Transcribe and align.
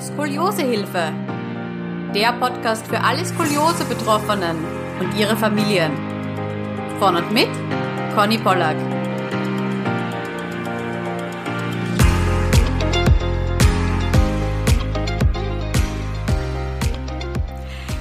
Skoliosehilfe. 0.00 1.12
Der 2.14 2.32
Podcast 2.34 2.86
für 2.86 3.00
alle 3.00 3.24
Skoliose-Betroffenen 3.24 4.56
und 5.00 5.18
ihre 5.18 5.36
Familien. 5.36 5.90
Von 7.00 7.16
und 7.16 7.32
mit 7.32 7.48
Conny 8.14 8.38
Pollack. 8.38 8.76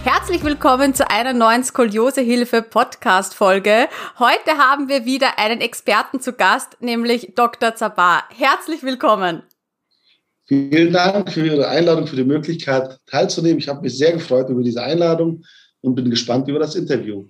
Herzlich 0.04 0.44
willkommen 0.44 0.94
zu 0.94 1.10
einer 1.10 1.34
neuen 1.34 1.64
Skoliosehilfe 1.64 2.62
Podcast 2.62 3.34
Folge. 3.34 3.88
Heute 4.20 4.60
haben 4.60 4.88
wir 4.88 5.06
wieder 5.06 5.40
einen 5.40 5.62
Experten 5.62 6.22
zu 6.22 6.34
Gast, 6.34 6.78
nämlich 6.80 7.34
Dr. 7.36 7.74
Zabar. 7.74 8.26
Herzlich 8.38 8.84
willkommen. 8.84 9.42
Vielen 10.48 10.94
Dank 10.94 11.32
für 11.32 11.46
Ihre 11.46 11.68
Einladung, 11.68 12.08
für 12.08 12.16
die 12.16 12.24
Möglichkeit 12.24 13.00
teilzunehmen. 13.06 13.60
Ich 13.60 13.68
habe 13.68 13.82
mich 13.82 13.98
sehr 13.98 14.14
gefreut 14.14 14.50
über 14.50 14.64
diese 14.64 14.82
Einladung 14.82 15.44
und 15.82 15.96
bin 15.96 16.10
gespannt 16.10 16.48
über 16.48 16.60
das 16.60 16.76
Interview. 16.76 17.28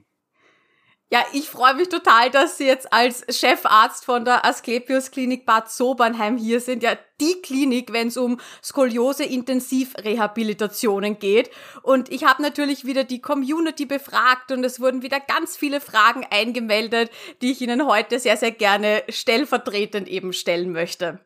Ja, 1.09 1.25
ich 1.31 1.49
freue 1.49 1.75
mich 1.75 1.87
total, 1.87 2.29
dass 2.29 2.57
Sie 2.57 2.65
jetzt 2.65 2.91
als 2.91 3.23
Chefarzt 3.29 4.03
von 4.03 4.25
der 4.25 4.45
Asklepios 4.45 5.09
Klinik 5.09 5.45
Bad 5.45 5.71
Sobernheim 5.71 6.37
hier 6.37 6.59
sind. 6.59 6.83
Ja, 6.83 6.97
die 7.21 7.41
Klinik, 7.41 7.93
wenn 7.93 8.09
es 8.09 8.17
um 8.17 8.41
Skoliose-Intensivrehabilitationen 8.61 11.17
geht. 11.17 11.49
Und 11.81 12.11
ich 12.11 12.25
habe 12.25 12.41
natürlich 12.41 12.83
wieder 12.83 13.05
die 13.05 13.21
Community 13.21 13.85
befragt 13.85 14.51
und 14.51 14.65
es 14.65 14.81
wurden 14.81 15.01
wieder 15.01 15.21
ganz 15.21 15.55
viele 15.55 15.79
Fragen 15.79 16.25
eingemeldet, 16.29 17.09
die 17.41 17.53
ich 17.53 17.61
Ihnen 17.61 17.87
heute 17.87 18.19
sehr, 18.19 18.35
sehr 18.35 18.51
gerne 18.51 19.03
stellvertretend 19.07 20.09
eben 20.09 20.33
stellen 20.33 20.73
möchte. 20.73 21.21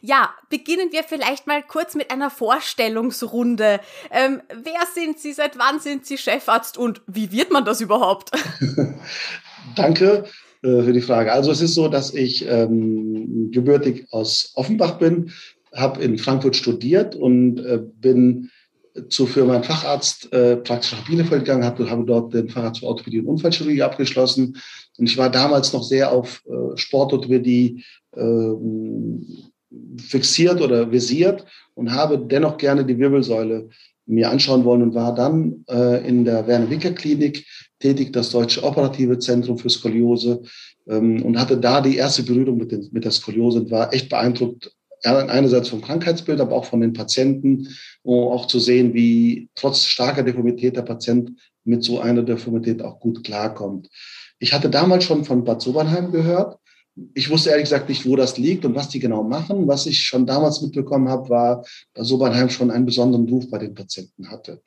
Ja, 0.00 0.30
beginnen 0.48 0.92
wir 0.92 1.02
vielleicht 1.02 1.46
mal 1.46 1.62
kurz 1.62 1.94
mit 1.94 2.10
einer 2.10 2.30
Vorstellungsrunde. 2.30 3.80
Ähm, 4.10 4.40
wer 4.48 4.80
sind 4.94 5.18
Sie, 5.18 5.32
seit 5.32 5.58
wann 5.58 5.80
sind 5.80 6.06
Sie 6.06 6.18
Chefarzt 6.18 6.78
und 6.78 7.02
wie 7.06 7.32
wird 7.32 7.50
man 7.50 7.64
das 7.64 7.80
überhaupt? 7.80 8.30
Danke 9.76 10.24
äh, 10.62 10.82
für 10.82 10.92
die 10.92 11.00
Frage. 11.00 11.32
Also 11.32 11.50
es 11.50 11.60
ist 11.60 11.74
so, 11.74 11.88
dass 11.88 12.14
ich 12.14 12.46
ähm, 12.46 13.50
gebürtig 13.52 14.06
aus 14.10 14.52
Offenbach 14.54 14.98
bin, 14.98 15.32
habe 15.74 16.02
in 16.02 16.18
Frankfurt 16.18 16.56
studiert 16.56 17.14
und 17.14 17.58
äh, 17.58 17.80
bin 17.82 18.50
zu 19.08 19.26
für 19.26 19.44
meinen 19.44 19.64
Facharzt 19.64 20.32
äh, 20.32 20.56
praktisch 20.56 20.92
nach 20.92 21.06
Bielefeld 21.06 21.44
gegangen, 21.44 21.64
habe, 21.64 21.88
habe 21.88 22.04
dort 22.04 22.34
den 22.34 22.48
Facharzt 22.48 22.80
für 22.80 22.86
Orthopädie 22.86 23.20
und 23.20 23.26
Unfallchirurgie 23.26 23.82
abgeschlossen. 23.82 24.56
Und 24.98 25.06
ich 25.06 25.16
war 25.16 25.30
damals 25.30 25.72
noch 25.72 25.82
sehr 25.82 26.10
auf 26.10 26.42
äh, 26.46 26.76
Sportorthopädie 26.76 27.84
ähm, 28.16 29.26
fixiert 29.98 30.60
oder 30.60 30.90
visiert 30.90 31.44
und 31.74 31.92
habe 31.92 32.18
dennoch 32.18 32.56
gerne 32.56 32.84
die 32.84 32.98
Wirbelsäule 32.98 33.68
mir 34.06 34.30
anschauen 34.30 34.64
wollen 34.64 34.82
und 34.82 34.94
war 34.94 35.14
dann 35.14 35.64
äh, 35.68 36.06
in 36.08 36.24
der 36.24 36.46
Werner 36.46 36.70
Winker 36.70 36.92
Klinik 36.92 37.46
tätig, 37.78 38.12
das 38.12 38.30
Deutsche 38.30 38.62
Operative 38.64 39.18
Zentrum 39.18 39.58
für 39.58 39.68
Skoliose 39.68 40.42
ähm, 40.88 41.22
und 41.22 41.38
hatte 41.38 41.58
da 41.58 41.80
die 41.80 41.96
erste 41.96 42.22
Berührung 42.22 42.56
mit, 42.56 42.72
den, 42.72 42.88
mit 42.90 43.04
der 43.04 43.12
Skoliose 43.12 43.60
und 43.60 43.70
war 43.70 43.92
echt 43.92 44.08
beeindruckt, 44.08 44.72
einerseits 45.04 45.68
vom 45.68 45.80
Krankheitsbild, 45.80 46.40
aber 46.40 46.56
auch 46.56 46.64
von 46.64 46.80
den 46.80 46.92
Patienten, 46.92 47.68
um 48.02 48.32
auch 48.32 48.46
zu 48.46 48.58
sehen, 48.58 48.94
wie 48.94 49.48
trotz 49.54 49.84
starker 49.84 50.24
Deformität 50.24 50.76
der 50.76 50.82
Patient 50.82 51.30
mit 51.64 51.84
so 51.84 52.00
einer 52.00 52.22
Deformität 52.22 52.82
auch 52.82 52.98
gut 52.98 53.22
klarkommt. 53.22 53.88
Ich 54.40 54.52
hatte 54.52 54.70
damals 54.70 55.04
schon 55.04 55.24
von 55.24 55.44
Bad 55.44 55.62
Sobernheim 55.62 56.10
gehört 56.10 56.58
ich 57.14 57.30
wusste 57.30 57.50
ehrlich 57.50 57.64
gesagt 57.64 57.88
nicht, 57.88 58.06
wo 58.06 58.16
das 58.16 58.38
liegt 58.38 58.64
und 58.64 58.74
was 58.74 58.88
die 58.88 58.98
genau 58.98 59.22
machen. 59.22 59.68
Was 59.68 59.86
ich 59.86 60.00
schon 60.00 60.26
damals 60.26 60.62
mitbekommen 60.62 61.08
habe, 61.08 61.28
war, 61.28 61.64
dass 61.94 62.08
Sobernheim 62.08 62.50
schon 62.50 62.70
einen 62.70 62.86
besonderen 62.86 63.28
Ruf 63.28 63.50
bei 63.50 63.58
den 63.58 63.74
Patienten 63.74 64.30
hatte. 64.30 64.62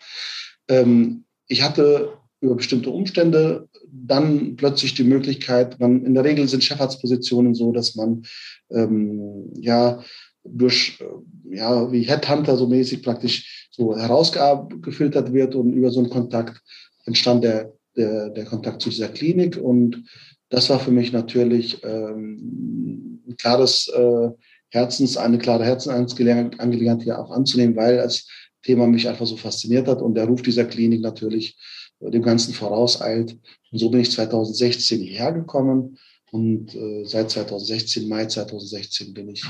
Ähm, 0.67 1.25
ich 1.47 1.61
hatte 1.61 2.17
über 2.39 2.55
bestimmte 2.55 2.89
Umstände 2.89 3.67
dann 3.91 4.55
plötzlich 4.55 4.93
die 4.95 5.03
Möglichkeit, 5.03 5.79
man, 5.79 6.05
in 6.05 6.13
der 6.13 6.23
Regel 6.23 6.47
sind 6.47 6.63
Chefarztpositionen 6.63 7.53
so, 7.53 7.71
dass 7.71 7.95
man 7.95 8.23
ähm, 8.71 9.51
ja 9.55 10.03
durch, 10.43 10.99
äh, 11.01 11.55
ja, 11.55 11.91
wie 11.91 12.03
Headhunter 12.03 12.57
so 12.57 12.67
mäßig 12.67 13.03
praktisch 13.03 13.69
so 13.71 13.95
herausgefiltert 13.95 15.33
wird 15.33 15.55
und 15.55 15.73
über 15.73 15.91
so 15.91 15.99
einen 15.99 16.09
Kontakt 16.09 16.61
entstand 17.05 17.43
der, 17.43 17.73
der, 17.95 18.29
der 18.29 18.45
Kontakt 18.45 18.81
zu 18.81 18.89
dieser 18.89 19.09
Klinik 19.09 19.57
und 19.57 20.03
das 20.51 20.69
war 20.69 20.79
für 20.79 20.91
mich 20.91 21.11
natürlich 21.11 21.83
ähm, 21.83 23.23
ein 23.27 23.35
klares 23.37 23.87
äh, 23.87 24.29
Herzens, 24.69 25.17
eine 25.17 25.37
klare 25.37 25.65
Herzensangelegenheit 25.65 27.03
hier 27.03 27.19
auch 27.19 27.31
anzunehmen, 27.31 27.75
weil 27.75 27.97
das 27.97 28.27
Thema 28.61 28.85
mich 28.85 29.07
einfach 29.07 29.25
so 29.25 29.37
fasziniert 29.37 29.87
hat 29.87 30.01
und 30.01 30.13
der 30.13 30.25
Ruf 30.25 30.41
dieser 30.41 30.65
Klinik 30.65 31.01
natürlich 31.01 31.57
dem 31.99 32.21
Ganzen 32.21 32.53
vorauseilt. 32.53 33.37
Und 33.71 33.79
so 33.79 33.89
bin 33.89 34.01
ich 34.01 34.11
2016 34.11 34.99
hierher 34.99 35.31
gekommen 35.31 35.97
und 36.31 36.73
äh, 36.75 37.05
seit 37.05 37.31
2016, 37.31 38.07
Mai 38.07 38.25
2016 38.25 39.13
bin 39.13 39.29
ich 39.29 39.43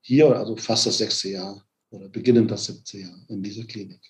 hier, 0.00 0.34
also 0.36 0.56
fast 0.56 0.86
das 0.86 0.98
sechste 0.98 1.30
Jahr 1.30 1.64
oder 1.90 2.08
beginnend 2.08 2.50
das 2.50 2.66
siebte 2.66 2.98
Jahr 2.98 3.26
in 3.28 3.42
dieser 3.42 3.64
Klinik. 3.64 4.00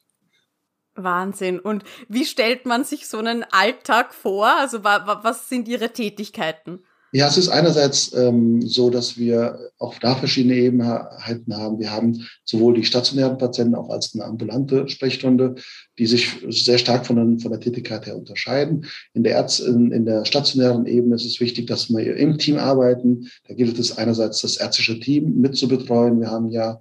Wahnsinn. 1.02 1.58
Und 1.58 1.84
wie 2.08 2.24
stellt 2.24 2.66
man 2.66 2.84
sich 2.84 3.08
so 3.08 3.18
einen 3.18 3.44
Alltag 3.50 4.14
vor? 4.14 4.46
Also 4.58 4.84
was 4.84 5.48
sind 5.48 5.68
Ihre 5.68 5.92
Tätigkeiten? 5.92 6.80
Ja, 7.10 7.26
es 7.26 7.38
ist 7.38 7.48
einerseits 7.48 8.12
ähm, 8.12 8.60
so, 8.60 8.90
dass 8.90 9.16
wir 9.16 9.70
auch 9.78 9.98
da 9.98 10.14
verschiedene 10.14 10.56
Ebenheiten 10.56 11.56
haben. 11.56 11.78
Wir 11.78 11.90
haben 11.90 12.26
sowohl 12.44 12.74
die 12.74 12.84
stationären 12.84 13.38
Patienten 13.38 13.76
auch 13.76 13.88
als 13.88 14.14
eine 14.14 14.24
ambulante 14.24 14.86
Sprechstunde, 14.90 15.54
die 15.98 16.06
sich 16.06 16.28
sehr 16.50 16.76
stark 16.76 17.06
von, 17.06 17.16
den, 17.16 17.38
von 17.38 17.50
der 17.50 17.60
Tätigkeit 17.60 18.04
her 18.04 18.14
unterscheiden. 18.14 18.84
In 19.14 19.22
der, 19.22 19.36
Ärz 19.36 19.58
in, 19.58 19.90
in 19.90 20.04
der 20.04 20.26
stationären 20.26 20.84
Ebene 20.84 21.14
ist 21.14 21.24
es 21.24 21.40
wichtig, 21.40 21.66
dass 21.66 21.88
wir 21.88 22.14
im 22.14 22.36
Team 22.36 22.58
arbeiten. 22.58 23.30
Da 23.46 23.54
gilt 23.54 23.78
es 23.78 23.96
einerseits, 23.96 24.42
das 24.42 24.58
ärztliche 24.58 25.00
Team 25.00 25.40
mitzubetreuen. 25.40 26.20
Wir 26.20 26.30
haben 26.30 26.50
ja 26.50 26.78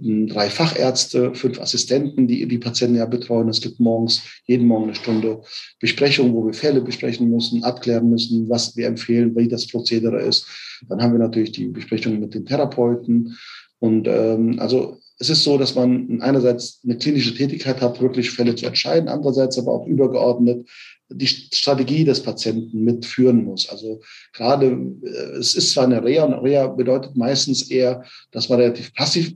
drei 0.00 0.50
Fachärzte, 0.50 1.34
fünf 1.34 1.60
Assistenten, 1.60 2.26
die 2.26 2.46
die 2.46 2.58
Patienten 2.58 2.96
ja 2.96 3.06
betreuen. 3.06 3.48
Es 3.48 3.60
gibt 3.60 3.80
morgens, 3.80 4.22
jeden 4.46 4.66
Morgen 4.66 4.84
eine 4.84 4.94
Stunde 4.94 5.42
Besprechung, 5.80 6.34
wo 6.34 6.46
wir 6.46 6.54
Fälle 6.54 6.80
besprechen 6.80 7.30
müssen, 7.30 7.64
abklären 7.64 8.10
müssen, 8.10 8.48
was 8.48 8.76
wir 8.76 8.86
empfehlen, 8.86 9.34
wie 9.36 9.48
das 9.48 9.66
Prozedere 9.66 10.20
ist. 10.20 10.46
Dann 10.88 11.02
haben 11.02 11.12
wir 11.12 11.20
natürlich 11.20 11.52
die 11.52 11.68
Besprechung 11.68 12.20
mit 12.20 12.34
den 12.34 12.46
Therapeuten. 12.46 13.36
Und 13.78 14.08
ähm, 14.08 14.58
also 14.58 14.98
es 15.18 15.30
ist 15.30 15.44
so, 15.44 15.58
dass 15.58 15.74
man 15.74 16.20
einerseits 16.20 16.80
eine 16.84 16.98
klinische 16.98 17.34
Tätigkeit 17.34 17.80
hat, 17.80 18.00
wirklich 18.00 18.30
Fälle 18.30 18.54
zu 18.54 18.66
entscheiden, 18.66 19.08
andererseits 19.08 19.58
aber 19.58 19.72
auch 19.72 19.86
übergeordnet 19.86 20.66
die 21.08 21.26
Strategie 21.26 22.04
des 22.04 22.22
Patienten 22.22 22.82
mitführen 22.82 23.44
muss. 23.44 23.68
Also 23.68 24.00
gerade, 24.32 24.66
äh, 25.02 25.38
es 25.38 25.54
ist 25.54 25.72
zwar 25.72 25.84
eine 25.84 26.02
Reha 26.02 26.24
und 26.24 26.34
Reha 26.34 26.66
bedeutet 26.68 27.14
meistens 27.16 27.70
eher, 27.70 28.04
dass 28.30 28.48
man 28.48 28.60
relativ 28.60 28.92
passiv 28.94 29.34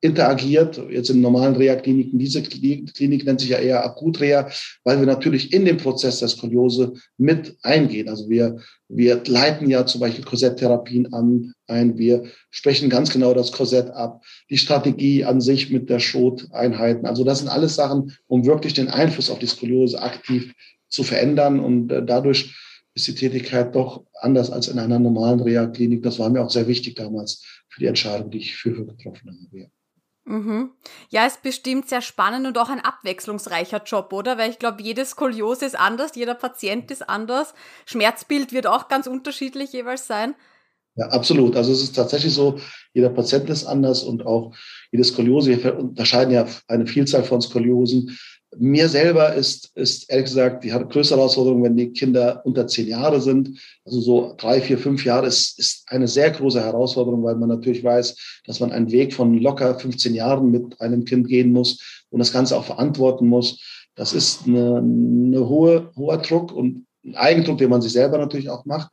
interagiert. 0.00 0.80
Jetzt 0.90 1.10
in 1.10 1.20
normalen 1.20 1.56
Reha-Kliniken, 1.56 2.18
diese 2.18 2.42
Klinik 2.42 3.24
nennt 3.24 3.40
sich 3.40 3.50
ja 3.50 3.58
eher 3.58 3.84
Akut-Reha, 3.84 4.48
weil 4.84 4.98
wir 4.98 5.06
natürlich 5.06 5.52
in 5.52 5.64
den 5.64 5.76
Prozess 5.76 6.20
der 6.20 6.28
Skoliose 6.28 6.94
mit 7.18 7.56
eingehen. 7.62 8.08
Also 8.08 8.28
wir, 8.28 8.58
wir 8.88 9.22
leiten 9.26 9.68
ja 9.68 9.84
zum 9.84 10.00
Beispiel 10.00 10.24
Korsetttherapien 10.24 11.12
an, 11.12 11.52
ein. 11.66 11.98
Wir 11.98 12.24
sprechen 12.50 12.88
ganz 12.88 13.10
genau 13.10 13.34
das 13.34 13.52
Korsett 13.52 13.90
ab, 13.90 14.24
die 14.48 14.58
Strategie 14.58 15.24
an 15.24 15.40
sich 15.40 15.70
mit 15.70 15.90
der 15.90 16.00
Schoteinheiten. 16.00 17.06
Also 17.06 17.22
das 17.22 17.40
sind 17.40 17.48
alles 17.48 17.74
Sachen, 17.74 18.16
um 18.26 18.46
wirklich 18.46 18.72
den 18.72 18.88
Einfluss 18.88 19.30
auf 19.30 19.38
die 19.38 19.46
Skoliose 19.46 20.00
aktiv 20.00 20.54
zu 20.88 21.02
verändern 21.04 21.60
und 21.60 21.92
äh, 21.92 22.04
dadurch 22.04 22.54
ist 22.94 23.06
die 23.06 23.14
Tätigkeit 23.14 23.74
doch 23.74 24.04
anders 24.14 24.50
als 24.50 24.66
in 24.66 24.78
einer 24.78 24.98
normalen 24.98 25.40
Reha-Klinik. 25.40 26.02
Das 26.02 26.18
war 26.18 26.28
mir 26.30 26.42
auch 26.42 26.50
sehr 26.50 26.66
wichtig 26.66 26.96
damals 26.96 27.44
für 27.68 27.80
die 27.80 27.86
Entscheidung, 27.86 28.30
die 28.30 28.38
ich 28.38 28.56
für 28.56 28.84
getroffen 28.84 29.30
habe. 29.30 29.70
Mhm. 30.30 30.70
Ja, 31.08 31.26
ist 31.26 31.42
bestimmt 31.42 31.88
sehr 31.88 32.02
spannend 32.02 32.46
und 32.46 32.56
auch 32.56 32.68
ein 32.68 32.78
abwechslungsreicher 32.78 33.82
Job, 33.84 34.12
oder? 34.12 34.38
Weil 34.38 34.50
ich 34.50 34.60
glaube, 34.60 34.80
jede 34.80 35.04
Skoliose 35.04 35.66
ist 35.66 35.76
anders, 35.78 36.12
jeder 36.14 36.34
Patient 36.34 36.88
ist 36.92 37.08
anders. 37.08 37.52
Schmerzbild 37.84 38.52
wird 38.52 38.68
auch 38.68 38.86
ganz 38.86 39.08
unterschiedlich 39.08 39.72
jeweils 39.72 40.06
sein. 40.06 40.36
Ja, 40.94 41.06
absolut. 41.08 41.56
Also 41.56 41.72
es 41.72 41.82
ist 41.82 41.96
tatsächlich 41.96 42.32
so, 42.32 42.60
jeder 42.94 43.10
Patient 43.10 43.50
ist 43.50 43.64
anders 43.64 44.04
und 44.04 44.24
auch 44.24 44.54
jede 44.92 45.02
Skoliose, 45.02 45.64
wir 45.64 45.76
unterscheiden 45.76 46.32
ja 46.32 46.46
eine 46.68 46.86
Vielzahl 46.86 47.24
von 47.24 47.40
Skoliosen. 47.40 48.16
Mir 48.56 48.88
selber 48.88 49.34
ist, 49.34 49.70
ist 49.76 50.10
ehrlich 50.10 50.26
gesagt 50.26 50.64
die 50.64 50.70
größte 50.70 51.14
Herausforderung, 51.14 51.62
wenn 51.62 51.76
die 51.76 51.92
Kinder 51.92 52.42
unter 52.44 52.66
zehn 52.66 52.88
Jahre 52.88 53.20
sind. 53.20 53.60
Also 53.84 54.00
so 54.00 54.34
drei, 54.36 54.60
vier, 54.60 54.76
fünf 54.76 55.04
Jahre 55.04 55.26
ist, 55.26 55.58
ist 55.58 55.84
eine 55.86 56.08
sehr 56.08 56.32
große 56.32 56.60
Herausforderung, 56.60 57.22
weil 57.22 57.36
man 57.36 57.48
natürlich 57.48 57.84
weiß, 57.84 58.42
dass 58.46 58.58
man 58.58 58.72
einen 58.72 58.90
Weg 58.90 59.14
von 59.14 59.38
locker 59.38 59.78
15 59.78 60.14
Jahren 60.14 60.50
mit 60.50 60.80
einem 60.80 61.04
Kind 61.04 61.28
gehen 61.28 61.52
muss 61.52 62.04
und 62.10 62.18
das 62.18 62.32
Ganze 62.32 62.56
auch 62.56 62.64
verantworten 62.64 63.28
muss. 63.28 63.60
Das 63.94 64.12
ist 64.12 64.46
eine, 64.46 64.78
eine 64.78 65.48
hohe, 65.48 65.92
hoher 65.96 66.18
Druck 66.18 66.52
und 66.52 66.86
ein 67.04 67.14
Eigendruck, 67.14 67.58
den 67.58 67.70
man 67.70 67.82
sich 67.82 67.92
selber 67.92 68.18
natürlich 68.18 68.50
auch 68.50 68.64
macht. 68.64 68.90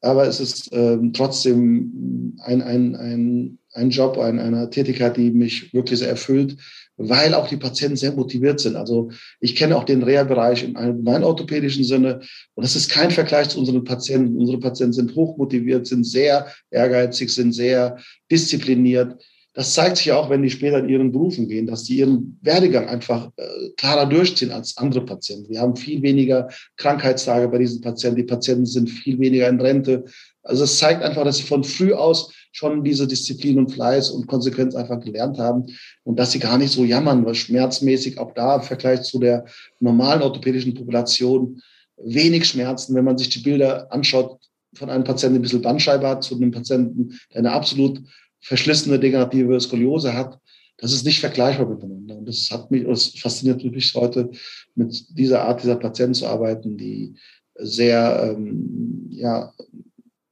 aber 0.00 0.26
es 0.26 0.40
ist 0.40 0.70
ähm, 0.72 1.12
trotzdem 1.12 2.36
ein, 2.40 2.62
ein, 2.62 2.96
ein, 2.96 3.58
ein 3.72 3.90
Job, 3.90 4.18
ein, 4.18 4.38
eine 4.38 4.70
Tätigkeit, 4.70 5.16
die 5.16 5.30
mich 5.30 5.72
wirklich 5.72 5.98
sehr 5.98 6.08
erfüllt, 6.08 6.56
weil 6.96 7.34
auch 7.34 7.48
die 7.48 7.56
Patienten 7.56 7.96
sehr 7.96 8.12
motiviert 8.12 8.60
sind. 8.60 8.76
Also 8.76 9.10
ich 9.40 9.56
kenne 9.56 9.76
auch 9.76 9.84
den 9.84 10.02
Reha-Bereich 10.02 10.64
im 10.64 10.76
allgemeinen 10.76 11.24
orthopädischen 11.24 11.84
Sinne 11.84 12.20
und 12.54 12.64
das 12.64 12.76
ist 12.76 12.90
kein 12.90 13.10
Vergleich 13.10 13.48
zu 13.48 13.58
unseren 13.58 13.84
Patienten. 13.84 14.38
Unsere 14.38 14.60
Patienten 14.60 14.92
sind 14.92 15.14
hochmotiviert, 15.14 15.86
sind 15.86 16.04
sehr 16.04 16.46
ehrgeizig, 16.70 17.30
sind 17.30 17.52
sehr 17.52 17.96
diszipliniert 18.30 19.16
das 19.54 19.74
zeigt 19.74 19.98
sich 19.98 20.10
auch, 20.12 20.30
wenn 20.30 20.42
die 20.42 20.50
später 20.50 20.78
in 20.78 20.88
ihren 20.88 21.12
Berufen 21.12 21.46
gehen, 21.46 21.66
dass 21.66 21.84
die 21.84 21.98
ihren 21.98 22.38
Werdegang 22.40 22.88
einfach 22.88 23.30
äh, 23.36 23.70
klarer 23.76 24.06
durchziehen 24.06 24.50
als 24.50 24.78
andere 24.78 25.04
Patienten. 25.04 25.50
Wir 25.50 25.60
haben 25.60 25.76
viel 25.76 26.00
weniger 26.00 26.48
Krankheitstage 26.76 27.48
bei 27.48 27.58
diesen 27.58 27.82
Patienten. 27.82 28.16
Die 28.16 28.22
Patienten 28.22 28.64
sind 28.64 28.88
viel 28.88 29.18
weniger 29.18 29.48
in 29.48 29.60
Rente. 29.60 30.04
Also 30.42 30.64
es 30.64 30.78
zeigt 30.78 31.02
einfach, 31.02 31.24
dass 31.24 31.36
sie 31.36 31.42
von 31.42 31.64
früh 31.64 31.92
aus 31.92 32.32
schon 32.52 32.84
diese 32.84 33.06
Disziplin 33.08 33.58
und 33.58 33.72
Fleiß 33.72 34.10
und 34.10 34.26
Konsequenz 34.26 34.74
einfach 34.74 35.00
gelernt 35.00 35.38
haben 35.38 35.66
und 36.04 36.18
dass 36.18 36.32
sie 36.32 36.38
gar 36.38 36.58
nicht 36.58 36.72
so 36.72 36.84
jammern, 36.84 37.24
weil 37.24 37.34
schmerzmäßig 37.34 38.18
auch 38.18 38.32
da 38.34 38.56
im 38.56 38.62
Vergleich 38.62 39.02
zu 39.02 39.18
der 39.18 39.46
normalen 39.80 40.22
orthopädischen 40.22 40.74
Population 40.74 41.60
wenig 41.96 42.46
Schmerzen. 42.46 42.94
Wenn 42.94 43.04
man 43.04 43.18
sich 43.18 43.30
die 43.30 43.40
Bilder 43.40 43.90
anschaut 43.90 44.38
von 44.74 44.90
einem 44.90 45.04
Patienten, 45.04 45.34
der 45.34 45.40
ein 45.40 45.42
bisschen 45.42 45.62
Bandscheibe 45.62 46.06
hat, 46.06 46.22
zu 46.22 46.36
einem 46.36 46.50
Patienten, 46.50 47.18
der 47.32 47.40
eine 47.40 47.52
absolut 47.52 48.00
verschlissene 48.40 48.98
degenerative 48.98 49.58
Skoliose 49.60 50.12
hat, 50.14 50.38
das 50.78 50.92
ist 50.92 51.04
nicht 51.04 51.20
vergleichbar 51.20 51.68
miteinander. 51.68 52.18
Und 52.18 52.28
das 52.28 52.48
hat 52.50 52.70
mich, 52.70 52.84
das 52.84 53.06
fasziniert 53.18 53.62
mich 53.64 53.94
heute, 53.94 54.30
mit 54.74 55.04
dieser 55.16 55.42
Art 55.42 55.62
dieser 55.62 55.76
Patienten 55.76 56.14
zu 56.14 56.26
arbeiten, 56.26 56.76
die 56.76 57.14
sehr, 57.54 58.34
ähm, 58.36 59.06
ja, 59.10 59.52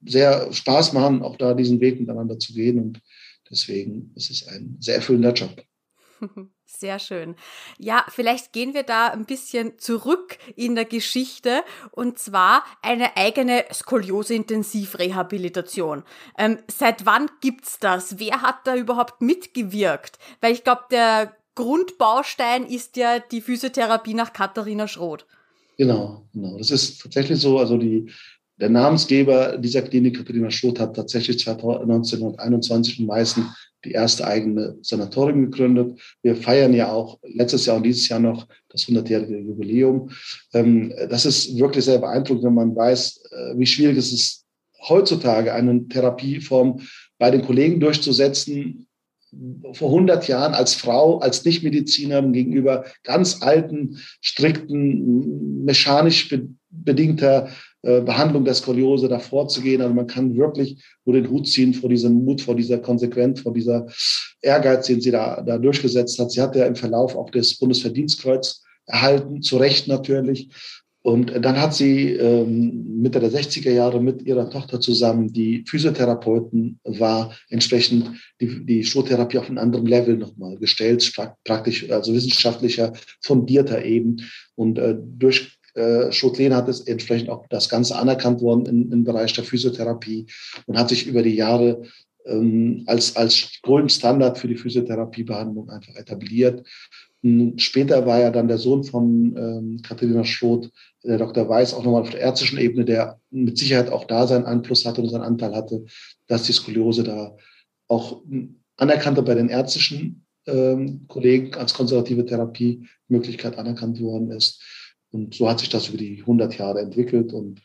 sehr 0.05 0.51
Spaß 0.51 0.93
machen, 0.93 1.21
auch 1.21 1.37
da 1.37 1.53
diesen 1.53 1.79
Weg 1.79 1.99
miteinander 1.99 2.39
zu 2.39 2.53
gehen. 2.53 2.79
Und 2.79 3.01
deswegen 3.49 4.11
ist 4.15 4.31
es 4.31 4.47
ein 4.47 4.77
sehr 4.79 4.95
erfüllender 4.95 5.33
Job. 5.33 5.63
Sehr 6.65 6.99
schön. 6.99 7.35
Ja, 7.77 8.05
vielleicht 8.07 8.53
gehen 8.53 8.73
wir 8.73 8.83
da 8.83 9.09
ein 9.09 9.25
bisschen 9.25 9.77
zurück 9.77 10.37
in 10.55 10.75
der 10.75 10.85
Geschichte 10.85 11.65
und 11.91 12.17
zwar 12.17 12.63
eine 12.81 13.17
eigene 13.17 13.65
Skoliose-Intensivrehabilitation. 13.71 16.03
Ähm, 16.37 16.59
seit 16.67 17.05
wann 17.05 17.29
gibt's 17.41 17.77
das? 17.79 18.19
Wer 18.19 18.41
hat 18.41 18.65
da 18.65 18.75
überhaupt 18.75 19.21
mitgewirkt? 19.21 20.17
Weil 20.39 20.53
ich 20.53 20.63
glaube, 20.63 20.83
der 20.91 21.35
Grundbaustein 21.55 22.65
ist 22.65 22.95
ja 22.95 23.19
die 23.19 23.41
Physiotherapie 23.41 24.13
nach 24.13 24.31
Katharina 24.33 24.87
Schroth. 24.87 25.25
Genau, 25.77 26.25
genau. 26.33 26.57
Das 26.57 26.71
ist 26.71 27.01
tatsächlich 27.01 27.39
so. 27.39 27.59
Also 27.59 27.77
die, 27.77 28.09
der 28.61 28.69
Namensgeber 28.69 29.57
dieser 29.57 29.81
Klinik, 29.81 30.17
Katharina 30.17 30.51
Schroth, 30.51 30.79
hat 30.79 30.95
tatsächlich 30.95 31.47
1921 31.47 32.99
in 32.99 33.07
Meißen 33.07 33.43
die 33.83 33.91
erste 33.91 34.27
eigene 34.27 34.77
Sanatorium 34.83 35.49
gegründet. 35.49 35.99
Wir 36.21 36.35
feiern 36.35 36.71
ja 36.73 36.91
auch 36.91 37.17
letztes 37.23 37.65
Jahr 37.65 37.77
und 37.77 37.83
dieses 37.83 38.07
Jahr 38.07 38.19
noch 38.19 38.47
das 38.69 38.83
100-jährige 38.83 39.39
Jubiläum. 39.39 40.11
Ähm, 40.53 40.93
das 41.09 41.25
ist 41.25 41.57
wirklich 41.57 41.85
sehr 41.85 41.97
beeindruckend, 41.97 42.43
wenn 42.43 42.53
man 42.53 42.75
weiß, 42.75 43.23
äh, 43.31 43.57
wie 43.57 43.65
schwierig 43.65 43.97
es 43.97 44.13
ist, 44.13 44.45
heutzutage 44.87 45.53
eine 45.53 45.87
Therapieform 45.87 46.81
bei 47.17 47.31
den 47.31 47.41
Kollegen 47.41 47.79
durchzusetzen. 47.79 48.87
Vor 49.73 49.89
100 49.89 50.27
Jahren 50.27 50.53
als 50.53 50.75
Frau, 50.75 51.17
als 51.19 51.43
Nichtmediziner 51.45 52.21
gegenüber 52.21 52.85
ganz 53.03 53.41
alten, 53.41 53.97
strikten, 54.19 55.63
mechanisch 55.63 56.35
bedingter 56.69 57.49
Behandlung 57.81 58.45
der 58.45 58.53
Skoliose 58.53 59.07
davor 59.07 59.47
zu 59.47 59.61
gehen. 59.61 59.81
Also 59.81 59.93
man 59.93 60.07
kann 60.07 60.35
wirklich 60.35 60.83
nur 61.05 61.15
den 61.15 61.29
Hut 61.29 61.47
ziehen 61.47 61.73
vor 61.73 61.89
diesem 61.89 62.23
Mut, 62.23 62.41
vor 62.41 62.55
dieser 62.55 62.77
Konsequenz, 62.77 63.41
vor 63.41 63.53
dieser 63.53 63.87
Ehrgeiz, 64.41 64.87
den 64.87 65.01
sie 65.01 65.11
da, 65.11 65.41
da 65.41 65.57
durchgesetzt 65.57 66.19
hat. 66.19 66.31
Sie 66.31 66.41
hat 66.41 66.55
ja 66.55 66.65
im 66.65 66.75
Verlauf 66.75 67.15
auch 67.15 67.29
das 67.31 67.57
Bundesverdienstkreuz 67.57 68.63
erhalten, 68.85 69.41
zu 69.41 69.57
Recht 69.57 69.87
natürlich. 69.87 70.49
Und 71.03 71.33
dann 71.43 71.59
hat 71.59 71.73
sie 71.73 72.11
ähm, 72.11 73.01
Mitte 73.01 73.19
der 73.19 73.31
60er 73.31 73.71
Jahre 73.71 73.99
mit 73.99 74.21
ihrer 74.21 74.49
Tochter 74.51 74.79
zusammen, 74.79 75.33
die 75.33 75.63
Physiotherapeuten 75.67 76.79
war, 76.83 77.35
entsprechend 77.49 78.11
die, 78.39 78.63
die 78.63 78.83
Schuhtherapie 78.83 79.39
auf 79.39 79.49
ein 79.49 79.57
anderem 79.57 79.87
Level 79.87 80.17
nochmal 80.17 80.57
gestellt, 80.57 81.11
praktisch, 81.43 81.89
also 81.89 82.13
wissenschaftlicher, 82.13 82.93
fundierter 83.21 83.83
eben. 83.83 84.17
Und 84.53 84.77
äh, 84.77 84.95
durch 84.99 85.57
äh, 85.73 86.11
Schotlehn 86.11 86.55
hat 86.55 86.67
es 86.67 86.81
entsprechend 86.81 87.29
auch 87.29 87.45
das 87.47 87.69
Ganze 87.69 87.95
anerkannt 87.95 88.41
worden 88.41 88.65
im, 88.65 88.91
im 88.91 89.03
Bereich 89.03 89.33
der 89.33 89.43
Physiotherapie 89.43 90.27
und 90.65 90.77
hat 90.77 90.89
sich 90.89 91.07
über 91.07 91.23
die 91.23 91.35
Jahre 91.35 91.83
ähm, 92.25 92.83
als, 92.87 93.15
als 93.15 93.35
Standard 93.87 94.37
für 94.37 94.47
die 94.47 94.57
Physiotherapiebehandlung 94.57 95.69
einfach 95.69 95.95
etabliert. 95.95 96.67
Und 97.23 97.61
später 97.61 98.05
war 98.05 98.19
ja 98.19 98.31
dann 98.31 98.47
der 98.47 98.57
Sohn 98.57 98.83
von 98.83 99.35
ähm, 99.37 99.81
Katharina 99.83 100.23
Schroth, 100.23 100.71
der 101.03 101.17
Dr. 101.17 101.47
Weiß, 101.47 101.73
auch 101.73 101.83
nochmal 101.83 102.01
auf 102.01 102.09
der 102.09 102.19
ärztlichen 102.19 102.57
Ebene, 102.57 102.83
der 102.83 103.19
mit 103.29 103.57
Sicherheit 103.57 103.89
auch 103.89 104.05
da 104.05 104.25
seinen 104.25 104.45
Einfluss 104.45 104.85
hatte 104.85 105.01
und 105.01 105.09
seinen 105.09 105.23
Anteil 105.23 105.55
hatte, 105.55 105.85
dass 106.27 106.43
die 106.43 106.53
Skoliose 106.53 107.03
da 107.03 107.35
auch 107.87 108.21
anerkannter 108.77 109.21
bei 109.21 109.35
den 109.35 109.49
ärztlichen 109.49 110.25
ähm, 110.47 111.05
Kollegen 111.07 111.53
als 111.55 111.73
konservative 111.73 112.25
Therapiemöglichkeit 112.25 113.57
anerkannt 113.57 114.01
worden 114.01 114.31
ist. 114.31 114.61
Und 115.11 115.35
so 115.35 115.49
hat 115.49 115.59
sich 115.59 115.69
das 115.69 115.89
über 115.89 115.97
die 115.97 116.19
100 116.21 116.57
Jahre 116.57 116.79
entwickelt. 116.79 117.33
Und 117.33 117.61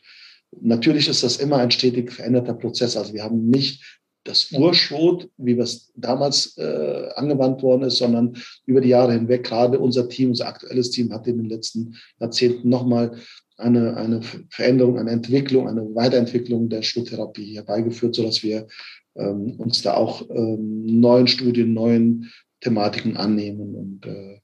natürlich 0.61 1.07
ist 1.07 1.23
das 1.23 1.37
immer 1.37 1.57
ein 1.57 1.71
stetig 1.71 2.11
veränderter 2.11 2.53
Prozess. 2.53 2.97
Also 2.97 3.13
wir 3.13 3.23
haben 3.23 3.49
nicht 3.49 3.83
das 4.27 4.51
Urschrot, 4.51 5.29
wie 5.37 5.57
es 5.57 5.91
damals 5.95 6.57
äh, 6.57 7.09
angewandt 7.15 7.63
worden 7.63 7.83
ist, 7.83 7.97
sondern 7.97 8.35
über 8.65 8.81
die 8.81 8.89
Jahre 8.89 9.13
hinweg, 9.13 9.45
gerade 9.45 9.79
unser 9.79 10.09
Team, 10.09 10.29
unser 10.29 10.47
aktuelles 10.47 10.91
Team 10.91 11.13
hat 11.13 11.27
in 11.27 11.37
den 11.37 11.49
letzten 11.49 11.95
Jahrzehnten 12.19 12.67
nochmal 12.67 13.17
eine, 13.55 13.95
eine 13.95 14.21
Veränderung, 14.49 14.99
eine 14.99 15.11
Entwicklung, 15.11 15.67
eine 15.67 15.83
Weiterentwicklung 15.95 16.69
der 16.69 16.81
Schluttherapie 16.81 17.55
herbeigeführt, 17.55 18.15
sodass 18.15 18.43
wir 18.43 18.67
ähm, 19.15 19.55
uns 19.57 19.81
da 19.81 19.95
auch 19.95 20.29
ähm, 20.29 20.85
neuen 20.85 21.27
Studien, 21.27 21.73
neuen 21.73 22.29
Thematiken 22.61 23.17
annehmen 23.17 23.75
und 23.75 24.05
äh, 24.05 24.39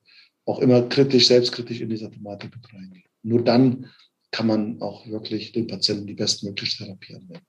auch 0.45 0.60
immer 0.60 0.81
kritisch, 0.84 1.28
selbstkritisch 1.28 1.81
in 1.81 1.90
dieser 1.90 2.12
Thematik 2.12 2.56
mit 2.56 2.74
reingehen. 2.74 3.10
Nur 3.24 3.44
dann 3.44 3.90
kann 4.31 4.48
man 4.48 4.81
auch 4.81 5.07
wirklich 5.07 5.51
den 5.51 5.68
Patienten 5.68 6.07
die 6.07 6.16
bestmögliche 6.16 6.84
Therapie 6.84 7.16
anwenden. 7.16 7.45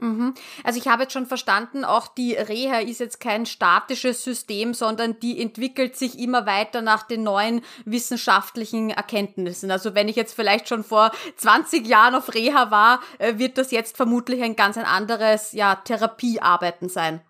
Mhm. 0.00 0.34
Also 0.64 0.78
ich 0.78 0.88
habe 0.88 1.04
jetzt 1.04 1.12
schon 1.12 1.26
verstanden, 1.26 1.84
auch 1.84 2.08
die 2.08 2.34
Reha 2.34 2.80
ist 2.80 3.00
jetzt 3.00 3.20
kein 3.20 3.46
statisches 3.46 4.24
System, 4.24 4.74
sondern 4.74 5.20
die 5.20 5.40
entwickelt 5.40 5.96
sich 5.96 6.18
immer 6.18 6.44
weiter 6.44 6.82
nach 6.82 7.04
den 7.04 7.22
neuen 7.22 7.62
wissenschaftlichen 7.84 8.90
Erkenntnissen. 8.90 9.70
Also 9.70 9.94
wenn 9.94 10.08
ich 10.08 10.16
jetzt 10.16 10.34
vielleicht 10.34 10.68
schon 10.68 10.84
vor 10.84 11.12
20 11.36 11.86
Jahren 11.86 12.14
auf 12.14 12.34
Reha 12.34 12.70
war, 12.70 13.00
äh, 13.18 13.38
wird 13.38 13.58
das 13.58 13.70
jetzt 13.70 13.96
vermutlich 13.96 14.42
ein 14.42 14.56
ganz 14.56 14.76
ein 14.76 14.84
anderes 14.84 15.52
ja, 15.52 15.76
Therapiearbeiten 15.76 16.88
sein. 16.88 17.20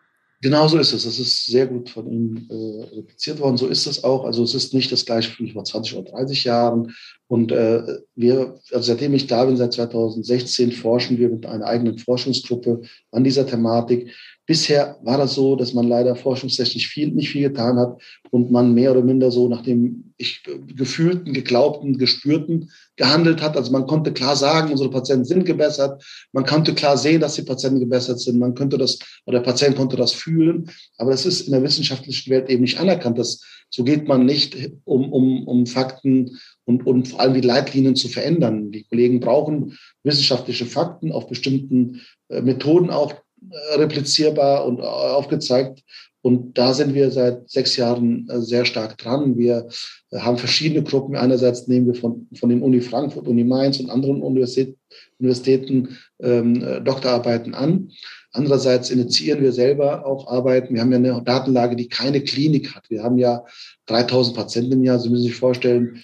Genau 0.47 0.69
so 0.69 0.79
ist 0.79 0.93
es. 0.93 1.03
Das 1.03 1.19
ist 1.19 1.47
sehr 1.47 1.67
gut 1.67 1.91
von 1.91 2.09
ihm 2.09 2.47
äh, 2.49 2.95
repliziert 2.95 3.41
worden. 3.41 3.57
So 3.57 3.67
ist 3.67 3.85
es 3.85 4.05
auch. 4.05 4.25
Also 4.25 4.45
es 4.45 4.55
ist 4.55 4.75
nicht 4.75 4.93
das 4.93 5.05
gleiche 5.05 5.37
wie 5.41 5.51
vor 5.51 5.65
20 5.65 5.97
oder 5.97 6.13
30 6.13 6.45
Jahren. 6.45 6.95
Und 7.29 7.51
äh, 7.51 7.83
wir, 8.15 8.59
also 8.73 8.93
seitdem 8.93 9.15
ich 9.15 9.27
da 9.27 9.45
bin, 9.45 9.57
seit 9.57 9.73
2016, 9.73 10.71
forschen 10.73 11.19
wir 11.19 11.29
mit 11.29 11.45
einer 11.45 11.67
eigenen 11.67 11.99
Forschungsgruppe 11.99 12.83
an 13.11 13.25
dieser 13.25 13.47
Thematik. 13.47 14.13
Bisher 14.47 14.97
war 15.03 15.19
das 15.19 15.35
so, 15.35 15.57
dass 15.57 15.75
man 15.75 15.89
leider 15.89 16.15
forschungstechnisch 16.15 16.87
viel, 16.87 17.09
nicht 17.09 17.31
viel 17.31 17.49
getan 17.49 17.79
hat 17.79 18.01
und 18.31 18.53
man 18.53 18.75
mehr 18.75 18.93
oder 18.93 19.03
minder 19.03 19.33
so 19.33 19.49
nach 19.49 19.63
dem 19.63 20.13
ich, 20.19 20.45
gefühlten, 20.77 21.33
geglaubten, 21.33 21.99
gespürten 21.99 22.71
gehandelt 22.95 23.43
hat. 23.43 23.57
Also 23.57 23.73
man 23.73 23.89
konnte 23.89 24.13
klar 24.13 24.37
sagen, 24.37 24.71
unsere 24.71 24.91
Patienten 24.91 25.25
sind 25.25 25.47
gebessert. 25.47 26.05
Man 26.33 26.47
konnte 26.47 26.75
klar 26.75 26.97
sehen, 26.97 27.21
dass 27.21 27.35
die 27.35 27.43
Patienten 27.43 27.81
gebessert 27.81 28.21
sind. 28.21 28.39
Man 28.39 28.55
könnte 28.55 28.79
das, 28.79 29.01
oder 29.27 29.41
der 29.41 29.45
Patient 29.45 29.75
konnte 29.75 29.97
das 29.97 30.13
fühlen. 30.13 30.71
Aber 30.97 31.11
das 31.11 31.27
ist 31.27 31.43
in 31.43 31.53
der 31.53 31.63
wissenschaftlichen 31.65 32.31
Welt 32.31 32.49
eben 32.49 32.63
nicht 32.63 32.79
anerkannt. 32.79 33.19
Das, 33.19 33.43
so 33.71 33.83
geht 33.83 34.07
man 34.07 34.25
nicht 34.25 34.71
um, 34.85 35.13
um, 35.13 35.49
um 35.49 35.67
Fakten 35.67 36.39
und, 36.67 36.87
und 36.87 37.09
vor 37.09 37.21
allem 37.21 37.35
die 37.35 37.41
Leitlinien 37.41 37.97
zu 37.97 38.09
verändern. 38.09 38.73
Die 38.73 38.85
Kollegen 38.85 39.21
brauchen 39.21 39.79
wissenschaftliche 40.03 40.67
Fakten 40.67 41.13
auf 41.13 41.29
bestimmten 41.29 42.03
äh, 42.29 42.43
Methoden 42.43 42.91
auch 42.91 43.13
äh, 43.13 43.75
replizierbar 43.77 44.67
und 44.67 44.81
äh, 44.81 44.83
aufgezeigt. 44.83 45.83
Und 46.23 46.59
da 46.59 46.75
sind 46.75 46.93
wir 46.93 47.13
seit 47.13 47.49
sechs 47.49 47.77
Jahren 47.77 48.27
sehr 48.29 48.65
stark 48.65 48.99
dran. 48.99 49.39
Wir 49.39 49.69
haben 50.13 50.39
verschiedene 50.39 50.83
Gruppen. 50.83 51.15
Einerseits 51.15 51.69
nehmen 51.69 51.87
wir 51.87 51.95
von, 51.95 52.27
von 52.35 52.49
den 52.49 52.63
Uni 52.63 52.81
Frankfurt, 52.81 53.29
Uni 53.29 53.45
Mainz 53.45 53.79
und 53.79 53.91
anderen 53.91 54.21
Universitäten, 54.23 54.77
Universitäten 55.21 55.97
ähm, 56.21 56.83
Doktorarbeiten 56.85 57.55
an. 57.55 57.93
Andererseits 58.33 58.91
initiieren 58.91 59.41
wir 59.41 59.53
selber 59.53 60.05
auch 60.05 60.27
Arbeiten. 60.27 60.75
Wir 60.75 60.81
haben 60.81 60.91
ja 60.91 60.99
eine 60.99 61.23
Datenlage, 61.23 61.77
die 61.77 61.89
keine 61.89 62.21
Klinik 62.21 62.75
hat. 62.75 62.91
Wir 62.91 63.05
haben 63.05 63.19
ja 63.19 63.45
3000 63.87 64.37
Patienten 64.37 64.73
im 64.73 64.83
Jahr. 64.83 64.99
Sie 64.99 65.11
müssen 65.11 65.29
sich 65.29 65.37
vorstellen, 65.37 66.03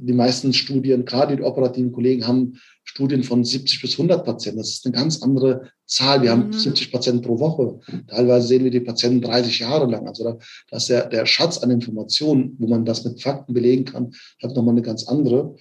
die 0.00 0.12
meisten 0.12 0.52
Studien, 0.52 1.04
gerade 1.04 1.36
die 1.36 1.42
operativen 1.42 1.92
Kollegen, 1.92 2.26
haben 2.26 2.58
Studien 2.84 3.22
von 3.24 3.44
70 3.44 3.80
bis 3.80 3.92
100 3.92 4.24
Patienten. 4.24 4.58
Das 4.58 4.70
ist 4.70 4.86
eine 4.86 4.94
ganz 4.94 5.22
andere 5.22 5.70
Zahl. 5.86 6.22
Wir 6.22 6.34
mhm. 6.34 6.44
haben 6.44 6.52
70 6.52 6.92
Patienten 6.92 7.22
pro 7.22 7.38
Woche. 7.38 7.80
Teilweise 8.08 8.46
sehen 8.46 8.64
wir 8.64 8.70
die 8.70 8.80
Patienten 8.80 9.20
30 9.20 9.58
Jahre 9.58 9.90
lang. 9.90 10.06
Also 10.06 10.24
da, 10.24 10.78
der, 10.78 11.08
der 11.08 11.26
Schatz 11.26 11.58
an 11.58 11.70
Informationen, 11.70 12.54
wo 12.58 12.68
man 12.68 12.84
das 12.84 13.04
mit 13.04 13.20
Fakten 13.20 13.54
belegen 13.54 13.84
kann, 13.84 14.12
hat 14.42 14.54
nochmal 14.54 14.74
eine 14.74 14.82
ganz 14.82 15.06
andere. 15.08 15.56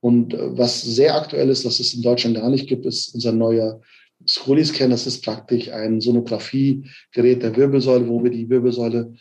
Und 0.00 0.34
äh, 0.34 0.58
was 0.58 0.82
sehr 0.82 1.14
aktuell 1.14 1.48
ist, 1.48 1.64
was 1.64 1.80
es 1.80 1.94
in 1.94 2.02
Deutschland 2.02 2.36
gar 2.36 2.50
nicht 2.50 2.68
gibt, 2.68 2.86
ist 2.86 3.14
unser 3.14 3.32
neuer 3.32 3.80
Scrolli-Scan. 4.26 4.90
Das 4.90 5.06
ist 5.06 5.24
praktisch 5.24 5.70
ein 5.70 6.00
Sonographiegerät 6.00 7.42
der 7.42 7.56
Wirbelsäule, 7.56 8.08
wo 8.08 8.22
wir 8.22 8.30
die 8.30 8.48
Wirbelsäule 8.48 9.14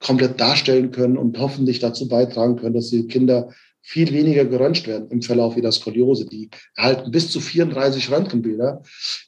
komplett 0.00 0.40
darstellen 0.40 0.90
können 0.90 1.16
und 1.16 1.38
hoffentlich 1.38 1.78
dazu 1.78 2.08
beitragen 2.08 2.56
können, 2.56 2.74
dass 2.74 2.90
die 2.90 3.06
Kinder 3.06 3.50
viel 3.88 4.12
weniger 4.12 4.44
geröntgt 4.44 4.88
werden 4.88 5.08
im 5.10 5.22
Verlauf 5.22 5.56
ihrer 5.56 5.70
Skoliose. 5.70 6.26
Die 6.26 6.50
erhalten 6.74 7.12
bis 7.12 7.30
zu 7.30 7.38
34 7.38 8.10
Röntgenbilder 8.10 8.82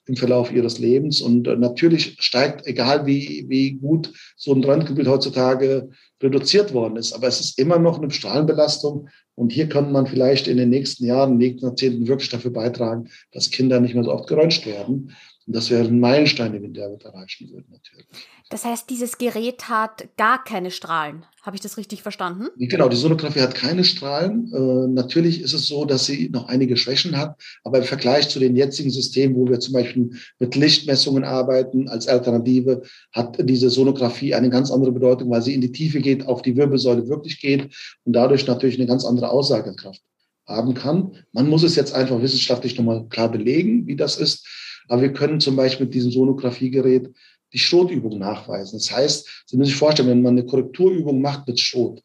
im 0.07 0.17
Verlauf 0.17 0.51
ihres 0.51 0.81
Lebens. 0.81 1.21
Und 1.21 1.47
äh, 1.47 1.55
natürlich 1.55 2.17
steigt, 2.19 2.67
egal 2.67 3.07
wie, 3.07 3.47
wie 3.49 3.75
gut 3.75 4.13
so 4.37 4.53
ein 4.53 4.65
Röntgenbild 4.65 5.07
heutzutage 5.07 5.91
reduziert 6.21 6.75
worden 6.75 6.97
ist, 6.97 7.13
aber 7.13 7.29
es 7.29 7.39
ist 7.39 7.57
immer 7.57 7.79
noch 7.79 7.99
eine 8.03 8.11
Strahlenbelastung. 8.11 9.09
Und 9.37 9.53
hier 9.53 9.69
kann 9.69 9.93
man 9.93 10.09
vielleicht 10.09 10.49
in 10.49 10.57
den 10.57 10.71
nächsten 10.71 11.07
Jahren, 11.07 11.35
in 11.35 11.39
den 11.39 11.51
nächsten 11.51 11.67
Jahrzehnten 11.67 12.09
wirklich 12.09 12.31
dafür 12.31 12.51
beitragen, 12.51 13.11
dass 13.31 13.51
Kinder 13.51 13.79
nicht 13.79 13.95
mehr 13.95 14.03
so 14.03 14.11
oft 14.11 14.29
geröntgt 14.29 14.67
werden. 14.67 15.15
Und 15.49 15.57
das 15.57 15.71
wären 15.71 15.99
Meilensteine, 15.99 16.61
die 16.61 16.75
wir 16.75 16.83
damit 16.83 17.05
erreichen 17.05 17.49
würden, 17.51 17.65
natürlich. 17.71 18.07
Das 18.51 18.67
heißt, 18.67 18.91
dieses 18.91 19.17
Gerät 19.17 19.71
hat 19.71 20.07
gar 20.19 20.45
keine 20.45 20.71
Strahlen. 20.71 21.25
Habe 21.41 21.57
ich 21.57 21.63
das 21.63 21.79
richtig 21.79 22.03
verstanden? 22.03 22.49
Genau, 22.59 22.91
die 22.91 22.97
Sonographie 22.97 23.41
hat 23.41 23.55
keine 23.55 23.83
Strahlen. 23.83 24.53
Äh, 24.53 24.89
natürlich 24.93 25.41
ist 25.41 25.55
es 25.55 25.67
so, 25.67 25.87
dass 25.87 26.05
sie 26.05 26.29
noch 26.29 26.49
einige 26.49 26.77
Schwächen 26.77 27.17
hat, 27.17 27.41
aber 27.65 27.79
im 27.79 27.85
Vergleich 27.85 28.29
zu 28.29 28.39
den 28.39 28.57
jetzigen 28.57 28.91
Systemen, 28.91 29.37
wo 29.37 29.49
wir 29.49 29.59
zum 29.59 29.73
Beispiel 29.73 30.11
mit 30.39 30.55
Lichtmessungen 30.55 31.25
arbeiten 31.25 31.89
als 31.89 32.09
Alternative, 32.09 32.83
hat 33.13 33.39
diese 33.41 33.71
Sonographie 33.71 34.35
eine 34.35 34.51
ganz 34.51 34.71
andere 34.71 34.93
Bedeutung, 34.93 35.31
weil 35.31 35.41
sie 35.41 35.55
in 35.55 35.63
die 35.63 35.73
Tiefe 35.73 36.03
geht, 36.03 36.27
auf 36.27 36.43
die 36.43 36.57
Wirbelsäule 36.57 37.09
wirklich 37.09 37.41
geht 37.41 37.75
und 38.05 38.13
dadurch 38.13 38.47
natürlich 38.47 38.77
eine 38.77 38.87
ganz 38.87 39.07
andere 39.07 39.31
Aussagekraft 39.31 40.03
haben 40.47 40.75
kann. 40.75 41.13
Man 41.33 41.49
muss 41.49 41.63
es 41.63 41.75
jetzt 41.75 41.95
einfach 41.95 42.21
wissenschaftlich 42.21 42.77
nochmal 42.77 43.07
klar 43.09 43.31
belegen, 43.31 43.87
wie 43.87 43.97
das 43.97 44.19
ist. 44.19 44.47
Aber 44.89 45.03
wir 45.03 45.13
können 45.13 45.41
zum 45.41 45.57
Beispiel 45.57 45.87
mit 45.87 45.95
diesem 45.95 46.11
Sonographiegerät 46.11 47.11
die 47.53 47.59
Schrotübung 47.59 48.19
nachweisen. 48.19 48.79
Das 48.79 48.91
heißt, 48.91 49.45
Sie 49.47 49.57
müssen 49.57 49.71
sich 49.71 49.79
vorstellen, 49.79 50.09
wenn 50.09 50.23
man 50.23 50.39
eine 50.39 50.47
Korrekturübung 50.47 51.21
macht 51.21 51.47
mit 51.47 51.61
Schrot, 51.61 52.03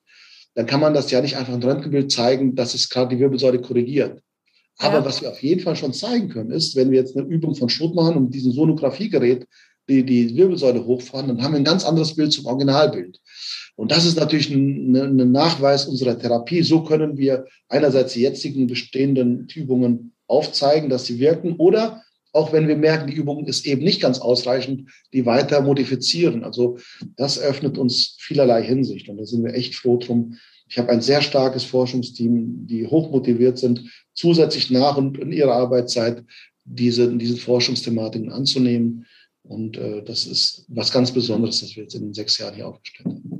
dann 0.55 0.65
kann 0.65 0.79
man 0.79 0.93
das 0.93 1.09
ja 1.11 1.21
nicht 1.21 1.35
einfach 1.35 1.53
ein 1.53 1.63
Röntgenbild 1.63 2.11
zeigen, 2.11 2.55
dass 2.55 2.73
es 2.73 2.89
gerade 2.89 3.15
die 3.15 3.19
Wirbelsäule 3.19 3.59
korrigiert. 3.59 4.21
Aber 4.77 4.99
ja. 4.99 5.05
was 5.05 5.21
wir 5.21 5.29
auf 5.29 5.41
jeden 5.41 5.61
Fall 5.61 5.75
schon 5.75 5.93
zeigen 5.93 6.29
können, 6.29 6.51
ist, 6.51 6.75
wenn 6.75 6.91
wir 6.91 6.99
jetzt 6.99 7.15
eine 7.15 7.27
Übung 7.27 7.55
von 7.55 7.69
Schrot 7.69 7.95
machen 7.95 8.17
und 8.17 8.33
diesen 8.33 8.51
Sonographiegerät 8.51 9.47
die, 9.89 10.03
die 10.03 10.35
Wirbelsäule 10.35 10.85
hochfahren, 10.85 11.27
dann 11.27 11.43
haben 11.43 11.53
wir 11.53 11.59
ein 11.59 11.65
ganz 11.65 11.83
anderes 11.83 12.15
Bild 12.15 12.31
zum 12.31 12.45
Originalbild. 12.45 13.19
Und 13.75 13.91
das 13.91 14.05
ist 14.05 14.17
natürlich 14.17 14.49
ein, 14.49 14.95
ein 14.95 15.31
Nachweis 15.31 15.87
unserer 15.87 16.17
Therapie. 16.17 16.61
So 16.61 16.83
können 16.83 17.17
wir 17.17 17.45
einerseits 17.69 18.13
die 18.13 18.21
jetzigen 18.21 18.67
bestehenden 18.67 19.47
Übungen 19.53 20.13
aufzeigen, 20.27 20.89
dass 20.89 21.05
sie 21.05 21.19
wirken 21.19 21.55
oder 21.57 22.03
auch 22.33 22.51
wenn 22.51 22.67
wir 22.67 22.75
merken, 22.75 23.07
die 23.07 23.15
Übung 23.15 23.45
ist 23.45 23.65
eben 23.65 23.83
nicht 23.83 24.01
ganz 24.01 24.19
ausreichend, 24.19 24.89
die 25.13 25.25
weiter 25.25 25.61
modifizieren. 25.61 26.43
Also 26.43 26.77
das 27.15 27.39
öffnet 27.39 27.77
uns 27.77 28.17
vielerlei 28.19 28.63
Hinsicht 28.63 29.07
und 29.07 29.17
da 29.17 29.25
sind 29.25 29.45
wir 29.45 29.53
echt 29.53 29.75
froh 29.75 29.97
drum. 29.97 30.37
Ich 30.67 30.79
habe 30.79 30.89
ein 30.89 31.01
sehr 31.01 31.21
starkes 31.21 31.63
Forschungsteam, 31.63 32.65
die 32.65 32.87
hochmotiviert 32.87 33.59
sind, 33.59 33.83
zusätzlich 34.15 34.71
nach 34.71 34.97
und 34.97 35.19
in 35.19 35.31
ihrer 35.31 35.53
Arbeitszeit 35.53 36.23
diese, 36.65 37.15
diese 37.15 37.37
Forschungsthematiken 37.37 38.31
anzunehmen. 38.31 39.05
Und 39.43 39.77
äh, 39.77 40.01
das 40.03 40.25
ist 40.25 40.65
was 40.69 40.91
ganz 40.91 41.11
Besonderes, 41.11 41.59
das 41.59 41.75
wir 41.75 41.83
jetzt 41.83 41.95
in 41.95 42.01
den 42.01 42.13
sechs 42.13 42.37
Jahren 42.39 42.55
hier 42.55 42.67
aufgestellt 42.67 43.07
haben. 43.07 43.32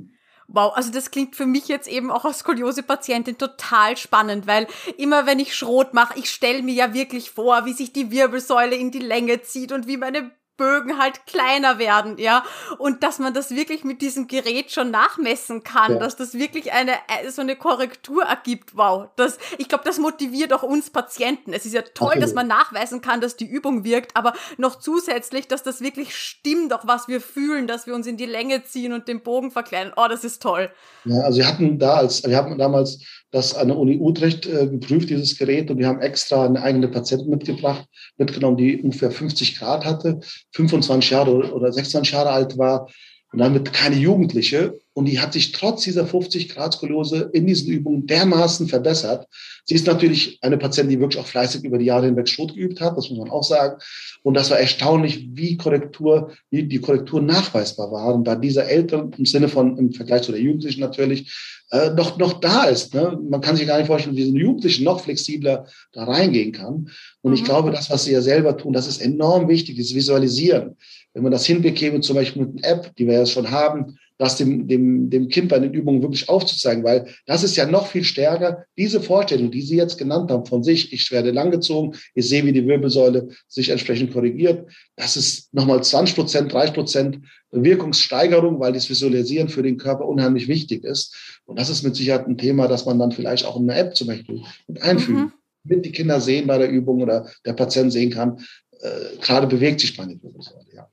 Wow, 0.54 0.76
also 0.76 0.92
das 0.92 1.10
klingt 1.10 1.34
für 1.34 1.46
mich 1.46 1.66
jetzt 1.66 1.88
eben 1.88 2.12
auch 2.12 2.24
als 2.24 2.38
Skoliose-Patientin 2.38 3.38
total 3.38 3.96
spannend, 3.96 4.46
weil 4.46 4.68
immer 4.96 5.26
wenn 5.26 5.40
ich 5.40 5.56
Schrot 5.56 5.94
mache, 5.94 6.16
ich 6.16 6.30
stelle 6.30 6.62
mir 6.62 6.74
ja 6.74 6.94
wirklich 6.94 7.32
vor, 7.32 7.64
wie 7.64 7.72
sich 7.72 7.92
die 7.92 8.12
Wirbelsäule 8.12 8.76
in 8.76 8.92
die 8.92 9.00
Länge 9.00 9.42
zieht 9.42 9.72
und 9.72 9.88
wie 9.88 9.96
meine 9.96 10.30
Bögen 10.56 10.98
halt 10.98 11.26
kleiner 11.26 11.78
werden, 11.78 12.18
ja. 12.18 12.44
Und 12.78 13.02
dass 13.02 13.18
man 13.18 13.34
das 13.34 13.50
wirklich 13.50 13.84
mit 13.84 14.02
diesem 14.02 14.28
Gerät 14.28 14.70
schon 14.70 14.90
nachmessen 14.90 15.64
kann, 15.64 15.92
ja. 15.92 15.98
dass 15.98 16.16
das 16.16 16.34
wirklich 16.34 16.72
eine, 16.72 16.92
äh, 16.92 17.30
so 17.30 17.42
eine 17.42 17.56
Korrektur 17.56 18.24
ergibt. 18.24 18.76
Wow. 18.76 19.08
Das, 19.16 19.38
ich 19.58 19.68
glaube, 19.68 19.84
das 19.84 19.98
motiviert 19.98 20.52
auch 20.52 20.62
uns 20.62 20.90
Patienten. 20.90 21.52
Es 21.52 21.66
ist 21.66 21.74
ja 21.74 21.82
toll, 21.82 22.12
okay. 22.12 22.20
dass 22.20 22.34
man 22.34 22.46
nachweisen 22.46 23.00
kann, 23.00 23.20
dass 23.20 23.36
die 23.36 23.46
Übung 23.46 23.84
wirkt, 23.84 24.16
aber 24.16 24.32
noch 24.56 24.78
zusätzlich, 24.78 25.48
dass 25.48 25.62
das 25.62 25.80
wirklich 25.80 26.16
stimmt, 26.16 26.72
auch 26.72 26.86
was 26.86 27.08
wir 27.08 27.20
fühlen, 27.20 27.66
dass 27.66 27.86
wir 27.86 27.94
uns 27.94 28.06
in 28.06 28.16
die 28.16 28.26
Länge 28.26 28.62
ziehen 28.64 28.92
und 28.92 29.08
den 29.08 29.22
Bogen 29.22 29.50
verkleinern. 29.50 29.92
Oh, 29.96 30.06
das 30.08 30.24
ist 30.24 30.42
toll. 30.42 30.70
Ja, 31.04 31.20
also 31.22 31.38
wir 31.38 31.48
hatten 31.48 31.78
da 31.78 31.94
als, 31.94 32.22
wir 32.24 32.36
hatten 32.36 32.58
damals 32.58 33.04
das 33.34 33.52
an 33.52 33.66
der 33.66 33.76
Uni 33.76 33.98
Utrecht 33.98 34.46
äh, 34.46 34.68
geprüft, 34.68 35.10
dieses 35.10 35.36
Gerät, 35.36 35.68
und 35.68 35.78
wir 35.78 35.88
haben 35.88 36.00
extra 36.00 36.46
eine 36.46 36.62
eigene 36.62 36.86
Patientin 36.86 37.30
mitgebracht, 37.30 37.84
mitgenommen, 38.16 38.56
die 38.56 38.80
ungefähr 38.80 39.10
50 39.10 39.58
Grad 39.58 39.84
hatte, 39.84 40.20
25 40.52 41.10
Jahre 41.10 41.52
oder 41.52 41.72
26 41.72 42.12
Jahre 42.12 42.30
alt 42.30 42.56
war 42.58 42.88
und 43.32 43.40
damit 43.40 43.72
keine 43.72 43.96
Jugendliche. 43.96 44.78
Und 44.94 45.06
die 45.06 45.20
hat 45.20 45.32
sich 45.32 45.50
trotz 45.50 45.82
dieser 45.82 46.06
50 46.06 46.48
Grad 46.48 46.72
Skoliose 46.72 47.28
in 47.32 47.46
diesen 47.46 47.72
Übungen 47.72 48.06
dermaßen 48.06 48.68
verbessert. 48.68 49.26
Sie 49.64 49.74
ist 49.74 49.86
natürlich 49.86 50.38
eine 50.40 50.56
Patientin, 50.56 50.90
die 50.96 51.00
wirklich 51.00 51.20
auch 51.20 51.26
fleißig 51.26 51.64
über 51.64 51.78
die 51.78 51.86
Jahre 51.86 52.06
hinweg 52.06 52.28
Schrot 52.28 52.54
geübt 52.54 52.80
hat, 52.80 52.96
das 52.96 53.10
muss 53.10 53.18
man 53.18 53.30
auch 53.30 53.42
sagen. 53.42 53.80
Und 54.22 54.34
das 54.34 54.50
war 54.50 54.58
erstaunlich, 54.58 55.26
wie 55.32 55.56
Korrektur, 55.56 56.32
wie 56.50 56.62
die 56.62 56.80
Korrektur 56.80 57.20
nachweisbar 57.20 57.90
waren, 57.90 58.22
da 58.22 58.36
dieser 58.36 58.66
Ältere 58.66 59.10
im 59.16 59.26
Sinne 59.26 59.48
von, 59.48 59.76
im 59.78 59.92
Vergleich 59.92 60.22
zu 60.22 60.32
der 60.32 60.40
Jugendlichen 60.40 60.80
natürlich, 60.80 61.32
äh, 61.70 61.90
noch, 61.90 62.18
noch 62.18 62.34
da 62.34 62.64
ist. 62.64 62.94
Ne? 62.94 63.18
Man 63.28 63.40
kann 63.40 63.56
sich 63.56 63.66
gar 63.66 63.78
nicht 63.78 63.88
vorstellen, 63.88 64.14
wie 64.14 64.22
diese 64.24 64.36
Jugendlichen 64.36 64.84
noch 64.84 65.00
flexibler 65.00 65.66
da 65.92 66.04
reingehen 66.04 66.52
kann. 66.52 66.90
Und 67.22 67.32
mhm. 67.32 67.34
ich 67.34 67.44
glaube, 67.44 67.72
das, 67.72 67.90
was 67.90 68.04
sie 68.04 68.12
ja 68.12 68.22
selber 68.22 68.56
tun, 68.56 68.72
das 68.72 68.86
ist 68.86 69.00
enorm 69.00 69.48
wichtig, 69.48 69.76
das 69.76 69.94
Visualisieren. 69.94 70.76
Wenn 71.14 71.22
man 71.22 71.32
das 71.32 71.46
hinbekäme, 71.46 72.00
zum 72.00 72.16
Beispiel 72.16 72.44
mit 72.44 72.64
einer 72.64 72.74
App, 72.74 72.94
die 72.96 73.06
wir 73.06 73.14
ja 73.14 73.26
schon 73.26 73.50
haben, 73.50 73.96
das 74.18 74.36
dem, 74.36 74.68
dem, 74.68 75.10
dem 75.10 75.28
Kind 75.28 75.48
bei 75.48 75.58
den 75.58 75.72
Übungen 75.72 76.02
wirklich 76.02 76.28
aufzuzeigen, 76.28 76.84
weil 76.84 77.08
das 77.26 77.42
ist 77.42 77.56
ja 77.56 77.66
noch 77.66 77.88
viel 77.88 78.04
stärker, 78.04 78.64
diese 78.76 79.00
Vorstellung, 79.00 79.50
die 79.50 79.62
Sie 79.62 79.76
jetzt 79.76 79.98
genannt 79.98 80.30
haben 80.30 80.46
von 80.46 80.62
sich, 80.62 80.92
ich 80.92 81.10
werde 81.10 81.32
langgezogen, 81.32 81.96
ich 82.14 82.28
sehe, 82.28 82.44
wie 82.44 82.52
die 82.52 82.66
Wirbelsäule 82.66 83.28
sich 83.48 83.70
entsprechend 83.70 84.12
korrigiert, 84.12 84.70
das 84.96 85.16
ist 85.16 85.52
nochmal 85.52 85.82
20 85.82 86.14
Prozent, 86.14 86.52
30 86.52 86.74
Prozent 86.74 87.18
Wirkungssteigerung, 87.50 88.60
weil 88.60 88.72
das 88.72 88.88
Visualisieren 88.88 89.48
für 89.48 89.62
den 89.62 89.78
Körper 89.78 90.06
unheimlich 90.06 90.48
wichtig 90.48 90.84
ist. 90.84 91.40
Und 91.44 91.58
das 91.58 91.70
ist 91.70 91.82
mit 91.82 91.96
Sicherheit 91.96 92.26
ein 92.26 92.38
Thema, 92.38 92.68
das 92.68 92.86
man 92.86 92.98
dann 92.98 93.12
vielleicht 93.12 93.44
auch 93.46 93.56
in 93.58 93.68
einer 93.68 93.78
App 93.78 93.96
zum 93.96 94.08
Beispiel 94.08 94.42
mit 94.66 94.82
einfügen, 94.82 95.20
mhm. 95.20 95.32
damit 95.64 95.84
die 95.86 95.92
Kinder 95.92 96.20
sehen 96.20 96.46
bei 96.46 96.58
der 96.58 96.70
Übung 96.70 97.02
oder 97.02 97.28
der 97.44 97.52
Patient 97.52 97.92
sehen 97.92 98.10
kann, 98.10 98.38
äh, 98.80 99.16
gerade 99.20 99.46
bewegt 99.46 99.80
sich 99.80 99.96
meine 99.98 100.20
Wirbelsäule, 100.22 100.66
ja. 100.72 100.88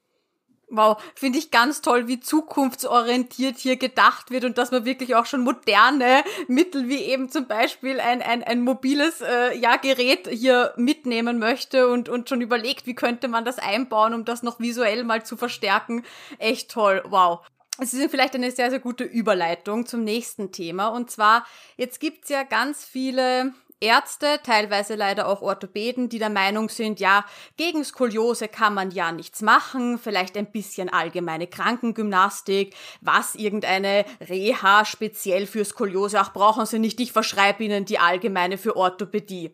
Wow, 0.74 1.04
finde 1.16 1.38
ich 1.38 1.51
ganz 1.51 1.82
toll, 1.82 2.08
wie 2.08 2.22
zukunftsorientiert 2.22 3.58
hier 3.58 3.75
gedacht 3.75 4.32
wird 4.32 4.46
und 4.46 4.58
dass 4.58 4.72
man 4.72 4.86
wirklich 4.86 5.16
auch 5.16 5.25
schon 5.25 5.42
moderne 5.42 6.24
Mittel 6.48 6.88
wie 6.88 7.00
eben 7.00 7.30
zum 7.30 7.46
Beispiel 7.46 8.00
ein, 8.00 8.22
ein, 8.22 8.42
ein 8.42 8.62
mobiles 8.62 9.20
äh, 9.20 9.58
ja, 9.58 9.75
Gerät 9.75 10.30
hier 10.30 10.74
mitnehmen 10.78 11.40
möchte 11.40 11.90
und, 11.90 12.08
und 12.08 12.30
schon 12.30 12.40
überlegt, 12.40 12.86
wie 12.86 12.96
könnte 12.96 13.28
man 13.28 13.44
das 13.44 13.60
einbauen, 13.60 14.13
um 14.13 14.24
das 14.24 14.44
noch 14.44 14.62
visuell 14.62 15.04
mal 15.04 15.25
zu 15.25 15.36
verstärken. 15.36 16.06
Echt 16.40 16.72
toll, 16.72 17.04
wow. 17.10 17.42
Es 17.78 17.94
ist 17.94 18.10
vielleicht 18.10 18.36
eine 18.36 18.51
sehr, 18.51 18.70
sehr 18.70 18.80
gute 18.80 19.04
Überleitung 19.04 19.86
zum 19.86 20.06
nächsten 20.06 20.54
Thema. 20.54 20.88
Und 20.88 21.12
zwar, 21.12 21.46
jetzt 21.75 22.00
gibt's 22.00 22.30
ja 22.30 22.44
ganz 22.44 22.86
viele 22.86 23.54
Ärzte, 23.82 24.40
teilweise 24.44 24.96
leider 24.96 25.28
auch 25.28 25.42
Orthopäden, 25.42 26.08
die 26.08 26.20
der 26.20 26.30
Meinung 26.30 26.70
sind, 26.70 27.00
ja, 27.00 27.26
gegen 27.58 27.84
Skoliose 27.84 28.48
kann 28.48 28.74
man 28.74 28.92
ja 28.92 29.12
nichts 29.12 29.42
machen, 29.42 29.98
vielleicht 29.98 30.38
ein 30.38 30.52
bisschen 30.52 30.88
allgemeine 30.88 31.48
Krankengymnastik, 31.48 32.76
was 33.02 33.36
irgendeine 33.36 34.06
Reha 34.22 34.86
speziell 34.86 35.48
für 35.48 35.66
Skoliose, 35.66 36.22
auch 36.22 36.32
brauchen 36.32 36.66
sie 36.66 36.80
nicht, 36.80 37.00
ich 37.00 37.12
verschreibe 37.12 37.64
ihnen 37.64 37.86
die 37.86 38.00
allgemeine 38.00 38.58
für 38.58 38.76
Orthopädie. 38.76 39.54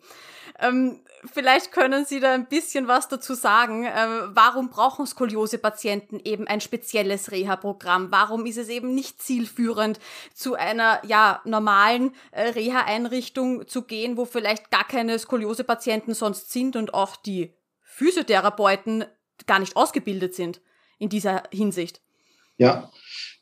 Ähm, 0.60 1.02
vielleicht 1.26 1.72
können 1.72 2.06
Sie 2.06 2.20
da 2.20 2.34
ein 2.34 2.48
bisschen 2.48 2.88
was 2.88 3.08
dazu 3.08 3.34
sagen. 3.34 3.86
Äh, 3.86 4.08
warum 4.30 4.70
brauchen 4.70 5.06
Skoliose-Patienten 5.06 6.20
eben 6.24 6.48
ein 6.48 6.62
spezielles 6.62 7.32
Reha-Programm? 7.32 8.12
Warum 8.12 8.46
ist 8.46 8.58
es 8.58 8.70
eben 8.70 8.96
nicht 8.96 9.22
zielführend, 9.22 10.00
zu 10.34 10.56
einer 10.56 11.02
ja 11.06 11.42
normalen 11.46 12.14
äh, 12.32 12.50
Reha-Einrichtung 12.50 13.68
zu 13.68 13.84
gehen, 13.84 14.18
wo 14.18 14.26
vielleicht 14.26 14.72
gar 14.72 14.88
keine 14.88 15.18
Skoliose-Patienten 15.20 16.14
sonst 16.14 16.52
sind 16.52 16.76
und 16.76 16.94
auch 16.94 17.16
die 17.16 17.54
Physiotherapeuten 17.82 19.06
gar 19.46 19.60
nicht 19.60 19.76
ausgebildet 19.76 20.36
sind 20.36 20.62
in 20.98 21.10
dieser 21.10 21.44
Hinsicht? 21.52 22.02
Ja, 22.58 22.92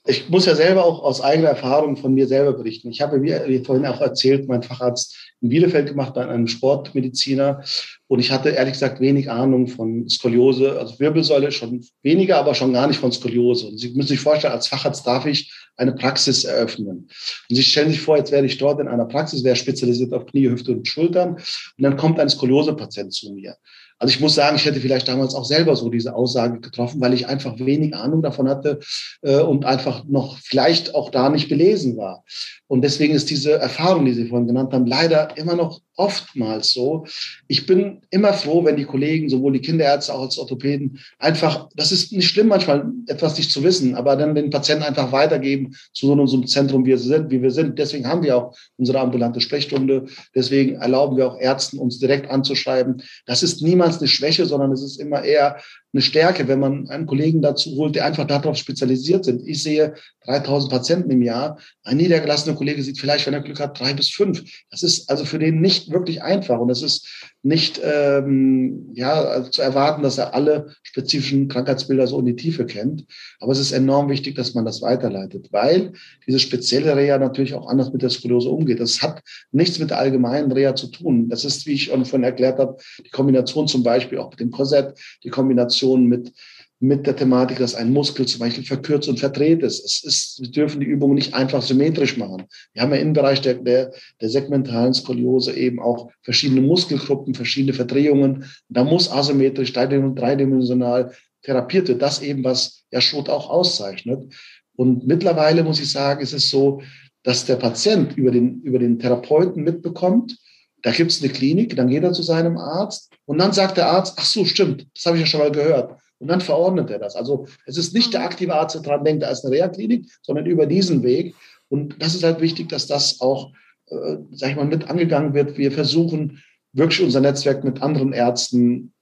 ich 0.08 0.30
muss 0.30 0.46
ja 0.46 0.54
selber 0.54 0.86
auch 0.86 1.02
aus 1.04 1.22
eigener 1.22 1.50
Erfahrung 1.50 1.98
von 1.98 2.14
mir 2.14 2.28
selber 2.28 2.54
berichten. 2.54 2.92
Ich 2.92 3.02
habe, 3.02 3.22
wie 3.24 3.64
vorhin 3.64 3.88
auch 3.88 4.02
erzählt, 4.02 4.48
meinen 4.48 4.62
Facharzt 4.62 5.16
in 5.42 5.50
Bielefeld 5.50 5.88
gemacht 5.88 6.14
bei 6.14 6.28
einem 6.28 6.48
Sportmediziner. 6.48 7.64
Und 8.08 8.20
ich 8.20 8.32
hatte 8.32 8.50
ehrlich 8.50 8.74
gesagt 8.74 9.00
wenig 9.00 9.32
Ahnung 9.32 9.68
von 9.68 10.08
Skoliose, 10.08 10.78
also 10.80 11.00
Wirbelsäule 11.00 11.52
schon 11.52 11.84
weniger, 12.04 12.38
aber 12.38 12.54
schon 12.54 12.74
gar 12.74 12.88
nicht 12.88 13.00
von 13.00 13.12
Skoliose. 13.12 13.68
Und 13.68 13.80
Sie 13.80 13.90
müssen 13.94 14.10
sich 14.10 14.20
vorstellen, 14.20 14.54
als 14.54 14.68
Facharzt 14.68 15.08
darf 15.08 15.26
ich 15.26 15.52
eine 15.76 15.94
Praxis 15.94 16.44
eröffnen. 16.44 17.10
Und 17.50 17.56
Sie 17.56 17.64
stellen 17.64 17.90
sich 17.90 18.02
vor, 18.02 18.18
jetzt 18.18 18.32
werde 18.32 18.46
ich 18.46 18.60
dort 18.60 18.80
in 18.80 18.88
einer 18.88 19.06
Praxis, 19.06 19.44
wäre 19.44 19.56
spezialisiert 19.56 20.14
auf 20.14 20.28
Knie, 20.28 20.50
Hüfte 20.50 20.72
und 20.72 20.88
Schultern. 20.88 21.34
Und 21.34 21.44
dann 21.84 21.98
kommt 21.98 22.20
ein 22.20 22.30
Skoliose-Patient 22.30 23.12
zu 23.12 23.34
mir. 23.34 23.56
Also 23.98 24.14
ich 24.14 24.20
muss 24.20 24.36
sagen, 24.36 24.58
ich 24.58 24.66
hätte 24.66 24.82
vielleicht 24.82 25.08
damals 25.08 25.36
auch 25.36 25.46
selber 25.46 25.76
so 25.76 25.90
diese 25.90 26.16
Aussage 26.16 26.60
getroffen, 26.60 27.00
weil 27.00 27.14
ich 27.14 27.28
einfach 27.28 27.58
wenig 27.60 27.96
Ahnung 27.96 28.22
davon 28.22 28.50
hatte 28.50 28.80
äh, 29.22 29.40
und 29.40 29.66
einfach 29.66 30.04
noch 30.06 30.38
vielleicht 30.40 30.96
auch 30.96 31.12
da 31.12 31.30
nicht 31.30 31.50
belesen 31.50 31.96
war. 31.98 32.24
Und 32.68 32.82
deswegen 32.82 33.14
ist 33.14 33.30
diese 33.30 33.54
Erfahrung, 33.54 34.06
die 34.06 34.14
Sie 34.14 34.28
vorhin 34.28 34.48
genannt 34.48 34.74
haben, 34.74 34.88
leider 34.88 35.38
immer 35.38 35.56
noch 35.56 35.82
oftmals 35.98 36.74
so. 36.74 37.06
Ich 37.48 37.66
bin 37.66 38.02
immer 38.10 38.34
froh, 38.34 38.66
wenn 38.66 38.76
die 38.76 38.86
Kollegen, 38.86 39.30
sowohl 39.30 39.54
die 39.54 39.62
Kinderärzte 39.62 40.14
auch 40.14 40.24
als 40.24 40.38
Orthopäden, 40.38 41.00
einfach, 41.20 41.70
das 41.76 41.92
ist 41.92 42.12
nicht 42.12 42.28
schlimm 42.28 42.48
manchmal, 42.48 42.92
etwas 43.08 43.38
nicht 43.38 43.52
zu 43.52 43.64
wissen, 43.64 43.96
aber 43.96 44.16
dann 44.16 44.36
den 44.36 44.50
Patienten 44.50 44.84
einfach 44.84 45.12
weitergeben 45.12 45.76
zu 45.94 46.08
so 46.08 46.14
einem 46.14 46.48
Zentrum, 46.48 46.86
wie 46.86 46.90
wir 46.90 46.98
sind, 46.98 47.30
wie 47.30 47.42
wir 47.42 47.52
sind. 47.52 47.78
Deswegen 47.80 48.08
haben 48.08 48.24
wir 48.24 48.36
auch 48.36 48.58
unsere 48.78 49.00
ambulante 49.00 49.42
Sprechstunde. 49.42 50.06
Deswegen 50.34 50.76
erlauben 50.76 51.18
wir 51.18 51.28
auch 51.28 51.40
Ärzten, 51.40 51.78
uns 51.78 52.00
direkt 52.00 52.30
anzuschreiben. 52.30 53.02
Das 53.26 53.44
ist 53.44 53.62
niemals 53.86 54.00
eine 54.00 54.08
Schwäche, 54.08 54.46
sondern 54.46 54.72
es 54.72 54.84
ist 54.84 55.00
immer 55.00 55.24
eher 55.24 55.62
eine 55.96 56.02
Stärke, 56.02 56.50
wenn 56.50 56.60
man 56.60 56.90
einen 56.90 57.06
Kollegen 57.06 57.42
dazu 57.42 57.72
holt, 57.78 57.96
der 57.96 58.04
einfach 58.04 58.28
darauf 58.28 58.58
spezialisiert 58.58 59.24
sind. 59.24 59.48
Ich 59.48 59.64
sehe 59.64 59.94
3000 60.26 60.70
Patienten 60.70 61.10
im 61.10 61.22
Jahr. 61.22 61.58
Ein 61.84 61.98
niedergelassener 61.98 62.56
Kollege 62.56 62.84
sieht 62.84 63.00
vielleicht, 63.00 63.26
wenn 63.26 63.34
er 63.34 63.40
Glück 63.40 63.62
hat, 63.62 63.80
drei 63.80 63.94
bis 63.94 64.10
fünf. 64.10 64.44
Das 64.70 64.84
ist 64.84 65.10
also 65.10 65.24
für 65.24 65.40
den 65.40 65.62
nicht 65.62 65.92
wirklich 65.92 66.22
einfach 66.22 66.60
und 66.60 66.70
es 66.70 66.82
ist 66.82 67.08
nicht 67.44 67.80
ähm, 67.82 68.90
ja, 68.94 69.14
also 69.14 69.50
zu 69.52 69.62
erwarten, 69.62 70.04
dass 70.04 70.18
er 70.18 70.34
alle 70.34 70.74
spezifischen 70.84 71.48
Krankheitsbilder 71.48 72.08
so 72.08 72.20
in 72.20 72.26
die 72.26 72.36
Tiefe 72.36 72.66
kennt. 72.66 73.06
Aber 73.40 73.54
es 73.54 73.60
ist 73.60 73.72
enorm 73.72 74.10
wichtig, 74.10 74.36
dass 74.36 74.54
man 74.54 74.66
das 74.66 74.82
weiterleitet, 74.82 75.50
weil 75.52 75.94
diese 76.28 76.40
spezielle 76.40 76.96
Reha 76.96 77.20
natürlich 77.20 77.54
auch 77.54 77.68
anders 77.68 77.94
mit 77.94 78.02
der 78.02 78.10
Skoliose 78.10 78.50
umgeht. 78.50 78.80
Das 78.80 79.02
hat 79.02 79.22
nichts 79.52 79.80
mit 79.80 79.92
der 79.92 80.00
allgemeinen 80.00 80.52
Reha 80.52 80.76
zu 80.76 80.88
tun. 80.88 81.30
Das 81.30 81.46
ist, 81.46 81.68
wie 81.68 81.74
ich 81.74 81.86
schon 81.86 82.04
vorhin 82.04 82.24
erklärt 82.24 82.60
habe, 82.60 82.78
die 83.06 83.12
Kombination 83.12 83.68
zum 83.68 83.84
Beispiel 83.84 84.18
auch 84.18 84.32
mit 84.32 84.40
dem 84.40 84.52
Korsett, 84.52 84.98
die 85.24 85.30
Kombination 85.30 85.85
mit 85.94 86.32
mit 86.80 87.08
der 87.08 87.16
Thematik, 87.16 87.58
dass 87.58 87.76
ein 87.76 87.94
Muskel 87.94 88.26
zum 88.26 88.40
Beispiel 88.40 88.64
verkürzt 88.64 89.08
und 89.08 89.20
verdreht 89.20 89.64
ist. 89.64 89.84
Es 89.84 90.04
ist 90.04 90.42
wir 90.42 90.52
dürfen 90.52 90.82
die 90.82 90.86
Übungen 90.86 91.16
nicht 91.16 91.34
einfach 91.34 91.62
symmetrisch 91.62 92.18
machen. 92.18 92.44
Wir 92.74 92.82
haben 92.82 92.92
ja 92.92 92.98
im 92.98 93.14
Bereich 93.14 93.42
der, 93.42 93.56
der, 93.56 93.94
der 94.20 94.30
segmentalen 94.30 94.94
Skoliose 94.94 95.54
eben 95.54 95.82
auch 95.82 96.10
verschiedene 96.22 96.62
Muskelgruppen, 96.62 97.34
verschiedene 97.34 97.74
Verdrehungen. 97.74 98.46
Da 98.68 98.84
muss 98.84 99.10
asymmetrisch, 99.10 99.72
dreidimensional 99.72 101.14
therapiert 101.44 101.88
wird. 101.88 102.02
Das 102.02 102.22
eben, 102.22 102.44
was 102.44 102.84
ja 102.92 103.00
Schot 103.00 103.30
auch 103.30 103.50
auszeichnet. 103.50 104.34
Und 104.76 105.08
mittlerweile 105.08 105.64
muss 105.64 105.80
ich 105.80 105.90
sagen, 105.90 106.22
ist 106.22 106.34
es 106.34 106.50
so, 106.50 106.82
dass 107.24 107.46
der 107.46 107.56
Patient 107.56 108.18
über 108.18 108.32
den, 108.32 108.62
über 108.62 108.80
den 108.80 109.00
Therapeuten 109.00 109.64
mitbekommt, 109.64 110.38
da 110.86 110.92
gibt 110.92 111.10
es 111.10 111.24
eine 111.24 111.34
Klinik, 111.34 111.76
dann 111.76 111.88
geht 111.88 112.04
er 112.04 112.14
zu 112.14 112.22
seinem 112.22 112.58
Arzt 112.58 113.12
und 113.26 113.40
dann 113.40 113.54
sagt 113.54 113.78
der 113.78 113.88
Arzt, 113.88 114.14
ach 114.18 114.26
so, 114.26 114.46
stimmt, 114.46 114.86
das 114.94 115.08
habe 115.08 115.18
ich 115.18 115.22
ja 115.22 115.26
schon 115.26 115.40
mal 115.40 115.52
gehört. 115.52 116.00
Und 116.20 116.28
dann 116.28 116.42
verordnet 116.42 116.92
er 116.92 117.00
das. 117.00 117.16
Also 117.16 117.48
es 117.66 117.76
ist 117.76 117.96
nicht 117.96 118.14
der 118.14 118.20
mhm. 118.20 118.28
aktive 118.28 118.54
Arzt, 118.54 118.76
der 118.76 118.84
daran 118.84 119.04
denkt, 119.04 119.24
da 119.24 119.32
ist 119.32 119.44
eine 119.44 119.56
Reha-Klinik, 119.56 120.06
sondern 120.22 120.46
über 120.46 120.68
diesen 120.68 121.02
Weg. 121.02 121.34
Und 121.70 122.00
das 122.00 122.14
ist 122.14 122.24
halt 122.24 122.40
wichtig, 122.40 122.70
dass 122.70 122.86
das 122.86 123.20
auch, 123.20 123.52
äh, 123.88 124.18
sag 124.32 124.52
ich 124.52 124.56
mal, 124.58 124.66
mit 124.66 124.88
angegangen 124.88 125.34
wird. 125.34 125.58
Wir 125.58 125.72
versuchen 125.72 126.44
wirklich 126.72 127.02
unser 127.02 127.20
Netzwerk 127.20 127.64
mit 127.64 127.82
anderen 127.82 128.14
Ärzten 128.14 128.94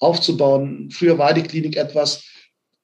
aufzubauen. 0.00 0.88
Früher 0.90 1.18
war 1.18 1.34
die 1.34 1.42
Klinik 1.42 1.76
etwas 1.76 2.24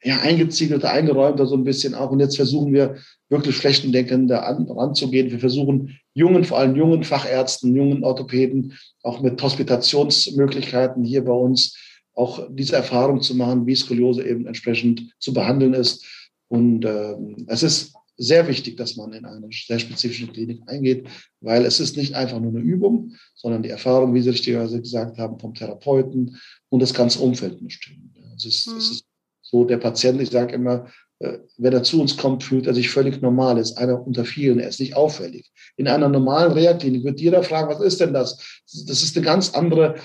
ja, 0.03 0.21
eingeziegelter, 0.21 0.91
eingeräumter 0.91 1.47
so 1.47 1.57
ein 1.57 1.65
bisschen 1.65 1.95
auch. 1.95 2.11
Und 2.11 2.21
jetzt 2.21 2.37
versuchen 2.37 2.73
wir 2.73 2.97
wirklich 3.29 3.57
flächendeckender 3.57 4.47
an, 4.47 4.67
ranzugehen. 4.71 5.31
Wir 5.31 5.39
versuchen 5.39 5.99
jungen, 6.15 6.45
vor 6.45 6.59
allem 6.59 6.75
jungen 6.77 7.05
Fachärzten, 7.05 7.75
jungen 7.75 8.03
Orthopäden, 8.03 8.79
auch 9.03 9.21
mit 9.21 9.41
Hospitationsmöglichkeiten 9.43 11.05
hier 11.05 11.25
bei 11.25 11.33
uns 11.33 11.77
auch 12.15 12.47
diese 12.51 12.77
Erfahrung 12.77 13.21
zu 13.21 13.35
machen, 13.35 13.67
wie 13.67 13.75
Skoliose 13.75 14.27
eben 14.27 14.47
entsprechend 14.47 15.15
zu 15.19 15.33
behandeln 15.33 15.75
ist. 15.75 16.05
Und 16.49 16.85
äh, 16.85 17.15
es 17.47 17.63
ist 17.63 17.95
sehr 18.17 18.47
wichtig, 18.49 18.77
dass 18.77 18.97
man 18.97 19.13
in 19.13 19.25
eine 19.25 19.49
sehr 19.51 19.79
spezifische 19.79 20.27
Klinik 20.27 20.61
eingeht, 20.67 21.07
weil 21.41 21.65
es 21.65 21.81
ist 21.81 21.97
nicht 21.97 22.15
einfach 22.15 22.39
nur 22.39 22.51
eine 22.51 22.61
Übung, 22.61 23.13
sondern 23.35 23.63
die 23.63 23.71
Erfahrung, 23.71 24.13
wie 24.13 24.21
Sie 24.21 24.31
richtigerweise 24.31 24.81
gesagt 24.81 25.17
haben, 25.19 25.39
vom 25.39 25.55
Therapeuten 25.55 26.39
und 26.69 26.83
das 26.83 26.93
ganze 26.93 27.21
Umfeld 27.21 27.63
muss 27.63 27.75
stimmen. 27.75 28.13
Es 28.37 28.45
ist, 28.45 28.67
mhm. 28.67 28.77
es 28.77 28.91
ist 28.91 29.05
so, 29.51 29.65
der 29.65 29.79
Patient, 29.79 30.21
ich 30.21 30.31
sage 30.31 30.55
immer, 30.55 30.87
äh, 31.19 31.39
wenn 31.59 31.73
er 31.73 31.83
zu 31.83 32.01
uns 32.01 32.17
kommt, 32.17 32.45
fühlt 32.45 32.67
er 32.67 32.75
sich 32.75 32.91
völlig 32.91 33.21
normal, 33.21 33.59
ist 33.59 33.77
einer 33.77 34.07
unter 34.07 34.25
vielen, 34.25 34.61
er 34.61 34.69
ist 34.69 34.81
nicht 34.81 34.97
auffällig. 34.97 35.51
In 35.77 35.89
einer 35.89 36.09
normalen 36.09 36.53
Reha-Klinik 36.53 37.05
wird 37.05 37.21
jeder 37.21 37.43
fragen, 37.43 37.69
was 37.69 37.81
ist 37.81 38.01
denn 38.01 38.15
das? 38.15 38.63
Das 38.87 39.03
ist 39.03 39.17
eine 39.17 39.25
ganz 39.25 39.55
andere 39.55 39.97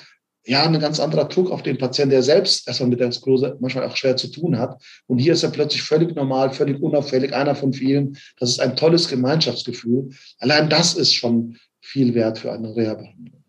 ja, 0.48 0.64
ein 0.64 0.80
ganz 0.80 1.00
anderer 1.00 1.26
Druck 1.26 1.50
auf 1.50 1.64
den 1.64 1.78
Patienten, 1.78 2.12
der 2.12 2.24
selbst 2.24 2.68
erstmal 2.68 2.90
mit 2.90 3.00
der 3.00 3.12
Sklerose 3.12 3.58
manchmal 3.60 3.86
auch 3.86 3.96
schwer 3.96 4.16
zu 4.16 4.28
tun 4.28 4.60
hat. 4.60 4.80
Und 5.08 5.18
hier 5.18 5.34
ist 5.34 5.44
er 5.44 5.50
plötzlich 5.50 5.82
völlig 5.82 6.16
normal, 6.16 6.52
völlig 6.52 6.82
unauffällig, 6.82 7.34
einer 7.34 7.56
von 7.56 7.74
vielen. 7.74 8.18
Das 8.40 8.52
ist 8.52 8.60
ein 8.60 8.76
tolles 8.76 9.08
Gemeinschaftsgefühl. 9.08 10.10
Allein 10.40 10.70
das 10.70 10.94
ist 10.94 11.14
schon 11.14 11.58
viel 11.82 12.14
wert 12.14 12.38
für 12.38 12.52
eine 12.52 12.76
Reha-Behandlung. 12.76 13.44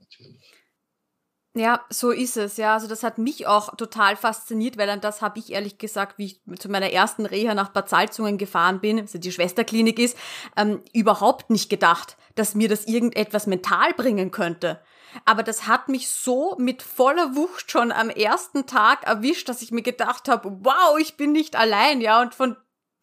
Ja, 1.56 1.80
so 1.88 2.10
ist 2.10 2.36
es. 2.36 2.58
Ja, 2.58 2.74
also 2.74 2.86
das 2.86 3.02
hat 3.02 3.16
mich 3.16 3.46
auch 3.46 3.74
total 3.76 4.14
fasziniert, 4.14 4.76
weil 4.76 4.90
an 4.90 5.00
das 5.00 5.22
habe 5.22 5.38
ich 5.38 5.52
ehrlich 5.52 5.78
gesagt, 5.78 6.18
wie 6.18 6.26
ich 6.26 6.58
zu 6.58 6.68
meiner 6.68 6.92
ersten 6.92 7.24
Reha 7.24 7.54
nach 7.54 7.70
Bad 7.70 7.88
Salzungen 7.88 8.36
gefahren 8.36 8.80
bin, 8.80 9.00
also 9.00 9.16
die 9.16 9.32
Schwesterklinik 9.32 9.98
ist, 9.98 10.18
ähm, 10.54 10.82
überhaupt 10.92 11.48
nicht 11.48 11.70
gedacht, 11.70 12.18
dass 12.34 12.54
mir 12.54 12.68
das 12.68 12.86
irgendetwas 12.86 13.46
mental 13.46 13.94
bringen 13.94 14.32
könnte. 14.32 14.82
Aber 15.24 15.42
das 15.42 15.66
hat 15.66 15.88
mich 15.88 16.10
so 16.10 16.56
mit 16.58 16.82
voller 16.82 17.34
Wucht 17.34 17.70
schon 17.70 17.90
am 17.90 18.10
ersten 18.10 18.66
Tag 18.66 19.04
erwischt, 19.06 19.48
dass 19.48 19.62
ich 19.62 19.70
mir 19.70 19.80
gedacht 19.80 20.28
habe, 20.28 20.58
wow, 20.60 20.98
ich 21.00 21.16
bin 21.16 21.32
nicht 21.32 21.56
allein, 21.56 22.02
ja. 22.02 22.20
Und 22.20 22.34
von 22.34 22.56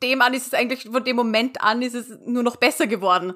dem 0.03 0.21
an 0.21 0.35
ist 0.35 0.45
es 0.45 0.53
eigentlich, 0.53 0.83
von 0.91 1.03
dem 1.03 1.15
Moment 1.15 1.59
an 1.61 1.81
ist 1.81 1.95
es 1.95 2.19
nur 2.23 2.43
noch 2.43 2.57
besser 2.57 2.85
geworden. 2.85 3.33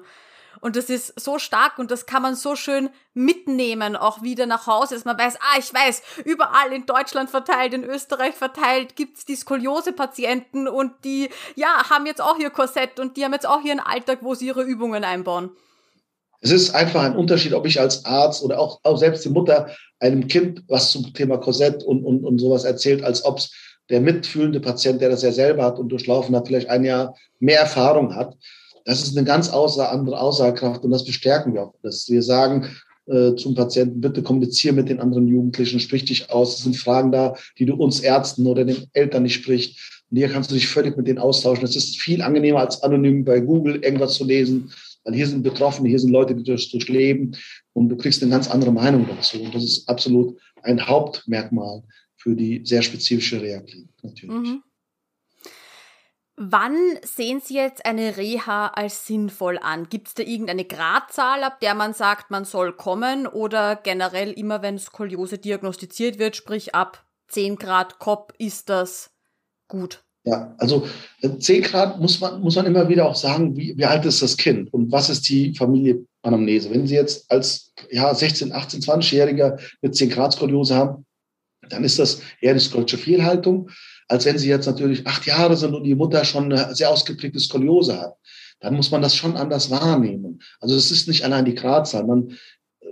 Und 0.60 0.76
das 0.76 0.90
ist 0.90 1.18
so 1.18 1.38
stark 1.38 1.78
und 1.78 1.90
das 1.90 2.06
kann 2.06 2.22
man 2.22 2.34
so 2.34 2.56
schön 2.56 2.90
mitnehmen, 3.14 3.96
auch 3.96 4.22
wieder 4.22 4.46
nach 4.46 4.66
Hause, 4.66 4.94
dass 4.94 5.04
man 5.04 5.18
weiß, 5.18 5.36
ah, 5.36 5.58
ich 5.58 5.72
weiß, 5.72 6.02
überall 6.24 6.72
in 6.72 6.86
Deutschland 6.86 7.30
verteilt, 7.30 7.74
in 7.74 7.84
Österreich 7.84 8.34
verteilt, 8.34 8.96
gibt's 8.96 9.24
die 9.24 9.36
Skoliose-Patienten 9.36 10.68
und 10.68 10.92
die, 11.04 11.30
ja, 11.54 11.88
haben 11.90 12.06
jetzt 12.06 12.20
auch 12.20 12.38
ihr 12.38 12.50
Korsett 12.50 12.98
und 12.98 13.16
die 13.16 13.24
haben 13.24 13.32
jetzt 13.32 13.48
auch 13.48 13.62
ihren 13.62 13.80
Alltag, 13.80 14.18
wo 14.22 14.34
sie 14.34 14.46
ihre 14.46 14.62
Übungen 14.62 15.04
einbauen. 15.04 15.50
Es 16.40 16.50
ist 16.50 16.74
einfach 16.74 17.02
ein 17.02 17.16
Unterschied, 17.16 17.52
ob 17.52 17.66
ich 17.66 17.80
als 17.80 18.04
Arzt 18.04 18.42
oder 18.42 18.60
auch, 18.60 18.80
auch 18.84 18.96
selbst 18.96 19.24
die 19.24 19.30
Mutter 19.30 19.70
einem 19.98 20.28
Kind 20.28 20.62
was 20.68 20.92
zum 20.92 21.12
Thema 21.12 21.38
Korsett 21.38 21.82
und, 21.82 22.04
und, 22.04 22.24
und 22.24 22.38
sowas 22.38 22.64
erzählt, 22.64 23.02
als 23.02 23.24
ob 23.24 23.38
es 23.38 23.52
der 23.90 24.00
mitfühlende 24.00 24.60
Patient, 24.60 25.00
der 25.00 25.08
das 25.08 25.22
ja 25.22 25.32
selber 25.32 25.64
hat 25.64 25.78
und 25.78 25.88
durchlaufen 25.88 26.36
hat, 26.36 26.46
vielleicht 26.46 26.68
ein 26.68 26.84
Jahr 26.84 27.16
mehr 27.40 27.60
Erfahrung 27.60 28.14
hat. 28.14 28.36
Das 28.88 29.02
ist 29.02 29.16
eine 29.16 29.26
ganz 29.26 29.50
andere 29.50 30.20
Aussagekraft 30.20 30.82
und 30.82 30.90
das 30.90 31.04
bestärken 31.04 31.54
wir 31.54 31.64
auch. 31.64 31.74
Dass 31.82 32.08
wir 32.08 32.22
sagen 32.22 32.66
äh, 33.06 33.34
zum 33.34 33.54
Patienten, 33.54 34.00
bitte 34.00 34.22
kommuniziere 34.22 34.74
mit 34.74 34.88
den 34.88 35.00
anderen 35.00 35.28
Jugendlichen, 35.28 35.78
sprich 35.78 36.04
dich 36.04 36.30
aus. 36.30 36.56
Es 36.56 36.64
sind 36.64 36.76
Fragen 36.76 37.12
da, 37.12 37.34
die 37.58 37.66
du 37.66 37.74
uns 37.74 38.00
Ärzten 38.00 38.46
oder 38.46 38.64
den 38.64 38.86
Eltern 38.94 39.24
nicht 39.24 39.34
sprichst. 39.34 40.02
Und 40.10 40.16
hier 40.16 40.28
kannst 40.28 40.50
du 40.50 40.54
dich 40.54 40.68
völlig 40.68 40.96
mit 40.96 41.06
denen 41.06 41.18
austauschen. 41.18 41.64
Es 41.64 41.76
ist 41.76 42.00
viel 42.00 42.22
angenehmer, 42.22 42.60
als 42.60 42.82
anonym 42.82 43.24
bei 43.24 43.40
Google 43.40 43.76
irgendwas 43.76 44.14
zu 44.14 44.24
lesen 44.24 44.70
weil 45.08 45.14
hier 45.14 45.26
sind 45.26 45.42
Betroffene, 45.42 45.88
hier 45.88 45.98
sind 45.98 46.10
Leute, 46.10 46.34
die 46.34 46.44
das 46.44 46.68
durchleben 46.68 47.34
und 47.72 47.88
du 47.88 47.96
kriegst 47.96 48.22
eine 48.22 48.30
ganz 48.30 48.50
andere 48.50 48.72
Meinung 48.72 49.06
dazu. 49.08 49.40
Und 49.40 49.54
das 49.54 49.64
ist 49.64 49.88
absolut 49.88 50.38
ein 50.62 50.86
Hauptmerkmal 50.86 51.82
für 52.16 52.34
die 52.34 52.60
sehr 52.64 52.82
spezifische 52.82 53.40
Reha-Klinik 53.40 53.88
natürlich. 54.02 54.36
Mhm. 54.36 54.62
Wann 56.40 56.76
sehen 57.02 57.40
Sie 57.44 57.54
jetzt 57.54 57.84
eine 57.84 58.16
Reha 58.16 58.68
als 58.68 59.08
sinnvoll 59.08 59.58
an? 59.58 59.88
Gibt 59.88 60.06
es 60.06 60.14
da 60.14 60.22
irgendeine 60.22 60.64
Gradzahl, 60.64 61.42
ab 61.42 61.58
der 61.58 61.74
man 61.74 61.94
sagt, 61.94 62.30
man 62.30 62.44
soll 62.44 62.72
kommen 62.72 63.26
oder 63.26 63.74
generell 63.74 64.30
immer, 64.30 64.62
wenn 64.62 64.78
Skoliose 64.78 65.38
diagnostiziert 65.38 66.20
wird, 66.20 66.36
sprich 66.36 66.76
ab 66.76 67.04
10 67.26 67.56
Grad 67.56 67.98
Kopf, 67.98 68.34
ist 68.38 68.68
das 68.68 69.10
gut? 69.66 70.04
Ja, 70.22 70.54
also 70.58 70.86
10 71.22 71.56
äh, 71.56 71.60
Grad 71.66 71.98
muss 71.98 72.20
man, 72.20 72.40
muss 72.40 72.54
man 72.54 72.66
immer 72.66 72.88
wieder 72.88 73.08
auch 73.08 73.16
sagen, 73.16 73.56
wie, 73.56 73.76
wie 73.76 73.84
alt 73.84 74.04
ist 74.04 74.22
das 74.22 74.36
Kind 74.36 74.72
und 74.72 74.92
was 74.92 75.10
ist 75.10 75.28
die 75.28 75.56
Familienanamnese. 75.56 76.70
Wenn 76.70 76.86
Sie 76.86 76.94
jetzt 76.94 77.28
als 77.32 77.72
ja, 77.90 78.14
16, 78.14 78.52
18, 78.52 78.80
20-Jähriger 78.80 79.58
mit 79.82 79.96
10 79.96 80.10
Grad 80.10 80.34
Skoliose 80.34 80.76
haben, 80.76 81.04
dann 81.68 81.82
ist 81.82 81.98
das 81.98 82.20
eher 82.40 82.52
eine 82.52 82.60
skoliosche 82.60 82.98
Fehlhaltung. 82.98 83.70
Als 84.08 84.24
wenn 84.24 84.38
sie 84.38 84.48
jetzt 84.48 84.66
natürlich 84.66 85.06
acht 85.06 85.26
Jahre 85.26 85.56
sind 85.56 85.74
und 85.74 85.84
die 85.84 85.94
Mutter 85.94 86.24
schon 86.24 86.52
eine 86.52 86.74
sehr 86.74 86.90
ausgeprägte 86.90 87.38
Skoliose 87.38 88.00
hat. 88.00 88.14
Dann 88.60 88.74
muss 88.74 88.90
man 88.90 89.02
das 89.02 89.14
schon 89.14 89.36
anders 89.36 89.70
wahrnehmen. 89.70 90.40
Also 90.60 90.74
es 90.74 90.90
ist 90.90 91.06
nicht 91.06 91.24
allein 91.24 91.44
die 91.44 91.54
Gradzahl. 91.54 92.04
Man, 92.04 92.36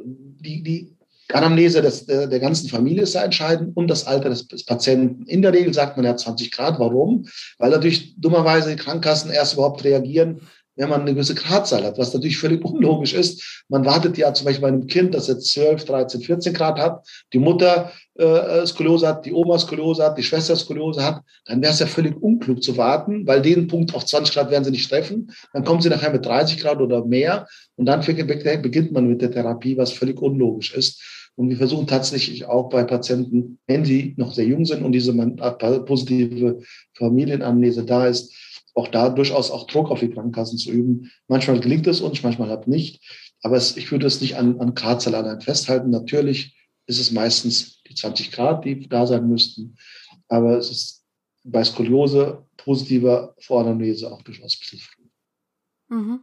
die, 0.05 0.63
die 0.63 0.97
Anamnese 1.33 1.83
des, 1.83 2.07
der, 2.07 2.29
der 2.29 2.39
ganzen 2.39 2.69
Familie 2.69 3.03
ist 3.03 3.15
da 3.15 3.25
entscheidend 3.25 3.77
und 3.77 3.89
das 3.89 4.07
Alter 4.07 4.29
des, 4.29 4.47
des, 4.47 4.65
Patienten. 4.65 5.25
In 5.27 5.43
der 5.43 5.53
Regel 5.53 5.75
sagt 5.75 5.97
man 5.97 6.07
ja 6.07 6.17
20 6.17 6.53
Grad. 6.53 6.79
Warum? 6.79 7.27
Weil 7.59 7.71
natürlich 7.71 8.15
dummerweise 8.21 8.71
die 8.71 8.77
Krankenkassen 8.77 9.31
erst 9.33 9.55
überhaupt 9.55 9.83
reagieren, 9.83 10.43
wenn 10.77 10.89
man 10.89 11.01
eine 11.01 11.15
gewisse 11.15 11.35
Gradzahl 11.35 11.85
hat, 11.85 11.99
was 11.99 12.15
natürlich 12.15 12.39
völlig 12.39 12.65
unlogisch 12.65 13.15
ist. 13.15 13.65
Man 13.69 13.85
wartet 13.85 14.17
ja 14.19 14.33
zum 14.33 14.45
Beispiel 14.45 14.63
bei 14.63 14.69
einem 14.69 14.87
Kind, 14.87 15.15
das 15.15 15.27
jetzt 15.29 15.51
12, 15.53 15.85
13, 15.85 16.21
14 16.21 16.55
Grad 16.55 16.79
hat, 16.79 17.07
die 17.33 17.39
Mutter 17.39 17.91
äh, 18.15 18.67
Skoliose 18.67 19.09
hat, 19.09 19.27
die 19.27 19.33
Oma 19.33 19.59
Skoliose 19.59 20.05
hat, 20.05 20.19
die 20.19 20.23
Schwester 20.23 20.55
Skoliose 20.55 21.03
hat, 21.03 21.23
dann 21.47 21.61
wäre 21.63 21.73
es 21.73 21.81
ja 21.81 21.87
völlig 21.87 22.21
unklug 22.23 22.63
zu 22.63 22.77
warten, 22.77 23.27
weil 23.27 23.43
den 23.43 23.67
Punkt 23.67 23.95
auf 23.95 24.05
20 24.05 24.35
Grad 24.35 24.51
werden 24.51 24.65
sie 24.65 24.71
nicht 24.71 24.89
treffen. 24.89 25.33
Dann 25.53 25.65
kommen 25.65 25.81
sie 25.81 25.89
nachher 25.89 26.13
mit 26.13 26.25
30 26.25 26.59
Grad 26.61 26.81
oder 26.81 27.05
mehr 27.05 27.47
und 27.77 27.87
dann 27.87 28.01
beginnt 28.01 28.93
man 28.93 29.09
mit 29.09 29.23
der 29.23 29.31
Therapie, 29.31 29.77
was 29.77 29.93
völlig 29.93 30.21
unlogisch 30.21 30.75
ist. 30.75 31.03
Und 31.37 31.51
wir 31.51 31.59
versuchen 31.59 31.87
tatsächlich 31.87 32.47
auch 32.47 32.71
bei 32.71 32.83
Patienten, 32.85 33.59
wenn 33.67 33.85
sie 33.85 34.15
noch 34.17 34.33
sehr 34.33 34.47
jung 34.47 34.65
sind 34.65 34.83
und 34.83 34.93
diese 34.93 35.13
positive 35.13 36.61
Familienamnese 36.95 37.85
da 37.85 38.07
ist, 38.07 38.33
auch 38.77 38.89
da 38.89 39.09
durchaus 39.09 39.51
auch 39.51 39.67
Druck 39.67 39.91
auf 39.91 40.01
die 40.01 40.11
Krankenkassen 40.11 40.59
zu 40.59 40.71
üben. 40.71 41.11
Manchmal 41.29 41.61
gelingt 41.61 41.87
es 41.87 42.03
uns, 42.03 42.23
manchmal 42.23 42.51
halt 42.51 42.69
nicht. 42.69 43.03
Aber 43.43 43.57
es, 43.57 43.77
ich 43.77 43.91
würde 43.91 44.07
es 44.07 44.21
nicht 44.21 44.37
an, 44.37 44.61
an 44.61 44.75
Gradzahl 44.75 45.15
allein 45.15 45.41
festhalten. 45.41 45.91
Natürlich 45.91 46.57
ist 46.87 47.01
es 47.01 47.11
meistens 47.11 47.83
die 47.85 47.95
20 47.95 48.33
Grad, 48.33 48.65
die 48.65 48.87
da 48.87 49.07
sein 49.07 49.29
müssten. 49.29 49.77
Aber 50.29 50.59
es 50.59 50.71
ist 50.71 51.05
bei 51.43 51.65
Skoliose 51.65 52.45
positiver 52.59 53.35
Voranamnese 53.41 54.13
auch 54.13 54.21
durchaus 54.23 54.57
ein 54.57 54.61
bisschen 54.61 54.79
früh. 54.79 55.05
Mhm. 55.89 56.21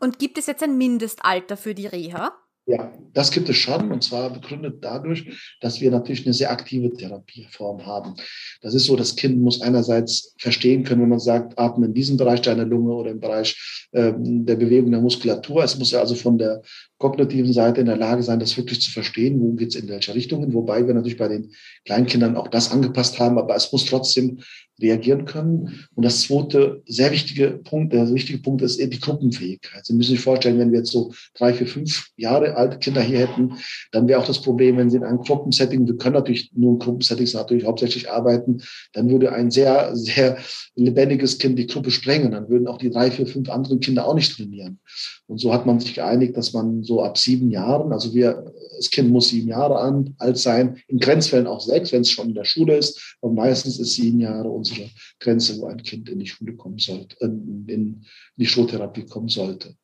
Und 0.00 0.18
gibt 0.18 0.36
es 0.38 0.46
jetzt 0.46 0.62
ein 0.64 0.76
Mindestalter 0.78 1.56
für 1.56 1.74
die 1.74 1.86
Reha? 1.86 2.32
Ja, 2.68 2.92
das 3.14 3.30
gibt 3.30 3.48
es 3.48 3.56
schon 3.56 3.90
und 3.90 4.04
zwar 4.04 4.28
begründet 4.28 4.84
dadurch, 4.84 5.56
dass 5.62 5.80
wir 5.80 5.90
natürlich 5.90 6.26
eine 6.26 6.34
sehr 6.34 6.50
aktive 6.50 6.92
Therapieform 6.92 7.86
haben. 7.86 8.14
Das 8.60 8.74
ist 8.74 8.84
so, 8.84 8.94
das 8.94 9.16
Kind 9.16 9.40
muss 9.40 9.62
einerseits 9.62 10.34
verstehen 10.38 10.84
können, 10.84 11.00
wenn 11.00 11.08
man 11.08 11.18
sagt, 11.18 11.58
atme 11.58 11.86
in 11.86 11.94
diesem 11.94 12.18
Bereich 12.18 12.42
deiner 12.42 12.66
Lunge 12.66 12.92
oder 12.92 13.10
im 13.10 13.20
Bereich 13.20 13.88
ähm, 13.94 14.44
der 14.44 14.56
Bewegung 14.56 14.90
der 14.90 15.00
Muskulatur. 15.00 15.64
Es 15.64 15.78
muss 15.78 15.92
ja 15.92 16.00
also 16.00 16.14
von 16.14 16.36
der 16.36 16.60
kognitiven 16.98 17.52
Seite 17.52 17.80
in 17.80 17.86
der 17.86 17.96
Lage 17.96 18.22
sein, 18.22 18.40
das 18.40 18.56
wirklich 18.56 18.80
zu 18.80 18.90
verstehen, 18.90 19.40
wo 19.40 19.52
geht 19.52 19.68
es 19.68 19.76
in 19.76 19.88
welche 19.88 20.14
Richtungen, 20.14 20.52
wobei 20.52 20.86
wir 20.86 20.94
natürlich 20.94 21.18
bei 21.18 21.28
den 21.28 21.52
Kleinkindern 21.84 22.36
auch 22.36 22.48
das 22.48 22.72
angepasst 22.72 23.18
haben, 23.18 23.38
aber 23.38 23.54
es 23.54 23.70
muss 23.72 23.84
trotzdem 23.84 24.40
reagieren 24.80 25.24
können. 25.24 25.86
Und 25.94 26.04
das 26.04 26.22
zweite 26.22 26.82
sehr 26.86 27.10
wichtige 27.10 27.60
Punkt, 27.64 27.92
der 27.92 28.12
wichtige 28.12 28.38
Punkt 28.38 28.62
ist 28.62 28.78
die 28.78 29.00
Gruppenfähigkeit. 29.00 29.84
Sie 29.84 29.94
müssen 29.94 30.12
sich 30.12 30.20
vorstellen, 30.20 30.58
wenn 30.58 30.72
wir 30.72 30.78
jetzt 30.78 30.92
so 30.92 31.12
drei, 31.34 31.52
vier, 31.52 31.66
fünf 31.66 32.08
Jahre 32.16 32.56
alte 32.56 32.78
Kinder 32.78 33.00
hier 33.00 33.18
hätten, 33.18 33.54
dann 33.92 34.06
wäre 34.08 34.20
auch 34.20 34.26
das 34.26 34.40
Problem, 34.40 34.76
wenn 34.76 34.90
sie 34.90 34.96
in 34.96 35.04
einem 35.04 35.18
Gruppensetting, 35.18 35.86
wir 35.86 35.96
können 35.96 36.14
natürlich 36.14 36.50
nur 36.54 36.74
in 36.74 36.78
Gruppensettings 36.78 37.34
natürlich 37.34 37.64
hauptsächlich 37.64 38.10
arbeiten, 38.10 38.62
dann 38.92 39.10
würde 39.10 39.32
ein 39.32 39.50
sehr, 39.50 39.96
sehr 39.96 40.38
lebendiges 40.74 41.38
Kind 41.38 41.58
die 41.58 41.66
Gruppe 41.66 41.90
sprengen. 41.90 42.32
Dann 42.32 42.48
würden 42.48 42.68
auch 42.68 42.78
die 42.78 42.90
drei, 42.90 43.10
vier, 43.10 43.26
fünf 43.26 43.50
anderen 43.50 43.80
Kinder 43.80 44.06
auch 44.06 44.14
nicht 44.14 44.36
trainieren. 44.36 44.78
Und 45.26 45.38
so 45.38 45.52
hat 45.52 45.66
man 45.66 45.80
sich 45.80 45.94
geeinigt, 45.94 46.36
dass 46.36 46.52
man 46.52 46.84
so 46.88 47.02
ab 47.02 47.18
sieben 47.18 47.50
Jahren, 47.50 47.92
also 47.92 48.14
wir, 48.14 48.52
das 48.76 48.90
Kind 48.90 49.10
muss 49.10 49.28
sieben 49.28 49.48
Jahre 49.48 49.76
alt 50.18 50.38
sein, 50.38 50.80
in 50.88 50.98
Grenzfällen 50.98 51.46
auch 51.46 51.60
sechs, 51.60 51.92
wenn 51.92 52.00
es 52.00 52.10
schon 52.10 52.28
in 52.28 52.34
der 52.34 52.44
Schule 52.44 52.78
ist. 52.78 53.16
Und 53.20 53.34
meistens 53.34 53.78
ist 53.78 53.94
sieben 53.94 54.20
Jahre 54.20 54.48
unsere 54.48 54.88
Grenze, 55.20 55.60
wo 55.60 55.66
ein 55.66 55.82
Kind 55.82 56.08
in 56.08 56.18
die 56.18 56.26
Schule 56.26 56.54
kommen 56.54 56.78
sollte, 56.78 57.14
in, 57.20 57.66
in 57.68 58.04
die 58.36 58.46
Schultherapie 58.46 59.04
kommen 59.04 59.28
sollte. 59.28 59.74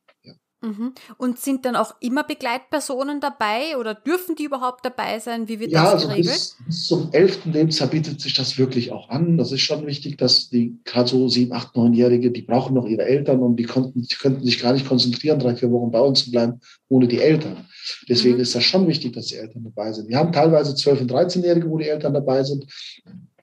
Mhm. 0.64 0.92
Und 1.18 1.38
sind 1.38 1.66
dann 1.66 1.76
auch 1.76 1.94
immer 2.00 2.24
Begleitpersonen 2.24 3.20
dabei 3.20 3.76
oder 3.78 3.94
dürfen 3.94 4.34
die 4.34 4.44
überhaupt 4.44 4.84
dabei 4.84 5.18
sein? 5.18 5.46
Wie 5.46 5.60
wird 5.60 5.72
ja, 5.72 5.84
das 5.84 5.92
also 5.92 6.08
geregelt? 6.08 6.32
Bis, 6.32 6.56
bis 6.66 6.86
zum 6.86 7.12
elften 7.12 7.52
Lebensjahr 7.52 7.90
bietet 7.90 8.20
sich 8.20 8.32
das 8.34 8.56
wirklich 8.56 8.90
auch 8.92 9.10
an. 9.10 9.36
Das 9.36 9.52
ist 9.52 9.60
schon 9.60 9.86
wichtig, 9.86 10.16
dass 10.16 10.48
die 10.48 10.78
gerade 10.84 11.08
so 11.08 11.28
sieben, 11.28 11.52
acht, 11.52 11.76
neunjährige, 11.76 12.30
die 12.30 12.42
brauchen 12.42 12.74
noch 12.74 12.86
ihre 12.86 13.04
Eltern 13.04 13.40
und 13.40 13.56
die 13.56 13.64
konnten, 13.64 14.02
die 14.02 14.14
könnten 14.14 14.44
sich 14.44 14.60
gar 14.60 14.72
nicht 14.72 14.88
konzentrieren, 14.88 15.38
drei, 15.38 15.54
vier 15.54 15.70
Wochen 15.70 15.90
bei 15.90 16.00
uns 16.00 16.24
zu 16.24 16.30
bleiben 16.30 16.60
ohne 16.88 17.08
die 17.08 17.20
Eltern. 17.20 17.66
Deswegen 18.08 18.36
mhm. 18.36 18.42
ist 18.42 18.54
das 18.54 18.64
schon 18.64 18.86
wichtig, 18.88 19.12
dass 19.12 19.26
die 19.26 19.36
Eltern 19.36 19.64
dabei 19.64 19.92
sind. 19.92 20.08
Wir 20.08 20.16
haben 20.16 20.32
teilweise 20.32 20.74
zwölf 20.74 21.00
und 21.00 21.10
dreizehnjährige, 21.10 21.68
wo 21.68 21.78
die 21.78 21.88
Eltern 21.88 22.14
dabei 22.14 22.42
sind. 22.42 22.64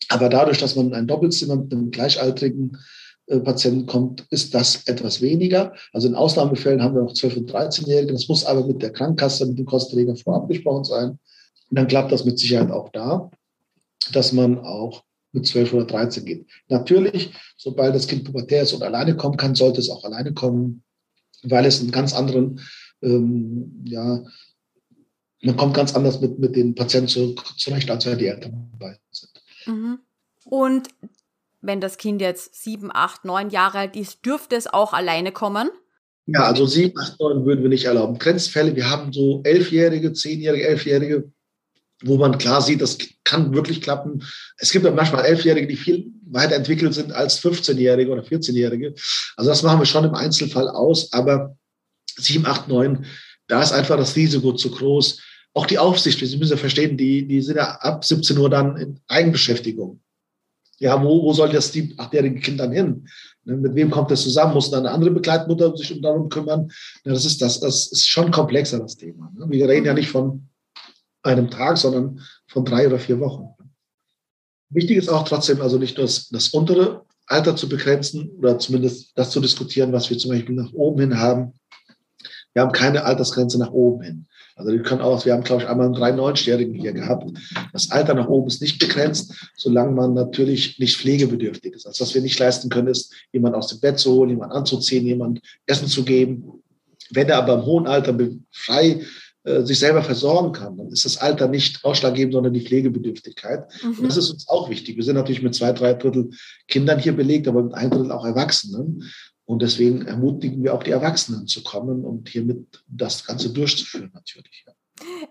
Aber 0.09 0.29
dadurch, 0.29 0.57
dass 0.57 0.75
man 0.75 0.93
ein 0.93 1.07
Doppelzimmer 1.07 1.55
mit 1.55 1.71
einem 1.71 1.91
Gleichaltrigen 1.91 2.77
Patienten 3.27 3.85
kommt, 3.85 4.25
ist 4.29 4.53
das 4.53 4.87
etwas 4.87 5.21
weniger. 5.21 5.73
Also 5.93 6.07
in 6.07 6.15
Ausnahmefällen 6.15 6.81
haben 6.81 6.95
wir 6.95 7.03
noch 7.03 7.13
12- 7.13 7.37
und 7.37 7.51
13-Jährige. 7.51 8.13
Das 8.13 8.27
muss 8.27 8.45
aber 8.45 8.65
mit 8.65 8.81
der 8.81 8.91
Krankenkasse, 8.91 9.45
mit 9.45 9.57
dem 9.57 9.65
Kostenträger 9.65 10.15
vorab 10.15 10.47
gesprochen 10.49 10.83
sein. 10.83 11.09
Und 11.69 11.77
dann 11.77 11.87
klappt 11.87 12.11
das 12.11 12.25
mit 12.25 12.37
Sicherheit 12.39 12.71
auch 12.71 12.89
da, 12.89 13.31
dass 14.11 14.33
man 14.33 14.59
auch 14.59 15.03
mit 15.31 15.47
12 15.47 15.73
oder 15.73 15.85
13 15.85 16.25
geht. 16.25 16.45
Natürlich, 16.67 17.31
sobald 17.55 17.95
das 17.95 18.07
Kind 18.07 18.25
pubertär 18.25 18.63
ist 18.63 18.73
und 18.73 18.83
alleine 18.83 19.15
kommen 19.15 19.37
kann, 19.37 19.55
sollte 19.55 19.79
es 19.79 19.89
auch 19.89 20.03
alleine 20.03 20.33
kommen, 20.33 20.83
weil 21.43 21.65
es 21.65 21.79
einen 21.79 21.91
ganz 21.91 22.13
anderen, 22.13 22.59
ähm, 23.01 23.83
ja, 23.85 24.23
man 25.41 25.57
kommt 25.57 25.73
ganz 25.73 25.95
anders 25.95 26.19
mit, 26.21 26.37
mit 26.37 26.55
den 26.55 26.75
Patienten 26.75 27.35
zurecht, 27.57 27.89
als 27.89 28.05
wenn 28.05 28.17
die 28.17 28.27
Eltern 28.27 28.69
dabei 28.73 28.99
sind. 29.09 29.31
Mhm. 29.65 29.99
Und 30.45 30.89
wenn 31.61 31.79
das 31.79 31.97
Kind 31.97 32.21
jetzt 32.21 32.61
sieben, 32.61 32.89
acht, 32.91 33.25
neun 33.25 33.49
Jahre 33.49 33.79
alt 33.79 33.95
ist, 33.95 34.25
dürfte 34.25 34.55
es 34.55 34.67
auch 34.67 34.93
alleine 34.93 35.31
kommen? 35.31 35.69
Ja, 36.25 36.43
also 36.43 36.65
sieben, 36.65 36.97
acht, 36.99 37.19
neun 37.19 37.45
würden 37.45 37.61
wir 37.61 37.69
nicht 37.69 37.85
erlauben. 37.85 38.17
Grenzfälle, 38.17 38.75
wir 38.75 38.89
haben 38.89 39.13
so 39.13 39.41
elfjährige, 39.43 40.13
zehnjährige, 40.13 40.67
elfjährige, 40.67 41.31
wo 42.03 42.17
man 42.17 42.37
klar 42.37 42.61
sieht, 42.61 42.81
das 42.81 42.97
kann 43.23 43.53
wirklich 43.53 43.81
klappen. 43.81 44.23
Es 44.57 44.71
gibt 44.71 44.85
ja 44.85 44.91
manchmal 44.91 45.25
elfjährige, 45.25 45.67
die 45.67 45.75
viel 45.75 46.11
weiterentwickelt 46.25 46.93
sind 46.93 47.11
als 47.11 47.41
15-jährige 47.41 48.11
oder 48.11 48.23
14-jährige. 48.23 48.93
Also 49.35 49.49
das 49.49 49.63
machen 49.63 49.79
wir 49.79 49.85
schon 49.85 50.05
im 50.05 50.15
Einzelfall 50.15 50.67
aus, 50.69 51.13
aber 51.13 51.57
sieben, 52.17 52.45
acht, 52.45 52.67
neun, 52.67 53.05
da 53.47 53.61
ist 53.61 53.71
einfach 53.71 53.97
das 53.97 54.15
Risiko 54.15 54.53
zu 54.53 54.71
groß. 54.71 55.21
Auch 55.53 55.65
die 55.65 55.79
Aufsicht, 55.79 56.19
Sie 56.19 56.37
müssen 56.37 56.51
ja 56.51 56.57
verstehen, 56.57 56.97
die, 56.97 57.27
die 57.27 57.41
sind 57.41 57.57
ja 57.57 57.75
ab 57.81 58.05
17 58.05 58.37
Uhr 58.37 58.49
dann 58.49 58.77
in 58.77 58.99
Eigenbeschäftigung. 59.07 59.99
Ja, 60.81 61.01
wo, 61.03 61.21
wo 61.21 61.31
soll 61.31 61.49
das 61.49 61.71
die 61.71 61.93
achtjährige 61.95 62.39
Kind 62.39 62.59
dann 62.59 62.71
hin? 62.71 63.07
Ne, 63.43 63.55
mit 63.55 63.75
wem 63.75 63.91
kommt 63.91 64.09
das 64.09 64.23
zusammen? 64.23 64.55
Muss 64.55 64.71
dann 64.71 64.79
eine 64.79 64.91
andere 64.91 65.11
Begleitmutter 65.11 65.77
sich 65.77 66.01
darum 66.01 66.27
kümmern? 66.27 66.71
Ja, 67.05 67.13
das, 67.13 67.23
ist 67.23 67.39
das, 67.39 67.59
das 67.59 67.91
ist 67.91 68.07
schon 68.07 68.31
komplexer, 68.31 68.79
das 68.79 68.97
Thema. 68.97 69.31
Ne? 69.37 69.45
Wir 69.49 69.69
reden 69.69 69.85
ja 69.85 69.93
nicht 69.93 70.09
von 70.09 70.49
einem 71.21 71.51
Tag, 71.51 71.77
sondern 71.77 72.19
von 72.47 72.65
drei 72.65 72.87
oder 72.87 72.97
vier 72.97 73.19
Wochen. 73.19 73.49
Wichtig 74.69 74.97
ist 74.97 75.09
auch 75.09 75.23
trotzdem 75.23 75.61
also 75.61 75.77
nicht 75.77 75.97
nur 75.97 76.07
das, 76.07 76.29
das 76.29 76.49
untere 76.49 77.05
Alter 77.27 77.55
zu 77.55 77.69
begrenzen 77.69 78.31
oder 78.39 78.57
zumindest 78.57 79.15
das 79.15 79.29
zu 79.29 79.39
diskutieren, 79.39 79.93
was 79.93 80.09
wir 80.09 80.17
zum 80.17 80.31
Beispiel 80.31 80.55
nach 80.55 80.73
oben 80.73 80.99
hin 81.01 81.19
haben. 81.19 81.53
Wir 82.53 82.63
haben 82.63 82.71
keine 82.71 83.03
Altersgrenze 83.03 83.59
nach 83.59 83.71
oben 83.71 84.01
hin. 84.01 84.27
Also 84.61 84.71
die 84.71 84.83
können 84.83 85.01
auch, 85.01 85.25
wir 85.25 85.33
haben, 85.33 85.43
glaube 85.43 85.63
ich, 85.63 85.67
einmal 85.67 85.87
einen 85.87 85.95
93-Jährigen 85.95 86.73
hier 86.73 86.93
gehabt. 86.93 87.29
Das 87.73 87.91
Alter 87.91 88.13
nach 88.13 88.27
oben 88.27 88.47
ist 88.47 88.61
nicht 88.61 88.79
begrenzt, 88.79 89.33
solange 89.55 89.91
man 89.91 90.13
natürlich 90.13 90.79
nicht 90.79 90.97
pflegebedürftig 90.97 91.73
ist. 91.73 91.87
Also 91.87 92.03
was 92.03 92.13
wir 92.13 92.21
nicht 92.21 92.39
leisten 92.39 92.69
können, 92.69 92.87
ist, 92.87 93.13
jemand 93.31 93.55
aus 93.55 93.67
dem 93.67 93.79
Bett 93.79 93.99
zu 93.99 94.13
holen, 94.13 94.29
jemand 94.29 94.53
anzuziehen, 94.53 95.05
jemand 95.05 95.41
Essen 95.65 95.87
zu 95.87 96.03
geben. 96.03 96.63
Wenn 97.09 97.27
er 97.27 97.37
aber 97.37 97.55
im 97.55 97.65
hohen 97.65 97.87
Alter 97.87 98.17
frei 98.51 99.01
äh, 99.43 99.63
sich 99.63 99.79
selber 99.79 100.03
versorgen 100.03 100.51
kann, 100.51 100.77
dann 100.77 100.89
ist 100.89 101.03
das 101.03 101.17
Alter 101.17 101.47
nicht 101.47 101.83
ausschlaggebend, 101.83 102.33
sondern 102.33 102.53
die 102.53 102.61
Pflegebedürftigkeit. 102.61 103.67
Mhm. 103.83 103.97
Und 103.97 104.07
das 104.07 104.17
ist 104.17 104.29
uns 104.29 104.47
auch 104.47 104.69
wichtig. 104.69 104.97
Wir 104.97 105.03
sind 105.03 105.15
natürlich 105.15 105.41
mit 105.41 105.55
zwei, 105.55 105.73
drei 105.73 105.95
Drittel 105.95 106.29
Kindern 106.67 106.99
hier 106.99 107.13
belegt, 107.13 107.47
aber 107.47 107.63
mit 107.63 107.73
ein 107.73 107.89
Drittel 107.89 108.11
auch 108.11 108.23
Erwachsenen. 108.23 109.03
Und 109.51 109.61
deswegen 109.61 110.05
ermutigen 110.05 110.63
wir 110.63 110.73
auch 110.73 110.81
die 110.81 110.91
Erwachsenen 110.91 111.45
zu 111.45 111.61
kommen 111.61 112.05
und 112.05 112.29
hiermit 112.29 112.85
das 112.87 113.25
Ganze 113.25 113.49
durchzuführen 113.51 114.09
natürlich. 114.13 114.63
Ja. 114.65 114.71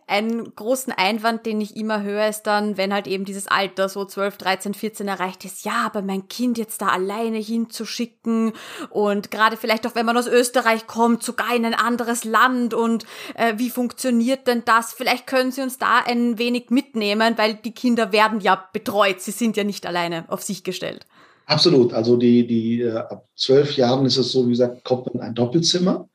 Einen 0.06 0.54
großen 0.54 0.92
Einwand, 0.92 1.46
den 1.46 1.58
ich 1.62 1.74
immer 1.74 2.02
höre, 2.02 2.28
ist 2.28 2.42
dann, 2.42 2.76
wenn 2.76 2.92
halt 2.92 3.06
eben 3.06 3.24
dieses 3.24 3.46
Alter 3.46 3.88
so 3.88 4.04
12, 4.04 4.36
13, 4.36 4.74
14 4.74 5.08
erreicht 5.08 5.46
ist, 5.46 5.64
ja, 5.64 5.86
aber 5.86 6.02
mein 6.02 6.28
Kind 6.28 6.58
jetzt 6.58 6.82
da 6.82 6.88
alleine 6.88 7.38
hinzuschicken 7.38 8.52
und 8.90 9.30
gerade 9.30 9.56
vielleicht 9.56 9.86
auch, 9.86 9.94
wenn 9.94 10.04
man 10.04 10.18
aus 10.18 10.26
Österreich 10.26 10.86
kommt, 10.86 11.22
sogar 11.22 11.56
in 11.56 11.64
ein 11.64 11.72
anderes 11.72 12.24
Land 12.24 12.74
und 12.74 13.06
äh, 13.36 13.54
wie 13.56 13.70
funktioniert 13.70 14.46
denn 14.46 14.64
das? 14.66 14.92
Vielleicht 14.92 15.26
können 15.26 15.50
Sie 15.50 15.62
uns 15.62 15.78
da 15.78 16.00
ein 16.04 16.36
wenig 16.36 16.68
mitnehmen, 16.68 17.38
weil 17.38 17.54
die 17.54 17.72
Kinder 17.72 18.12
werden 18.12 18.40
ja 18.40 18.68
betreut, 18.74 19.22
sie 19.22 19.30
sind 19.30 19.56
ja 19.56 19.64
nicht 19.64 19.86
alleine 19.86 20.26
auf 20.28 20.42
sich 20.42 20.62
gestellt. 20.62 21.06
Absolut. 21.50 21.92
Also 21.92 22.16
die, 22.16 22.46
die 22.46 22.82
äh, 22.82 22.92
ab 22.92 23.26
zwölf 23.34 23.76
Jahren 23.76 24.06
ist 24.06 24.16
es 24.16 24.30
so, 24.30 24.46
wie 24.46 24.50
gesagt, 24.50 24.84
kommt 24.84 25.06
man 25.06 25.14
in 25.16 25.20
ein 25.20 25.34
Doppelzimmer. 25.34 26.08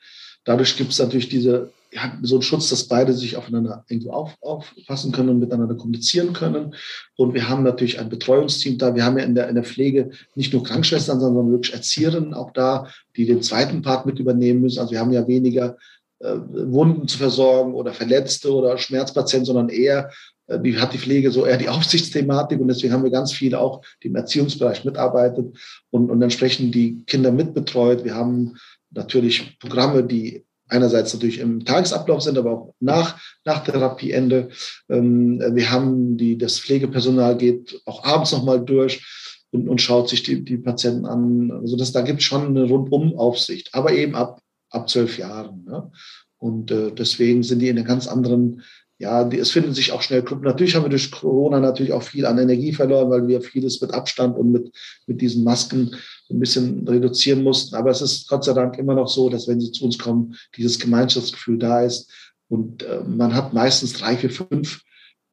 Dadurch 0.45 0.77
gibt 0.77 0.93
es 0.93 0.99
natürlich 0.99 1.27
diese 1.27 1.71
ja, 1.91 2.17
so 2.21 2.37
ein 2.37 2.41
Schutz, 2.41 2.69
dass 2.69 2.87
beide 2.87 3.13
sich 3.13 3.35
aufeinander 3.35 3.83
irgendwo 3.89 4.11
auf, 4.11 4.37
aufpassen 4.39 5.11
können 5.11 5.29
und 5.29 5.39
miteinander 5.39 5.75
kommunizieren 5.75 6.31
können. 6.31 6.73
Und 7.17 7.33
wir 7.33 7.49
haben 7.49 7.63
natürlich 7.63 7.99
ein 7.99 8.07
Betreuungsteam 8.07 8.77
da. 8.77 8.95
Wir 8.95 9.03
haben 9.03 9.17
ja 9.17 9.25
in 9.25 9.35
der, 9.35 9.49
in 9.49 9.55
der 9.55 9.65
Pflege 9.65 10.11
nicht 10.35 10.53
nur 10.53 10.63
Krankenschwestern, 10.63 11.19
sondern 11.19 11.51
wirklich 11.51 11.73
Erzieherinnen 11.73 12.33
auch 12.33 12.51
da, 12.51 12.87
die 13.17 13.25
den 13.25 13.41
zweiten 13.41 13.81
Part 13.81 14.05
mit 14.05 14.19
übernehmen 14.19 14.61
müssen. 14.61 14.79
Also 14.79 14.91
wir 14.91 15.01
haben 15.01 15.11
ja 15.11 15.27
weniger 15.27 15.75
Wunden 16.19 17.07
zu 17.07 17.17
versorgen 17.17 17.73
oder 17.73 17.93
Verletzte 17.93 18.53
oder 18.53 18.77
Schmerzpatienten, 18.77 19.45
sondern 19.45 19.69
eher 19.69 20.09
äh, 20.47 20.59
die 20.59 20.77
hat 20.77 20.93
die 20.93 20.97
Pflege 20.97 21.31
so 21.31 21.45
eher 21.45 21.57
die 21.57 21.69
Aufsichtsthematik 21.75 22.59
und 22.59 22.67
deswegen 22.67 22.93
haben 22.93 23.03
wir 23.03 23.11
ganz 23.11 23.33
viele 23.33 23.59
auch, 23.59 23.81
im 24.01 24.15
Erziehungsbereich 24.15 24.85
mitarbeitet 24.85 25.55
und, 25.91 26.09
und 26.09 26.21
entsprechend 26.21 26.73
die 26.75 27.03
Kinder 27.05 27.31
mitbetreut. 27.31 28.03
Wir 28.03 28.15
haben 28.15 28.55
natürlich 28.91 29.57
Programme, 29.59 30.03
die 30.03 30.45
einerseits 30.67 31.13
natürlich 31.13 31.39
im 31.39 31.63
Tagesablauf 31.63 32.23
sind, 32.23 32.37
aber 32.37 32.51
auch 32.51 32.73
nach, 32.79 33.19
nach 33.43 33.63
Therapieende. 33.63 34.49
Ähm, 34.89 35.39
wir 35.39 35.71
haben 35.71 36.17
die, 36.17 36.37
das 36.37 36.59
Pflegepersonal 36.59 37.37
geht 37.37 37.81
auch 37.85 38.03
abends 38.03 38.31
nochmal 38.31 38.63
durch 38.63 39.05
und, 39.51 39.69
und 39.69 39.81
schaut 39.81 40.09
sich 40.09 40.23
die, 40.23 40.43
die 40.43 40.57
Patienten 40.57 41.05
an. 41.05 41.51
Also 41.51 41.77
das, 41.77 41.91
da 41.91 42.01
gibt 42.01 42.19
es 42.19 42.25
schon 42.25 42.47
eine 42.47 42.63
Rundumaufsicht, 42.63 43.73
aber 43.73 43.93
eben 43.93 44.15
ab, 44.15 44.41
ab 44.75 44.89
zwölf 44.89 45.17
Jahren. 45.17 45.63
Ne? 45.65 45.91
Und 46.37 46.71
äh, 46.71 46.91
deswegen 46.91 47.43
sind 47.43 47.59
die 47.59 47.69
in 47.69 47.77
einer 47.77 47.87
ganz 47.87 48.07
anderen 48.07 48.61
ja, 48.97 49.25
die, 49.25 49.39
es 49.39 49.51
finden 49.51 49.73
sich 49.73 49.91
auch 49.91 50.01
schnell 50.01 50.21
Gruppen. 50.21 50.45
Natürlich 50.45 50.75
haben 50.75 50.85
wir 50.85 50.89
durch 50.89 51.11
Corona 51.11 51.59
natürlich 51.59 51.91
auch 51.91 52.03
viel 52.03 52.25
an 52.25 52.37
Energie 52.37 52.71
verloren, 52.71 53.09
weil 53.09 53.27
wir 53.27 53.41
vieles 53.41 53.81
mit 53.81 53.93
Abstand 53.93 54.37
und 54.37 54.51
mit, 54.51 54.71
mit 55.05 55.19
diesen 55.19 55.43
Masken 55.43 55.93
ein 56.29 56.39
bisschen 56.39 56.87
reduzieren 56.87 57.43
mussten. 57.43 57.75
Aber 57.75 57.89
es 57.89 58.01
ist 58.01 58.29
Gott 58.29 58.45
sei 58.45 58.53
Dank 58.53 58.77
immer 58.77 58.95
noch 58.95 59.07
so, 59.07 59.29
dass 59.29 59.47
wenn 59.47 59.59
sie 59.59 59.71
zu 59.71 59.83
uns 59.85 59.97
kommen, 59.97 60.35
dieses 60.55 60.79
Gemeinschaftsgefühl 60.79 61.57
da 61.57 61.81
ist. 61.81 62.09
Und 62.47 62.83
äh, 62.83 63.01
man 63.05 63.35
hat 63.35 63.53
meistens 63.53 63.93
drei, 63.93 64.15
vier, 64.15 64.29
fünf 64.29 64.81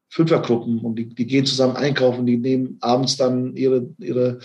Fünfergruppen 0.09 0.81
und 0.81 0.97
die, 0.97 1.09
die 1.09 1.27
gehen 1.27 1.47
zusammen 1.47 1.75
einkaufen, 1.75 2.27
die 2.27 2.37
nehmen 2.37 2.77
abends 2.83 3.17
dann 3.17 3.57
ihre, 3.57 3.89
ihre, 3.99 4.41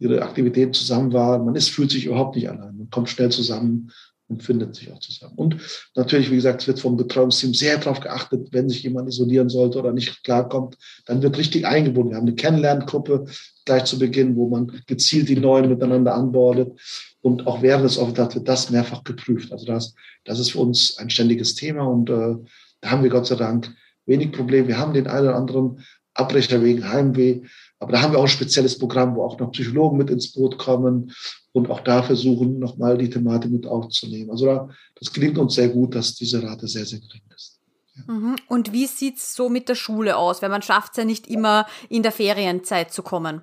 ihre 0.00 0.20
Aktivitäten 0.22 0.72
zusammen 0.72 1.12
wahr. 1.12 1.38
Man 1.38 1.54
ist, 1.54 1.68
fühlt 1.68 1.92
sich 1.92 2.06
überhaupt 2.06 2.34
nicht 2.34 2.50
allein. 2.50 2.76
Man 2.76 2.90
kommt 2.90 3.08
schnell 3.08 3.30
zusammen 3.30 3.92
und 4.32 4.42
findet 4.42 4.74
sich 4.74 4.90
auch 4.92 4.98
zusammen. 4.98 5.34
Und 5.36 5.56
natürlich, 5.94 6.30
wie 6.30 6.36
gesagt, 6.36 6.62
es 6.62 6.68
wird 6.68 6.80
vom 6.80 6.96
Betreuungsteam 6.96 7.54
sehr 7.54 7.78
darauf 7.78 8.00
geachtet, 8.00 8.48
wenn 8.52 8.68
sich 8.68 8.82
jemand 8.82 9.08
isolieren 9.08 9.48
sollte 9.48 9.78
oder 9.78 9.92
nicht 9.92 10.24
klarkommt, 10.24 10.76
dann 11.06 11.22
wird 11.22 11.38
richtig 11.38 11.66
eingebunden. 11.66 12.10
Wir 12.10 12.16
haben 12.16 12.26
eine 12.26 12.34
Kennenlerngruppe 12.34 13.26
gleich 13.64 13.84
zu 13.84 13.98
Beginn, 13.98 14.36
wo 14.36 14.48
man 14.48 14.82
gezielt 14.86 15.28
die 15.28 15.36
Neuen 15.36 15.68
miteinander 15.68 16.14
anbordet. 16.14 16.72
Und 17.20 17.46
auch 17.46 17.62
während 17.62 17.84
des 17.84 17.98
Aufenthalts 17.98 18.34
wird 18.34 18.48
das 18.48 18.70
mehrfach 18.70 19.04
geprüft. 19.04 19.52
Also 19.52 19.66
das, 19.66 19.94
das 20.24 20.40
ist 20.40 20.52
für 20.52 20.58
uns 20.58 20.98
ein 20.98 21.10
ständiges 21.10 21.54
Thema 21.54 21.84
und 21.84 22.10
äh, 22.10 22.34
da 22.80 22.90
haben 22.90 23.02
wir 23.02 23.10
Gott 23.10 23.26
sei 23.26 23.36
Dank 23.36 23.72
wenig 24.06 24.32
Probleme. 24.32 24.66
Wir 24.66 24.78
haben 24.78 24.92
den 24.92 25.06
einen 25.06 25.28
oder 25.28 25.36
anderen 25.36 25.84
Abbrecher 26.14 26.62
wegen 26.62 26.88
Heimweh, 26.88 27.42
aber 27.78 27.92
da 27.92 28.02
haben 28.02 28.12
wir 28.12 28.18
auch 28.18 28.24
ein 28.24 28.28
spezielles 28.28 28.78
Programm, 28.78 29.14
wo 29.14 29.22
auch 29.22 29.38
noch 29.38 29.52
Psychologen 29.52 29.98
mit 29.98 30.10
ins 30.10 30.32
Boot 30.32 30.58
kommen 30.58 31.12
und 31.52 31.70
auch 31.70 31.80
da 31.80 32.02
versuchen, 32.02 32.58
nochmal 32.58 32.98
die 32.98 33.10
Thematik 33.10 33.50
mit 33.50 33.66
aufzunehmen. 33.66 34.30
Also 34.30 34.46
da, 34.46 34.68
das 34.98 35.12
gelingt 35.12 35.38
uns 35.38 35.54
sehr 35.54 35.68
gut, 35.68 35.94
dass 35.94 36.14
diese 36.14 36.42
Rate 36.42 36.66
sehr, 36.66 36.86
sehr 36.86 37.00
gering 37.00 37.22
ist. 37.34 37.60
Ja. 37.94 38.14
Mhm. 38.14 38.36
Und 38.48 38.72
wie 38.72 38.86
sieht 38.86 39.18
es 39.18 39.34
so 39.34 39.48
mit 39.48 39.68
der 39.68 39.74
Schule 39.74 40.16
aus? 40.16 40.40
Weil 40.40 40.48
man 40.48 40.62
schafft 40.62 40.92
es 40.92 40.96
ja 40.98 41.04
nicht 41.04 41.26
immer 41.26 41.66
in 41.88 42.02
der 42.02 42.12
Ferienzeit 42.12 42.92
zu 42.92 43.02
kommen. 43.02 43.42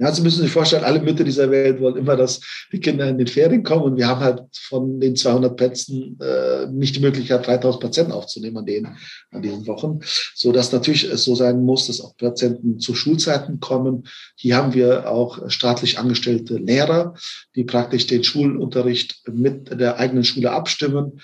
Ja, 0.00 0.10
Sie 0.10 0.22
müssen 0.22 0.40
sich 0.40 0.50
vorstellen, 0.50 0.84
alle 0.84 1.02
Mütter 1.02 1.24
dieser 1.24 1.50
Welt 1.50 1.78
wollen 1.78 1.98
immer, 1.98 2.16
dass 2.16 2.40
die 2.72 2.80
Kinder 2.80 3.06
in 3.06 3.18
den 3.18 3.26
Ferien 3.26 3.62
kommen. 3.62 3.82
Und 3.82 3.96
wir 3.98 4.08
haben 4.08 4.20
halt 4.20 4.40
von 4.54 4.98
den 4.98 5.14
200 5.14 5.54
Plätzen 5.54 6.18
äh, 6.22 6.66
nicht 6.68 6.96
die 6.96 7.00
Möglichkeit, 7.00 7.46
3000 7.46 7.82
Patienten 7.82 8.12
aufzunehmen 8.12 8.56
an, 8.56 8.64
den, 8.64 8.88
an 9.30 9.42
diesen 9.42 9.66
Wochen. 9.66 10.00
So 10.34 10.52
dass 10.52 10.72
natürlich 10.72 11.04
es 11.04 11.24
so 11.24 11.34
sein 11.34 11.62
muss, 11.62 11.88
dass 11.88 12.00
auch 12.00 12.16
Patienten 12.16 12.80
zu 12.80 12.94
Schulzeiten 12.94 13.60
kommen. 13.60 14.04
Hier 14.36 14.56
haben 14.56 14.72
wir 14.72 15.10
auch 15.10 15.50
staatlich 15.50 15.98
angestellte 15.98 16.56
Lehrer, 16.56 17.14
die 17.54 17.64
praktisch 17.64 18.06
den 18.06 18.24
Schulunterricht 18.24 19.20
mit 19.30 19.78
der 19.78 19.98
eigenen 19.98 20.24
Schule 20.24 20.50
abstimmen. 20.50 21.20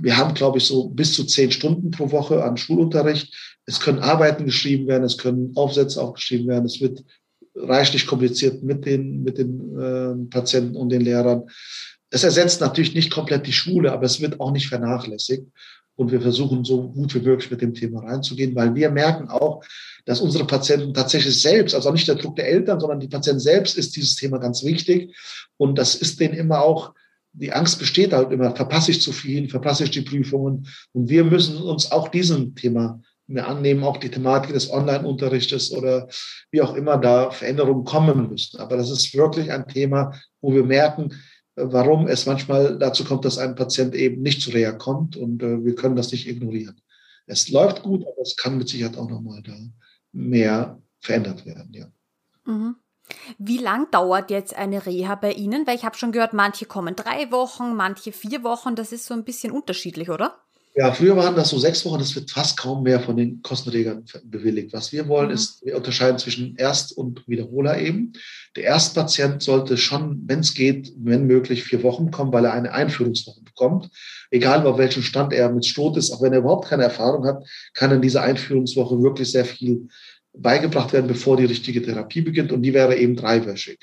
Wir 0.00 0.16
haben, 0.16 0.34
glaube 0.34 0.58
ich, 0.58 0.64
so 0.64 0.90
bis 0.90 1.12
zu 1.14 1.24
zehn 1.24 1.50
Stunden 1.50 1.90
pro 1.90 2.12
Woche 2.12 2.44
an 2.44 2.56
Schulunterricht. 2.56 3.34
Es 3.66 3.80
können 3.80 3.98
Arbeiten 3.98 4.44
geschrieben 4.44 4.86
werden, 4.86 5.02
es 5.02 5.18
können 5.18 5.52
Aufsätze 5.56 6.00
auch 6.00 6.14
geschrieben 6.14 6.46
werden, 6.46 6.66
es 6.66 6.80
wird 6.80 7.02
reichlich 7.54 8.06
kompliziert 8.06 8.62
mit 8.62 8.86
den, 8.86 9.22
mit 9.22 9.38
den 9.38 9.78
äh, 9.78 10.30
Patienten 10.30 10.76
und 10.76 10.88
den 10.88 11.02
Lehrern. 11.02 11.44
Es 12.10 12.24
ersetzt 12.24 12.60
natürlich 12.60 12.94
nicht 12.94 13.10
komplett 13.10 13.46
die 13.46 13.52
Schule, 13.52 13.92
aber 13.92 14.04
es 14.04 14.20
wird 14.20 14.40
auch 14.40 14.52
nicht 14.52 14.68
vernachlässigt. 14.68 15.46
Und 15.94 16.10
wir 16.10 16.22
versuchen 16.22 16.64
so 16.64 16.90
gut 16.90 17.14
wie 17.14 17.20
möglich 17.20 17.50
mit 17.50 17.60
dem 17.60 17.74
Thema 17.74 18.00
reinzugehen, 18.00 18.54
weil 18.54 18.74
wir 18.74 18.90
merken 18.90 19.28
auch, 19.28 19.62
dass 20.06 20.20
unsere 20.20 20.46
Patienten 20.46 20.94
tatsächlich 20.94 21.40
selbst, 21.40 21.74
also 21.74 21.92
nicht 21.92 22.08
der 22.08 22.14
Druck 22.14 22.36
der 22.36 22.48
Eltern, 22.48 22.80
sondern 22.80 22.98
die 22.98 23.08
Patienten 23.08 23.40
selbst 23.40 23.76
ist 23.76 23.94
dieses 23.94 24.16
Thema 24.16 24.38
ganz 24.38 24.64
wichtig. 24.64 25.14
Und 25.58 25.78
das 25.78 25.94
ist 25.94 26.18
denen 26.18 26.34
immer 26.34 26.62
auch, 26.62 26.94
die 27.34 27.52
Angst 27.52 27.78
besteht 27.78 28.12
halt 28.12 28.32
immer, 28.32 28.54
verpasse 28.56 28.90
ich 28.90 29.00
zu 29.00 29.12
viel, 29.12 29.48
verpasse 29.48 29.84
ich 29.84 29.90
die 29.90 30.02
Prüfungen. 30.02 30.66
Und 30.92 31.08
wir 31.08 31.24
müssen 31.24 31.58
uns 31.58 31.92
auch 31.92 32.08
diesem 32.08 32.54
Thema 32.54 33.00
wir 33.34 33.48
annehmen, 33.48 33.84
auch 33.84 33.96
die 33.96 34.10
Thematik 34.10 34.52
des 34.52 34.70
Online-Unterrichtes 34.70 35.72
oder 35.72 36.08
wie 36.50 36.62
auch 36.62 36.74
immer 36.74 36.96
da 36.98 37.30
Veränderungen 37.30 37.84
kommen 37.84 38.28
müssen. 38.28 38.60
Aber 38.60 38.76
das 38.76 38.90
ist 38.90 39.14
wirklich 39.14 39.50
ein 39.50 39.66
Thema, 39.68 40.12
wo 40.40 40.52
wir 40.52 40.64
merken, 40.64 41.10
warum 41.56 42.08
es 42.08 42.26
manchmal 42.26 42.78
dazu 42.78 43.04
kommt, 43.04 43.24
dass 43.24 43.38
ein 43.38 43.54
Patient 43.54 43.94
eben 43.94 44.22
nicht 44.22 44.42
zu 44.42 44.50
Reha 44.50 44.72
kommt 44.72 45.16
und 45.16 45.42
äh, 45.42 45.64
wir 45.64 45.74
können 45.74 45.96
das 45.96 46.12
nicht 46.12 46.26
ignorieren. 46.26 46.80
Es 47.26 47.48
läuft 47.50 47.82
gut, 47.82 48.02
aber 48.02 48.22
es 48.22 48.36
kann 48.36 48.58
mit 48.58 48.68
Sicherheit 48.68 48.96
auch 48.96 49.08
nochmal 49.08 49.42
da 49.42 49.56
mehr 50.12 50.80
verändert 51.00 51.46
werden, 51.46 51.72
ja. 51.72 51.86
Mhm. 52.44 52.76
Wie 53.38 53.58
lang 53.58 53.90
dauert 53.90 54.30
jetzt 54.30 54.54
eine 54.56 54.86
Reha 54.86 55.16
bei 55.16 55.32
Ihnen? 55.32 55.66
Weil 55.66 55.76
ich 55.76 55.84
habe 55.84 55.96
schon 55.96 56.12
gehört, 56.12 56.32
manche 56.32 56.66
kommen 56.66 56.96
drei 56.96 57.30
Wochen, 57.30 57.74
manche 57.74 58.12
vier 58.12 58.42
Wochen. 58.42 58.74
Das 58.74 58.92
ist 58.92 59.06
so 59.06 59.14
ein 59.14 59.24
bisschen 59.24 59.52
unterschiedlich, 59.52 60.08
oder? 60.08 60.38
Ja, 60.74 60.90
früher 60.90 61.16
waren 61.16 61.36
das 61.36 61.50
so 61.50 61.58
sechs 61.58 61.84
Wochen, 61.84 61.98
das 61.98 62.14
wird 62.14 62.30
fast 62.30 62.56
kaum 62.56 62.82
mehr 62.82 62.98
von 62.98 63.14
den 63.14 63.42
Kostenträgern 63.42 64.04
bewilligt. 64.24 64.72
Was 64.72 64.90
wir 64.90 65.06
wollen, 65.06 65.28
mhm. 65.28 65.34
ist, 65.34 65.62
wir 65.64 65.76
unterscheiden 65.76 66.18
zwischen 66.18 66.56
Erst- 66.56 66.96
und 66.96 67.28
Wiederholer 67.28 67.78
eben. 67.78 68.14
Der 68.56 68.64
Erstpatient 68.64 69.42
sollte 69.42 69.76
schon, 69.76 70.22
wenn 70.26 70.40
es 70.40 70.54
geht, 70.54 70.90
wenn 70.96 71.26
möglich, 71.26 71.62
vier 71.64 71.82
Wochen 71.82 72.10
kommen, 72.10 72.32
weil 72.32 72.46
er 72.46 72.54
eine 72.54 72.72
Einführungswoche 72.72 73.42
bekommt. 73.42 73.90
Egal, 74.30 74.66
auf 74.66 74.78
welchem 74.78 75.02
Stand 75.02 75.34
er 75.34 75.52
mit 75.52 75.66
Stot 75.66 75.98
ist, 75.98 76.10
auch 76.10 76.22
wenn 76.22 76.32
er 76.32 76.38
überhaupt 76.38 76.68
keine 76.68 76.84
Erfahrung 76.84 77.26
hat, 77.26 77.44
kann 77.74 77.92
in 77.92 78.00
dieser 78.00 78.22
Einführungswoche 78.22 79.02
wirklich 79.02 79.30
sehr 79.30 79.44
viel 79.44 79.88
beigebracht 80.32 80.94
werden, 80.94 81.06
bevor 81.06 81.36
die 81.36 81.44
richtige 81.44 81.82
Therapie 81.82 82.22
beginnt. 82.22 82.50
Und 82.50 82.62
die 82.62 82.72
wäre 82.72 82.96
eben 82.96 83.14
dreiwöchig. 83.14 83.78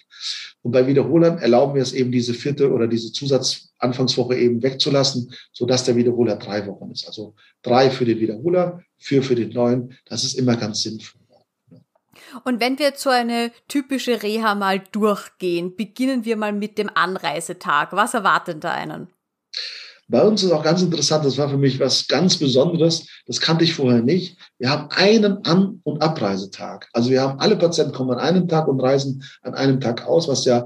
Und 0.62 0.72
bei 0.72 0.86
Wiederholern 0.88 1.38
erlauben 1.38 1.76
wir 1.76 1.82
es 1.82 1.94
eben, 1.94 2.12
diese 2.12 2.34
vierte 2.34 2.72
oder 2.72 2.88
diese 2.88 3.12
Zusatzanfangswoche 3.12 4.36
eben 4.36 4.62
wegzulassen, 4.62 5.34
sodass 5.54 5.86
der 5.86 5.96
Wiederholer 5.96 6.36
drei 6.36 6.68
Wochen 6.68 6.92
ist. 6.92 7.08
Also 7.08 7.36
drei 7.62 7.90
für 7.90 8.06
den 8.06 8.20
Wiederholer, 8.20 8.82
vier 8.98 9.24
für 9.24 9.36
den 9.36 9.50
neuen. 9.50 9.98
Das 10.06 10.24
ist 10.24 10.34
immer 10.34 10.58
ganz 10.58 10.82
sinnvoll. 10.82 11.20
Und 12.44 12.60
wenn 12.60 12.80
wir 12.80 12.94
so 12.96 13.10
eine 13.10 13.52
typische 13.68 14.22
Reha 14.22 14.56
mal 14.56 14.80
durchgehen, 14.92 15.76
beginnen 15.76 16.26
wir 16.26 16.38
mal 16.38 16.54
mit 16.54 16.78
dem 16.78 16.90
Anreisetag. 16.94 17.94
Was 17.94 18.14
erwartet 18.14 18.64
da 18.64 18.72
einen? 18.72 19.08
Bei 20.10 20.24
uns 20.24 20.42
ist 20.42 20.52
auch 20.52 20.64
ganz 20.64 20.82
interessant, 20.82 21.24
das 21.24 21.38
war 21.38 21.50
für 21.50 21.58
mich 21.58 21.80
was 21.80 22.08
ganz 22.08 22.36
Besonderes, 22.36 23.06
das 23.28 23.40
kannte 23.40 23.64
ich 23.64 23.76
vorher 23.76 24.02
nicht. 24.02 24.38
Wir 24.58 24.72
haben 24.72 24.90
einen 24.90 25.46
An- 25.46 25.82
und 25.84 26.02
Abreisetag. 26.02 26.90
Also 26.94 27.12
wir 27.12 27.22
haben 27.22 27.40
alle 27.40 27.56
Patienten 27.56 27.94
kommen 27.94 28.12
an 28.12 28.20
einem 28.20 28.48
Tag 28.48 28.68
und 28.68 28.82
reisen 28.82 29.24
an 29.44 29.54
einem 29.54 29.80
Tag 29.80 30.08
aus, 30.08 30.28
was 30.28 30.46
ja 30.46 30.66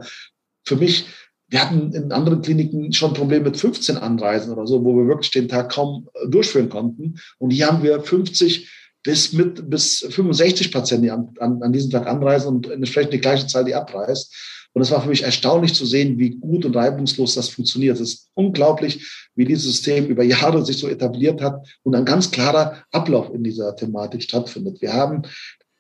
für 0.63 0.77
mich, 0.77 1.08
wir 1.49 1.62
hatten 1.62 1.91
in 1.91 2.13
anderen 2.13 2.41
Kliniken 2.41 2.93
schon 2.93 3.13
Probleme 3.13 3.43
mit 3.43 3.58
15 3.58 3.97
Anreisen 3.97 4.53
oder 4.53 4.65
so, 4.65 4.84
wo 4.86 4.95
wir 4.95 5.08
wirklich 5.08 5.32
den 5.32 5.49
Tag 5.49 5.73
kaum 5.73 6.08
äh, 6.13 6.29
durchführen 6.29 6.69
konnten. 6.69 7.19
Und 7.38 7.51
hier 7.51 7.67
haben 7.67 7.84
wir 7.84 8.01
50 8.01 8.69
bis 9.03 9.34
mit 9.34 9.69
bis 9.69 10.08
65 10.10 10.71
Patienten, 10.71 11.03
die 11.03 11.12
an, 11.12 11.34
an, 11.39 11.62
an 11.62 11.73
diesem 11.73 11.91
Tag 11.91 12.08
anreisen 12.08 12.47
und 12.47 12.69
entsprechend 12.69 13.12
die 13.12 13.19
gleiche 13.19 13.45
Zahl, 13.47 13.65
die 13.65 13.75
abreist. 13.75 14.34
Und 14.74 14.82
es 14.82 14.92
war 14.92 15.02
für 15.02 15.10
mich 15.10 15.24
erstaunlich 15.24 15.76
zu 15.76 15.86
sehen, 15.86 16.18
wie 16.18 16.32
gut 16.32 16.66
und 16.66 16.76
reibungslos 16.76 17.36
das 17.36 17.50
funktioniert. 17.50 18.00
Es 18.00 18.14
ist 18.14 18.30
unglaublich, 18.34 19.28
wie 19.36 19.46
dieses 19.46 19.66
System 19.66 20.08
über 20.08 20.24
Jahre 20.24 20.66
sich 20.66 20.80
so 20.80 20.88
etabliert 20.88 21.42
hat 21.42 21.66
und 21.84 21.96
ein 21.96 22.06
ganz 22.06 22.32
klarer 22.32 22.84
Ablauf 22.92 23.32
in 23.34 23.44
dieser 23.44 23.76
Thematik 23.76 24.24
stattfindet. 24.24 24.82
Wir 24.82 24.94
haben 24.94 25.24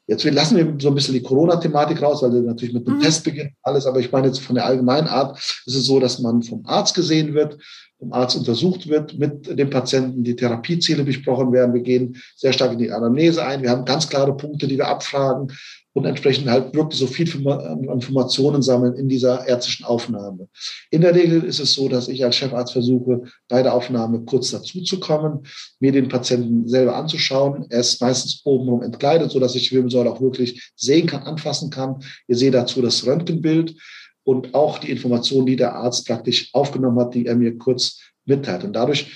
Jetzt 0.05 0.25
lassen 0.25 0.57
wir 0.57 0.75
so 0.79 0.89
ein 0.89 0.95
bisschen 0.95 1.13
die 1.13 1.23
Corona-Thematik 1.23 2.01
raus, 2.01 2.21
weil 2.21 2.33
wir 2.33 2.41
natürlich 2.41 2.73
mit 2.73 2.85
einem 2.85 2.97
mhm. 2.97 3.01
Test 3.01 3.23
beginnen, 3.23 3.55
alles. 3.61 3.85
Aber 3.85 4.01
ich 4.01 4.11
meine 4.11 4.27
jetzt 4.27 4.39
von 4.39 4.55
der 4.55 4.65
allgemeinen 4.65 5.07
Art 5.07 5.37
ist 5.39 5.75
es 5.75 5.85
so, 5.85 5.99
dass 5.99 6.19
man 6.19 6.43
vom 6.43 6.65
Arzt 6.65 6.93
gesehen 6.93 7.33
wird, 7.33 7.57
vom 8.03 8.13
Arzt 8.13 8.35
untersucht 8.35 8.87
wird, 8.87 9.17
mit 9.17 9.57
dem 9.57 9.69
Patienten 9.69 10.23
die 10.23 10.35
Therapieziele 10.35 11.03
besprochen 11.03 11.51
werden. 11.51 11.73
Wir 11.73 11.81
gehen 11.81 12.17
sehr 12.35 12.53
stark 12.53 12.73
in 12.73 12.79
die 12.79 12.91
Anamnese 12.91 13.45
ein. 13.45 13.63
Wir 13.63 13.69
haben 13.71 13.85
ganz 13.85 14.07
klare 14.09 14.35
Punkte, 14.35 14.67
die 14.67 14.77
wir 14.77 14.87
abfragen. 14.87 15.51
und 15.93 16.05
entsprechend 16.05 16.49
halt 16.49 16.73
wirklich 16.73 16.99
so 16.99 17.07
viel 17.07 17.29
Informationen 17.29 18.61
sammeln 18.63 18.95
in 18.95 19.07
dieser 19.07 19.47
ärztlichen 19.47 19.85
Aufnahme. 19.85 20.47
In 20.89 21.01
der 21.01 21.13
Regel 21.13 21.43
ist 21.43 21.59
es 21.59 21.73
so, 21.73 21.87
dass 21.87 22.07
ich 22.07 22.25
als 22.25 22.35
Chefarzt 22.35 22.73
versuche, 22.73 23.21
bei 23.47 23.61
der 23.61 23.73
Aufnahme 23.73 24.21
kurz 24.21 24.51
dazu 24.51 24.81
zu 24.81 24.99
kommen, 24.99 25.43
mir 25.79 25.91
den 25.91 26.09
Patienten 26.09 26.67
selber 26.67 26.95
anzuschauen. 26.95 27.67
Er 27.69 27.81
ist 27.81 28.01
meistens 28.01 28.41
obenrum 28.43 28.81
entkleidet, 28.81 29.31
so 29.31 29.39
dass 29.39 29.55
ich 29.55 29.69
die 29.69 29.75
Wirbelsäule 29.75 30.11
auch 30.11 30.21
wirklich 30.21 30.71
sehen 30.75 31.05
kann, 31.05 31.23
anfassen 31.23 31.69
kann. 31.69 31.99
Ihr 32.27 32.37
seht 32.37 32.55
dazu 32.55 32.81
das 32.81 33.05
Röntgenbild 33.05 33.75
und 34.23 34.53
auch 34.53 34.77
die 34.77 34.91
Informationen, 34.91 35.45
die 35.45 35.55
der 35.55 35.75
Arzt 35.75 36.07
praktisch 36.07 36.49
aufgenommen 36.53 36.99
hat, 36.99 37.13
die 37.13 37.25
er 37.25 37.35
mir 37.35 37.57
kurz 37.57 37.99
mitteilt. 38.25 38.63
Und 38.63 38.73
dadurch 38.73 39.11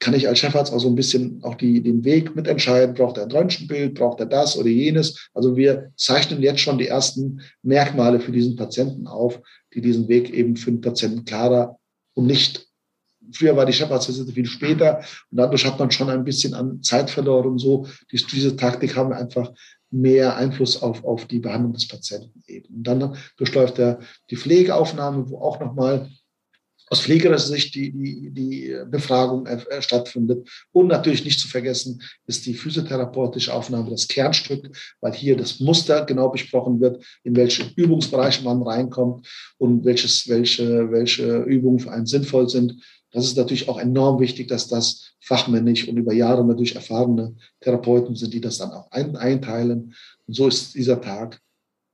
kann 0.00 0.14
ich 0.14 0.28
als 0.28 0.38
Chefarzt 0.38 0.72
auch 0.72 0.78
so 0.78 0.88
ein 0.88 0.94
bisschen 0.94 1.40
auch 1.42 1.56
die, 1.56 1.82
den 1.82 2.04
Weg 2.04 2.36
mitentscheiden. 2.36 2.94
Braucht 2.94 3.16
er 3.16 3.24
ein 3.24 3.32
Röntgenbild? 3.32 3.94
Braucht 3.94 4.20
er 4.20 4.26
das 4.26 4.56
oder 4.56 4.68
jenes? 4.68 5.28
Also 5.34 5.56
wir 5.56 5.90
zeichnen 5.96 6.40
jetzt 6.40 6.60
schon 6.60 6.78
die 6.78 6.86
ersten 6.86 7.40
Merkmale 7.62 8.20
für 8.20 8.30
diesen 8.30 8.54
Patienten 8.54 9.08
auf, 9.08 9.40
die 9.74 9.80
diesen 9.80 10.08
Weg 10.08 10.30
eben 10.30 10.56
für 10.56 10.70
den 10.70 10.80
Patienten 10.80 11.24
klarer 11.24 11.78
und 12.14 12.26
nicht 12.26 12.68
Früher 13.32 13.56
war 13.56 13.66
die 13.66 13.72
Chefarztvisite 13.72 14.32
viel 14.32 14.46
später 14.46 14.98
und 15.30 15.38
dadurch 15.38 15.66
hat 15.66 15.78
man 15.78 15.90
schon 15.90 16.08
ein 16.08 16.24
bisschen 16.24 16.54
an 16.54 16.82
Zeit 16.82 17.10
verloren 17.10 17.48
und 17.48 17.58
so. 17.58 17.86
Dies, 18.10 18.26
diese 18.26 18.56
Taktik 18.56 18.96
haben 18.96 19.12
einfach 19.12 19.52
mehr 19.90 20.36
Einfluss 20.36 20.82
auf, 20.82 21.04
auf 21.04 21.26
die 21.26 21.38
Behandlung 21.38 21.72
des 21.72 21.88
Patienten 21.88 22.42
eben. 22.46 22.74
Und 22.74 22.82
dann 22.84 23.16
durchläuft 23.36 23.78
er 23.78 24.00
die 24.30 24.36
Pflegeaufnahme, 24.36 25.30
wo 25.30 25.38
auch 25.38 25.60
nochmal 25.60 26.10
aus 26.90 27.00
pflegerischer 27.00 27.48
Sicht 27.48 27.74
die, 27.74 27.92
die, 27.92 28.30
die 28.30 28.76
Befragung 28.90 29.46
äh, 29.46 29.82
stattfindet. 29.82 30.48
Und 30.72 30.88
natürlich 30.88 31.24
nicht 31.24 31.40
zu 31.40 31.48
vergessen 31.48 32.02
ist 32.26 32.46
die 32.46 32.54
physiotherapeutische 32.54 33.52
Aufnahme, 33.52 33.90
das 33.90 34.08
Kernstück, 34.08 34.70
weil 35.00 35.12
hier 35.12 35.36
das 35.36 35.60
Muster 35.60 36.04
genau 36.04 36.28
besprochen 36.28 36.80
wird, 36.80 37.04
in 37.24 37.36
welche 37.36 37.70
Übungsbereiche 37.76 38.44
man 38.44 38.62
reinkommt 38.62 39.26
und 39.58 39.84
welches, 39.84 40.28
welche, 40.28 40.90
welche 40.90 41.42
Übungen 41.42 41.78
für 41.78 41.92
einen 41.92 42.06
sinnvoll 42.06 42.48
sind. 42.48 42.82
Das 43.10 43.24
ist 43.24 43.36
natürlich 43.36 43.68
auch 43.68 43.78
enorm 43.78 44.20
wichtig, 44.20 44.48
dass 44.48 44.68
das 44.68 45.12
fachmännisch 45.20 45.88
und 45.88 45.96
über 45.96 46.12
Jahre 46.12 46.44
natürlich 46.44 46.74
erfahrene 46.74 47.34
Therapeuten 47.60 48.14
sind, 48.14 48.34
die 48.34 48.40
das 48.40 48.58
dann 48.58 48.70
auch 48.70 48.90
ein, 48.90 49.16
einteilen. 49.16 49.94
Und 50.26 50.34
so 50.34 50.46
ist 50.48 50.74
dieser 50.74 51.00
Tag 51.00 51.40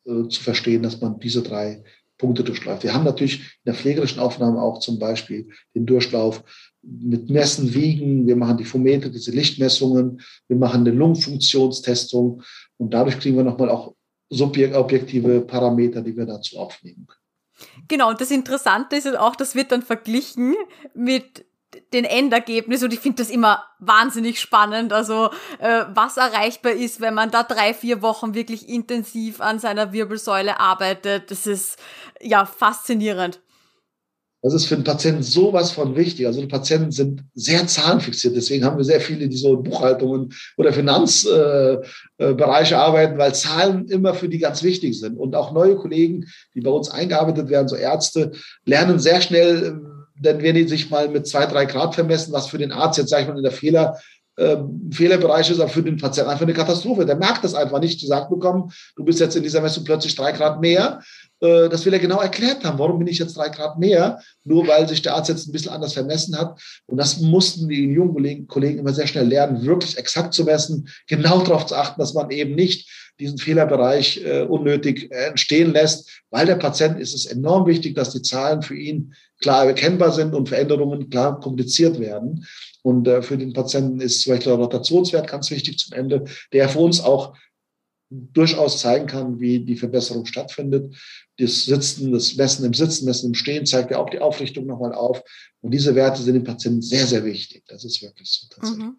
äh, 0.07 0.29
zu 0.29 0.43
verstehen, 0.43 0.83
dass 0.83 1.01
man 1.01 1.19
diese 1.21 1.43
drei 1.43 1.83
Punkte 2.25 2.43
durchläuft. 2.43 2.85
Wir 2.85 2.95
haben 2.95 3.05
natürlich 3.05 3.41
in 3.41 3.67
der 3.67 3.75
pflegerischen 3.75 4.19
Aufnahme 4.19 4.63
auch 4.63 4.79
zum 4.79 4.99
Beispiel 4.99 5.47
den 5.75 5.85
Durchlauf 5.85 6.43
mit 6.83 7.29
Messen, 7.29 7.75
Wiegen. 7.75 8.27
Wir 8.27 8.37
machen 8.37 8.57
die 8.57 8.65
Phometer, 8.65 9.11
diese 9.11 9.31
Lichtmessungen. 9.31 10.23
Wir 10.49 10.57
machen 10.57 10.81
eine 10.81 10.97
Lungenfunktionstestung. 10.97 12.43
Und 12.79 12.95
dadurch 12.95 13.19
kriegen 13.19 13.37
wir 13.37 13.45
nochmal 13.45 13.69
auch 13.69 13.95
objektive 14.31 15.43
Parameter, 15.43 16.01
die 16.01 16.17
wir 16.17 16.25
dazu 16.25 16.59
aufnehmen 16.59 17.07
können. 17.07 17.21
Genau, 17.89 18.09
und 18.09 18.21
das 18.21 18.31
Interessante 18.31 18.97
ist 18.97 19.07
auch, 19.17 19.37
das 19.37 19.55
wird 19.55 19.71
dann 19.71 19.83
verglichen 19.83 20.55
mit 20.95 21.45
den 21.95 22.05
Endergebnis 22.05 22.83
und 22.83 22.93
ich 22.93 23.01
finde 23.01 23.23
das 23.23 23.31
immer 23.31 23.65
wahnsinnig 23.79 24.41
spannend, 24.41 24.93
also 24.93 25.31
äh, 25.61 25.85
was 25.95 26.17
erreichbar 26.17 26.73
ist, 26.73 27.01
wenn 27.01 27.15
man 27.15 27.31
da 27.31 27.43
drei, 27.43 27.73
vier 27.73 28.03
Wochen 28.03 28.35
wirklich 28.35 28.69
intensiv 28.69 29.41
an 29.41 29.59
seiner 29.59 29.93
Wirbelsäule 29.93 30.61
arbeitet, 30.61 31.31
das 31.31 31.47
ist 31.47 31.79
ja 32.21 32.45
faszinierend. 32.45 33.41
Das 34.45 34.53
ist 34.53 34.67
für 34.67 34.75
den 34.75 34.85
Patienten 34.85 35.23
sowas 35.23 35.71
von 35.71 35.97
wichtig. 35.97 36.27
Also 36.27 36.43
die 36.43 36.47
Patienten 36.47 36.93
sind 36.93 37.23
sehr 37.33 37.67
zahlenfixiert. 37.67 38.37
Deswegen 38.37 38.67
haben 38.67 38.77
wir 38.77 38.85
sehr 38.85 39.01
viele, 39.01 39.27
die 39.27 39.39
so 39.39 39.57
Buchhaltungen 39.57 40.35
oder 40.59 40.71
Finanzbereiche 40.71 41.83
äh, 42.19 42.75
äh, 42.75 42.75
arbeiten, 42.75 43.17
weil 43.17 43.35
Zahlen 43.35 43.89
immer 43.89 44.13
für 44.13 44.29
die 44.29 44.39
ganz 44.39 44.63
wichtig 44.63 45.01
sind. 45.01 45.17
Und 45.17 45.35
auch 45.35 45.53
neue 45.53 45.77
Kollegen, 45.77 46.27
die 46.53 46.61
bei 46.61 46.69
uns 46.69 46.91
eingearbeitet 46.91 47.49
werden, 47.49 47.69
so 47.69 47.77
Ärzte, 47.77 48.33
lernen 48.67 48.99
sehr 48.99 49.23
schnell 49.23 49.81
denn 50.25 50.43
wenn 50.43 50.55
die 50.55 50.67
sich 50.67 50.91
mal 50.91 51.09
mit 51.09 51.27
zwei, 51.27 51.47
drei 51.47 51.65
Grad 51.67 51.95
vermessen, 51.95 52.33
was 52.33 52.49
für 52.49 52.59
den 52.59 52.73
Arzt 52.73 52.99
jetzt, 52.99 53.11
sage 53.11 53.23
ich 53.23 53.29
mal, 53.29 53.37
in 53.37 53.43
der 53.43 53.53
Fehler, 53.53 53.99
äh, 54.37 54.57
Fehlerbereich 54.91 55.51
ist, 55.51 55.61
aber 55.61 55.69
für 55.69 55.83
den 55.83 55.97
Patienten 55.97 56.31
einfach 56.31 56.43
eine 56.43 56.55
Katastrophe. 56.55 57.07
Der 57.07 57.17
merkt 57.17 57.45
das 57.45 57.55
einfach 57.55 57.79
nicht, 57.79 58.01
gesagt 58.01 58.31
bekommen, 58.31 58.73
du 58.97 59.05
bist 59.05 59.21
jetzt 59.21 59.37
in 59.37 59.43
dieser 59.43 59.61
Messung 59.61 59.85
plötzlich 59.85 60.15
drei 60.17 60.33
Grad 60.33 60.61
mehr. 60.61 61.01
Äh, 61.45 61.69
das 61.69 61.85
will 61.85 61.93
er 61.93 61.99
genau 61.99 62.21
erklärt 62.21 62.65
haben. 62.65 62.79
Warum 62.79 62.99
bin 62.99 63.09
ich 63.09 63.19
jetzt 63.19 63.37
drei 63.37 63.51
Grad 63.51 63.79
mehr? 63.79 64.21
Nur 64.45 64.67
weil 64.67 64.89
sich 64.89 65.03
der 65.03 65.15
Arzt 65.15 65.29
jetzt 65.29 65.47
ein 65.47 65.53
bisschen 65.53 65.73
anders 65.73 65.93
vermessen 65.93 66.39
hat. 66.39 66.61
Und 66.87 66.97
das 66.97 67.21
mussten 67.21 67.69
die 67.69 67.85
jungen 67.85 68.15
Kollegen, 68.15 68.47
Kollegen 68.47 68.79
immer 68.79 68.95
sehr 68.95 69.07
schnell 69.07 69.29
lernen, 69.29 69.65
wirklich 69.65 69.99
exakt 69.99 70.33
zu 70.33 70.45
messen, 70.45 70.89
genau 71.07 71.43
darauf 71.43 71.67
zu 71.67 71.75
achten, 71.75 72.01
dass 72.01 72.15
man 72.15 72.31
eben 72.31 72.55
nicht 72.55 72.89
diesen 73.21 73.39
Fehlerbereich 73.39 74.25
äh, 74.25 74.43
unnötig 74.43 75.11
entstehen 75.13 75.73
lässt. 75.73 76.23
Weil 76.31 76.47
der 76.47 76.57
Patient 76.57 76.99
ist 76.99 77.15
es 77.15 77.27
enorm 77.27 77.67
wichtig, 77.67 77.95
dass 77.95 78.11
die 78.11 78.23
Zahlen 78.23 78.63
für 78.63 78.75
ihn 78.75 79.15
klar 79.41 79.67
erkennbar 79.67 80.13
sind 80.13 80.35
und 80.35 80.49
Veränderungen 80.49 81.11
klar 81.11 81.39
kommuniziert 81.39 82.01
werden. 82.01 82.47
Und 82.83 83.07
äh, 83.07 83.23
für 83.23 83.37
den 83.37 83.53
Patienten 83.53 84.01
ist 84.01 84.23
zum 84.23 84.33
Beispiel 84.33 84.53
der 84.53 84.61
Rotationswert 84.61 85.29
ganz 85.29 85.51
wichtig 85.51 85.79
zum 85.79 85.97
Ende, 85.97 86.25
der 86.53 86.69
für 86.69 86.79
uns 86.81 87.01
auch 87.01 87.35
durchaus 88.11 88.81
zeigen 88.81 89.07
kann, 89.07 89.41
wie 89.41 89.61
die 89.61 89.77
Verbesserung 89.77 90.27
stattfindet. 90.27 90.95
Das 91.39 91.65
Sitzen, 91.65 92.13
das 92.13 92.37
Messen 92.37 92.65
im 92.65 92.75
Sitzen, 92.75 93.07
Messen 93.07 93.29
im 93.29 93.35
Stehen 93.35 93.67
zeigt 93.67 93.91
ja 93.91 93.99
auch 93.99 94.11
die 94.11 94.21
Aufrichtung 94.21 94.67
nochmal 94.67 94.93
auf. 94.93 95.23
Und 95.61 95.73
diese 95.73 95.95
Werte 95.95 96.23
sind 96.23 96.35
dem 96.35 96.45
Patienten 96.45 96.83
sehr, 96.83 97.07
sehr 97.07 97.25
wichtig. 97.25 97.65
Das 97.67 97.85
ist 97.85 98.03
wirklich 98.03 98.31
so 98.31 98.47
tatsächlich. 98.49 98.87
Mhm. 98.87 98.97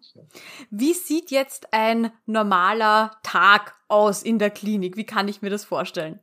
Wie 0.70 0.92
sieht 0.92 1.30
jetzt 1.30 1.72
ein 1.72 2.10
normaler 2.26 3.12
Tag 3.22 3.74
aus 3.88 4.22
in 4.22 4.38
der 4.38 4.50
Klinik? 4.50 4.96
Wie 4.96 5.04
kann 5.04 5.28
ich 5.28 5.42
mir 5.42 5.50
das 5.50 5.64
vorstellen? 5.64 6.20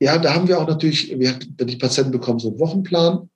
Ja, 0.00 0.18
da 0.18 0.34
haben 0.34 0.46
wir 0.46 0.60
auch 0.60 0.68
natürlich, 0.68 1.18
wir, 1.18 1.32
die 1.32 1.76
Patienten 1.76 2.12
bekommen 2.12 2.38
so 2.38 2.50
einen 2.50 2.60
Wochenplan. 2.60 3.28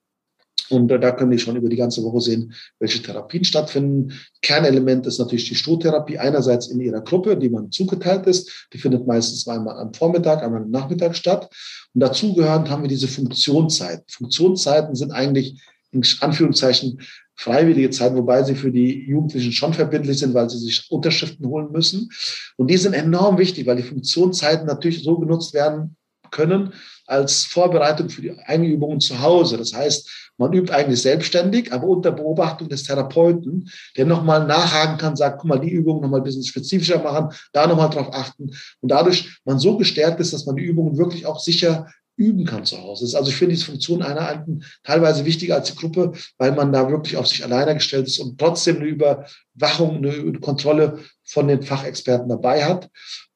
Und 0.69 0.87
da 0.87 1.11
können 1.11 1.31
die 1.31 1.39
schon 1.39 1.55
über 1.55 1.69
die 1.69 1.75
ganze 1.75 2.03
Woche 2.03 2.21
sehen, 2.21 2.53
welche 2.79 3.01
Therapien 3.01 3.43
stattfinden. 3.43 4.13
Kernelement 4.41 5.05
ist 5.05 5.19
natürlich 5.19 5.47
die 5.47 5.55
Strohtherapie, 5.55 6.17
einerseits 6.17 6.67
in 6.67 6.79
ihrer 6.79 7.01
Gruppe, 7.01 7.37
die 7.37 7.49
man 7.49 7.71
zugeteilt 7.71 8.25
ist. 8.27 8.67
Die 8.73 8.77
findet 8.77 9.05
meistens 9.05 9.47
einmal 9.47 9.77
am 9.77 9.93
Vormittag, 9.93 10.41
einmal 10.41 10.61
am 10.61 10.71
Nachmittag 10.71 11.15
statt. 11.15 11.49
Und 11.93 12.01
dazugehörend 12.01 12.69
haben 12.69 12.81
wir 12.81 12.89
diese 12.89 13.07
Funktionszeiten. 13.07 14.05
Funktionszeiten 14.09 14.95
sind 14.95 15.11
eigentlich 15.11 15.61
in 15.91 16.03
Anführungszeichen 16.21 17.01
freiwillige 17.35 17.89
Zeiten, 17.89 18.15
wobei 18.15 18.43
sie 18.43 18.55
für 18.55 18.71
die 18.71 19.05
Jugendlichen 19.07 19.51
schon 19.51 19.73
verbindlich 19.73 20.19
sind, 20.19 20.33
weil 20.33 20.49
sie 20.49 20.57
sich 20.59 20.89
Unterschriften 20.89 21.47
holen 21.47 21.71
müssen. 21.71 22.09
Und 22.57 22.69
die 22.69 22.77
sind 22.77 22.93
enorm 22.93 23.37
wichtig, 23.37 23.67
weil 23.67 23.77
die 23.77 23.83
Funktionszeiten 23.83 24.65
natürlich 24.65 25.03
so 25.03 25.17
genutzt 25.17 25.53
werden 25.53 25.95
können 26.33 26.73
als 27.07 27.45
Vorbereitung 27.45 28.09
für 28.09 28.21
die 28.21 28.31
Einübungen 28.31 28.99
zu 28.99 29.21
Hause. 29.21 29.57
Das 29.57 29.73
heißt, 29.73 30.31
man 30.37 30.51
übt 30.51 30.73
eigentlich 30.73 31.01
selbstständig, 31.01 31.71
aber 31.71 31.87
unter 31.87 32.11
Beobachtung 32.11 32.67
des 32.67 32.83
Therapeuten, 32.83 33.69
der 33.95 34.05
nochmal 34.05 34.45
nachhaken 34.45 34.97
kann, 34.97 35.15
sagt, 35.15 35.39
guck 35.39 35.49
mal, 35.49 35.59
die 35.59 35.69
Übung 35.69 36.01
nochmal 36.01 36.21
ein 36.21 36.23
bisschen 36.23 36.43
spezifischer 36.43 37.01
machen, 37.01 37.29
da 37.51 37.67
nochmal 37.67 37.89
drauf 37.89 38.09
achten. 38.11 38.51
Und 38.81 38.89
dadurch 38.89 39.39
man 39.45 39.59
so 39.59 39.77
gestärkt 39.77 40.19
ist, 40.19 40.33
dass 40.33 40.45
man 40.45 40.55
die 40.55 40.63
Übungen 40.63 40.97
wirklich 40.97 41.25
auch 41.25 41.39
sicher 41.39 41.87
üben 42.15 42.45
kann 42.45 42.65
zu 42.65 42.81
Hause. 42.81 43.17
Also 43.17 43.29
ich 43.29 43.35
finde 43.35 43.55
diese 43.55 43.65
Funktion 43.65 44.03
einer 44.03 44.21
Einheiten 44.21 44.63
teilweise 44.83 45.25
wichtiger 45.25 45.55
als 45.55 45.71
die 45.71 45.77
Gruppe, 45.77 46.11
weil 46.37 46.51
man 46.51 46.71
da 46.71 46.89
wirklich 46.89 47.17
auf 47.17 47.27
sich 47.27 47.43
alleine 47.43 47.73
gestellt 47.73 48.07
ist 48.07 48.19
und 48.19 48.39
trotzdem 48.39 48.77
eine 48.77 48.85
Überwachung, 48.85 49.97
eine 49.97 50.39
Kontrolle 50.39 50.99
von 51.23 51.47
den 51.47 51.63
Fachexperten 51.63 52.29
dabei 52.29 52.65
hat. 52.65 52.89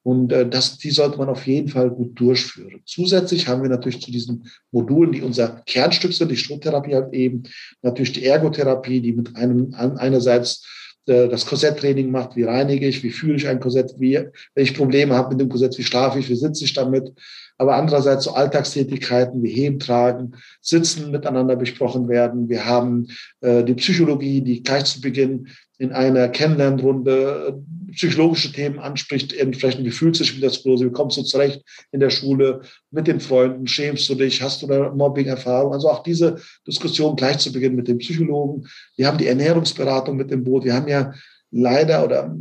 Und 0.08 0.32
äh, 0.32 0.48
das, 0.48 0.78
die 0.78 0.92
sollte 0.92 1.18
man 1.18 1.28
auf 1.28 1.46
jeden 1.48 1.68
Fall 1.68 1.90
gut 1.90 2.18
durchführen. 2.18 2.82
Zusätzlich 2.86 3.50
haben 3.50 3.62
wir 3.62 3.70
natürlich 3.70 4.00
zu 4.00 4.10
diesen 4.10 4.50
Modulen, 4.72 5.12
die 5.12 5.22
unser 5.22 5.62
Kernstück 5.66 6.14
sind, 6.14 6.32
die 6.32 6.38
Strohtherapie 6.38 6.96
halt 6.96 7.14
eben, 7.14 7.44
natürlich 7.82 8.14
die 8.14 8.24
Ergotherapie, 8.24 9.02
die 9.02 9.12
mit 9.12 9.36
einem 9.36 9.74
einerseits 9.76 10.66
äh, 11.08 11.28
das 11.28 11.46
Korsetttraining 11.46 12.10
macht, 12.10 12.38
wie 12.38 12.44
reinige 12.44 12.88
ich, 12.88 13.04
wie 13.04 13.10
fühle 13.10 13.36
ich 13.36 13.50
ein 13.50 13.60
Korsett, 13.60 13.96
wie, 13.98 14.14
wenn 14.56 14.64
ich 14.64 14.78
Probleme 14.78 15.14
habe 15.14 15.32
mit 15.32 15.42
dem 15.42 15.50
Korsett, 15.50 15.78
wie 15.78 15.84
schlafe 15.84 16.20
ich, 16.20 16.30
wie 16.30 16.38
sitze 16.38 16.64
ich 16.64 16.74
damit. 16.74 17.12
Aber 17.58 17.76
andererseits 17.76 18.24
so 18.24 18.32
Alltagstätigkeiten 18.32 19.44
wie 19.44 19.52
Heben, 19.52 19.80
Tragen, 19.80 20.36
Sitzen 20.62 21.12
miteinander 21.12 21.58
besprochen 21.58 22.08
werden. 22.08 22.48
Wir 22.48 22.66
haben 22.66 23.08
äh, 23.42 23.62
die 23.62 23.74
Psychologie, 23.74 24.40
die 24.40 24.64
gleich 24.64 24.86
zu 24.86 25.02
Beginn 25.02 25.50
in 25.78 25.92
einer 25.92 26.28
Kennenlernrunde 26.30 27.64
psychologische 27.92 28.52
Themen 28.52 28.80
anspricht, 28.80 29.34
entsprechend, 29.34 29.86
wie 29.86 29.92
fühlst 29.92 30.20
du 30.20 30.24
dich 30.24 30.34
mit 30.34 30.44
der 30.44 30.50
Sklerose, 30.50 30.86
wie 30.86 30.92
kommst 30.92 31.18
du 31.18 31.24
zurecht 31.24 31.62
in 31.92 32.00
der 32.00 32.10
Schule, 32.10 32.62
mit 32.92 33.08
den 33.08 33.20
Freunden, 33.20 33.68
schämst 33.68 34.10
du 34.10 34.16
dich, 34.16 34.42
hast 34.42 34.62
du 34.62 34.68
eine 34.68 34.92
Mobbing-Erfahrung? 34.92 35.74
Also 35.74 35.90
auch 35.90 36.04
diese 36.04 36.38
Diskussion 36.68 37.16
gleich 37.16 37.38
zu 37.40 37.52
Beginn 37.52 37.76
mit 37.76 37.88
dem 37.88 37.98
Psychologen. 38.00 38.68
Wir 38.96 39.08
haben 39.08 39.18
die 39.18 39.28
Ernährungsberatung 39.28 40.18
mit 40.18 40.32
dem 40.32 40.44
Boot. 40.44 40.66
Wir 40.66 40.74
haben 40.74 40.88
ja 40.88 41.14
leider 41.52 42.04
oder 42.04 42.36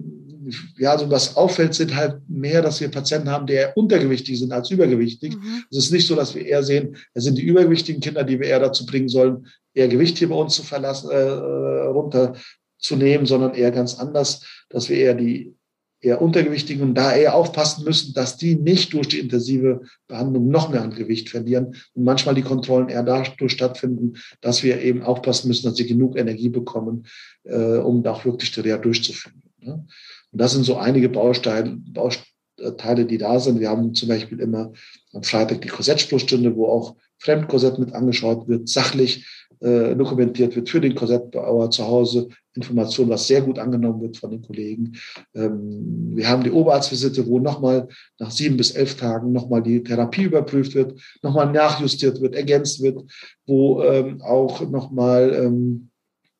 ja, 0.78 0.96
so 0.96 1.10
was 1.10 1.36
auffällt, 1.36 1.74
sind 1.74 1.94
halt 1.94 2.20
mehr, 2.28 2.62
dass 2.62 2.80
wir 2.80 2.88
Patienten 2.88 3.30
haben, 3.30 3.46
die 3.46 3.54
eher 3.54 3.76
untergewichtig 3.76 4.38
sind 4.38 4.52
als 4.52 4.70
übergewichtig. 4.70 5.34
Mhm. 5.34 5.64
Es 5.70 5.78
ist 5.78 5.90
nicht 5.90 6.06
so, 6.06 6.14
dass 6.14 6.34
wir 6.34 6.44
eher 6.44 6.62
sehen, 6.62 6.96
es 7.14 7.24
sind 7.24 7.36
die 7.38 7.44
übergewichtigen 7.44 8.00
Kinder, 8.00 8.24
die 8.24 8.38
wir 8.38 8.46
eher 8.46 8.60
dazu 8.60 8.86
bringen 8.86 9.08
sollen, 9.08 9.46
eher 9.74 9.88
Gewicht 9.88 10.18
hier 10.18 10.28
bei 10.28 10.36
uns 10.36 10.54
zu 10.54 10.62
verlassen, 10.62 11.10
äh, 11.10 11.16
runter 11.16 12.34
zu 12.78 12.96
nehmen, 12.96 13.26
sondern 13.26 13.54
eher 13.54 13.70
ganz 13.70 13.98
anders, 13.98 14.44
dass 14.68 14.88
wir 14.88 14.96
eher 14.96 15.14
die 15.14 15.56
eher 16.00 16.20
Untergewichtigen 16.20 16.82
und 16.82 16.94
da 16.94 17.14
eher 17.14 17.34
aufpassen 17.34 17.84
müssen, 17.84 18.12
dass 18.14 18.36
die 18.36 18.54
nicht 18.54 18.92
durch 18.92 19.08
die 19.08 19.18
intensive 19.18 19.82
Behandlung 20.06 20.48
noch 20.48 20.68
mehr 20.68 20.82
an 20.82 20.94
Gewicht 20.94 21.30
verlieren 21.30 21.74
und 21.94 22.04
manchmal 22.04 22.34
die 22.34 22.42
Kontrollen 22.42 22.88
eher 22.88 23.02
dadurch 23.02 23.52
stattfinden, 23.52 24.14
dass 24.40 24.62
wir 24.62 24.80
eben 24.80 25.02
aufpassen 25.02 25.48
müssen, 25.48 25.66
dass 25.66 25.76
sie 25.76 25.86
genug 25.86 26.16
Energie 26.16 26.48
bekommen, 26.48 27.06
äh, 27.44 27.78
um 27.78 28.02
da 28.02 28.12
auch 28.12 28.24
wirklich 28.24 28.52
die 28.52 28.60
Reha 28.60 28.76
durchzuführen. 28.76 29.42
Ne? 29.58 29.84
Und 30.32 30.40
das 30.40 30.52
sind 30.52 30.64
so 30.64 30.76
einige 30.76 31.08
Bausteine, 31.08 31.80
Bausteine, 31.88 33.06
die 33.06 33.18
da 33.18 33.40
sind. 33.40 33.58
Wir 33.58 33.70
haben 33.70 33.94
zum 33.94 34.08
Beispiel 34.08 34.40
immer 34.40 34.72
am 35.12 35.22
Freitag 35.22 35.62
die 35.62 35.68
Korsettsprechstunde, 35.68 36.54
wo 36.54 36.66
auch 36.66 36.96
Fremdkorsett 37.18 37.78
mit 37.78 37.94
angeschaut 37.94 38.46
wird, 38.46 38.68
sachlich 38.68 39.26
äh, 39.60 39.94
dokumentiert 39.94 40.54
wird 40.56 40.68
für 40.68 40.80
den 40.80 40.94
Korsettbauer 40.94 41.70
zu 41.70 41.86
Hause. 41.86 42.28
Information, 42.54 43.08
was 43.08 43.26
sehr 43.26 43.42
gut 43.42 43.58
angenommen 43.58 44.00
wird 44.00 44.16
von 44.16 44.30
den 44.30 44.42
Kollegen. 44.42 44.96
Ähm, 45.34 46.12
wir 46.14 46.28
haben 46.28 46.42
die 46.42 46.50
Oberarztvisite, 46.50 47.26
wo 47.26 47.38
nochmal 47.38 47.86
nach 48.18 48.30
sieben 48.30 48.56
bis 48.56 48.70
elf 48.70 48.96
Tagen 48.96 49.32
nochmal 49.32 49.62
die 49.62 49.82
Therapie 49.82 50.24
überprüft 50.24 50.74
wird, 50.74 50.98
nochmal 51.22 51.52
nachjustiert 51.52 52.20
wird, 52.20 52.34
ergänzt 52.34 52.82
wird, 52.82 53.02
wo 53.46 53.82
ähm, 53.82 54.22
auch 54.22 54.68
nochmal 54.68 55.32
ähm, 55.34 55.90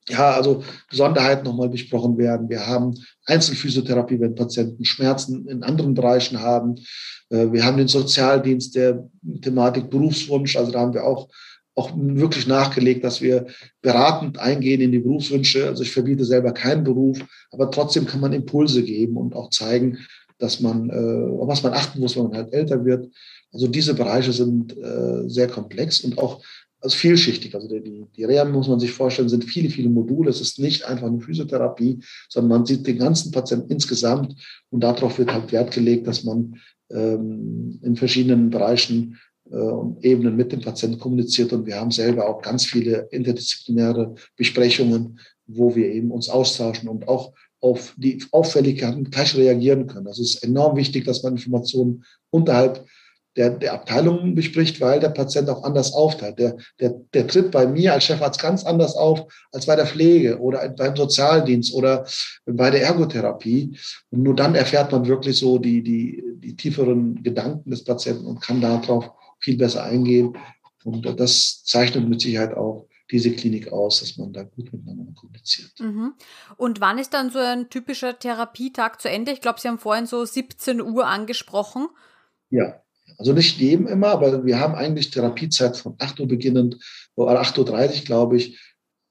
ja, 0.08 0.32
also 0.32 0.62
Besonderheiten 0.88 1.44
nochmal 1.44 1.68
besprochen 1.68 2.16
werden. 2.16 2.48
Wir 2.48 2.66
haben 2.66 2.94
Einzelphysiotherapie, 3.26 4.20
wenn 4.20 4.36
Patienten 4.36 4.84
Schmerzen 4.84 5.48
in 5.48 5.64
anderen 5.64 5.94
Bereichen 5.94 6.40
haben. 6.40 6.76
Äh, 7.30 7.50
wir 7.52 7.64
haben 7.64 7.76
den 7.76 7.88
Sozialdienst 7.88 8.76
der 8.76 9.08
Thematik 9.42 9.90
Berufswunsch. 9.90 10.56
Also 10.56 10.70
da 10.70 10.80
haben 10.80 10.94
wir 10.94 11.04
auch 11.04 11.28
auch 11.76 11.92
wirklich 11.94 12.46
nachgelegt, 12.46 13.04
dass 13.04 13.20
wir 13.20 13.46
beratend 13.82 14.38
eingehen 14.38 14.80
in 14.80 14.92
die 14.92 14.98
Berufswünsche. 14.98 15.66
Also 15.66 15.82
ich 15.82 15.92
verbiete 15.92 16.24
selber 16.24 16.52
keinen 16.52 16.84
Beruf, 16.84 17.20
aber 17.50 17.70
trotzdem 17.70 18.06
kann 18.06 18.20
man 18.20 18.32
Impulse 18.32 18.82
geben 18.82 19.16
und 19.16 19.34
auch 19.34 19.50
zeigen, 19.50 19.98
dass 20.38 20.60
man, 20.60 20.90
äh, 20.90 20.94
was 20.94 21.62
man 21.62 21.74
achten 21.74 22.00
muss, 22.00 22.16
wenn 22.16 22.24
man 22.24 22.36
halt 22.36 22.52
älter 22.52 22.84
wird. 22.84 23.08
Also 23.52 23.68
diese 23.68 23.94
Bereiche 23.94 24.32
sind 24.32 24.76
äh, 24.76 25.28
sehr 25.28 25.48
komplex 25.48 26.00
und 26.00 26.18
auch 26.18 26.42
also 26.80 26.96
vielschichtig. 26.96 27.54
Also 27.54 27.68
die, 27.68 28.06
die 28.16 28.24
Reha, 28.24 28.44
muss 28.44 28.68
man 28.68 28.80
sich 28.80 28.92
vorstellen, 28.92 29.28
sind 29.28 29.44
viele, 29.44 29.70
viele 29.70 29.88
Module. 29.88 30.30
Es 30.30 30.40
ist 30.40 30.58
nicht 30.58 30.84
einfach 30.84 31.06
eine 31.06 31.20
Physiotherapie, 31.20 32.00
sondern 32.28 32.58
man 32.58 32.66
sieht 32.66 32.86
den 32.86 32.98
ganzen 32.98 33.32
Patienten 33.32 33.70
insgesamt 33.70 34.34
und 34.70 34.80
darauf 34.80 35.18
wird 35.18 35.32
halt 35.32 35.52
Wert 35.52 35.72
gelegt, 35.72 36.06
dass 36.06 36.24
man 36.24 36.56
ähm, 36.90 37.80
in 37.82 37.96
verschiedenen 37.96 38.50
Bereichen 38.50 39.18
Ebenen 39.50 40.36
mit 40.36 40.52
dem 40.52 40.60
Patienten 40.60 40.98
kommuniziert 40.98 41.52
und 41.52 41.66
wir 41.66 41.76
haben 41.76 41.90
selber 41.90 42.28
auch 42.28 42.42
ganz 42.42 42.64
viele 42.66 43.08
interdisziplinäre 43.10 44.14
Besprechungen, 44.36 45.20
wo 45.46 45.74
wir 45.76 45.88
eben 45.92 46.10
uns 46.10 46.28
austauschen 46.28 46.88
und 46.88 47.06
auch 47.06 47.32
auf 47.60 47.94
die 47.96 48.22
Auffälligkeiten 48.32 49.04
gleich 49.10 49.36
reagieren 49.36 49.86
können. 49.86 50.06
Das 50.06 50.18
ist 50.18 50.42
enorm 50.42 50.76
wichtig, 50.76 51.04
dass 51.04 51.22
man 51.22 51.34
Informationen 51.34 52.04
unterhalb 52.30 52.84
der, 53.36 53.50
der 53.50 53.74
Abteilungen 53.74 54.34
bespricht, 54.34 54.80
weil 54.80 54.98
der 54.98 55.10
Patient 55.10 55.48
auch 55.48 55.62
anders 55.62 55.92
aufteilt. 55.92 56.38
Der, 56.38 56.56
der, 56.80 56.94
der 57.12 57.26
tritt 57.26 57.50
bei 57.50 57.66
mir 57.66 57.92
als 57.92 58.04
Chefarzt 58.04 58.40
ganz 58.40 58.64
anders 58.64 58.96
auf 58.96 59.26
als 59.52 59.66
bei 59.66 59.76
der 59.76 59.86
Pflege 59.86 60.40
oder 60.40 60.68
beim 60.70 60.96
Sozialdienst 60.96 61.74
oder 61.74 62.06
bei 62.46 62.70
der 62.70 62.82
Ergotherapie. 62.82 63.76
Und 64.10 64.22
nur 64.22 64.34
dann 64.34 64.54
erfährt 64.54 64.90
man 64.90 65.06
wirklich 65.06 65.38
so 65.38 65.58
die, 65.58 65.82
die, 65.82 66.22
die 66.36 66.56
tieferen 66.56 67.22
Gedanken 67.22 67.70
des 67.70 67.84
Patienten 67.84 68.26
und 68.26 68.40
kann 68.40 68.60
darauf 68.60 69.10
viel 69.38 69.56
besser 69.56 69.84
eingehen. 69.84 70.36
Und 70.84 71.04
das 71.18 71.64
zeichnet 71.64 72.08
mit 72.08 72.20
Sicherheit 72.20 72.54
auch 72.54 72.88
diese 73.10 73.32
Klinik 73.32 73.72
aus, 73.72 74.00
dass 74.00 74.16
man 74.16 74.32
da 74.32 74.42
gut 74.42 74.72
miteinander 74.72 75.12
kommuniziert. 75.14 75.72
Mhm. 75.78 76.14
Und 76.56 76.80
wann 76.80 76.98
ist 76.98 77.14
dann 77.14 77.30
so 77.30 77.38
ein 77.38 77.70
typischer 77.70 78.18
Therapietag 78.18 79.00
zu 79.00 79.08
Ende? 79.08 79.32
Ich 79.32 79.40
glaube, 79.40 79.60
Sie 79.60 79.68
haben 79.68 79.78
vorhin 79.78 80.06
so 80.06 80.24
17 80.24 80.80
Uhr 80.80 81.06
angesprochen. 81.06 81.88
Ja, 82.50 82.82
also 83.18 83.32
nicht 83.32 83.58
jedem 83.58 83.86
immer, 83.86 84.08
aber 84.08 84.44
wir 84.44 84.58
haben 84.58 84.74
eigentlich 84.74 85.10
Therapiezeit 85.10 85.76
von 85.76 85.94
8 85.98 86.20
Uhr 86.20 86.28
beginnend, 86.28 86.78
oder 87.14 87.40
8.30 87.40 88.00
Uhr, 88.00 88.04
glaube 88.04 88.36
ich, 88.36 88.60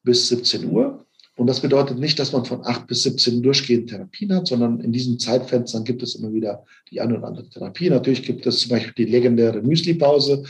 bis 0.03 0.27
17 0.27 0.69
Uhr. 0.69 0.94
Und 1.37 1.47
das 1.47 1.59
bedeutet 1.59 1.99
nicht, 1.99 2.17
dass 2.17 2.31
man 2.31 2.45
von 2.45 2.65
8 2.65 2.87
bis 2.87 3.03
17 3.03 3.41
durchgehend 3.41 3.89
Therapien 3.89 4.33
hat, 4.33 4.47
sondern 4.47 4.79
in 4.79 4.93
diesen 4.93 5.19
Zeitfenstern 5.19 5.83
gibt 5.83 6.01
es 6.01 6.15
immer 6.15 6.31
wieder 6.31 6.63
die 6.89 7.01
eine 7.01 7.17
oder 7.17 7.27
andere 7.27 7.49
Therapie. 7.49 7.89
Natürlich 7.89 8.23
gibt 8.23 8.45
es 8.45 8.59
zum 8.59 8.69
Beispiel 8.69 8.93
die 9.05 9.11
legendäre 9.11 9.61
Müsli-Pause 9.61 10.43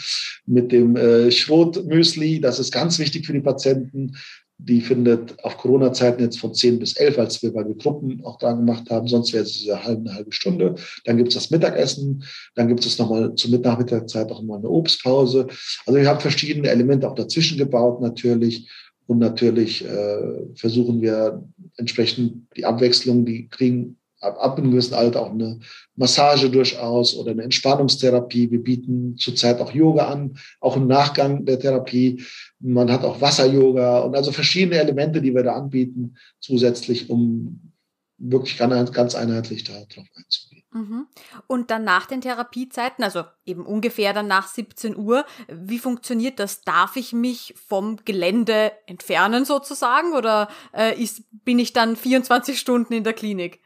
mit 0.45 0.71
dem 0.71 0.95
äh, 0.95 1.31
Schrot-Müsli. 1.31 2.39
Das 2.39 2.59
ist 2.59 2.71
ganz 2.71 2.99
wichtig 2.99 3.25
für 3.25 3.33
die 3.33 3.41
Patienten. 3.41 4.15
Die 4.57 4.79
findet 4.79 5.43
auf 5.43 5.57
Corona-Zeiten 5.57 6.21
jetzt 6.21 6.39
von 6.39 6.53
10 6.53 6.79
bis 6.79 6.93
11, 6.93 7.17
als 7.19 7.43
wir 7.43 7.51
bei 7.51 7.63
den 7.63 7.77
Gruppen 7.77 8.23
auch 8.23 8.37
dran 8.37 8.65
gemacht 8.65 8.89
haben. 8.89 9.07
Sonst 9.07 9.33
wäre 9.33 9.43
es 9.43 9.67
eine 9.67 9.83
halbe, 9.83 10.01
eine 10.01 10.15
halbe 10.15 10.31
Stunde. 10.31 10.75
Dann 11.03 11.17
gibt 11.17 11.29
es 11.29 11.33
das 11.33 11.51
Mittagessen. 11.51 12.23
Dann 12.53 12.67
gibt 12.69 12.85
es 12.85 12.97
nochmal 12.97 13.33
zur 13.35 13.59
Nachmittagszeit 13.59 14.31
auch 14.31 14.43
mal 14.43 14.59
eine 14.59 14.69
Obstpause. 14.69 15.47
Also 15.85 15.99
wir 15.99 16.07
haben 16.07 16.21
verschiedene 16.21 16.69
Elemente 16.69 17.09
auch 17.09 17.15
dazwischen 17.15 17.57
gebaut 17.57 18.01
natürlich. 18.01 18.69
Und 19.07 19.19
natürlich 19.19 19.85
äh, 19.85 20.55
versuchen 20.55 21.01
wir 21.01 21.43
entsprechend 21.77 22.47
die 22.55 22.65
Abwechslung, 22.65 23.25
die 23.25 23.47
kriegen 23.47 23.97
ab, 24.21 24.37
ab 24.39 24.57
einem 24.57 24.71
gewissen 24.71 24.93
Alter 24.95 25.21
auch 25.21 25.31
eine 25.31 25.59
Massage 25.95 26.49
durchaus 26.49 27.15
oder 27.15 27.31
eine 27.31 27.43
Entspannungstherapie. 27.43 28.49
Wir 28.51 28.63
bieten 28.63 29.15
zurzeit 29.17 29.59
auch 29.59 29.71
Yoga 29.71 30.07
an, 30.07 30.37
auch 30.59 30.75
im 30.75 30.87
Nachgang 30.87 31.45
der 31.45 31.59
Therapie. 31.59 32.23
Man 32.59 32.91
hat 32.91 33.03
auch 33.03 33.21
Wasser-Yoga 33.21 33.99
und 33.99 34.15
also 34.15 34.31
verschiedene 34.31 34.79
Elemente, 34.79 35.21
die 35.21 35.33
wir 35.33 35.43
da 35.43 35.55
anbieten, 35.55 36.15
zusätzlich, 36.39 37.09
um 37.09 37.71
wirklich 38.17 38.57
ganz, 38.57 38.91
ganz 38.91 39.15
einheitlich 39.15 39.63
darauf 39.63 39.87
einzugehen. 40.15 40.64
Mhm. 40.75 41.07
Und 41.47 41.71
dann 41.71 41.85
nach 41.85 42.05
den 42.05 42.19
Therapiezeiten, 42.19 43.01
also 43.01 43.23
eben 43.45 43.65
ungefähr 43.65 44.11
dann 44.11 44.27
nach 44.27 44.49
17 44.49 44.97
Uhr, 44.97 45.25
wie 45.47 45.79
funktioniert 45.79 46.37
das? 46.37 46.61
Darf 46.61 46.97
ich 46.97 47.13
mich 47.13 47.55
vom 47.65 47.97
Gelände 48.03 48.73
entfernen 48.85 49.45
sozusagen 49.45 50.11
oder 50.13 50.49
äh, 50.73 51.01
ist, 51.01 51.23
bin 51.45 51.59
ich 51.59 51.71
dann 51.71 51.95
24 51.95 52.59
Stunden 52.59 52.93
in 52.93 53.05
der 53.05 53.13
Klinik? 53.13 53.61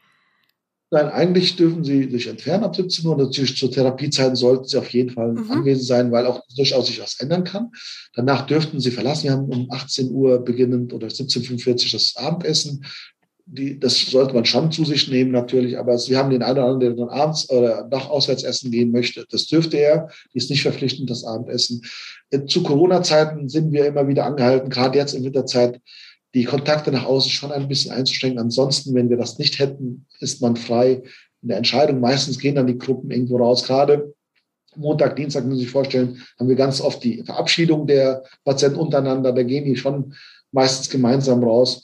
Nein, 0.92 1.08
eigentlich 1.08 1.56
dürfen 1.56 1.82
Sie 1.82 2.08
sich 2.10 2.28
entfernen 2.28 2.62
ab 2.62 2.76
17 2.76 3.04
Uhr. 3.04 3.16
Natürlich 3.16 3.56
zur 3.56 3.72
Therapiezeiten 3.72 4.36
sollten 4.36 4.64
Sie 4.66 4.78
auf 4.78 4.90
jeden 4.90 5.10
Fall 5.10 5.32
mhm. 5.32 5.50
anwesend 5.50 5.86
sein, 5.86 6.12
weil 6.12 6.26
auch 6.26 6.42
durchaus 6.56 6.86
sich 6.86 7.00
was 7.00 7.18
ändern 7.18 7.42
kann. 7.42 7.72
Danach 8.14 8.46
dürften 8.46 8.78
Sie 8.78 8.92
verlassen. 8.92 9.24
Wir 9.24 9.32
haben 9.32 9.48
um 9.48 9.70
18 9.70 10.12
Uhr 10.12 10.44
beginnend 10.44 10.92
oder 10.92 11.08
17.45 11.08 11.86
Uhr 11.86 11.92
das 11.92 12.16
Abendessen 12.16 12.84
die, 13.52 13.80
das 13.80 14.00
sollte 14.00 14.34
man 14.34 14.44
schon 14.44 14.70
zu 14.70 14.84
sich 14.84 15.08
nehmen 15.08 15.32
natürlich, 15.32 15.76
aber 15.76 15.98
Sie 15.98 16.16
haben 16.16 16.30
den 16.30 16.42
einen 16.42 16.58
oder 16.58 16.66
anderen, 16.66 16.96
der 16.96 17.06
dann 17.06 17.08
abends 17.08 17.50
oder 17.50 17.88
nach 17.90 18.08
auswärts 18.08 18.44
essen 18.44 18.70
gehen 18.70 18.92
möchte. 18.92 19.26
Das 19.28 19.46
dürfte 19.46 19.76
er, 19.76 20.08
die 20.32 20.38
ist 20.38 20.50
nicht 20.50 20.62
verpflichtend, 20.62 21.10
das 21.10 21.24
Abendessen. 21.24 21.82
Äh, 22.30 22.44
zu 22.46 22.62
Corona-Zeiten 22.62 23.48
sind 23.48 23.72
wir 23.72 23.86
immer 23.86 24.06
wieder 24.06 24.24
angehalten, 24.24 24.70
gerade 24.70 24.98
jetzt 24.98 25.14
in 25.14 25.24
Winterzeit, 25.24 25.80
die 26.34 26.44
Kontakte 26.44 26.92
nach 26.92 27.06
außen 27.06 27.30
schon 27.32 27.50
ein 27.50 27.66
bisschen 27.66 27.90
einzuschränken. 27.90 28.38
Ansonsten, 28.38 28.94
wenn 28.94 29.10
wir 29.10 29.16
das 29.16 29.38
nicht 29.38 29.58
hätten, 29.58 30.06
ist 30.20 30.40
man 30.40 30.54
frei 30.54 31.02
in 31.42 31.48
der 31.48 31.56
Entscheidung. 31.56 31.98
Meistens 31.98 32.38
gehen 32.38 32.54
dann 32.54 32.68
die 32.68 32.78
Gruppen 32.78 33.10
irgendwo 33.10 33.38
raus. 33.38 33.64
Gerade 33.64 34.14
Montag, 34.76 35.16
Dienstag, 35.16 35.44
müssen 35.44 35.58
Sie 35.58 35.64
sich 35.64 35.72
vorstellen, 35.72 36.22
haben 36.38 36.48
wir 36.48 36.54
ganz 36.54 36.80
oft 36.80 37.02
die 37.02 37.24
Verabschiedung 37.24 37.88
der 37.88 38.22
Patienten 38.44 38.78
untereinander. 38.78 39.32
Da 39.32 39.42
gehen 39.42 39.64
die 39.64 39.74
schon 39.74 40.14
meistens 40.52 40.88
gemeinsam 40.88 41.42
raus 41.42 41.82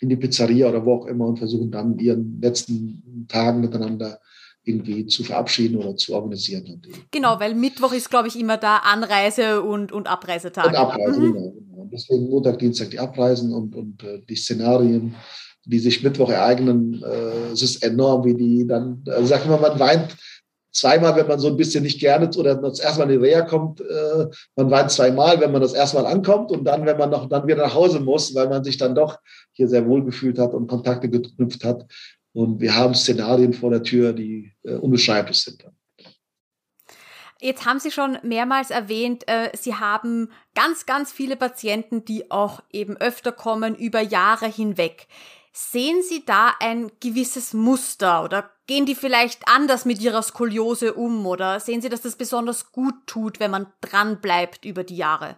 in 0.00 0.08
die 0.08 0.16
Pizzeria 0.16 0.68
oder 0.68 0.84
wo 0.84 0.94
auch 0.94 1.06
immer 1.06 1.26
und 1.26 1.38
versuchen 1.38 1.70
dann 1.70 1.98
ihren 1.98 2.40
letzten 2.40 3.26
Tagen 3.28 3.60
miteinander 3.60 4.20
irgendwie 4.66 5.06
zu 5.06 5.22
verabschieden 5.22 5.76
oder 5.76 5.96
zu 5.96 6.14
organisieren. 6.14 6.82
Genau, 7.12 7.38
weil 7.38 7.54
Mittwoch 7.54 7.92
ist, 7.92 8.10
glaube 8.10 8.28
ich, 8.28 8.38
immer 8.38 8.56
da 8.56 8.78
Anreise- 8.78 9.62
und, 9.62 9.92
und 9.92 10.08
Abreisetag. 10.08 10.66
Und 10.66 10.74
Abreise, 10.74 11.20
mhm. 11.20 11.32
genau, 11.32 11.50
genau. 11.52 11.88
Deswegen 11.92 12.28
Montag, 12.28 12.58
Dienstag 12.58 12.90
die 12.90 12.98
Abreisen 12.98 13.52
und, 13.52 13.76
und 13.76 14.02
äh, 14.02 14.20
die 14.28 14.34
Szenarien, 14.34 15.14
die 15.64 15.78
sich 15.78 16.02
Mittwoch 16.02 16.30
ereignen, 16.30 17.00
äh, 17.02 17.52
es 17.52 17.62
ist 17.62 17.82
enorm, 17.82 18.24
wie 18.24 18.34
die 18.34 18.66
dann, 18.66 19.04
also 19.06 19.26
sag 19.26 19.46
mal, 19.46 19.60
man 19.60 19.78
weint 19.78 20.16
zweimal, 20.76 21.16
wenn 21.16 21.26
man 21.26 21.38
so 21.38 21.48
ein 21.48 21.56
bisschen 21.56 21.82
nicht 21.82 21.98
gerne 21.98 22.30
oder 22.36 22.54
das 22.54 22.80
erste 22.80 22.98
Mal 22.98 23.10
in 23.10 23.20
die 23.20 23.26
Reha 23.26 23.42
kommt, 23.42 23.80
äh, 23.80 24.26
man 24.56 24.70
weint 24.70 24.90
zweimal, 24.90 25.40
wenn 25.40 25.52
man 25.52 25.62
das 25.62 25.72
erste 25.72 25.96
Mal 25.96 26.06
ankommt 26.06 26.50
und 26.50 26.64
dann, 26.64 26.84
wenn 26.84 26.98
man 26.98 27.10
noch 27.10 27.28
dann 27.28 27.46
wieder 27.46 27.62
nach 27.62 27.74
Hause 27.74 28.00
muss, 28.00 28.34
weil 28.34 28.48
man 28.48 28.62
sich 28.62 28.76
dann 28.76 28.94
doch 28.94 29.18
hier 29.52 29.68
sehr 29.68 29.86
wohl 29.86 30.04
gefühlt 30.04 30.38
hat 30.38 30.52
und 30.52 30.66
Kontakte 30.66 31.08
geknüpft 31.08 31.64
hat. 31.64 31.86
Und 32.32 32.60
wir 32.60 32.74
haben 32.74 32.94
Szenarien 32.94 33.54
vor 33.54 33.70
der 33.70 33.82
Tür, 33.82 34.12
die 34.12 34.52
äh, 34.62 34.74
unbeschreiblich 34.74 35.38
sind. 35.38 35.64
Jetzt 37.40 37.66
haben 37.66 37.80
Sie 37.80 37.90
schon 37.90 38.18
mehrmals 38.22 38.70
erwähnt, 38.70 39.24
äh, 39.28 39.50
Sie 39.56 39.74
haben 39.74 40.30
ganz, 40.54 40.86
ganz 40.86 41.12
viele 41.12 41.36
Patienten, 41.36 42.04
die 42.04 42.30
auch 42.30 42.62
eben 42.70 42.96
öfter 42.96 43.32
kommen 43.32 43.74
über 43.74 44.00
Jahre 44.00 44.46
hinweg. 44.46 45.06
Sehen 45.52 46.02
Sie 46.02 46.24
da 46.26 46.52
ein 46.60 46.90
gewisses 47.00 47.54
Muster 47.54 48.24
oder 48.24 48.50
gehen 48.66 48.86
die 48.86 48.94
vielleicht 48.94 49.42
anders 49.46 49.84
mit 49.84 50.00
ihrer 50.00 50.22
Skoliose 50.22 50.94
um 50.94 51.26
oder 51.26 51.60
sehen 51.60 51.82
Sie, 51.82 51.88
dass 51.88 52.02
das 52.02 52.16
besonders 52.16 52.72
gut 52.72 52.94
tut, 53.06 53.40
wenn 53.40 53.50
man 53.50 53.66
dran 53.80 54.20
bleibt 54.20 54.64
über 54.64 54.84
die 54.84 54.96
Jahre? 54.96 55.36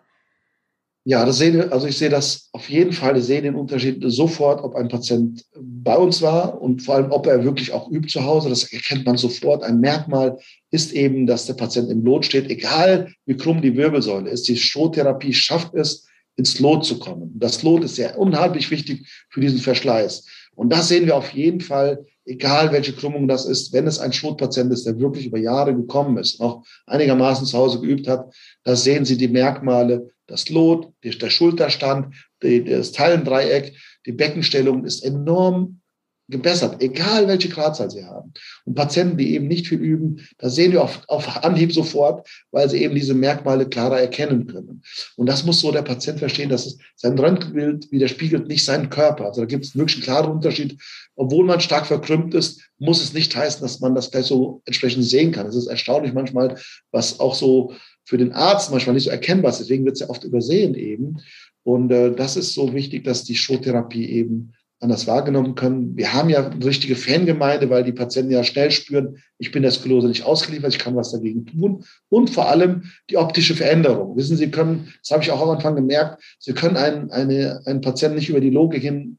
Ja, 1.04 1.24
das 1.24 1.38
sehen, 1.38 1.72
also 1.72 1.86
ich 1.86 1.96
sehe 1.96 2.10
das 2.10 2.50
auf 2.52 2.68
jeden 2.68 2.92
Fall, 2.92 3.16
ich 3.16 3.24
sehe 3.24 3.40
den 3.40 3.54
Unterschied 3.54 4.02
sofort, 4.08 4.62
ob 4.62 4.74
ein 4.74 4.88
Patient 4.88 5.42
bei 5.58 5.96
uns 5.96 6.20
war 6.20 6.60
und 6.60 6.82
vor 6.82 6.96
allem, 6.96 7.12
ob 7.12 7.26
er 7.26 7.44
wirklich 7.44 7.72
auch 7.72 7.90
übt 7.90 8.08
zu 8.08 8.24
Hause. 8.24 8.50
Das 8.50 8.70
erkennt 8.70 9.06
man 9.06 9.16
sofort. 9.16 9.62
Ein 9.62 9.80
Merkmal 9.80 10.38
ist 10.70 10.92
eben, 10.92 11.26
dass 11.26 11.46
der 11.46 11.54
Patient 11.54 11.90
im 11.90 12.04
Lot 12.04 12.26
steht, 12.26 12.50
egal 12.50 13.10
wie 13.24 13.38
krumm 13.38 13.62
die 13.62 13.74
Wirbelsäule 13.74 14.28
ist. 14.28 14.48
Die 14.48 14.56
Strohtherapie 14.58 15.32
schafft 15.32 15.72
es, 15.72 16.06
ins 16.36 16.60
Lot 16.60 16.84
zu 16.84 16.98
kommen. 16.98 17.32
Das 17.34 17.62
Lot 17.62 17.84
ist 17.84 17.96
ja 17.96 18.14
unheimlich 18.14 18.70
wichtig 18.70 19.08
für 19.30 19.40
diesen 19.40 19.60
Verschleiß. 19.60 20.26
Und 20.54 20.70
das 20.70 20.88
sehen 20.88 21.06
wir 21.06 21.16
auf 21.16 21.30
jeden 21.30 21.60
Fall, 21.60 22.04
egal 22.28 22.72
welche 22.72 22.92
Krümmung 22.92 23.26
das 23.26 23.46
ist, 23.46 23.72
wenn 23.72 23.86
es 23.86 23.98
ein 23.98 24.12
Schrotpatient 24.12 24.72
ist, 24.72 24.86
der 24.86 24.98
wirklich 24.98 25.26
über 25.26 25.38
Jahre 25.38 25.74
gekommen 25.74 26.18
ist, 26.18 26.40
noch 26.40 26.64
einigermaßen 26.86 27.46
zu 27.46 27.56
Hause 27.56 27.80
geübt 27.80 28.06
hat, 28.06 28.32
da 28.64 28.76
sehen 28.76 29.04
Sie 29.04 29.16
die 29.16 29.28
Merkmale, 29.28 30.10
das 30.26 30.48
Lot, 30.50 30.92
der 31.02 31.30
Schulterstand, 31.30 32.14
das 32.40 32.92
Teilendreieck, 32.92 33.74
die 34.04 34.12
Beckenstellung 34.12 34.84
ist 34.84 35.02
enorm 35.02 35.80
gebessert, 36.28 36.82
egal 36.82 37.26
welche 37.26 37.48
Gradzahl 37.48 37.90
sie 37.90 38.04
haben. 38.04 38.32
Und 38.64 38.74
Patienten, 38.74 39.16
die 39.16 39.34
eben 39.34 39.48
nicht 39.48 39.66
viel 39.66 39.80
üben, 39.80 40.26
da 40.38 40.50
sehen 40.50 40.72
wir 40.72 40.82
auf, 40.82 41.02
auf 41.08 41.42
Anhieb 41.42 41.72
sofort, 41.72 42.28
weil 42.50 42.68
sie 42.68 42.82
eben 42.82 42.94
diese 42.94 43.14
Merkmale 43.14 43.66
klarer 43.66 43.98
erkennen 43.98 44.46
können. 44.46 44.82
Und 45.16 45.26
das 45.26 45.44
muss 45.44 45.60
so 45.60 45.72
der 45.72 45.82
Patient 45.82 46.18
verstehen, 46.18 46.50
dass 46.50 46.66
es, 46.66 46.78
sein 46.96 47.18
Röntgenbild 47.18 47.90
widerspiegelt 47.90 48.46
nicht 48.46 48.64
seinen 48.64 48.90
Körper. 48.90 49.26
Also 49.26 49.40
da 49.40 49.46
gibt 49.46 49.64
es 49.64 49.76
wirklich 49.76 49.96
einen 49.96 50.04
klaren 50.04 50.30
Unterschied. 50.30 50.78
Obwohl 51.16 51.46
man 51.46 51.60
stark 51.60 51.86
verkrümmt 51.86 52.34
ist, 52.34 52.60
muss 52.78 53.02
es 53.02 53.14
nicht 53.14 53.34
heißen, 53.34 53.62
dass 53.62 53.80
man 53.80 53.94
das 53.94 54.10
gleich 54.10 54.26
so 54.26 54.60
entsprechend 54.66 55.04
sehen 55.04 55.32
kann. 55.32 55.46
Es 55.46 55.56
ist 55.56 55.66
erstaunlich 55.66 56.12
manchmal, 56.12 56.58
was 56.92 57.20
auch 57.20 57.34
so 57.34 57.72
für 58.04 58.18
den 58.18 58.32
Arzt 58.32 58.70
manchmal 58.70 58.94
nicht 58.94 59.04
so 59.04 59.10
erkennbar 59.10 59.50
ist. 59.50 59.60
Deswegen 59.60 59.84
wird 59.84 59.94
es 59.94 60.00
ja 60.00 60.10
oft 60.10 60.24
übersehen 60.24 60.74
eben. 60.74 61.22
Und 61.62 61.90
äh, 61.90 62.14
das 62.14 62.36
ist 62.36 62.54
so 62.54 62.72
wichtig, 62.74 63.04
dass 63.04 63.24
die 63.24 63.34
Showtherapie 63.34 64.08
eben 64.10 64.52
anders 64.80 65.06
wahrgenommen 65.06 65.54
können. 65.54 65.96
Wir 65.96 66.12
haben 66.12 66.28
ja 66.28 66.46
eine 66.46 66.64
richtige 66.64 66.94
Fangemeinde, 66.94 67.68
weil 67.68 67.82
die 67.82 67.92
Patienten 67.92 68.30
ja 68.30 68.44
schnell 68.44 68.70
spüren, 68.70 69.18
ich 69.38 69.50
bin 69.50 69.62
der 69.62 69.72
Sklerose 69.72 70.08
nicht 70.08 70.24
ausgeliefert, 70.24 70.72
ich 70.72 70.78
kann 70.78 70.94
was 70.94 71.10
dagegen 71.10 71.46
tun. 71.46 71.84
Und 72.08 72.30
vor 72.30 72.48
allem 72.48 72.84
die 73.10 73.16
optische 73.16 73.54
Veränderung. 73.54 74.16
Wissen 74.16 74.36
Sie, 74.36 74.50
können, 74.50 74.92
das 75.02 75.10
habe 75.10 75.22
ich 75.22 75.30
auch 75.30 75.42
am 75.42 75.50
Anfang 75.50 75.74
gemerkt, 75.74 76.22
Sie 76.38 76.52
können 76.52 76.76
einen, 76.76 77.10
eine, 77.10 77.60
einen 77.64 77.80
Patienten 77.80 78.18
nicht 78.18 78.28
über 78.28 78.40
die 78.40 78.50
Logik 78.50 78.82
hin 78.82 79.18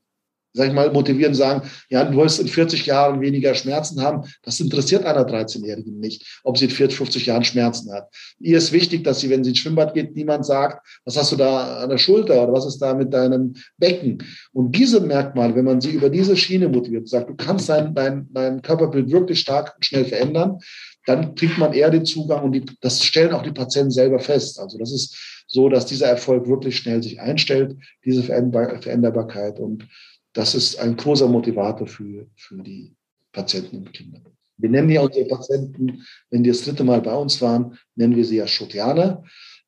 sag 0.54 0.68
ich 0.68 0.74
mal, 0.74 0.92
motivieren, 0.92 1.34
sagen, 1.34 1.70
ja, 1.90 2.04
du 2.04 2.18
wirst 2.18 2.40
in 2.40 2.48
40 2.48 2.86
Jahren 2.86 3.22
weniger 3.22 3.54
Schmerzen 3.54 4.02
haben. 4.02 4.24
Das 4.44 4.60
interessiert 4.60 5.06
einer 5.06 5.28
13-Jährigen 5.28 6.00
nicht, 6.00 6.40
ob 6.44 6.58
sie 6.58 6.66
in 6.66 6.72
40, 6.72 6.98
50 6.98 7.26
Jahren 7.28 7.44
Schmerzen 7.44 7.92
hat. 7.94 8.10
Ihr 8.40 8.58
ist 8.58 8.72
wichtig, 8.72 9.04
dass 9.04 9.20
sie, 9.20 9.30
wenn 9.30 9.44
sie 9.44 9.52
ins 9.52 9.60
Schwimmbad 9.60 9.94
geht, 9.94 10.16
niemand 10.16 10.46
sagt, 10.46 10.86
was 11.06 11.18
hast 11.18 11.32
du 11.32 11.36
da 11.36 11.84
an 11.84 11.90
der 11.90 11.98
Schulter 11.98 12.44
oder 12.44 12.54
was 12.54 12.66
ist 12.66 12.80
da 12.80 12.94
mit 12.94 13.14
deinem 13.14 13.54
Becken? 13.78 14.24
Und 14.52 14.76
diese 14.76 15.00
Merkmale, 15.02 15.56
wenn 15.56 15.66
man 15.66 15.82
sie 15.82 15.92
über 15.92 16.10
diese 16.10 16.36
Schiene 16.36 16.68
motiviert, 16.68 17.08
sagt, 17.08 17.30
du 17.30 17.36
kannst 17.36 17.70
dein, 17.70 17.94
dein, 17.94 18.28
dein 18.32 18.62
Körperbild 18.62 19.12
wirklich 19.12 19.40
stark 19.40 19.76
und 19.76 19.86
schnell 19.86 20.06
verändern, 20.06 20.60
dann 21.06 21.36
kriegt 21.36 21.58
man 21.58 21.74
eher 21.74 21.90
den 21.90 22.06
Zugang 22.06 22.44
und 22.44 22.52
die, 22.52 22.66
das 22.82 23.04
stellen 23.04 23.34
auch 23.34 23.44
die 23.44 23.52
Patienten 23.52 23.92
selber 23.92 24.20
fest. 24.20 24.60
Also 24.60 24.78
das 24.78 24.92
ist 24.92 25.44
so, 25.48 25.70
dass 25.70 25.86
dieser 25.86 26.08
Erfolg 26.08 26.48
wirklich 26.48 26.78
schnell 26.78 27.02
sich 27.02 27.20
einstellt, 27.20 27.76
diese 28.06 28.22
Veränderbarkeit 28.24 29.60
und 29.60 29.88
das 30.34 30.56
ist 30.56 30.80
ein 30.80 30.96
großer 30.96 31.28
Motivator 31.28 31.88
für, 31.88 32.28
für 32.36 32.58
die 32.62 32.96
Patienten 33.32 33.78
und 33.78 33.94
Kinder. 33.94 34.22
Wir 34.58 34.70
nennen 34.70 34.90
ja 34.90 35.02
unsere 35.02 35.26
Patienten, 35.26 36.06
wenn 36.30 36.44
die 36.44 36.50
das 36.50 36.64
dritte 36.64 36.84
Mal 36.84 37.02
bei 37.02 37.16
uns 37.16 37.42
waren, 37.42 37.78
nennen 37.96 38.16
wir 38.16 38.26
sie 38.26 38.38
ja 38.38 38.48
Schotianer. 38.48 39.24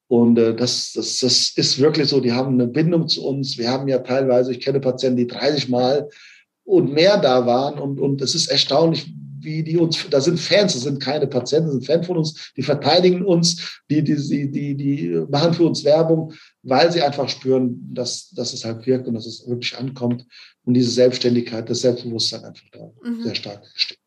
Und 0.08 0.38
äh, 0.38 0.54
das, 0.54 0.92
das, 0.94 1.20
das 1.20 1.54
ist 1.56 1.80
wirklich 1.80 2.10
so, 2.10 2.20
die 2.20 2.34
haben 2.34 2.56
eine 2.56 2.68
Bindung 2.68 3.08
zu 3.08 3.26
uns. 3.26 3.58
Wir 3.58 3.70
haben 3.70 3.88
ja 3.88 4.00
teilweise, 4.00 4.52
ich 4.52 4.60
kenne 4.60 4.82
Patienten, 4.82 5.18
die 5.18 5.28
30 5.28 5.70
Mal 5.70 6.10
und 6.66 6.92
mehr 6.92 7.18
da 7.18 7.46
waren. 7.46 7.80
Und, 7.80 8.00
und 8.00 8.22
es 8.22 8.36
ist 8.36 8.48
erstaunlich, 8.48 9.14
wie 9.44 9.64
die 9.64 9.78
uns, 9.78 10.08
da 10.10 10.22
sind 10.22 10.40
Fans, 10.40 10.74
das 10.74 10.84
sind 10.84 11.00
keine 11.00 11.28
Patienten, 11.28 11.68
das 11.68 11.74
sind 11.76 11.86
Fans 11.86 12.08
von 12.08 12.18
uns, 12.18 12.52
die 12.56 12.64
verteidigen 12.64 13.26
uns, 13.26 13.82
die, 13.90 14.04
die, 14.04 14.16
die, 14.16 14.52
die, 14.52 14.76
die 14.76 15.26
machen 15.30 15.54
für 15.54 15.66
uns 15.66 15.84
Werbung, 15.84 16.34
weil 16.64 16.92
sie 16.92 17.02
einfach 17.02 17.30
spüren, 17.30 17.90
dass, 17.94 18.30
dass 18.32 18.54
es 18.54 18.66
halt 18.66 18.86
wirkt 18.86 19.08
und 19.08 19.16
dass 19.16 19.26
es 19.26 19.48
wirklich 19.48 19.78
ankommt 19.78 20.26
und 20.64 20.74
diese 20.74 20.92
Selbstständigkeit, 20.92 21.70
das 21.70 21.82
Selbstbewusstsein 21.82 22.46
einfach 22.46 22.68
da 22.72 22.92
mhm. 23.04 23.24
sehr 23.24 23.36
stark 23.36 23.64
steht. 23.76 24.01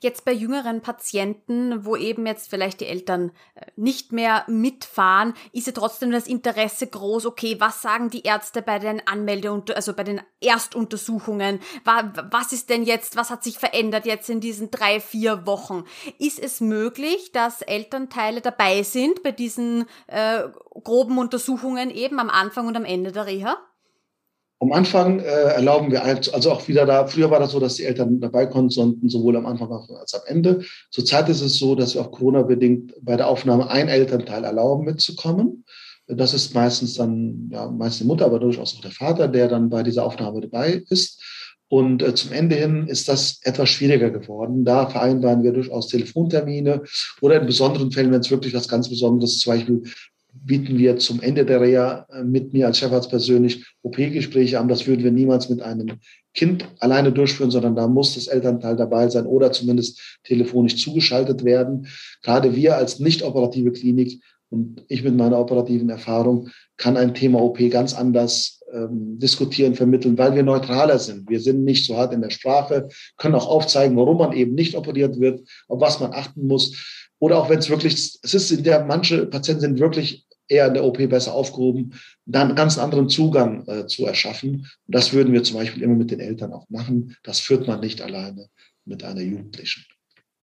Jetzt 0.00 0.24
bei 0.24 0.32
jüngeren 0.32 0.80
Patienten, 0.80 1.84
wo 1.84 1.96
eben 1.96 2.26
jetzt 2.26 2.50
vielleicht 2.50 2.80
die 2.80 2.86
Eltern 2.86 3.32
äh, 3.54 3.66
nicht 3.76 4.12
mehr 4.12 4.44
mitfahren, 4.48 5.34
ist 5.52 5.66
ja 5.66 5.72
trotzdem 5.72 6.10
das 6.10 6.26
Interesse 6.26 6.86
groß, 6.86 7.26
okay, 7.26 7.56
was 7.58 7.82
sagen 7.82 8.10
die 8.10 8.22
Ärzte 8.22 8.62
bei 8.62 8.78
den 8.78 9.00
Anmelde- 9.06 9.74
also 9.74 9.92
bei 9.94 10.04
den 10.04 10.20
Erstuntersuchungen? 10.40 11.60
Was 11.84 12.52
ist 12.52 12.70
denn 12.70 12.82
jetzt, 12.82 13.16
was 13.16 13.30
hat 13.30 13.44
sich 13.44 13.58
verändert 13.58 14.06
jetzt 14.06 14.30
in 14.30 14.40
diesen 14.40 14.70
drei, 14.70 15.00
vier 15.00 15.46
Wochen? 15.46 15.84
Ist 16.18 16.38
es 16.38 16.60
möglich, 16.60 17.32
dass 17.32 17.62
Elternteile 17.62 18.40
dabei 18.40 18.82
sind 18.82 19.22
bei 19.22 19.32
diesen 19.32 19.86
äh, 20.06 20.44
groben 20.82 21.18
Untersuchungen 21.18 21.90
eben 21.90 22.18
am 22.18 22.30
Anfang 22.30 22.66
und 22.66 22.76
am 22.76 22.84
Ende 22.84 23.12
der 23.12 23.26
Reha? 23.26 23.56
Am 24.64 24.72
Anfang 24.72 25.20
äh, 25.20 25.24
erlauben 25.24 25.92
wir, 25.92 26.02
also 26.02 26.50
auch 26.50 26.66
wieder 26.68 26.86
da, 26.86 27.06
früher 27.06 27.30
war 27.30 27.38
das 27.38 27.52
so, 27.52 27.60
dass 27.60 27.74
die 27.74 27.84
Eltern 27.84 28.18
dabei 28.18 28.46
konnten, 28.46 29.08
sowohl 29.10 29.36
am 29.36 29.44
Anfang 29.44 29.70
als 29.70 30.14
am 30.14 30.22
Ende. 30.26 30.64
Zurzeit 30.90 31.28
ist 31.28 31.42
es 31.42 31.58
so, 31.58 31.74
dass 31.74 31.94
wir 31.94 32.00
auch 32.00 32.10
Corona-bedingt 32.10 32.94
bei 33.02 33.18
der 33.18 33.28
Aufnahme 33.28 33.68
ein 33.68 33.88
Elternteil 33.88 34.42
erlauben, 34.42 34.86
mitzukommen. 34.86 35.66
Das 36.06 36.32
ist 36.32 36.54
meistens 36.54 36.94
dann, 36.94 37.50
ja, 37.52 37.68
meist 37.70 38.00
die 38.00 38.04
Mutter, 38.04 38.24
aber 38.24 38.38
durchaus 38.38 38.74
auch 38.74 38.80
der 38.80 38.90
Vater, 38.90 39.28
der 39.28 39.48
dann 39.48 39.68
bei 39.68 39.82
dieser 39.82 40.06
Aufnahme 40.06 40.40
dabei 40.40 40.82
ist. 40.88 41.22
Und 41.68 42.02
äh, 42.02 42.14
zum 42.14 42.32
Ende 42.32 42.56
hin 42.56 42.86
ist 42.88 43.08
das 43.08 43.40
etwas 43.42 43.68
schwieriger 43.68 44.10
geworden. 44.10 44.64
Da 44.64 44.86
vereinbaren 44.86 45.42
wir 45.42 45.52
durchaus 45.52 45.88
Telefontermine 45.88 46.82
oder 47.20 47.38
in 47.38 47.46
besonderen 47.46 47.92
Fällen, 47.92 48.12
wenn 48.12 48.20
es 48.20 48.30
wirklich 48.30 48.54
was 48.54 48.68
ganz 48.68 48.88
Besonderes, 48.88 49.40
zum 49.40 49.52
Beispiel 49.52 49.82
bieten 50.44 50.78
wir 50.78 50.98
zum 50.98 51.20
Ende 51.20 51.44
der 51.44 51.60
Reha 51.60 52.06
äh, 52.10 52.22
mit 52.22 52.52
mir 52.52 52.66
als 52.66 52.78
Chefarzt 52.78 53.10
persönlich 53.10 53.64
OP-Gespräche 53.82 54.60
an. 54.60 54.68
Das 54.68 54.86
würden 54.86 55.04
wir 55.04 55.12
niemals 55.12 55.48
mit 55.48 55.62
einem 55.62 55.98
Kind 56.34 56.66
alleine 56.80 57.12
durchführen, 57.12 57.50
sondern 57.50 57.76
da 57.76 57.86
muss 57.86 58.14
das 58.14 58.26
Elternteil 58.26 58.76
dabei 58.76 59.08
sein 59.08 59.26
oder 59.26 59.52
zumindest 59.52 60.18
telefonisch 60.24 60.76
zugeschaltet 60.76 61.44
werden. 61.44 61.86
Gerade 62.22 62.54
wir 62.54 62.76
als 62.76 62.98
nicht 62.98 63.22
operative 63.22 63.72
Klinik 63.72 64.20
und 64.50 64.84
ich 64.88 65.02
mit 65.02 65.16
meiner 65.16 65.38
operativen 65.38 65.88
Erfahrung 65.90 66.48
kann 66.76 66.96
ein 66.96 67.14
Thema 67.14 67.40
OP 67.40 67.58
ganz 67.70 67.94
anders 67.94 68.60
ähm, 68.72 69.18
diskutieren, 69.18 69.74
vermitteln, 69.74 70.18
weil 70.18 70.34
wir 70.34 70.42
neutraler 70.42 70.98
sind. 70.98 71.28
Wir 71.28 71.40
sind 71.40 71.64
nicht 71.64 71.86
so 71.86 71.96
hart 71.96 72.12
in 72.12 72.20
der 72.20 72.30
Sprache, 72.30 72.88
können 73.16 73.34
auch 73.34 73.48
aufzeigen, 73.48 73.96
warum 73.96 74.18
man 74.18 74.32
eben 74.32 74.54
nicht 74.54 74.74
operiert 74.76 75.18
wird, 75.18 75.40
auf 75.68 75.80
was 75.80 76.00
man 76.00 76.12
achten 76.12 76.46
muss. 76.46 77.10
Oder 77.18 77.38
auch 77.38 77.48
wenn 77.48 77.60
es 77.60 77.70
wirklich, 77.70 77.94
es 77.94 78.34
ist 78.34 78.50
in 78.50 78.64
der, 78.64 78.84
manche 78.84 79.26
Patienten 79.26 79.60
sind 79.60 79.80
wirklich 79.80 80.26
eher 80.48 80.66
in 80.66 80.74
der 80.74 80.84
OP 80.84 80.98
besser 81.08 81.32
aufgehoben, 81.32 81.94
dann 82.26 82.48
einen 82.48 82.56
ganz 82.56 82.78
anderen 82.78 83.08
Zugang 83.08 83.66
äh, 83.66 83.86
zu 83.86 84.06
erschaffen. 84.06 84.66
Und 84.86 84.94
das 84.94 85.12
würden 85.12 85.32
wir 85.32 85.42
zum 85.42 85.56
Beispiel 85.56 85.82
immer 85.82 85.94
mit 85.94 86.10
den 86.10 86.20
Eltern 86.20 86.52
auch 86.52 86.68
machen. 86.68 87.16
Das 87.22 87.40
führt 87.40 87.66
man 87.66 87.80
nicht 87.80 88.02
alleine 88.02 88.48
mit 88.84 89.04
einer 89.04 89.22
Jugendlichen. 89.22 89.84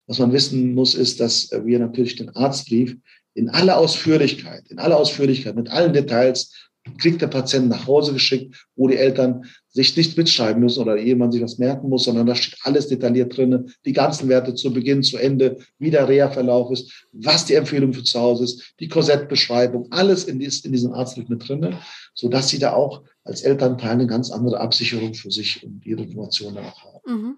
Was 0.07 0.19
man 0.19 0.31
wissen 0.31 0.73
muss, 0.73 0.95
ist, 0.95 1.19
dass 1.19 1.51
wir 1.51 1.79
natürlich 1.79 2.15
den 2.15 2.29
Arztbrief 2.29 2.97
in 3.33 3.49
aller 3.49 3.77
Ausführlichkeit, 3.77 4.67
in 4.69 4.79
aller 4.79 4.97
Ausführlichkeit, 4.97 5.55
mit 5.55 5.69
allen 5.69 5.93
Details 5.93 6.69
kriegt 6.97 7.21
der 7.21 7.27
Patient 7.27 7.69
nach 7.69 7.87
Hause 7.87 8.13
geschickt, 8.13 8.67
wo 8.75 8.87
die 8.87 8.97
Eltern 8.97 9.45
sich 9.69 9.95
nicht 9.95 10.17
mitschreiben 10.17 10.61
müssen 10.61 10.81
oder 10.81 10.97
jemand 10.97 11.33
sich 11.33 11.41
was 11.41 11.57
merken 11.57 11.89
muss, 11.89 12.05
sondern 12.05 12.25
da 12.25 12.35
steht 12.35 12.57
alles 12.63 12.87
detailliert 12.87 13.37
drin, 13.37 13.71
die 13.85 13.93
ganzen 13.93 14.27
Werte 14.29 14.55
zu 14.55 14.73
Beginn, 14.73 15.03
zu 15.03 15.17
Ende, 15.17 15.57
wie 15.77 15.91
der 15.91 16.07
Reha-Verlauf 16.07 16.71
ist, 16.71 17.05
was 17.11 17.45
die 17.45 17.53
Empfehlung 17.53 17.93
für 17.93 18.03
zu 18.03 18.19
Hause 18.19 18.45
ist, 18.45 18.73
die 18.79 18.87
Korsettbeschreibung, 18.87 19.87
alles 19.91 20.23
in, 20.23 20.39
dies, 20.39 20.61
in 20.65 20.71
diesem 20.71 20.93
Arztbrief 20.93 21.29
mit 21.29 21.47
drin, 21.47 21.75
sodass 22.13 22.49
sie 22.49 22.59
da 22.59 22.73
auch 22.73 23.03
als 23.23 23.41
Elternteil 23.41 23.91
eine 23.91 24.07
ganz 24.07 24.31
andere 24.31 24.59
Absicherung 24.59 25.13
für 25.13 25.31
sich 25.31 25.63
und 25.63 25.85
ihre 25.85 26.03
Informationen 26.03 26.57
auch 26.57 26.83
haben. 26.83 27.21
Mhm. 27.21 27.35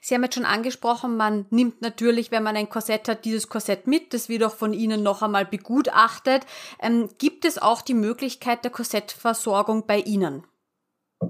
Sie 0.00 0.14
haben 0.14 0.22
jetzt 0.22 0.34
schon 0.34 0.44
angesprochen, 0.44 1.16
man 1.16 1.46
nimmt 1.50 1.82
natürlich, 1.82 2.30
wenn 2.30 2.42
man 2.42 2.56
ein 2.56 2.68
Korsett 2.68 3.08
hat, 3.08 3.24
dieses 3.24 3.48
Korsett 3.48 3.86
mit. 3.86 4.14
Das 4.14 4.28
wird 4.28 4.44
auch 4.44 4.54
von 4.54 4.72
Ihnen 4.72 5.02
noch 5.02 5.22
einmal 5.22 5.44
begutachtet. 5.44 6.42
Ähm, 6.80 7.08
gibt 7.18 7.44
es 7.44 7.58
auch 7.58 7.82
die 7.82 7.94
Möglichkeit 7.94 8.64
der 8.64 8.70
Korsettversorgung 8.70 9.86
bei 9.86 10.00
Ihnen? 10.00 10.44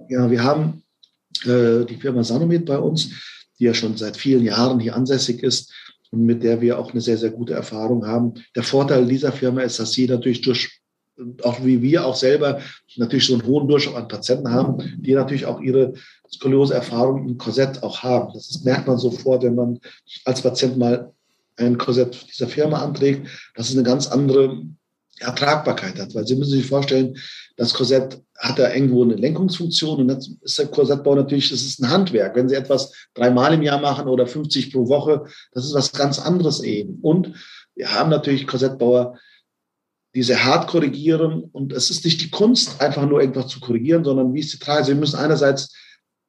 Ja, 0.09 0.31
wir 0.31 0.43
haben 0.43 0.83
äh, 1.45 1.85
die 1.85 1.99
Firma 2.01 2.25
Sanomed 2.25 2.67
bei 2.67 2.79
uns, 2.79 3.11
die 3.59 3.65
ja 3.65 3.75
schon 3.75 3.97
seit 3.97 4.17
vielen 4.17 4.45
Jahren 4.45 4.81
hier 4.81 4.95
ansässig 4.95 5.43
ist 5.43 5.73
und 6.11 6.25
mit 6.25 6.43
der 6.43 6.61
wir 6.61 6.79
auch 6.79 6.93
eine 6.93 7.01
sehr, 7.01 7.19
sehr 7.19 7.31
gute 7.31 7.55
Erfahrung 7.55 8.07
haben. 8.07 8.35
Der 8.55 8.63
Vorteil 8.63 9.07
dieser 9.07 9.33
Firma 9.33 9.63
ist, 9.63 9.79
dass 9.79 9.93
sie 9.93 10.07
natürlich 10.07 10.41
durch 10.41 10.78
auch 11.43 11.65
wie 11.65 11.83
wir 11.83 12.07
auch 12.07 12.17
selber 12.17 12.61
natürlich 12.97 13.27
so 13.27 13.35
einen 13.35 13.47
hohen 13.47 13.69
Durchschnitt 13.69 13.97
an 13.97 14.09
Patienten 14.09 14.51
haben, 14.51 14.79
die 14.99 15.15
natürlich 15.15 15.47
auch 15.47 15.61
ihre 15.61 15.95
Skoliose-Erfahrung 16.31 17.29
im 17.29 17.39
Korsett 17.39 17.83
auch 17.83 18.03
haben. 18.03 18.33
Das 18.35 18.63
merkt 18.65 18.87
man 18.87 18.99
sofort, 18.99 19.43
wenn 19.43 19.55
man 19.55 19.79
als 20.25 20.43
Patient 20.43 20.77
mal 20.77 21.13
ein 21.57 21.79
Korsett 21.79 22.27
dieser 22.31 22.49
Firma 22.49 22.83
anträgt. 22.83 23.27
Das 23.55 23.69
ist 23.69 23.75
eine 23.75 23.83
ganz 23.83 24.07
andere 24.07 24.63
Ertragbarkeit 25.21 25.99
hat. 25.99 26.15
Weil 26.15 26.27
Sie 26.27 26.37
müssen 26.37 26.53
sich 26.53 26.67
vorstellen, 26.67 27.17
das 27.57 27.75
Korsett 27.75 28.23
hat 28.39 28.59
da 28.59 28.73
irgendwo 28.73 29.03
eine 29.03 29.15
Lenkungsfunktion 29.15 30.01
und 30.01 30.09
das 30.09 30.31
ist 30.43 30.59
der 30.59 30.67
Korsettbau 30.67 31.15
natürlich, 31.17 31.51
das 31.51 31.63
ist 31.63 31.81
ein 31.81 31.91
Handwerk. 31.91 32.37
Wenn 32.37 32.49
Sie 32.49 32.55
etwas 32.55 32.93
dreimal 33.15 33.55
im 33.55 33.63
Jahr 33.63 33.81
machen 33.81 34.09
oder 34.09 34.27
50 34.27 34.73
pro 34.73 34.89
Woche, 34.89 35.25
das 35.53 35.65
ist 35.65 35.75
was 35.75 35.93
ganz 35.93 36.19
anderes 36.19 36.63
eben. 36.63 36.99
Und 37.03 37.33
wir 37.75 37.93
haben 37.93 38.11
natürlich 38.11 38.47
Korsettbauer, 38.47 39.19
die 40.19 40.25
sehr 40.25 40.45
hart 40.45 40.67
korrigieren 40.67 41.45
und 41.53 41.73
es 41.73 41.91
ist 41.91 42.05
nicht 42.05 42.21
die 42.21 42.31
Kunst, 42.31 42.81
einfach 42.83 43.09
nur 43.09 43.21
irgendwas 43.21 43.47
zu 43.47 43.61
korrigieren, 43.61 44.03
sondern 44.03 44.35
wie 44.35 44.41
ist 44.41 44.53
die 44.53 44.59
Trage? 44.59 44.85
Sie 44.85 44.95
müssen 44.97 45.15
einerseits 45.15 45.73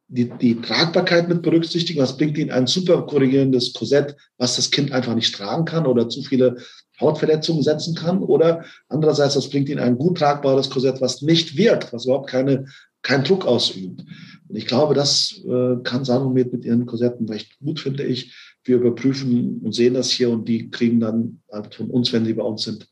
die, 0.07 0.29
die 0.29 0.61
Tragbarkeit 0.61 1.27
mit 1.27 1.41
berücksichtigen. 1.41 1.99
Was 1.99 2.15
bringt 2.15 2.37
Ihnen 2.37 2.51
ein 2.51 2.67
super 2.67 3.01
korrigierendes 3.07 3.73
Korsett, 3.73 4.15
was 4.37 4.57
das 4.57 4.69
Kind 4.69 4.91
einfach 4.91 5.15
nicht 5.15 5.33
tragen 5.33 5.65
kann 5.65 5.87
oder 5.87 6.07
zu 6.07 6.21
viele 6.21 6.57
Hautverletzungen 7.01 7.63
setzen 7.63 7.95
kann? 7.95 8.21
Oder 8.21 8.63
andererseits, 8.89 9.35
was 9.35 9.49
bringt 9.49 9.69
Ihnen 9.69 9.79
ein 9.79 9.97
gut 9.97 10.19
tragbares 10.19 10.69
Korsett, 10.69 11.01
was 11.01 11.23
nicht 11.23 11.57
wirkt, 11.57 11.91
was 11.91 12.05
überhaupt 12.05 12.29
keine, 12.29 12.65
keinen 13.01 13.23
Druck 13.23 13.47
ausübt? 13.47 14.01
Und 14.49 14.55
ich 14.55 14.67
glaube, 14.67 14.93
das 14.93 15.41
äh, 15.47 15.77
kann 15.81 16.05
Sanomet 16.05 16.53
mit 16.53 16.63
ihren 16.63 16.85
Korsetten 16.85 17.27
recht 17.27 17.57
gut, 17.57 17.79
finde 17.79 18.03
ich. 18.03 18.35
Wir 18.63 18.75
überprüfen 18.75 19.61
und 19.63 19.73
sehen 19.73 19.95
das 19.95 20.11
hier 20.11 20.29
und 20.29 20.47
die 20.47 20.69
kriegen 20.69 20.99
dann 20.99 21.41
halt 21.51 21.73
von 21.73 21.89
uns, 21.89 22.13
wenn 22.13 22.25
sie 22.25 22.35
bei 22.35 22.43
uns 22.43 22.61
sind, 22.61 22.87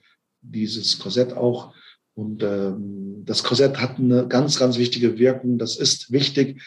dieses 0.52 1.00
Korsett 1.00 1.34
auch. 1.34 1.74
Und 2.16 2.42
ähm, 2.44 3.24
das 3.26 3.44
Korsett 3.44 3.80
hat 3.80 4.00
eine 4.00 4.28
ganz, 4.28 4.58
ganz 4.58 4.78
wichtige 4.78 5.20
Wirkung. 5.20 5.58
Das 5.58 5.76
ist 5.76 6.12
wichtig, 6.12 6.62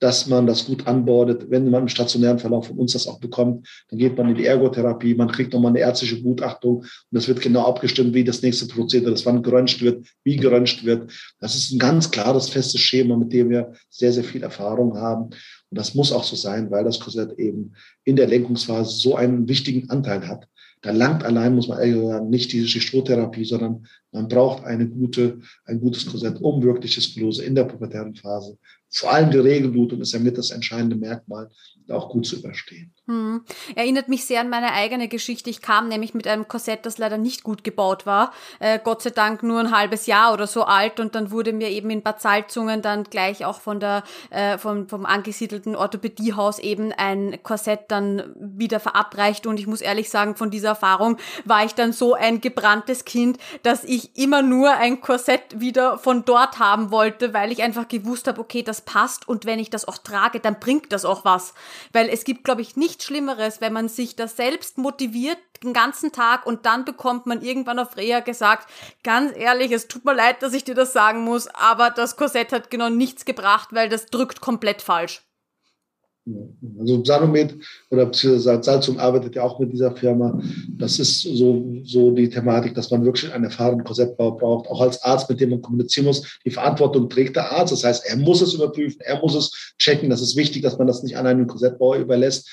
dass 0.00 0.26
man 0.26 0.46
das 0.46 0.66
gut 0.66 0.86
anbordet. 0.86 1.50
Wenn 1.50 1.70
man 1.70 1.82
im 1.82 1.88
stationären 1.88 2.38
Verlauf 2.38 2.66
von 2.66 2.76
uns 2.76 2.92
das 2.92 3.06
auch 3.06 3.20
bekommt, 3.20 3.66
dann 3.88 3.98
geht 3.98 4.16
man 4.16 4.28
in 4.28 4.34
die 4.34 4.44
Ergotherapie, 4.44 5.14
man 5.14 5.30
kriegt 5.30 5.52
nochmal 5.52 5.70
eine 5.70 5.80
ärztliche 5.80 6.20
Gutachtung 6.20 6.78
und 6.78 6.88
das 7.10 7.26
wird 7.28 7.40
genau 7.40 7.64
abgestimmt, 7.66 8.12
wie 8.12 8.24
das 8.24 8.42
nächste 8.42 8.66
Prozedere 8.66 9.12
ist, 9.12 9.24
wann 9.24 9.42
geröntgt 9.42 9.80
wird, 9.80 10.06
wie 10.24 10.36
geröntgt 10.36 10.84
wird. 10.84 11.10
Das 11.40 11.54
ist 11.54 11.72
ein 11.72 11.78
ganz 11.78 12.10
klares, 12.10 12.48
festes 12.48 12.80
Schema, 12.80 13.16
mit 13.16 13.32
dem 13.32 13.50
wir 13.50 13.72
sehr, 13.88 14.12
sehr 14.12 14.24
viel 14.24 14.42
Erfahrung 14.42 14.96
haben. 14.98 15.24
Und 15.24 15.78
das 15.78 15.94
muss 15.94 16.12
auch 16.12 16.24
so 16.24 16.36
sein, 16.36 16.70
weil 16.70 16.84
das 16.84 17.00
Korsett 17.00 17.38
eben 17.38 17.72
in 18.04 18.16
der 18.16 18.26
Lenkungsphase 18.26 18.90
so 18.90 19.16
einen 19.16 19.48
wichtigen 19.48 19.88
Anteil 19.90 20.28
hat. 20.28 20.46
Da 20.84 20.90
langt 20.90 21.24
allein, 21.24 21.54
muss 21.54 21.68
man 21.68 21.78
ehrlich 21.78 22.06
sagen, 22.06 22.28
nicht 22.28 22.52
die 22.52 22.66
Strohtherapie, 22.68 23.46
sondern 23.46 23.86
man 24.14 24.28
braucht 24.28 24.64
eine 24.64 24.88
gute, 24.88 25.40
ein 25.66 25.80
gutes 25.80 26.06
Korsett, 26.06 26.40
um 26.40 26.62
wirklich 26.62 26.94
Sklerose 26.94 27.44
in 27.44 27.54
der 27.54 27.64
pubertären 27.64 28.14
Phase 28.14 28.56
vor 28.96 29.12
allem 29.12 29.30
die 29.30 29.38
Regelblutung 29.38 30.00
ist 30.00 30.12
ja 30.12 30.20
mit 30.20 30.38
das 30.38 30.50
entscheidende 30.50 30.94
Merkmal, 30.94 31.50
auch 31.90 32.08
gut 32.08 32.26
zu 32.26 32.36
überstehen. 32.36 32.94
Hm. 33.06 33.44
Erinnert 33.74 34.08
mich 34.08 34.24
sehr 34.24 34.40
an 34.40 34.48
meine 34.48 34.72
eigene 34.72 35.08
Geschichte. 35.08 35.50
Ich 35.50 35.60
kam 35.60 35.88
nämlich 35.88 36.14
mit 36.14 36.26
einem 36.28 36.46
Korsett, 36.46 36.86
das 36.86 36.96
leider 36.96 37.18
nicht 37.18 37.42
gut 37.42 37.64
gebaut 37.64 38.06
war. 38.06 38.32
Äh, 38.60 38.78
Gott 38.82 39.02
sei 39.02 39.10
Dank 39.10 39.42
nur 39.42 39.58
ein 39.58 39.76
halbes 39.76 40.06
Jahr 40.06 40.32
oder 40.32 40.46
so 40.46 40.62
alt 40.62 41.00
und 41.00 41.14
dann 41.14 41.30
wurde 41.32 41.52
mir 41.52 41.70
eben 41.70 41.90
in 41.90 42.02
Bad 42.02 42.22
Salzungen 42.22 42.82
dann 42.82 43.04
gleich 43.04 43.44
auch 43.44 43.60
von 43.60 43.80
der, 43.80 44.04
äh, 44.30 44.58
vom, 44.58 44.88
vom 44.88 45.04
angesiedelten 45.04 45.74
Orthopädiehaus 45.74 46.60
eben 46.60 46.92
ein 46.92 47.42
Korsett 47.42 47.86
dann 47.88 48.32
wieder 48.36 48.78
verabreicht 48.78 49.46
und 49.46 49.58
ich 49.58 49.66
muss 49.66 49.80
ehrlich 49.80 50.08
sagen, 50.08 50.36
von 50.36 50.50
dieser 50.50 50.68
Erfahrung 50.68 51.18
war 51.44 51.64
ich 51.64 51.74
dann 51.74 51.92
so 51.92 52.14
ein 52.14 52.40
gebranntes 52.40 53.04
Kind, 53.04 53.38
dass 53.64 53.82
ich 53.82 54.03
immer 54.14 54.42
nur 54.42 54.72
ein 54.72 55.00
Korsett 55.00 55.60
wieder 55.60 55.98
von 55.98 56.24
dort 56.24 56.58
haben 56.58 56.90
wollte, 56.90 57.32
weil 57.34 57.52
ich 57.52 57.62
einfach 57.62 57.88
gewusst 57.88 58.26
habe, 58.28 58.40
okay, 58.40 58.62
das 58.62 58.82
passt 58.82 59.28
und 59.28 59.44
wenn 59.44 59.58
ich 59.58 59.70
das 59.70 59.86
auch 59.86 59.98
trage, 59.98 60.40
dann 60.40 60.60
bringt 60.60 60.92
das 60.92 61.04
auch 61.04 61.24
was. 61.24 61.54
Weil 61.92 62.08
es 62.08 62.24
gibt, 62.24 62.44
glaube 62.44 62.62
ich, 62.62 62.76
nichts 62.76 63.04
Schlimmeres, 63.04 63.60
wenn 63.60 63.72
man 63.72 63.88
sich 63.88 64.16
das 64.16 64.36
selbst 64.36 64.78
motiviert 64.78 65.38
den 65.62 65.72
ganzen 65.72 66.12
Tag 66.12 66.46
und 66.46 66.66
dann 66.66 66.84
bekommt 66.84 67.26
man 67.26 67.42
irgendwann 67.42 67.78
auf 67.78 67.96
Reha 67.96 68.20
gesagt, 68.20 68.68
ganz 69.02 69.32
ehrlich, 69.36 69.72
es 69.72 69.88
tut 69.88 70.04
mir 70.04 70.14
leid, 70.14 70.42
dass 70.42 70.52
ich 70.52 70.64
dir 70.64 70.74
das 70.74 70.92
sagen 70.92 71.22
muss, 71.22 71.48
aber 71.48 71.90
das 71.90 72.16
Korsett 72.16 72.52
hat 72.52 72.70
genau 72.70 72.90
nichts 72.90 73.24
gebracht, 73.24 73.68
weil 73.72 73.88
das 73.88 74.06
drückt 74.06 74.40
komplett 74.40 74.82
falsch. 74.82 75.22
Also 76.78 77.04
Sanomet 77.04 77.54
oder 77.90 78.10
Salzum 78.14 78.98
arbeitet 78.98 79.34
ja 79.34 79.42
auch 79.42 79.58
mit 79.58 79.72
dieser 79.72 79.94
Firma. 79.94 80.40
Das 80.70 80.98
ist 80.98 81.20
so, 81.20 81.80
so 81.84 82.12
die 82.12 82.30
Thematik, 82.30 82.74
dass 82.74 82.90
man 82.90 83.04
wirklich 83.04 83.30
einen 83.30 83.44
erfahrenen 83.44 83.84
Korsettbau 83.84 84.30
braucht, 84.32 84.68
auch 84.68 84.80
als 84.80 85.02
Arzt, 85.02 85.28
mit 85.28 85.40
dem 85.40 85.50
man 85.50 85.60
kommunizieren 85.60 86.06
muss. 86.06 86.38
Die 86.46 86.50
Verantwortung 86.50 87.10
trägt 87.10 87.36
der 87.36 87.52
Arzt. 87.52 87.72
Das 87.72 87.84
heißt, 87.84 88.06
er 88.06 88.16
muss 88.16 88.40
es 88.40 88.54
überprüfen, 88.54 89.00
er 89.00 89.20
muss 89.20 89.34
es 89.34 89.74
checken. 89.78 90.08
Das 90.08 90.22
ist 90.22 90.34
wichtig, 90.34 90.62
dass 90.62 90.78
man 90.78 90.86
das 90.86 91.02
nicht 91.02 91.18
an 91.18 91.26
einen 91.26 91.46
Korsettbauer 91.46 91.96
überlässt. 91.96 92.48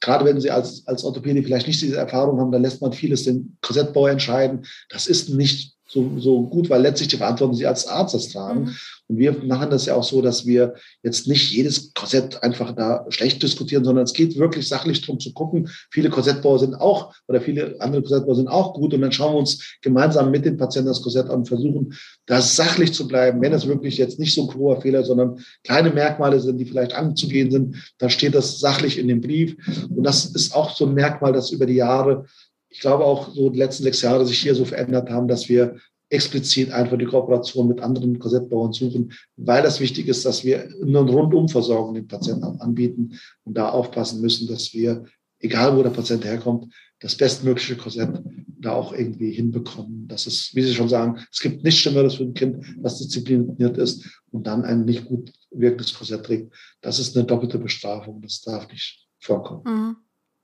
Gerade 0.00 0.24
wenn 0.24 0.40
Sie 0.40 0.50
als, 0.50 0.84
als 0.88 1.04
Orthopäde 1.04 1.44
vielleicht 1.44 1.68
nicht 1.68 1.80
diese 1.80 1.96
Erfahrung 1.96 2.40
haben, 2.40 2.50
dann 2.50 2.62
lässt 2.62 2.82
man 2.82 2.92
vieles 2.92 3.22
den 3.22 3.56
Korsettbauer 3.60 4.10
entscheiden. 4.10 4.64
Das 4.90 5.06
ist 5.06 5.28
nicht 5.30 5.76
so, 5.92 6.18
so 6.18 6.42
gut, 6.44 6.70
weil 6.70 6.80
letztlich 6.80 7.08
die 7.08 7.18
Verantwortung 7.18 7.54
Sie 7.54 7.66
als 7.66 7.86
Arzt 7.86 8.14
das 8.14 8.30
tragen. 8.30 8.62
Mhm. 8.62 8.76
Und 9.08 9.18
wir 9.18 9.32
machen 9.44 9.68
das 9.68 9.84
ja 9.84 9.94
auch 9.94 10.04
so, 10.04 10.22
dass 10.22 10.46
wir 10.46 10.74
jetzt 11.02 11.28
nicht 11.28 11.52
jedes 11.52 11.92
Korsett 11.92 12.42
einfach 12.42 12.72
da 12.72 13.04
schlecht 13.10 13.42
diskutieren, 13.42 13.84
sondern 13.84 14.04
es 14.04 14.14
geht 14.14 14.38
wirklich 14.38 14.66
sachlich 14.66 15.02
darum 15.02 15.20
zu 15.20 15.34
gucken. 15.34 15.68
Viele 15.90 16.08
Korsettbauer 16.08 16.60
sind 16.60 16.74
auch 16.76 17.14
oder 17.28 17.42
viele 17.42 17.76
andere 17.80 18.00
Korsettbauer 18.00 18.36
sind 18.36 18.48
auch 18.48 18.72
gut 18.72 18.94
und 18.94 19.02
dann 19.02 19.12
schauen 19.12 19.34
wir 19.34 19.40
uns 19.40 19.76
gemeinsam 19.82 20.30
mit 20.30 20.46
den 20.46 20.56
Patienten 20.56 20.88
das 20.88 21.02
Korsett 21.02 21.26
an 21.26 21.40
und 21.40 21.48
versuchen, 21.48 21.92
da 22.24 22.40
sachlich 22.40 22.94
zu 22.94 23.06
bleiben. 23.06 23.42
Wenn 23.42 23.52
es 23.52 23.66
wirklich 23.66 23.98
jetzt 23.98 24.18
nicht 24.18 24.32
so 24.34 24.48
ein 24.48 24.54
hoher 24.54 24.80
Fehler, 24.80 25.04
sondern 25.04 25.40
kleine 25.62 25.90
Merkmale 25.90 26.40
sind, 26.40 26.56
die 26.56 26.64
vielleicht 26.64 26.94
anzugehen 26.94 27.50
sind, 27.50 27.92
dann 27.98 28.08
steht 28.08 28.34
das 28.34 28.60
sachlich 28.60 28.98
in 28.98 29.08
dem 29.08 29.20
Brief. 29.20 29.56
Und 29.90 30.04
das 30.04 30.24
ist 30.24 30.54
auch 30.54 30.74
so 30.74 30.86
ein 30.86 30.94
Merkmal, 30.94 31.34
das 31.34 31.50
über 31.50 31.66
die 31.66 31.74
Jahre 31.74 32.24
ich 32.72 32.80
glaube 32.80 33.04
auch 33.04 33.32
so 33.34 33.50
die 33.50 33.58
letzten 33.58 33.84
sechs 33.84 34.00
Jahre 34.02 34.26
sich 34.26 34.38
hier 34.38 34.54
so 34.54 34.64
verändert 34.64 35.10
haben, 35.10 35.28
dass 35.28 35.48
wir 35.48 35.76
explizit 36.08 36.70
einfach 36.72 36.98
die 36.98 37.06
Kooperation 37.06 37.68
mit 37.68 37.80
anderen 37.80 38.18
Korsettbauern 38.18 38.72
suchen, 38.72 39.12
weil 39.36 39.62
das 39.62 39.80
wichtig 39.80 40.08
ist, 40.08 40.24
dass 40.26 40.44
wir 40.44 40.68
eine 40.82 41.00
Rundumversorgung 41.00 41.94
den 41.94 42.06
Patienten 42.06 42.44
anbieten 42.60 43.18
und 43.44 43.56
da 43.56 43.70
aufpassen 43.70 44.20
müssen, 44.20 44.46
dass 44.46 44.74
wir, 44.74 45.04
egal 45.38 45.76
wo 45.76 45.82
der 45.82 45.90
Patient 45.90 46.24
herkommt, 46.24 46.72
das 47.00 47.16
bestmögliche 47.16 47.76
Korsett 47.76 48.22
da 48.46 48.72
auch 48.72 48.92
irgendwie 48.92 49.32
hinbekommen. 49.32 50.06
Das 50.06 50.26
ist, 50.26 50.54
wie 50.54 50.62
Sie 50.62 50.74
schon 50.74 50.88
sagen, 50.88 51.18
es 51.32 51.40
gibt 51.40 51.64
nichts 51.64 51.80
Schlimmeres 51.80 52.14
für 52.14 52.24
ein 52.24 52.34
Kind, 52.34 52.64
das 52.82 52.98
diszipliniert 52.98 53.76
ist 53.76 54.06
und 54.30 54.46
dann 54.46 54.64
ein 54.64 54.84
nicht 54.84 55.06
gut 55.06 55.32
wirkendes 55.50 55.94
Korsett 55.94 56.24
trägt. 56.24 56.54
Das 56.80 56.98
ist 56.98 57.16
eine 57.16 57.26
doppelte 57.26 57.58
Bestrafung. 57.58 58.20
Das 58.22 58.40
darf 58.42 58.70
nicht 58.70 59.08
vorkommen. 59.18 59.62
Mhm. 59.64 59.96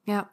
Ja. 0.06 0.30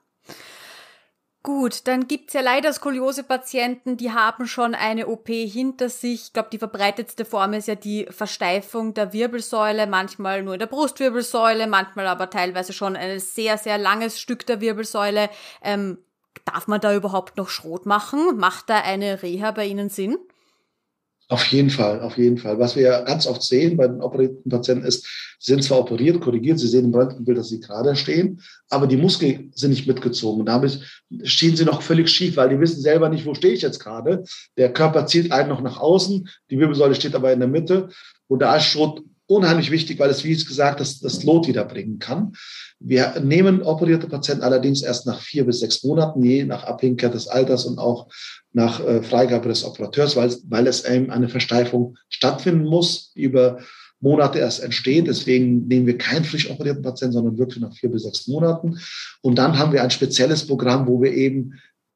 Gut, 1.45 1.85
dann 1.85 2.07
gibt's 2.07 2.33
ja 2.33 2.41
leider 2.41 2.73
Skoliose-Patienten, 2.73 3.97
die 3.97 4.11
haben 4.11 4.47
schon 4.47 4.73
eine 4.73 5.05
OP 5.05 5.27
hinter 5.27 5.89
sich. 5.89 6.23
Ich 6.23 6.33
glaube, 6.33 6.49
die 6.51 6.57
verbreitetste 6.57 7.23
Form 7.23 7.53
ist 7.53 7.67
ja 7.67 7.75
die 7.75 8.07
Versteifung 8.09 8.95
der 8.95 9.13
Wirbelsäule, 9.13 9.85
manchmal 9.85 10.41
nur 10.41 10.55
in 10.55 10.59
der 10.59 10.65
Brustwirbelsäule, 10.65 11.67
manchmal 11.67 12.07
aber 12.07 12.31
teilweise 12.31 12.73
schon 12.73 12.95
ein 12.95 13.19
sehr, 13.19 13.59
sehr 13.59 13.77
langes 13.77 14.19
Stück 14.19 14.47
der 14.47 14.59
Wirbelsäule. 14.59 15.29
Ähm, 15.61 15.99
darf 16.45 16.65
man 16.65 16.81
da 16.81 16.95
überhaupt 16.95 17.37
noch 17.37 17.49
Schrot 17.49 17.85
machen? 17.85 18.37
Macht 18.37 18.71
da 18.71 18.79
eine 18.79 19.21
Reha 19.21 19.51
bei 19.51 19.67
Ihnen 19.67 19.91
Sinn? 19.91 20.17
Auf 21.27 21.45
jeden 21.47 21.71
Fall, 21.71 22.01
auf 22.01 22.17
jeden 22.17 22.37
Fall. 22.37 22.59
Was 22.59 22.75
wir 22.75 22.83
ja 22.83 23.01
ganz 23.01 23.25
oft 23.25 23.41
sehen 23.41 23.77
bei 23.77 23.87
den 23.87 23.99
operierten 23.99 24.47
Patienten 24.49 24.85
ist, 24.85 25.07
sie 25.39 25.53
sind 25.53 25.63
zwar 25.63 25.79
operiert, 25.79 26.21
korrigiert, 26.21 26.59
sie 26.59 26.67
sehen 26.67 26.85
im 26.85 26.93
Röntgenbild, 26.93 27.39
dass 27.39 27.49
sie 27.49 27.59
gerade 27.59 27.95
stehen, 27.95 28.41
aber 28.69 28.85
die 28.85 28.97
Muskeln 28.97 29.51
sind 29.55 29.71
nicht 29.71 29.87
mitgezogen. 29.87 30.41
Und 30.41 30.45
damit 30.45 30.81
stehen 31.23 31.55
sie 31.55 31.65
noch 31.65 31.81
völlig 31.81 32.09
schief, 32.09 32.37
weil 32.37 32.49
die 32.49 32.59
wissen 32.59 32.79
selber 32.79 33.09
nicht, 33.09 33.25
wo 33.25 33.33
stehe 33.33 33.55
ich 33.55 33.63
jetzt 33.63 33.79
gerade. 33.79 34.23
Der 34.55 34.71
Körper 34.71 35.07
zielt 35.07 35.31
einen 35.31 35.49
noch 35.49 35.61
nach 35.61 35.79
außen, 35.79 36.29
die 36.51 36.59
Wirbelsäule 36.59 36.93
steht 36.93 37.15
aber 37.15 37.33
in 37.33 37.39
der 37.39 37.49
Mitte. 37.49 37.89
Und 38.27 38.43
da 38.43 38.57
ist 38.57 38.65
Schrot 38.65 39.01
unheimlich 39.27 39.71
wichtig, 39.71 39.99
weil 39.99 40.09
es, 40.09 40.23
wie 40.23 40.35
gesagt, 40.35 40.79
das, 40.79 40.99
das 40.99 41.23
Lot 41.23 41.47
wiederbringen 41.47 41.99
kann. 41.99 42.33
Wir 42.79 43.19
nehmen 43.21 43.63
operierte 43.63 44.07
Patienten 44.07 44.43
allerdings 44.43 44.83
erst 44.83 45.07
nach 45.07 45.19
vier 45.19 45.45
bis 45.45 45.59
sechs 45.59 45.83
Monaten, 45.83 46.23
je 46.23 46.45
nach 46.45 46.63
Abhängigkeit 46.63 47.13
des 47.13 47.27
Alters 47.27 47.65
und 47.65 47.79
auch 47.79 48.07
nach 48.53 48.79
äh, 48.85 49.01
Freigabe 49.01 49.49
des 49.49 49.63
Operateurs, 49.63 50.15
weil, 50.15 50.35
weil 50.47 50.67
es 50.67 50.85
eben 50.85 51.09
eine 51.09 51.29
Versteifung 51.29 51.97
stattfinden 52.09 52.65
muss, 52.65 53.11
über 53.15 53.59
Monate 53.99 54.39
erst 54.39 54.61
entsteht. 54.61 55.07
Deswegen 55.07 55.67
nehmen 55.67 55.87
wir 55.87 55.97
keinen 55.97 56.25
frisch 56.25 56.49
operierten 56.49 56.83
Patienten, 56.83 57.13
sondern 57.13 57.37
wirklich 57.37 57.61
nach 57.61 57.75
vier 57.75 57.89
bis 57.89 58.03
sechs 58.03 58.27
Monaten. 58.27 58.79
Und 59.21 59.37
dann 59.37 59.57
haben 59.57 59.73
wir 59.73 59.83
ein 59.83 59.91
spezielles 59.91 60.45
Programm, 60.45 60.87
wo 60.87 61.01
wir 61.01 61.13
eben 61.13 61.53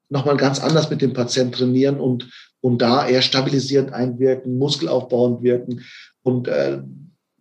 nochmal 0.08 0.36
ganz 0.36 0.58
anders 0.58 0.90
mit 0.90 1.02
dem 1.02 1.12
Patienten 1.12 1.52
trainieren 1.52 2.00
und, 2.00 2.28
und 2.60 2.82
da 2.82 3.06
eher 3.06 3.22
stabilisierend 3.22 3.92
einwirken, 3.92 4.58
muskelaufbauend 4.58 5.42
wirken. 5.42 5.82
Und 6.22 6.48
äh, 6.48 6.80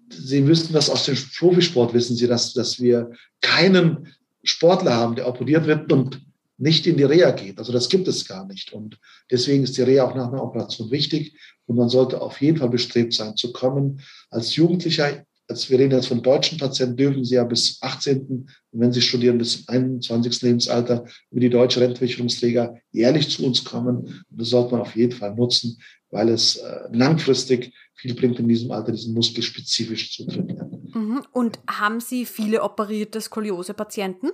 Sie 0.10 0.48
wissen 0.48 0.74
das 0.74 0.90
aus 0.90 1.06
dem 1.06 1.16
Profisport, 1.38 1.94
wissen 1.94 2.16
Sie, 2.16 2.28
dass, 2.28 2.54
dass 2.54 2.80
wir 2.80 3.12
keinen 3.42 4.08
Sportler 4.44 4.96
haben, 4.96 5.16
der 5.16 5.28
operiert 5.28 5.66
wird 5.68 5.92
und 5.92 6.22
nicht 6.58 6.86
in 6.88 6.98
die 6.98 7.04
Reha 7.04 7.32
geht. 7.32 7.58
Also 7.58 7.72
das 7.72 7.90
gibt 7.90 8.08
es 8.08 8.28
gar 8.28 8.46
nicht. 8.46 8.74
Und 8.74 9.00
deswegen 9.32 9.64
ist 9.64 9.78
die 9.78 9.82
Reha 9.82 10.04
auch 10.04 10.16
nach 10.16 10.28
einer 10.28 10.44
Operation 10.44 10.92
wichtig. 10.92 11.38
Und 11.66 11.78
man 11.78 11.90
sollte 11.90 12.22
auf 12.22 12.42
jeden 12.42 12.58
Fall 12.58 12.70
bestrebt 12.70 13.14
sein, 13.14 13.36
zu 13.38 13.54
kommen. 13.54 14.02
Als 14.30 14.56
Jugendlicher 14.56 15.26
als 15.50 15.70
wir 15.70 15.80
reden 15.80 15.92
jetzt 15.92 16.08
von 16.08 16.22
deutschen 16.22 16.60
Patienten, 16.60 16.96
dürfen 16.96 17.26
sie 17.26 17.36
ja 17.36 17.44
bis 17.44 17.82
18. 17.82 18.48
wenn 18.72 18.94
sie 18.94 19.02
studieren, 19.02 19.40
bis 19.40 19.68
21. 19.68 20.44
Lebenssalter 20.44 21.06
über 21.32 21.42
die 21.42 21.50
deutsche 21.50 21.82
Rentenversicherungsträger 21.82 22.76
jährlich 22.92 23.30
zu 23.30 23.46
uns 23.46 23.64
kommen. 23.64 23.98
Und 23.98 24.26
das 24.30 24.50
sollte 24.50 24.74
man 24.74 24.82
auf 24.82 24.96
jeden 24.96 25.12
Fall 25.12 25.34
nutzen, 25.34 25.82
weil 26.12 26.30
es 26.30 26.58
äh, 26.58 26.82
langfristig 26.92 27.74
viel 27.96 28.14
bringt 28.14 28.40
in 28.40 28.48
diesem 28.48 28.72
Alter, 28.72 28.92
diesen 28.92 29.16
Muskel 29.16 29.42
spezifisch 29.42 30.16
zu 30.16 30.28
trainieren. 30.28 30.92
Mhm. 30.94 31.24
Und 31.32 31.60
haben 31.68 32.00
Sie 32.00 32.26
viele 32.26 32.62
operierte 32.62 33.20
Skoliose-Patienten? 33.20 34.30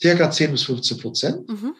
Circa 0.00 0.30
10 0.30 0.52
bis 0.52 0.62
15 0.62 0.98
Prozent. 0.98 1.48
Mhm. 1.48 1.74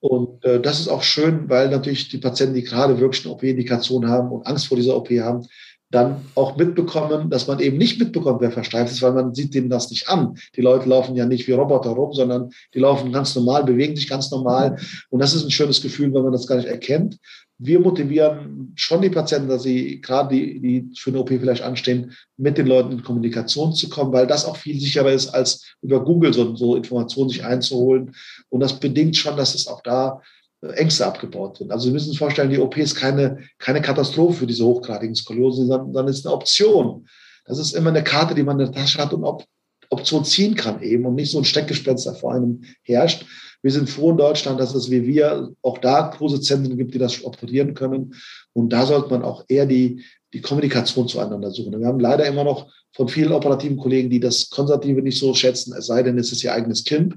Und 0.00 0.44
äh, 0.44 0.60
das 0.60 0.80
ist 0.80 0.88
auch 0.88 1.02
schön, 1.02 1.48
weil 1.48 1.70
natürlich 1.70 2.08
die 2.08 2.18
Patienten, 2.18 2.54
die 2.54 2.62
gerade 2.62 2.98
wirklich 2.98 3.24
eine 3.24 3.34
OP-Indikation 3.34 4.08
haben 4.08 4.30
und 4.30 4.46
Angst 4.46 4.66
vor 4.66 4.76
dieser 4.76 4.96
OP 4.96 5.10
haben, 5.10 5.46
dann 5.90 6.16
auch 6.34 6.56
mitbekommen, 6.56 7.30
dass 7.30 7.46
man 7.46 7.60
eben 7.60 7.78
nicht 7.78 7.98
mitbekommt, 7.98 8.42
wer 8.42 8.50
versteift 8.50 8.92
ist, 8.92 9.00
weil 9.00 9.12
man 9.12 9.34
sieht 9.34 9.54
denen 9.54 9.70
das 9.70 9.90
nicht 9.90 10.08
an. 10.08 10.34
Die 10.54 10.60
Leute 10.60 10.88
laufen 10.88 11.16
ja 11.16 11.24
nicht 11.24 11.48
wie 11.48 11.52
Roboter 11.52 11.90
rum, 11.90 12.12
sondern 12.12 12.50
die 12.74 12.78
laufen 12.78 13.10
ganz 13.10 13.34
normal, 13.34 13.64
bewegen 13.64 13.96
sich 13.96 14.08
ganz 14.08 14.30
normal. 14.30 14.78
Und 15.08 15.20
das 15.20 15.34
ist 15.34 15.44
ein 15.44 15.50
schönes 15.50 15.80
Gefühl, 15.80 16.12
wenn 16.12 16.22
man 16.22 16.32
das 16.32 16.46
gar 16.46 16.56
nicht 16.56 16.68
erkennt. 16.68 17.18
Wir 17.60 17.80
motivieren 17.80 18.72
schon 18.76 19.02
die 19.02 19.10
Patienten, 19.10 19.48
dass 19.48 19.62
sie 19.62 20.00
gerade 20.00 20.34
die, 20.34 20.60
die 20.60 20.90
für 20.96 21.10
eine 21.10 21.20
OP 21.20 21.30
vielleicht 21.30 21.62
anstehen, 21.62 22.12
mit 22.36 22.58
den 22.58 22.66
Leuten 22.66 22.92
in 22.92 23.02
Kommunikation 23.02 23.72
zu 23.72 23.88
kommen, 23.88 24.12
weil 24.12 24.26
das 24.26 24.44
auch 24.44 24.56
viel 24.56 24.78
sicherer 24.78 25.10
ist, 25.10 25.28
als 25.28 25.74
über 25.80 26.04
Google 26.04 26.32
so, 26.34 26.54
so 26.54 26.76
Informationen 26.76 27.30
sich 27.30 27.44
einzuholen. 27.44 28.14
Und 28.50 28.60
das 28.60 28.78
bedingt 28.78 29.16
schon, 29.16 29.36
dass 29.36 29.54
es 29.54 29.66
auch 29.66 29.80
da 29.82 30.20
Ängste 30.62 31.06
abgebaut 31.06 31.58
sind. 31.58 31.70
Also 31.70 31.86
Sie 31.86 31.92
müssen 31.92 32.10
sich 32.10 32.18
vorstellen, 32.18 32.50
die 32.50 32.58
OP 32.58 32.76
ist 32.76 32.96
keine, 32.96 33.38
keine 33.58 33.80
Katastrophe 33.80 34.40
für 34.40 34.46
diese 34.46 34.64
hochgradigen 34.64 35.14
Skoliose, 35.14 35.66
sondern, 35.66 35.92
sondern 35.92 36.08
ist 36.08 36.26
eine 36.26 36.34
Option. 36.34 37.06
Das 37.44 37.58
ist 37.58 37.74
immer 37.74 37.90
eine 37.90 38.04
Karte, 38.04 38.34
die 38.34 38.42
man 38.42 38.58
in 38.58 38.66
der 38.66 38.74
Tasche 38.74 38.98
hat 38.98 39.12
und 39.12 39.24
Op 39.24 39.44
Option 39.90 40.22
ziehen 40.22 40.54
kann 40.54 40.82
eben 40.82 41.06
und 41.06 41.14
nicht 41.14 41.30
so 41.30 41.38
ein 41.38 41.46
Steckgespenster 41.46 42.14
vor 42.14 42.34
einem 42.34 42.62
herrscht. 42.82 43.24
Wir 43.62 43.72
sind 43.72 43.88
froh 43.88 44.10
in 44.10 44.18
Deutschland, 44.18 44.60
dass 44.60 44.74
es 44.74 44.90
wie 44.90 45.06
wir 45.06 45.50
auch 45.62 45.78
da 45.78 46.14
große 46.14 46.42
Zentren 46.42 46.76
gibt, 46.76 46.92
die 46.92 46.98
das 46.98 47.24
operieren 47.24 47.72
können. 47.72 48.14
Und 48.52 48.70
da 48.70 48.84
sollte 48.84 49.08
man 49.08 49.22
auch 49.22 49.44
eher 49.48 49.64
die, 49.64 50.04
die 50.34 50.42
Kommunikation 50.42 51.08
zueinander 51.08 51.50
suchen. 51.50 51.80
Wir 51.80 51.86
haben 51.86 52.00
leider 52.00 52.26
immer 52.26 52.44
noch 52.44 52.70
von 52.92 53.08
vielen 53.08 53.32
operativen 53.32 53.78
Kollegen, 53.78 54.10
die 54.10 54.20
das 54.20 54.50
Konservative 54.50 55.00
nicht 55.00 55.18
so 55.18 55.32
schätzen, 55.32 55.74
es 55.74 55.86
sei 55.86 56.02
denn, 56.02 56.18
es 56.18 56.32
ist 56.32 56.44
ihr 56.44 56.52
eigenes 56.52 56.84
Kind. 56.84 57.16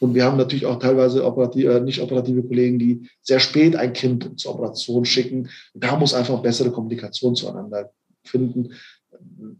Und 0.00 0.14
wir 0.14 0.24
haben 0.24 0.38
natürlich 0.38 0.66
auch 0.66 0.78
teilweise 0.78 1.24
operative, 1.24 1.74
äh, 1.74 1.80
nicht 1.80 2.00
operative 2.00 2.42
Kollegen, 2.42 2.78
die 2.78 3.08
sehr 3.22 3.38
spät 3.38 3.76
ein 3.76 3.92
Kind 3.92 4.40
zur 4.40 4.54
Operation 4.54 5.04
schicken. 5.04 5.50
Da 5.74 5.96
muss 5.96 6.14
einfach 6.14 6.40
bessere 6.40 6.70
Kommunikation 6.70 7.36
zueinander 7.36 7.92
finden. 8.24 8.72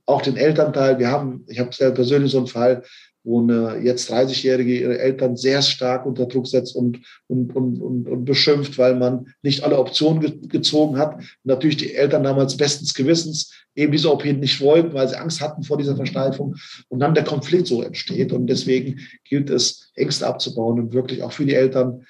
Auch 0.06 0.22
den 0.22 0.36
Elternteil. 0.36 0.98
Wir 0.98 1.08
haben, 1.08 1.44
ich 1.46 1.60
habe 1.60 1.70
persönlich 1.92 2.32
so 2.32 2.38
einen 2.38 2.46
Fall, 2.46 2.82
wo 3.22 3.40
eine 3.40 3.80
jetzt 3.82 4.10
30-Jährige 4.10 4.80
ihre 4.80 4.98
Eltern 4.98 5.36
sehr 5.36 5.60
stark 5.62 6.06
unter 6.06 6.26
Druck 6.26 6.46
setzt 6.46 6.74
und, 6.74 7.00
und, 7.26 7.54
und, 7.54 7.80
und, 7.80 8.08
und 8.08 8.24
beschimpft, 8.24 8.78
weil 8.78 8.96
man 8.96 9.26
nicht 9.42 9.62
alle 9.62 9.78
Optionen 9.78 10.20
ge 10.20 10.38
gezogen 10.48 10.96
hat. 10.96 11.16
Und 11.16 11.26
natürlich 11.44 11.76
die 11.76 11.94
Eltern 11.94 12.24
damals 12.24 12.56
bestens 12.56 12.94
Gewissens 12.94 13.52
eben 13.74 13.92
diese 13.92 14.10
OP 14.12 14.24
nicht 14.24 14.60
wollten, 14.60 14.94
weil 14.94 15.08
sie 15.08 15.18
Angst 15.18 15.40
hatten 15.40 15.62
vor 15.62 15.76
dieser 15.76 15.96
Versteifung 15.96 16.56
und 16.88 17.00
dann 17.00 17.14
der 17.14 17.24
Konflikt 17.24 17.66
so 17.66 17.82
entsteht. 17.82 18.32
Und 18.32 18.46
deswegen 18.46 19.00
gilt 19.24 19.50
es, 19.50 19.90
Ängste 19.94 20.26
abzubauen 20.26 20.80
und 20.80 20.92
wirklich 20.92 21.22
auch 21.22 21.32
für 21.32 21.44
die 21.44 21.54
Eltern 21.54 22.06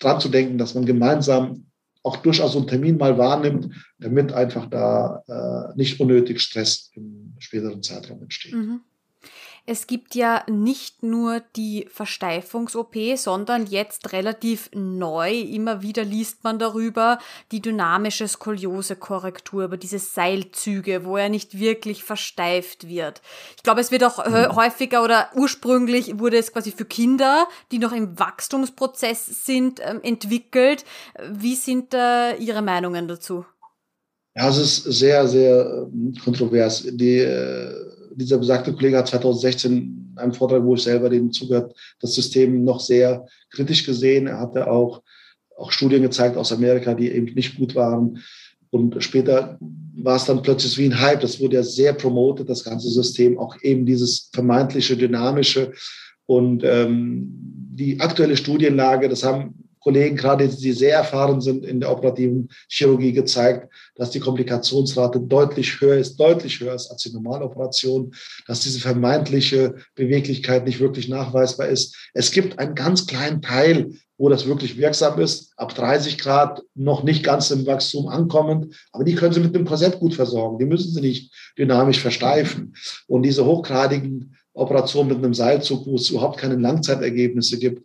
dran 0.00 0.20
zu 0.20 0.28
denken, 0.28 0.58
dass 0.58 0.74
man 0.74 0.84
gemeinsam 0.84 1.66
auch 2.02 2.16
durchaus 2.16 2.52
so 2.52 2.58
einen 2.58 2.68
Termin 2.68 2.96
mal 2.96 3.18
wahrnimmt, 3.18 3.74
damit 3.98 4.32
einfach 4.32 4.66
da 4.70 5.22
äh, 5.28 5.76
nicht 5.76 6.00
unnötig 6.00 6.40
Stress 6.40 6.90
im 6.94 7.34
späteren 7.38 7.82
Zeitraum 7.82 8.22
entsteht. 8.22 8.54
Mhm. 8.54 8.80
Es 9.72 9.86
gibt 9.86 10.16
ja 10.16 10.42
nicht 10.50 11.04
nur 11.04 11.42
die 11.54 11.86
Versteifungs-OP, 11.92 12.96
sondern 13.14 13.66
jetzt 13.66 14.12
relativ 14.12 14.68
neu, 14.74 15.30
immer 15.30 15.80
wieder 15.80 16.02
liest 16.02 16.42
man 16.42 16.58
darüber, 16.58 17.20
die 17.52 17.62
dynamische 17.62 18.26
Skoliose-Korrektur, 18.26 19.66
über 19.66 19.76
diese 19.76 20.00
Seilzüge, 20.00 21.04
wo 21.04 21.16
er 21.16 21.28
nicht 21.28 21.60
wirklich 21.60 22.02
versteift 22.02 22.88
wird. 22.88 23.22
Ich 23.56 23.62
glaube, 23.62 23.80
es 23.80 23.92
wird 23.92 24.02
auch 24.02 24.26
mhm. 24.26 24.56
häufiger 24.56 25.04
oder 25.04 25.28
ursprünglich 25.36 26.18
wurde 26.18 26.38
es 26.38 26.52
quasi 26.52 26.72
für 26.72 26.84
Kinder, 26.84 27.46
die 27.70 27.78
noch 27.78 27.92
im 27.92 28.18
Wachstumsprozess 28.18 29.44
sind, 29.46 29.78
ähm, 29.84 30.00
entwickelt. 30.02 30.84
Wie 31.30 31.54
sind 31.54 31.94
da 31.94 32.34
Ihre 32.34 32.62
Meinungen 32.62 33.06
dazu? 33.06 33.44
Ja, 34.34 34.48
es 34.48 34.58
ist 34.58 34.98
sehr, 34.98 35.28
sehr 35.28 35.86
ähm, 35.92 36.12
kontrovers. 36.24 36.84
Die, 36.90 37.18
äh, 37.18 37.99
dieser 38.14 38.38
besagte 38.38 38.72
Kollege 38.72 38.98
hat 38.98 39.08
2016 39.08 39.72
in 39.72 40.12
einem 40.16 40.32
Vortrag, 40.32 40.64
wo 40.64 40.74
ich 40.74 40.82
selber 40.82 41.08
dem 41.08 41.32
zugehört, 41.32 41.74
das 42.00 42.14
System 42.14 42.64
noch 42.64 42.80
sehr 42.80 43.26
kritisch 43.50 43.84
gesehen. 43.84 44.26
Er 44.26 44.40
hatte 44.40 44.70
auch, 44.70 45.02
auch 45.56 45.72
Studien 45.72 46.02
gezeigt 46.02 46.36
aus 46.36 46.52
Amerika, 46.52 46.94
die 46.94 47.10
eben 47.10 47.32
nicht 47.34 47.56
gut 47.56 47.74
waren. 47.74 48.18
Und 48.70 49.02
später 49.02 49.58
war 49.96 50.16
es 50.16 50.24
dann 50.24 50.42
plötzlich 50.42 50.78
wie 50.78 50.86
ein 50.86 51.00
Hype. 51.00 51.20
Das 51.20 51.40
wurde 51.40 51.56
ja 51.56 51.62
sehr 51.62 51.92
promotet, 51.92 52.48
das 52.48 52.64
ganze 52.64 52.88
System, 52.88 53.38
auch 53.38 53.56
eben 53.62 53.84
dieses 53.84 54.30
vermeintliche, 54.32 54.96
dynamische. 54.96 55.72
Und 56.26 56.62
ähm, 56.64 57.32
die 57.72 57.98
aktuelle 58.00 58.36
Studienlage, 58.36 59.08
das 59.08 59.24
haben 59.24 59.69
Kollegen, 59.80 60.16
gerade 60.16 60.48
die 60.48 60.72
sehr 60.72 60.96
erfahren 60.96 61.40
sind 61.40 61.64
in 61.64 61.80
der 61.80 61.90
operativen 61.90 62.48
Chirurgie, 62.68 63.12
gezeigt, 63.12 63.72
dass 63.96 64.10
die 64.10 64.20
Komplikationsrate 64.20 65.20
deutlich 65.20 65.80
höher 65.80 65.96
ist, 65.96 66.16
deutlich 66.16 66.60
höher 66.60 66.74
ist 66.74 66.90
als 66.90 67.02
die 67.02 67.12
Normaloperation, 67.12 68.12
dass 68.46 68.60
diese 68.60 68.80
vermeintliche 68.80 69.74
Beweglichkeit 69.94 70.66
nicht 70.66 70.80
wirklich 70.80 71.08
nachweisbar 71.08 71.68
ist. 71.68 71.96
Es 72.14 72.30
gibt 72.30 72.58
einen 72.58 72.74
ganz 72.74 73.06
kleinen 73.06 73.42
Teil, 73.42 73.90
wo 74.18 74.28
das 74.28 74.46
wirklich 74.46 74.76
wirksam 74.76 75.18
ist, 75.18 75.54
ab 75.56 75.74
30 75.74 76.18
Grad 76.18 76.62
noch 76.74 77.02
nicht 77.02 77.24
ganz 77.24 77.50
im 77.50 77.66
Wachstum 77.66 78.06
ankommend, 78.08 78.76
aber 78.92 79.02
die 79.02 79.14
können 79.14 79.32
Sie 79.32 79.40
mit 79.40 79.54
einem 79.54 79.64
Korsett 79.64 79.98
gut 79.98 80.14
versorgen. 80.14 80.58
Die 80.58 80.66
müssen 80.66 80.92
Sie 80.92 81.00
nicht 81.00 81.34
dynamisch 81.56 82.00
versteifen. 82.00 82.74
Und 83.06 83.22
diese 83.22 83.46
hochgradigen 83.46 84.36
Operationen 84.52 85.08
mit 85.08 85.18
einem 85.18 85.32
Seilzug, 85.32 85.86
wo 85.86 85.94
es 85.94 86.10
überhaupt 86.10 86.38
keine 86.38 86.56
Langzeitergebnisse 86.56 87.58
gibt, 87.58 87.82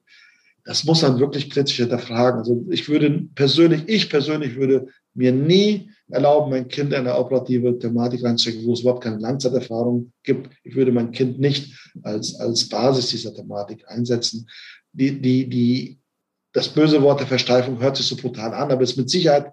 das 0.65 0.83
muss 0.83 1.03
man 1.03 1.19
wirklich 1.19 1.49
kritisch 1.49 1.77
hinterfragen. 1.77 2.39
Also 2.39 2.65
ich 2.71 2.89
würde 2.89 3.27
persönlich, 3.35 3.83
ich 3.87 4.09
persönlich 4.09 4.55
würde 4.55 4.87
mir 5.13 5.31
nie 5.31 5.91
erlauben, 6.09 6.51
mein 6.51 6.67
Kind 6.67 6.91
in 6.91 6.99
eine 6.99 7.15
operative 7.15 7.77
Thematik 7.77 8.23
reinzustecken, 8.23 8.65
wo 8.65 8.73
es 8.73 8.81
überhaupt 8.81 9.03
keine 9.03 9.19
Langzeiterfahrung 9.19 10.11
gibt. 10.23 10.49
Ich 10.63 10.75
würde 10.75 10.91
mein 10.91 11.11
Kind 11.11 11.39
nicht 11.39 11.73
als, 12.01 12.35
als 12.39 12.67
Basis 12.67 13.07
dieser 13.07 13.33
Thematik 13.33 13.87
einsetzen. 13.87 14.47
Die, 14.91 15.21
die, 15.21 15.47
die, 15.47 15.99
das 16.51 16.69
böse 16.69 17.01
Wort 17.01 17.19
der 17.19 17.27
Versteifung 17.27 17.79
hört 17.79 17.97
sich 17.97 18.07
so 18.07 18.15
brutal 18.15 18.53
an, 18.53 18.71
aber 18.71 18.81
es 18.81 18.91
ist 18.91 18.97
mit 18.97 19.09
Sicherheit 19.09 19.51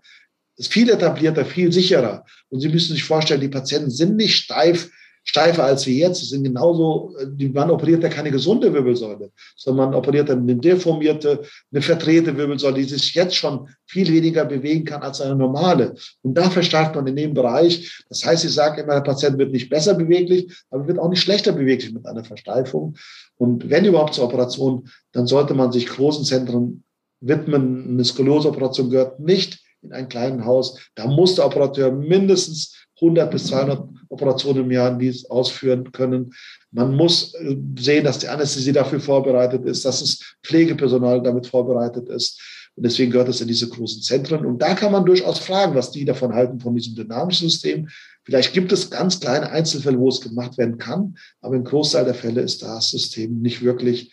ist 0.57 0.73
viel 0.73 0.89
etablierter, 0.91 1.45
viel 1.45 1.73
sicherer. 1.73 2.25
Und 2.49 2.61
Sie 2.61 2.69
müssen 2.69 2.93
sich 2.93 3.05
vorstellen, 3.05 3.41
die 3.41 3.49
Patienten 3.49 3.91
sind 3.91 4.17
nicht 4.17 4.37
steif 4.37 4.91
steifer 5.25 5.65
als 5.65 5.87
wir 5.87 5.95
jetzt. 5.95 6.21
Sie 6.21 6.27
sind 6.27 6.45
genauso, 6.45 7.15
man 7.53 7.71
operiert 7.71 8.03
ja 8.03 8.09
keine 8.09 8.31
gesunde 8.31 8.73
Wirbelsäule, 8.73 9.31
sondern 9.57 9.91
man 9.91 9.95
operiert 9.99 10.31
eine 10.31 10.57
deformierte, 10.57 11.43
eine 11.73 11.83
verdrehte 11.83 12.37
Wirbelsäule, 12.37 12.77
die 12.77 12.85
sich 12.85 13.15
jetzt 13.15 13.37
schon 13.37 13.69
viel 13.87 14.13
weniger 14.13 14.45
bewegen 14.45 14.85
kann 14.85 15.03
als 15.03 15.21
eine 15.21 15.37
normale. 15.37 15.95
Und 16.23 16.35
da 16.35 16.51
verstärkt 16.51 16.97
man 16.97 17.07
in 17.07 17.17
dem 17.17 17.35
Bereich. 17.35 18.03
Das 18.09 18.25
heißt, 18.25 18.45
ich 18.45 18.53
sage 18.53 18.83
immer, 18.83 18.95
der 18.95 19.01
Patient 19.03 19.39
wird 19.39 19.53
nicht 19.53 19.71
besser 19.71 19.95
beweglich, 19.95 20.53
aber 20.71 20.87
wird 20.87 20.99
auch 20.99 21.09
nicht 21.09 21.23
schlechter 21.23 21.53
beweglich 21.53 21.93
mit 21.93 22.07
einer 22.07 22.25
Versteifung. 22.25 22.97
Und 23.37 23.71
wenn 23.71 23.85
überhaupt 23.85 24.15
zur 24.15 24.25
Operation, 24.25 24.89
dann 25.13 25.27
sollte 25.27 25.55
man 25.55 25.73
sich 25.73 25.87
großen 25.87 26.25
Zentren 26.25 26.85
widmen. 27.21 27.91
Eine 27.91 28.05
Skolioseoperation 28.05 28.91
gehört 28.91 29.21
nicht 29.21 29.61
in 29.83 29.93
ein 29.93 30.09
kleines 30.09 30.45
Haus. 30.45 30.79
Da 30.95 31.07
muss 31.07 31.35
der 31.35 31.47
Operateur 31.47 31.93
mindestens 31.93 32.87
100 33.01 33.31
bis 33.31 33.47
200 33.47 33.89
Operationen 34.13 34.65
im 34.65 34.71
Jahr 34.71 34.99
ausführen 35.31 35.91
können. 35.91 36.33
Man 36.71 36.95
muss 36.95 37.35
äh, 37.35 37.57
sehen, 37.79 38.05
dass 38.05 38.19
die 38.19 38.29
Anästhesie 38.29 38.73
dafür 38.73 39.01
vorbereitet 39.01 39.65
ist, 39.65 39.85
dass 39.85 40.01
das 40.01 40.37
Pflegepersonal 40.45 41.23
damit 41.23 41.47
vorbereitet 41.47 42.09
ist. 42.09 42.41
Und 42.75 42.85
deswegen 42.85 43.11
gehört 43.11 43.29
es 43.29 43.41
in 43.41 43.49
diese 43.49 43.69
großen 43.69 44.03
Zentren. 44.03 44.47
Und 44.47 44.59
da 44.61 44.75
kann 44.75 44.93
man 44.93 45.05
durchaus 45.05 45.39
fragen, 45.39 45.75
was 45.75 45.91
die 45.91 46.05
davon 46.05 46.35
halten, 46.35 46.61
von 46.61 46.75
diesem 46.75 46.95
dynamischen 46.95 47.49
System. 47.49 47.89
Vielleicht 48.25 48.53
gibt 48.53 48.73
es 48.73 48.91
ganz 48.91 49.19
kleine 49.21 49.51
Einzelfälle, 49.51 49.99
wo 49.99 50.09
es 50.09 50.21
gemacht 50.21 50.57
werden 50.57 50.79
kann, 50.79 51.17
aber 51.41 51.57
im 51.57 51.65
Großteil 51.65 52.05
der 52.05 52.15
Fälle 52.15 52.41
ist 52.41 52.63
das 52.63 52.91
System 52.91 53.41
nicht 53.41 53.63
wirklich 53.63 54.13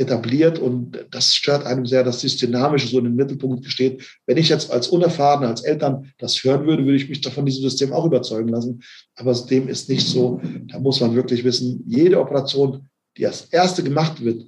etabliert 0.00 0.58
und 0.58 1.06
das 1.10 1.34
stört 1.34 1.66
einem 1.66 1.86
sehr, 1.86 2.02
dass 2.02 2.18
dieses 2.18 2.38
Dynamische 2.38 2.88
so 2.88 2.98
in 2.98 3.04
den 3.04 3.16
Mittelpunkt 3.16 3.64
steht. 3.66 4.02
Wenn 4.26 4.38
ich 4.38 4.48
jetzt 4.48 4.70
als 4.70 4.88
Unerfahrener, 4.88 5.48
als 5.48 5.62
Eltern 5.62 6.12
das 6.18 6.42
hören 6.42 6.66
würde, 6.66 6.84
würde 6.84 6.96
ich 6.96 7.08
mich 7.08 7.20
davon 7.20 7.46
diesem 7.46 7.62
System 7.62 7.92
auch 7.92 8.06
überzeugen 8.06 8.48
lassen. 8.48 8.82
Aber 9.16 9.32
dem 9.34 9.68
ist 9.68 9.88
nicht 9.88 10.06
so. 10.06 10.40
Da 10.68 10.78
muss 10.78 11.00
man 11.00 11.14
wirklich 11.14 11.44
wissen, 11.44 11.84
jede 11.86 12.18
Operation, 12.18 12.88
die 13.16 13.26
als 13.26 13.44
erste 13.50 13.82
gemacht 13.82 14.24
wird, 14.24 14.46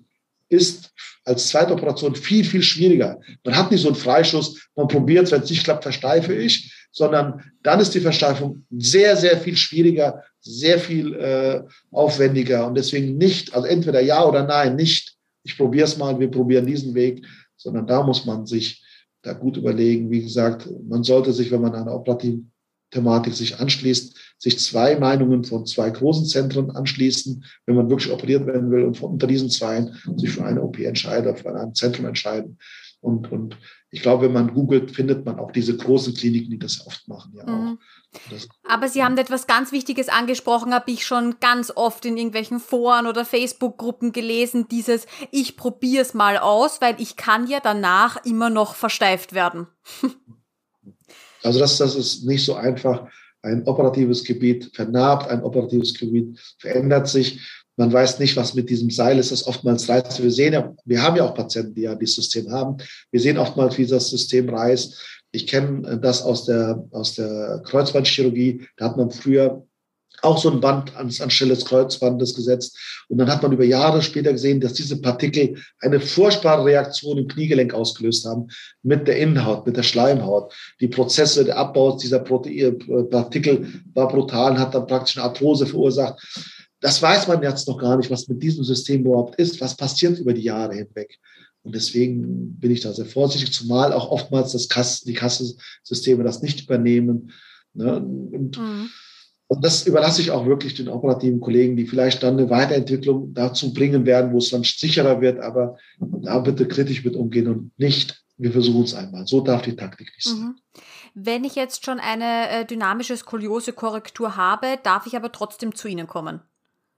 ist 0.48 0.90
als 1.24 1.48
zweite 1.48 1.72
Operation 1.72 2.14
viel, 2.14 2.44
viel 2.44 2.62
schwieriger. 2.62 3.20
Man 3.44 3.56
hat 3.56 3.70
nicht 3.70 3.82
so 3.82 3.88
einen 3.88 3.96
Freischuss, 3.96 4.68
man 4.74 4.88
probiert 4.88 5.24
es, 5.24 5.32
wenn 5.32 5.42
es 5.42 5.50
nicht 5.50 5.64
klappt, 5.64 5.82
versteife 5.82 6.34
ich. 6.34 6.72
sondern 6.92 7.42
dann 7.62 7.80
ist 7.80 7.94
die 7.94 8.00
Versteifung 8.00 8.66
sehr, 8.70 9.16
sehr 9.16 9.38
viel 9.38 9.56
schwieriger, 9.56 10.22
sehr 10.40 10.78
viel 10.78 11.14
äh, 11.14 11.62
aufwendiger 11.90 12.66
und 12.66 12.74
deswegen 12.76 13.16
nicht, 13.16 13.54
also 13.54 13.66
entweder 13.66 14.00
ja 14.00 14.24
oder 14.24 14.44
nein, 14.44 14.76
nicht, 14.76 15.16
ich 15.44 15.56
probiere 15.56 15.84
es 15.84 15.98
mal, 15.98 16.18
wir 16.18 16.30
probieren 16.30 16.66
diesen 16.66 16.94
Weg, 16.94 17.26
sondern 17.56 17.86
da 17.86 18.02
muss 18.02 18.24
man 18.24 18.46
sich 18.46 18.84
da 19.22 19.32
gut 19.32 19.56
überlegen. 19.56 20.10
Wie 20.10 20.22
gesagt, 20.22 20.68
man 20.88 21.04
sollte 21.04 21.32
sich, 21.32 21.50
wenn 21.50 21.60
man 21.60 21.74
eine 21.74 21.92
operative 21.92 22.42
Thematik 22.90 23.32
sich 23.34 23.58
anschließt, 23.58 24.16
sich 24.38 24.58
zwei 24.58 24.96
Meinungen 24.96 25.44
von 25.44 25.64
zwei 25.66 25.90
großen 25.90 26.26
Zentren 26.26 26.70
anschließen, 26.70 27.44
wenn 27.66 27.76
man 27.76 27.88
wirklich 27.88 28.12
operiert 28.12 28.46
werden 28.46 28.70
will 28.70 28.84
und 28.84 28.96
von 28.98 29.12
unter 29.12 29.26
diesen 29.26 29.48
zwei 29.48 29.90
sich 30.16 30.30
für 30.30 30.44
eine 30.44 30.62
OP 30.62 30.78
entscheidet, 30.78 31.40
für 31.40 31.54
ein 31.54 31.74
Zentrum 31.74 32.06
entscheiden. 32.06 32.58
Und, 33.00 33.32
und 33.32 33.56
ich 33.90 34.02
glaube, 34.02 34.26
wenn 34.26 34.32
man 34.32 34.54
googelt, 34.54 34.90
findet 34.90 35.24
man 35.24 35.38
auch 35.38 35.50
diese 35.50 35.76
großen 35.76 36.14
Kliniken, 36.14 36.50
die 36.50 36.58
das 36.58 36.86
oft 36.86 37.08
machen, 37.08 37.32
ja 37.36 37.46
mhm. 37.46 37.78
Aber 38.68 38.88
Sie 38.88 39.02
haben 39.02 39.16
etwas 39.16 39.46
ganz 39.46 39.72
Wichtiges 39.72 40.08
angesprochen, 40.08 40.74
habe 40.74 40.90
ich 40.90 41.06
schon 41.06 41.36
ganz 41.40 41.72
oft 41.74 42.04
in 42.04 42.16
irgendwelchen 42.16 42.60
Foren 42.60 43.06
oder 43.06 43.24
Facebook-Gruppen 43.24 44.12
gelesen, 44.12 44.68
dieses 44.68 45.06
ich 45.30 45.56
probiere 45.56 46.02
es 46.02 46.14
mal 46.14 46.36
aus, 46.38 46.80
weil 46.80 47.00
ich 47.00 47.16
kann 47.16 47.46
ja 47.46 47.60
danach 47.60 48.24
immer 48.24 48.50
noch 48.50 48.74
versteift 48.74 49.32
werden. 49.32 49.66
Also 51.44 51.58
das, 51.58 51.76
das 51.78 51.96
ist 51.96 52.24
nicht 52.24 52.44
so 52.44 52.54
einfach. 52.54 53.08
Ein 53.42 53.64
operatives 53.66 54.22
Gebiet 54.22 54.70
vernarbt, 54.72 55.28
ein 55.28 55.42
operatives 55.42 55.94
Gebiet 55.94 56.38
verändert 56.58 57.08
sich. 57.08 57.40
Man 57.76 57.92
weiß 57.92 58.20
nicht, 58.20 58.36
was 58.36 58.54
mit 58.54 58.70
diesem 58.70 58.90
Seil 58.90 59.18
ist. 59.18 59.32
Das 59.32 59.46
oftmals 59.46 59.88
reißt. 59.88 60.22
Wir 60.22 60.30
sehen 60.30 60.52
ja, 60.52 60.72
wir 60.84 61.02
haben 61.02 61.16
ja 61.16 61.24
auch 61.24 61.34
Patienten, 61.34 61.74
die 61.74 61.82
ja 61.82 61.96
dieses 61.96 62.16
System 62.16 62.52
haben. 62.52 62.76
Wir 63.10 63.20
sehen 63.20 63.38
oftmals, 63.38 63.76
wie 63.78 63.86
das 63.86 64.10
System 64.10 64.48
reißt. 64.48 65.21
Ich 65.32 65.46
kenne 65.46 65.98
das 65.98 66.22
aus 66.22 66.44
der, 66.44 66.86
aus 66.90 67.14
der 67.14 67.62
Kreuzbandchirurgie. 67.64 68.66
Da 68.76 68.86
hat 68.86 68.96
man 68.96 69.10
früher 69.10 69.66
auch 70.20 70.38
so 70.38 70.50
ein 70.50 70.60
Band 70.60 70.94
ans, 70.96 71.20
anstelle 71.20 71.54
des 71.54 71.64
Kreuzbandes 71.64 72.34
gesetzt. 72.34 72.78
Und 73.08 73.18
dann 73.18 73.30
hat 73.30 73.42
man 73.42 73.52
über 73.52 73.64
Jahre 73.64 74.02
später 74.02 74.32
gesehen, 74.32 74.60
dass 74.60 74.74
diese 74.74 75.00
Partikel 75.00 75.56
eine 75.80 76.00
furchtbare 76.00 76.64
Reaktion 76.64 77.18
im 77.18 77.28
Kniegelenk 77.28 77.74
ausgelöst 77.74 78.26
haben 78.26 78.48
mit 78.82 79.08
der 79.08 79.16
Innenhaut, 79.18 79.66
mit 79.66 79.76
der 79.76 79.82
Schleimhaut. 79.82 80.54
Die 80.80 80.88
Prozesse 80.88 81.44
der 81.44 81.56
Abbaus 81.56 82.00
dieser 82.02 82.20
Protein, 82.20 82.78
Partikel 83.10 83.66
war 83.94 84.08
brutal 84.08 84.52
und 84.52 84.58
hat 84.58 84.74
dann 84.74 84.86
praktisch 84.86 85.16
eine 85.16 85.26
Arthrose 85.26 85.66
verursacht. 85.66 86.22
Das 86.80 87.00
weiß 87.00 87.28
man 87.28 87.42
jetzt 87.42 87.66
noch 87.68 87.78
gar 87.78 87.96
nicht, 87.96 88.10
was 88.10 88.28
mit 88.28 88.42
diesem 88.42 88.64
System 88.64 89.04
überhaupt 89.06 89.36
ist, 89.36 89.60
was 89.60 89.76
passiert 89.76 90.18
über 90.18 90.34
die 90.34 90.42
Jahre 90.42 90.74
hinweg. 90.74 91.18
Und 91.62 91.74
deswegen 91.74 92.58
bin 92.58 92.70
ich 92.70 92.80
da 92.80 92.92
sehr 92.92 93.06
vorsichtig, 93.06 93.52
zumal 93.52 93.92
auch 93.92 94.10
oftmals 94.10 94.52
das 94.52 94.68
Kass, 94.68 95.02
die 95.02 95.14
Kassensysteme 95.14 96.24
das 96.24 96.42
nicht 96.42 96.62
übernehmen. 96.64 97.32
Ne? 97.74 97.96
Und 97.96 98.58
mhm 98.58 98.90
und 99.52 99.62
das 99.62 99.86
überlasse 99.86 100.22
ich 100.22 100.30
auch 100.30 100.46
wirklich 100.46 100.76
den 100.76 100.88
operativen 100.88 101.38
Kollegen, 101.38 101.76
die 101.76 101.86
vielleicht 101.86 102.22
dann 102.22 102.38
eine 102.38 102.48
Weiterentwicklung 102.48 103.34
dazu 103.34 103.74
bringen 103.74 104.06
werden, 104.06 104.32
wo 104.32 104.38
es 104.38 104.48
dann 104.48 104.62
sicherer 104.62 105.20
wird. 105.20 105.40
Aber 105.40 105.76
da 105.98 106.38
bitte 106.38 106.66
kritisch 106.66 107.04
mit 107.04 107.16
umgehen 107.16 107.48
und 107.48 107.78
nicht, 107.78 108.24
wir 108.38 108.50
versuchen 108.50 108.84
es 108.84 108.94
einmal. 108.94 109.26
So 109.26 109.42
darf 109.42 109.60
die 109.60 109.76
Taktik 109.76 110.10
nicht 110.16 110.26
sein. 110.26 110.38
Mhm. 110.38 110.54
Wenn 111.12 111.44
ich 111.44 111.54
jetzt 111.54 111.84
schon 111.84 112.00
eine 112.00 112.48
äh, 112.48 112.64
dynamische 112.64 113.14
Skoliose-Korrektur 113.14 114.36
habe, 114.36 114.78
darf 114.82 115.06
ich 115.06 115.16
aber 115.16 115.30
trotzdem 115.32 115.74
zu 115.74 115.86
Ihnen 115.86 116.06
kommen? 116.06 116.40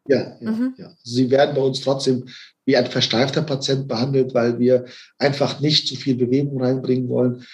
Ja, 0.06 0.36
ja, 0.40 0.50
mhm. 0.50 0.74
ja. 0.76 0.92
Sie 1.02 1.30
werden 1.30 1.54
bei 1.54 1.62
uns 1.62 1.80
trotzdem 1.80 2.26
wie 2.66 2.76
ein 2.76 2.86
versteifter 2.86 3.42
Patient 3.42 3.88
behandelt, 3.88 4.34
weil 4.34 4.58
wir 4.58 4.86
einfach 5.18 5.60
nicht 5.60 5.88
zu 5.88 5.96
viel 5.96 6.16
Bewegung 6.16 6.62
reinbringen 6.62 7.08
wollen. 7.08 7.44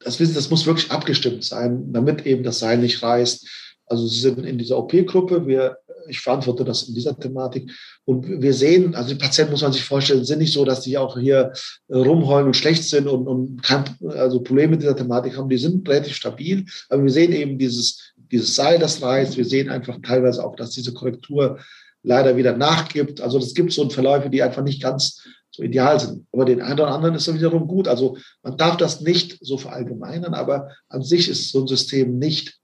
Das 0.00 0.18
wissen, 0.18 0.34
das 0.34 0.50
muss 0.50 0.66
wirklich 0.66 0.90
abgestimmt 0.90 1.44
sein, 1.44 1.92
damit 1.92 2.26
eben 2.26 2.42
das 2.42 2.58
Seil 2.58 2.78
nicht 2.78 3.02
reißt 3.02 3.46
also 3.92 4.06
Sie 4.06 4.20
sind 4.20 4.44
in 4.44 4.58
dieser 4.58 4.78
OP-Gruppe, 4.78 5.46
wir, 5.46 5.76
ich 6.08 6.20
verantworte 6.20 6.64
das 6.64 6.84
in 6.84 6.94
dieser 6.94 7.18
Thematik. 7.18 7.70
Und 8.04 8.26
wir 8.26 8.54
sehen, 8.54 8.94
also 8.94 9.10
die 9.10 9.20
Patienten 9.20 9.52
muss 9.52 9.62
man 9.62 9.72
sich 9.72 9.84
vorstellen, 9.84 10.24
sind 10.24 10.38
nicht 10.38 10.54
so, 10.54 10.64
dass 10.64 10.80
die 10.80 10.96
auch 10.96 11.18
hier 11.18 11.52
äh, 11.88 11.96
rumheulen 11.96 12.46
und 12.46 12.56
schlecht 12.56 12.84
sind 12.84 13.06
und, 13.06 13.26
und 13.28 13.62
kein, 13.62 13.84
also 14.08 14.40
Probleme 14.40 14.72
mit 14.72 14.82
dieser 14.82 14.96
Thematik 14.96 15.36
haben. 15.36 15.48
Die 15.48 15.58
sind 15.58 15.86
relativ 15.88 16.14
stabil. 16.14 16.64
Aber 16.88 17.02
wir 17.02 17.10
sehen 17.10 17.32
eben 17.32 17.58
dieses, 17.58 18.14
dieses 18.16 18.54
Seil, 18.54 18.78
das 18.78 19.02
reißt. 19.02 19.36
Wir 19.36 19.44
sehen 19.44 19.68
einfach 19.68 19.98
teilweise 20.02 20.44
auch, 20.44 20.56
dass 20.56 20.70
diese 20.70 20.94
Korrektur 20.94 21.58
leider 22.02 22.36
wieder 22.36 22.56
nachgibt. 22.56 23.20
Also 23.20 23.38
es 23.38 23.54
gibt 23.54 23.72
so 23.72 23.88
Verläufe, 23.88 24.30
die 24.30 24.42
einfach 24.42 24.62
nicht 24.62 24.82
ganz 24.82 25.22
so 25.50 25.62
ideal 25.62 26.00
sind. 26.00 26.26
Aber 26.32 26.44
den 26.44 26.62
einen 26.62 26.80
oder 26.80 26.88
anderen 26.88 27.14
ist 27.14 27.28
dann 27.28 27.36
wiederum 27.36 27.66
gut. 27.68 27.86
Also 27.88 28.16
man 28.42 28.56
darf 28.56 28.76
das 28.76 29.00
nicht 29.00 29.38
so 29.40 29.58
verallgemeinern, 29.58 30.34
aber 30.34 30.70
an 30.88 31.02
sich 31.02 31.28
ist 31.28 31.50
so 31.50 31.60
ein 31.60 31.66
System 31.66 32.18
nicht 32.18 32.58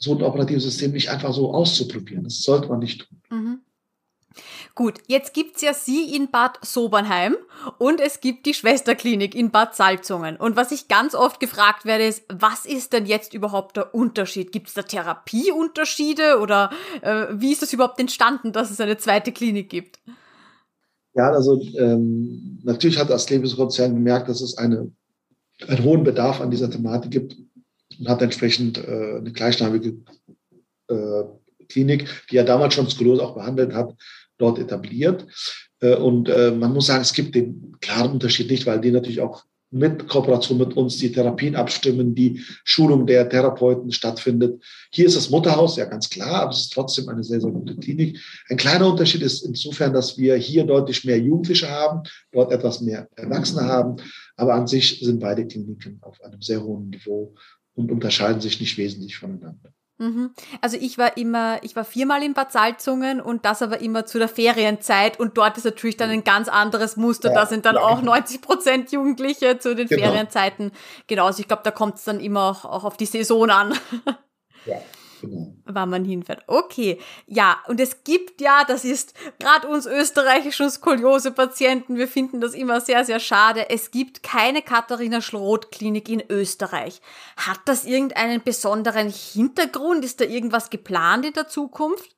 so 0.00 0.14
ein 0.14 0.22
operatives 0.22 0.64
System 0.64 0.92
nicht 0.92 1.10
einfach 1.10 1.32
so 1.32 1.52
auszuprobieren. 1.52 2.24
Das 2.24 2.42
sollte 2.42 2.68
man 2.68 2.78
nicht 2.78 3.00
tun. 3.00 3.20
Mhm. 3.30 3.60
Gut, 4.78 5.00
jetzt 5.08 5.34
gibt's 5.34 5.60
ja 5.60 5.74
Sie 5.74 6.14
in 6.14 6.30
Bad 6.30 6.60
Sobernheim 6.62 7.34
und 7.78 8.00
es 8.00 8.20
gibt 8.20 8.46
die 8.46 8.54
Schwesterklinik 8.54 9.34
in 9.34 9.50
Bad 9.50 9.74
Salzungen. 9.74 10.36
Und 10.36 10.54
was 10.54 10.70
ich 10.70 10.86
ganz 10.86 11.16
oft 11.16 11.40
gefragt 11.40 11.84
werde, 11.84 12.04
ist, 12.04 12.22
was 12.28 12.64
ist 12.64 12.92
denn 12.92 13.04
jetzt 13.04 13.34
überhaupt 13.34 13.76
der 13.76 13.92
Unterschied? 13.92 14.52
Gibt's 14.52 14.74
da 14.74 14.82
Therapieunterschiede 14.82 16.38
oder 16.40 16.70
äh, 17.02 17.26
wie 17.32 17.50
ist 17.50 17.60
das 17.60 17.72
überhaupt 17.72 17.98
entstanden, 17.98 18.52
dass 18.52 18.70
es 18.70 18.80
eine 18.80 18.96
zweite 18.98 19.32
Klinik 19.32 19.68
gibt? 19.68 19.98
Ja, 21.16 21.32
also 21.32 21.60
ähm, 21.76 22.60
natürlich 22.62 23.00
hat 23.00 23.10
das 23.10 23.28
Lebenskonzern 23.28 23.94
gemerkt, 23.94 24.28
dass 24.28 24.40
es 24.40 24.58
eine, 24.58 24.92
einen 25.66 25.82
hohen 25.82 26.04
Bedarf 26.04 26.40
an 26.40 26.52
dieser 26.52 26.70
Thematik 26.70 27.10
gibt 27.10 27.36
und 27.98 28.08
hat 28.08 28.22
entsprechend 28.22 28.78
äh, 28.78 29.16
eine 29.16 29.32
gleichnamige 29.32 29.96
äh, 30.86 31.24
Klinik, 31.68 32.08
die 32.30 32.36
ja 32.36 32.44
damals 32.44 32.74
schon 32.74 32.88
Skoliose 32.88 33.24
auch 33.24 33.34
behandelt 33.34 33.74
hat, 33.74 33.96
dort 34.38 34.58
etabliert. 34.58 35.26
Äh, 35.80 35.96
und 35.96 36.28
äh, 36.28 36.50
man 36.50 36.72
muss 36.72 36.86
sagen, 36.86 37.02
es 37.02 37.12
gibt 37.12 37.34
den 37.34 37.76
klaren 37.80 38.12
Unterschied 38.12 38.50
nicht, 38.50 38.66
weil 38.66 38.80
die 38.80 38.90
natürlich 38.90 39.20
auch 39.20 39.44
mit 39.70 40.08
Kooperation 40.08 40.58
mit 40.58 40.74
uns 40.76 40.96
die 40.96 41.12
Therapien 41.12 41.54
abstimmen, 41.54 42.14
die 42.14 42.42
Schulung 42.64 43.06
der 43.06 43.28
Therapeuten 43.28 43.92
stattfindet. 43.92 44.62
Hier 44.90 45.06
ist 45.06 45.16
das 45.16 45.30
Mutterhaus, 45.30 45.76
ja 45.76 45.84
ganz 45.84 46.08
klar, 46.08 46.42
aber 46.42 46.52
es 46.52 46.60
ist 46.60 46.72
trotzdem 46.72 47.08
eine 47.08 47.22
sehr, 47.22 47.40
sehr 47.40 47.50
gute 47.50 47.76
Klinik. 47.76 48.18
Ein 48.48 48.56
kleiner 48.56 48.88
Unterschied 48.88 49.22
ist 49.22 49.44
insofern, 49.44 49.92
dass 49.92 50.16
wir 50.16 50.36
hier 50.36 50.64
deutlich 50.64 51.04
mehr 51.04 51.18
Jugendliche 51.18 51.70
haben, 51.70 52.02
dort 52.32 52.50
etwas 52.52 52.80
mehr 52.80 53.08
Erwachsene 53.16 53.62
haben, 53.62 53.96
aber 54.36 54.54
an 54.54 54.66
sich 54.66 55.00
sind 55.00 55.20
beide 55.20 55.46
Kliniken 55.46 55.98
auf 56.00 56.22
einem 56.22 56.40
sehr 56.40 56.62
hohen 56.62 56.88
Niveau 56.88 57.34
und 57.74 57.92
unterscheiden 57.92 58.40
sich 58.40 58.60
nicht 58.60 58.78
wesentlich 58.78 59.16
voneinander. 59.16 59.72
Mhm. 59.98 60.32
Also 60.60 60.76
ich 60.80 60.96
war 60.96 61.16
immer, 61.16 61.62
ich 61.62 61.74
war 61.74 61.84
viermal 61.84 62.22
in 62.22 62.32
Bad 62.32 62.52
Salzungen 62.52 63.20
und 63.20 63.44
das 63.44 63.62
aber 63.62 63.80
immer 63.80 64.06
zu 64.06 64.18
der 64.18 64.28
Ferienzeit 64.28 65.18
und 65.18 65.36
dort 65.36 65.56
ist 65.58 65.64
natürlich 65.64 65.96
dann 65.96 66.10
ein 66.10 66.24
ganz 66.24 66.48
anderes 66.48 66.96
Muster. 66.96 67.30
Ja, 67.30 67.34
da 67.34 67.46
sind 67.46 67.66
dann 67.66 67.74
ja, 67.74 67.82
auch 67.82 68.00
90 68.00 68.40
Prozent 68.40 68.92
Jugendliche 68.92 69.58
zu 69.58 69.74
den 69.74 69.88
genau. 69.88 70.06
Ferienzeiten. 70.06 70.70
Genau, 71.08 71.26
also 71.26 71.40
ich 71.40 71.48
glaube, 71.48 71.62
da 71.64 71.72
kommt 71.72 71.96
es 71.96 72.04
dann 72.04 72.20
immer 72.20 72.42
auch, 72.44 72.64
auch 72.64 72.84
auf 72.84 72.96
die 72.96 73.06
Saison 73.06 73.50
an. 73.50 73.74
Ja. 74.66 74.76
Genau. 75.20 75.54
Wann 75.64 75.90
man 75.90 76.04
hinfährt. 76.04 76.42
Okay. 76.46 76.98
Ja, 77.26 77.58
und 77.66 77.80
es 77.80 78.04
gibt 78.04 78.40
ja, 78.40 78.64
das 78.66 78.84
ist 78.84 79.14
gerade 79.38 79.68
uns 79.68 79.86
österreichischen 79.86 80.70
Skoliose-Patienten, 80.70 81.96
wir 81.96 82.08
finden 82.08 82.40
das 82.40 82.54
immer 82.54 82.80
sehr, 82.80 83.04
sehr 83.04 83.20
schade. 83.20 83.70
Es 83.70 83.90
gibt 83.90 84.22
keine 84.22 84.62
Katharina 84.62 85.20
Schroth-Klinik 85.20 86.08
in 86.08 86.22
Österreich. 86.28 87.00
Hat 87.36 87.60
das 87.66 87.84
irgendeinen 87.84 88.42
besonderen 88.42 89.10
Hintergrund? 89.10 90.04
Ist 90.04 90.20
da 90.20 90.24
irgendwas 90.24 90.70
geplant 90.70 91.26
in 91.26 91.32
der 91.32 91.48
Zukunft? 91.48 92.16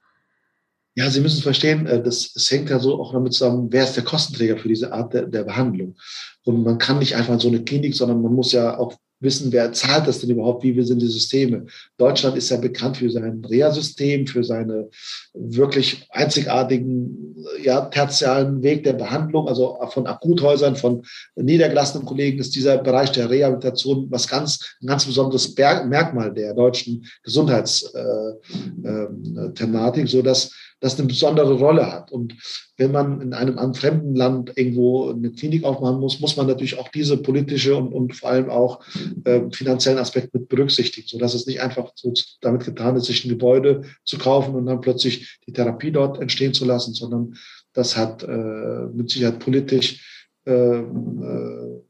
Ja, 0.97 1.09
Sie 1.09 1.21
müssen 1.21 1.43
verstehen, 1.43 1.87
äh, 1.87 2.03
das, 2.03 2.33
das 2.33 2.51
hängt 2.51 2.69
ja 2.69 2.79
so 2.79 3.01
auch 3.01 3.13
damit 3.13 3.33
zusammen, 3.33 3.69
wer 3.71 3.85
ist 3.85 3.95
der 3.95 4.05
Kostenträger 4.05 4.57
für 4.57 4.69
diese 4.69 4.93
Art 4.93 5.15
der, 5.15 5.27
der 5.27 5.45
Behandlung. 5.45 5.97
Und 6.45 6.65
man 6.65 6.79
kann 6.79 6.99
nicht 6.99 7.17
einfach 7.17 7.35
in 7.35 7.41
so 7.41 7.49
eine 7.49 7.63
Klinik, 7.63 7.95
sondern 7.95 8.21
man 8.23 8.35
muss 8.35 8.53
ja 8.53 8.77
auch 8.77 8.95
wissen, 9.21 9.53
wer 9.53 9.73
zahlt 9.73 10.09
das 10.09 10.21
denn 10.21 10.31
überhaupt, 10.31 10.65
wie 10.65 10.83
sind 10.83 11.03
die 11.03 11.07
Systeme. 11.07 11.67
Deutschland 11.99 12.37
ist 12.37 12.51
ja 12.51 12.57
bekannt 12.57 12.97
für 12.97 13.11
sein 13.11 13.45
Reha-System, 13.45 14.27
für 14.27 14.43
seine 14.43 14.89
wirklich 15.35 16.09
einzigartigen, 16.11 17.37
ja, 17.63 17.83
tertialen 17.83 18.63
Weg 18.63 18.85
der 18.85 18.95
Behandlung, 18.95 19.47
also 19.49 19.77
von 19.91 20.07
Akuthäusern, 20.07 20.77
von 20.77 21.03
niedergelassenen 21.37 22.07
Kollegen 22.07 22.39
ist 22.39 22.55
dieser 22.55 22.79
Bereich 22.79 23.13
der 23.13 23.29
Rehabilitation 23.29 24.07
was 24.11 24.27
ganz, 24.27 24.77
ein 24.83 24.87
ganz 24.87 25.05
besonderes 25.05 25.55
Merkmal 25.57 26.33
der 26.33 26.55
deutschen 26.55 27.05
Gesundheitsthematik, 27.23 30.03
äh, 30.03 30.07
äh, 30.07 30.11
so 30.11 30.23
dass 30.23 30.51
das 30.81 30.99
eine 30.99 31.09
besondere 31.09 31.55
Rolle 31.55 31.93
hat. 31.93 32.11
Und 32.11 32.35
wenn 32.77 32.91
man 32.91 33.21
in 33.21 33.35
einem, 33.35 33.75
fremden 33.75 34.17
Land 34.17 34.53
irgendwo 34.57 35.11
eine 35.11 35.31
Klinik 35.31 35.65
aufmachen 35.65 36.01
muss, 36.01 36.21
muss 36.21 36.37
man 36.37 36.47
natürlich 36.47 36.79
auch 36.79 36.89
diese 36.89 37.19
politische 37.19 37.77
und, 37.77 37.93
und 37.93 38.17
vor 38.17 38.31
allem 38.31 38.51
auch 38.51 38.83
äh, 39.25 39.43
finanziellen 39.53 39.99
Aspekt 39.99 40.33
mit 40.33 40.49
berücksichtigen, 40.49 41.07
sodass 41.07 41.35
es 41.35 41.47
nicht 41.47 41.61
einfach 41.61 41.93
so 41.95 42.13
damit 42.41 42.65
getan 42.65 42.97
ist, 42.97 43.05
sich 43.05 43.25
ein 43.25 43.29
Gebäude 43.29 43.83
zu 44.05 44.19
kaufen 44.19 44.55
und 44.55 44.67
dann 44.67 44.81
plötzlich 44.81 45.39
die 45.47 45.53
Therapie 45.53 45.93
dort 45.93 46.21
entstehen 46.21 46.55
zu 46.55 46.65
lassen, 46.65 46.95
sondern 46.95 47.37
das 47.73 47.97
hat 47.97 48.23
äh, 48.23 48.87
mit 48.93 49.11
Sicherheit 49.11 49.39
politisch 49.39 50.29
äh, 50.47 50.81
äh 50.81 51.83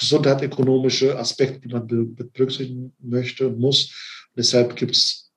gesundheitsökonomische 0.00 1.18
Aspekte, 1.18 1.58
die 1.58 1.74
man 1.74 1.84
berücksichtigen 1.86 2.94
möchte 3.00 3.48
und 3.48 3.58
muss. 3.58 3.92
deshalb 4.36 4.76
gibt 4.76 4.92
es 4.94 5.27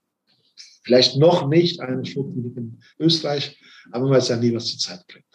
vielleicht 0.81 1.17
noch 1.17 1.47
nicht 1.47 1.79
eine 1.79 2.05
Schulklinik 2.05 2.57
in 2.57 2.79
Österreich, 2.99 3.57
aber 3.91 4.05
man 4.05 4.17
weiß 4.17 4.29
ja 4.29 4.37
nie, 4.37 4.53
was 4.53 4.65
die 4.65 4.77
Zeit 4.77 5.05
bringt. 5.07 5.25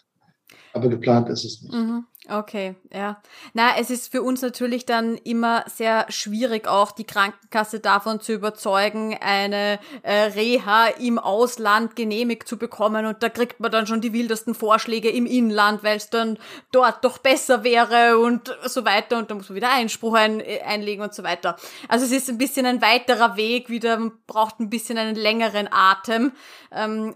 Aber 0.72 0.88
geplant 0.88 1.28
ist 1.28 1.44
es 1.44 1.62
nicht. 1.62 1.72
Mhm. 1.72 2.05
Okay, 2.29 2.74
ja. 2.93 3.22
Na, 3.55 3.77
es 3.79 3.89
ist 3.89 4.11
für 4.11 4.20
uns 4.20 4.43
natürlich 4.43 4.85
dann 4.85 5.16
immer 5.18 5.64
sehr 5.68 6.07
schwierig, 6.09 6.66
auch 6.66 6.91
die 6.91 7.05
Krankenkasse 7.05 7.79
davon 7.79 8.20
zu 8.20 8.33
überzeugen, 8.33 9.16
eine 9.20 9.79
äh, 10.03 10.22
Reha 10.22 10.89
im 10.99 11.20
Ausland 11.20 11.95
genehmigt 11.95 12.49
zu 12.49 12.59
bekommen. 12.59 13.07
Und 13.07 13.22
da 13.22 13.29
kriegt 13.29 13.61
man 13.61 13.70
dann 13.70 13.87
schon 13.87 14.01
die 14.01 14.12
wildesten 14.12 14.57
Vorschläge 14.57 15.09
im 15.09 15.24
Inland, 15.24 15.85
weil 15.85 15.99
es 15.99 16.11
dann 16.11 16.37
dort 16.72 17.05
doch 17.05 17.18
besser 17.18 17.62
wäre 17.62 18.18
und 18.18 18.53
so 18.64 18.85
weiter. 18.85 19.18
Und 19.18 19.31
da 19.31 19.37
muss 19.37 19.49
man 19.49 19.57
wieder 19.57 19.70
Einspruch 19.70 20.14
ein, 20.14 20.41
äh, 20.41 20.62
einlegen 20.62 21.05
und 21.05 21.14
so 21.14 21.22
weiter. 21.22 21.57
Also 21.87 22.07
es 22.07 22.12
ist 22.12 22.29
ein 22.29 22.39
bisschen 22.39 22.66
ein 22.66 22.83
weiterer 22.83 23.37
Weg, 23.37 23.68
wieder 23.68 23.99
man 23.99 24.12
braucht 24.27 24.59
ein 24.59 24.68
bisschen 24.68 24.99
einen 24.99 25.14
längeren 25.14 25.68
Atem. 25.70 26.33
Ähm, 26.72 27.14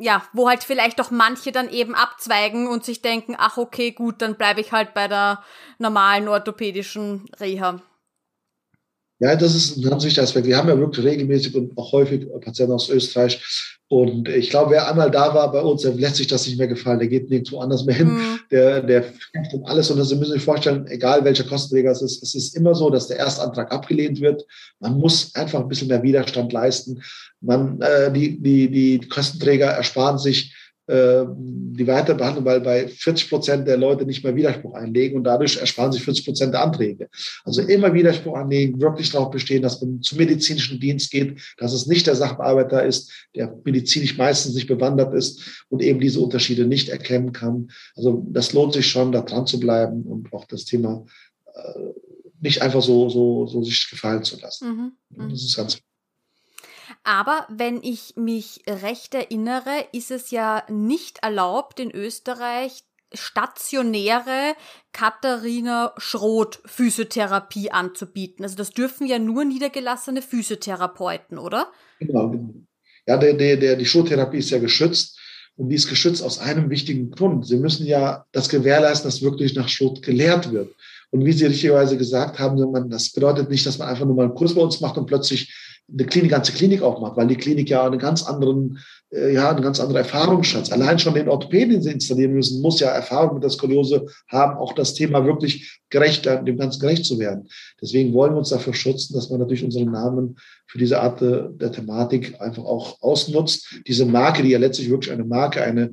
ja, 0.00 0.22
wo 0.32 0.48
halt 0.48 0.64
vielleicht 0.64 1.00
auch 1.00 1.10
manche 1.10 1.52
dann 1.52 1.68
eben 1.68 1.94
abzweigen 1.94 2.66
und 2.66 2.84
sich 2.84 3.02
denken, 3.02 3.36
ach 3.38 3.58
okay, 3.58 3.92
gut, 3.92 4.22
dann 4.22 4.34
bleibe 4.34 4.60
ich 4.60 4.72
halt 4.72 4.94
bei 4.94 5.08
der 5.08 5.44
normalen 5.78 6.26
orthopädischen 6.26 7.28
Reha. 7.38 7.80
Ja, 9.20 9.36
das 9.36 9.54
ist 9.54 9.76
ein 9.76 9.82
ganz 9.82 10.02
wichtiger 10.02 10.22
Aspekt. 10.22 10.46
Wir 10.46 10.56
haben 10.56 10.68
ja 10.68 10.78
wirklich 10.78 11.04
regelmäßig 11.04 11.54
und 11.54 11.76
auch 11.76 11.92
häufig 11.92 12.26
Patienten 12.40 12.72
aus 12.72 12.88
Österreich. 12.88 13.38
Und 13.88 14.28
ich 14.28 14.48
glaube, 14.48 14.70
wer 14.70 14.88
einmal 14.88 15.10
da 15.10 15.34
war 15.34 15.52
bei 15.52 15.60
uns, 15.60 15.82
der 15.82 15.92
lässt 15.92 16.16
sich 16.16 16.26
das 16.26 16.46
nicht 16.46 16.56
mehr 16.56 16.68
gefallen. 16.68 17.00
Der 17.00 17.08
geht 17.08 17.28
nirgendwo 17.28 17.60
anders 17.60 17.84
mehr 17.84 17.96
hin. 17.96 18.14
Mhm. 18.14 18.40
Der, 18.50 18.82
der 18.82 19.04
kämpft 19.32 19.52
um 19.52 19.66
alles. 19.66 19.90
Und 19.90 20.02
Sie 20.04 20.16
müssen 20.16 20.32
sich 20.32 20.42
vorstellen, 20.42 20.86
egal 20.86 21.22
welcher 21.22 21.44
Kostenträger 21.44 21.90
es 21.90 22.00
ist, 22.00 22.22
es 22.22 22.34
ist 22.34 22.56
immer 22.56 22.74
so, 22.74 22.88
dass 22.88 23.08
der 23.08 23.18
Erstantrag 23.18 23.70
abgelehnt 23.70 24.22
wird. 24.22 24.46
Man 24.78 24.96
muss 24.96 25.34
einfach 25.34 25.60
ein 25.60 25.68
bisschen 25.68 25.88
mehr 25.88 26.02
Widerstand 26.02 26.52
leisten. 26.52 27.02
Man, 27.42 27.78
äh, 27.82 28.10
die, 28.10 28.40
die, 28.40 28.70
die 28.70 29.06
Kostenträger 29.08 29.66
ersparen 29.66 30.18
sich 30.18 30.54
die 30.92 31.86
Weiterbehandlung, 31.86 32.44
weil 32.44 32.60
bei 32.60 32.88
40 32.88 33.28
Prozent 33.28 33.68
der 33.68 33.76
Leute 33.76 34.04
nicht 34.04 34.24
mehr 34.24 34.34
Widerspruch 34.34 34.74
einlegen 34.74 35.16
und 35.16 35.24
dadurch 35.24 35.56
ersparen 35.56 35.92
sich 35.92 36.02
40 36.02 36.24
Prozent 36.24 36.54
der 36.54 36.62
Anträge. 36.62 37.08
Also 37.44 37.62
immer 37.62 37.94
Widerspruch 37.94 38.36
anlegen, 38.36 38.80
wirklich 38.80 39.10
darauf 39.10 39.30
bestehen, 39.30 39.62
dass 39.62 39.80
man 39.80 40.02
zum 40.02 40.18
medizinischen 40.18 40.80
Dienst 40.80 41.10
geht, 41.10 41.40
dass 41.58 41.72
es 41.72 41.86
nicht 41.86 42.06
der 42.06 42.16
Sachbearbeiter 42.16 42.84
ist, 42.84 43.10
der 43.36 43.56
medizinisch 43.64 44.18
meistens 44.18 44.54
nicht 44.54 44.66
bewandert 44.66 45.14
ist 45.14 45.64
und 45.68 45.80
eben 45.80 46.00
diese 46.00 46.20
Unterschiede 46.20 46.66
nicht 46.66 46.88
erkennen 46.88 47.32
kann. 47.32 47.70
Also 47.94 48.26
das 48.28 48.52
lohnt 48.52 48.72
sich 48.72 48.88
schon, 48.88 49.12
da 49.12 49.20
dran 49.20 49.46
zu 49.46 49.60
bleiben 49.60 50.02
und 50.02 50.32
auch 50.32 50.44
das 50.46 50.64
Thema 50.64 51.06
äh, 51.54 51.80
nicht 52.40 52.62
einfach 52.62 52.82
so, 52.82 53.08
so, 53.08 53.46
so 53.46 53.62
sich 53.62 53.88
gefallen 53.90 54.24
zu 54.24 54.40
lassen. 54.40 54.94
Mhm. 55.10 55.30
Das 55.30 55.44
ist 55.44 55.56
ganz 55.56 55.74
wichtig. 55.74 55.89
Aber 57.02 57.46
wenn 57.48 57.82
ich 57.82 58.14
mich 58.16 58.62
recht 58.68 59.14
erinnere, 59.14 59.86
ist 59.92 60.10
es 60.10 60.30
ja 60.30 60.62
nicht 60.68 61.18
erlaubt 61.22 61.80
in 61.80 61.90
Österreich 61.90 62.84
stationäre 63.12 64.54
Katharina 64.92 65.92
Schroth 65.96 66.60
Physiotherapie 66.64 67.70
anzubieten. 67.70 68.44
Also 68.44 68.56
das 68.56 68.70
dürfen 68.70 69.06
ja 69.06 69.18
nur 69.18 69.44
niedergelassene 69.44 70.22
Physiotherapeuten, 70.22 71.38
oder? 71.38 71.72
Genau, 71.98 72.28
genau. 72.28 72.54
Ja, 73.06 73.16
der, 73.16 73.34
der, 73.34 73.56
der, 73.56 73.76
die 73.76 73.86
Schroth-Therapie 73.86 74.38
ist 74.38 74.50
ja 74.50 74.58
geschützt. 74.58 75.18
Und 75.56 75.68
die 75.68 75.74
ist 75.74 75.88
geschützt 75.88 76.22
aus 76.22 76.38
einem 76.38 76.70
wichtigen 76.70 77.10
Grund. 77.10 77.46
Sie 77.46 77.56
müssen 77.56 77.84
ja 77.84 78.24
das 78.32 78.48
gewährleisten, 78.48 79.08
dass 79.08 79.20
wirklich 79.20 79.54
nach 79.54 79.68
Schroth 79.68 80.00
gelehrt 80.00 80.52
wird. 80.52 80.74
Und 81.10 81.24
wie 81.24 81.32
Sie 81.32 81.44
richtigerweise 81.44 81.98
gesagt 81.98 82.38
haben, 82.38 82.88
das 82.88 83.10
bedeutet 83.10 83.50
nicht, 83.50 83.66
dass 83.66 83.78
man 83.78 83.88
einfach 83.88 84.06
nur 84.06 84.14
mal 84.14 84.26
einen 84.26 84.34
Kurs 84.34 84.54
bei 84.54 84.62
uns 84.62 84.80
macht 84.80 84.96
und 84.96 85.06
plötzlich 85.06 85.52
eine 85.92 86.06
Klinik, 86.06 86.30
ganze 86.30 86.52
Klinik 86.52 86.82
aufmacht, 86.82 87.16
weil 87.16 87.26
die 87.26 87.36
Klinik 87.36 87.68
ja 87.68 87.84
einen 87.84 87.98
ganz 87.98 88.22
anderen, 88.22 88.78
äh, 89.10 89.34
ja, 89.34 89.50
eine 89.50 89.60
ganz 89.60 89.80
andere 89.80 89.98
Erfahrungsschatz. 89.98 90.70
Allein 90.70 90.98
schon 90.98 91.14
den 91.14 91.28
Orthopäden, 91.28 91.70
den 91.70 91.82
sie 91.82 91.90
installieren 91.90 92.32
müssen, 92.32 92.62
muss 92.62 92.80
ja 92.80 92.88
Erfahrung 92.88 93.34
mit 93.34 93.42
der 93.42 93.50
Skoliose 93.50 94.06
haben, 94.28 94.58
auch 94.58 94.72
das 94.74 94.94
Thema 94.94 95.24
wirklich 95.24 95.80
gerecht, 95.90 96.26
dem 96.26 96.56
Ganzen 96.56 96.80
gerecht 96.80 97.04
zu 97.04 97.18
werden. 97.18 97.48
Deswegen 97.80 98.12
wollen 98.12 98.32
wir 98.32 98.38
uns 98.38 98.50
dafür 98.50 98.74
schützen, 98.74 99.14
dass 99.14 99.30
man 99.30 99.40
natürlich 99.40 99.64
unseren 99.64 99.90
Namen 99.90 100.36
für 100.66 100.78
diese 100.78 101.00
Art 101.00 101.20
der 101.20 101.72
Thematik 101.72 102.40
einfach 102.40 102.64
auch 102.64 103.02
ausnutzt. 103.02 103.74
Diese 103.88 104.06
Marke, 104.06 104.42
die 104.42 104.50
ja 104.50 104.58
letztlich 104.58 104.88
wirklich 104.88 105.12
eine 105.12 105.24
Marke, 105.24 105.62
eine, 105.62 105.90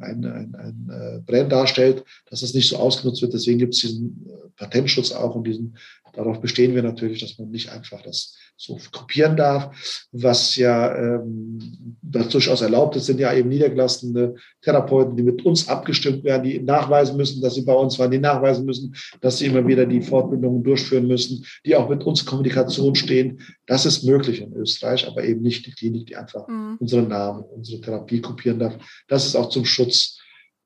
ein, 0.00 0.24
ein, 0.24 0.54
ein 0.56 0.90
äh, 0.90 1.20
Brand 1.20 1.52
darstellt, 1.52 2.04
dass 2.28 2.40
das 2.40 2.54
nicht 2.54 2.68
so 2.68 2.76
ausgenutzt 2.76 3.22
wird. 3.22 3.34
Deswegen 3.34 3.58
gibt 3.58 3.74
es 3.74 3.80
diesen 3.82 4.26
äh, 4.28 4.48
Patentschutz 4.56 5.12
auch 5.12 5.36
und 5.36 5.46
diesen, 5.46 5.76
darauf 6.16 6.40
bestehen 6.40 6.74
wir 6.74 6.82
natürlich, 6.82 7.20
dass 7.20 7.38
man 7.38 7.50
nicht 7.50 7.70
einfach 7.70 8.02
das 8.02 8.34
so 8.56 8.78
kopieren 8.90 9.36
darf, 9.36 10.06
was 10.12 10.56
ja 10.56 10.96
ähm, 10.96 11.96
das 12.00 12.28
durchaus 12.30 12.62
erlaubt 12.62 12.96
ist, 12.96 13.06
sind 13.06 13.20
ja 13.20 13.32
eben 13.34 13.50
niedergelassene 13.50 14.34
Therapeuten, 14.62 15.16
die 15.16 15.22
mit 15.22 15.44
uns 15.44 15.68
abgestimmt 15.68 16.24
werden, 16.24 16.44
die 16.44 16.58
nachweisen 16.60 17.16
müssen, 17.16 17.42
dass 17.42 17.54
sie 17.54 17.62
bei 17.62 17.74
uns 17.74 17.98
waren, 17.98 18.10
die 18.10 18.18
nachweisen 18.18 18.64
müssen, 18.64 18.94
dass 19.20 19.38
sie 19.38 19.46
immer 19.46 19.66
wieder 19.66 19.84
die 19.84 20.00
Fortbildungen 20.00 20.62
durchführen 20.62 21.06
müssen, 21.06 21.44
die 21.66 21.76
auch 21.76 21.88
mit 21.88 22.04
uns 22.04 22.24
Kommunikation 22.24 22.94
stehen. 22.94 23.40
Das 23.66 23.84
ist 23.84 24.04
möglich 24.04 24.40
in 24.40 24.54
Österreich, 24.54 25.06
aber 25.06 25.22
eben 25.22 25.42
nicht 25.42 25.66
die 25.66 25.72
Klinik, 25.72 26.06
die 26.06 26.16
einfach 26.16 26.48
mhm. 26.48 26.76
unseren 26.80 27.08
Namen, 27.08 27.44
unsere 27.44 27.80
Therapie 27.82 28.22
kopieren 28.22 28.58
darf. 28.58 28.76
Das 29.08 29.26
ist 29.26 29.36
auch 29.36 29.50
zum 29.50 29.66
Schutz 29.66 30.18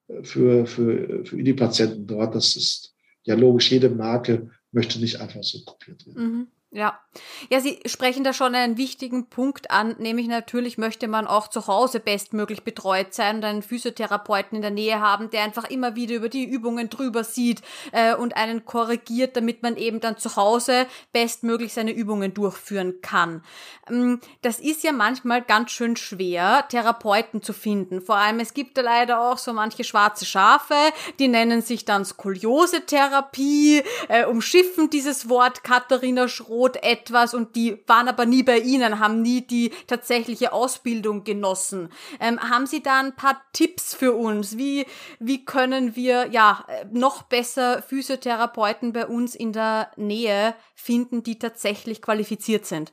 äh, 0.07 0.23
für, 0.23 0.65
für, 0.67 1.25
für 1.25 1.43
die 1.43 1.55
Patienten 1.55 2.07
dort. 2.07 2.37
Das 2.37 2.55
ist 2.55 2.95
ja 3.25 3.35
logisch, 3.35 3.73
jede 3.73 3.91
Marke 3.91 4.49
möchte 4.71 5.01
nicht 5.01 5.21
einfach 5.21 5.43
so 5.43 5.59
kopiert 5.65 6.07
werden. 6.07 6.23
Mhm. 6.23 6.47
Ja. 6.73 7.01
Ja, 7.49 7.59
Sie 7.59 7.81
sprechen 7.87 8.23
da 8.23 8.33
schon 8.33 8.55
einen 8.55 8.77
wichtigen 8.77 9.27
Punkt 9.27 9.73
an, 9.73 9.97
nämlich 9.99 10.29
natürlich 10.29 10.79
möchte 10.79 11.09
man 11.09 11.27
auch 11.27 11.49
zu 11.49 11.67
Hause 11.67 11.99
bestmöglich 11.99 12.63
betreut 12.63 13.13
sein 13.13 13.39
und 13.39 13.45
einen 13.45 13.63
Physiotherapeuten 13.63 14.55
in 14.55 14.63
der 14.63 14.71
Nähe 14.71 15.01
haben, 15.01 15.31
der 15.31 15.43
einfach 15.43 15.65
immer 15.65 15.97
wieder 15.97 16.15
über 16.15 16.29
die 16.29 16.45
Übungen 16.45 16.89
drüber 16.89 17.25
sieht 17.25 17.63
äh, 17.91 18.15
und 18.15 18.37
einen 18.37 18.65
korrigiert, 18.65 19.35
damit 19.35 19.65
man 19.65 19.77
eben 19.77 19.99
dann 19.99 20.19
zu 20.19 20.37
Hause 20.37 20.87
bestmöglich 21.13 21.73
seine 21.73 21.91
Übungen 21.91 22.33
durchführen 22.33 23.01
kann. 23.03 23.43
Ähm, 23.89 24.21
das 24.43 24.61
ist 24.61 24.85
ja 24.85 24.93
manchmal 24.93 25.43
ganz 25.43 25.73
schön 25.73 25.97
schwer, 25.97 26.67
Therapeuten 26.69 27.43
zu 27.43 27.53
finden. 27.53 28.01
Vor 28.01 28.15
allem, 28.15 28.39
es 28.39 28.55
gibt 28.55 28.79
da 28.79 28.83
leider 28.83 29.21
auch 29.21 29.39
so 29.39 29.53
manche 29.53 29.83
schwarze 29.83 30.25
Schafe, 30.25 30.77
die 31.19 31.27
nennen 31.27 31.63
sich 31.63 31.85
dann 31.85 32.05
Skoliose-Therapie, 32.05 33.83
äh, 34.09 34.27
umschiffen 34.27 34.91
dieses 34.91 35.29
Wort 35.29 35.65
Katharina 35.65 36.29
Schroth 36.29 36.60
Brot 36.61 36.77
etwas 36.83 37.33
und 37.33 37.57
die 37.57 37.79
waren 37.87 38.07
aber 38.09 38.27
nie 38.27 38.43
bei 38.43 38.59
Ihnen, 38.59 39.01
haben 39.01 39.23
nie 39.23 39.41
die 39.41 39.73
tatsächliche 39.87 40.53
Ausbildung 40.53 41.25
genossen. 41.25 41.89
Ähm, 42.21 42.39
haben 42.39 42.67
Sie 42.67 42.83
da 42.83 43.01
ein 43.01 43.17
paar 43.17 43.41
Tipps 43.55 43.95
für 43.95 44.13
uns? 44.13 44.59
Wie, 44.59 44.85
wie 45.19 45.47
können 45.47 45.97
wir 45.97 46.29
ja 46.31 46.67
noch 46.93 47.23
besser 47.23 47.81
Physiotherapeuten 47.81 48.93
bei 48.93 49.07
uns 49.07 49.35
in 49.35 49.55
der 49.55 49.91
Nähe 49.97 50.55
finden, 50.75 51.23
die 51.23 51.39
tatsächlich 51.39 52.03
qualifiziert 52.03 52.67
sind? 52.67 52.93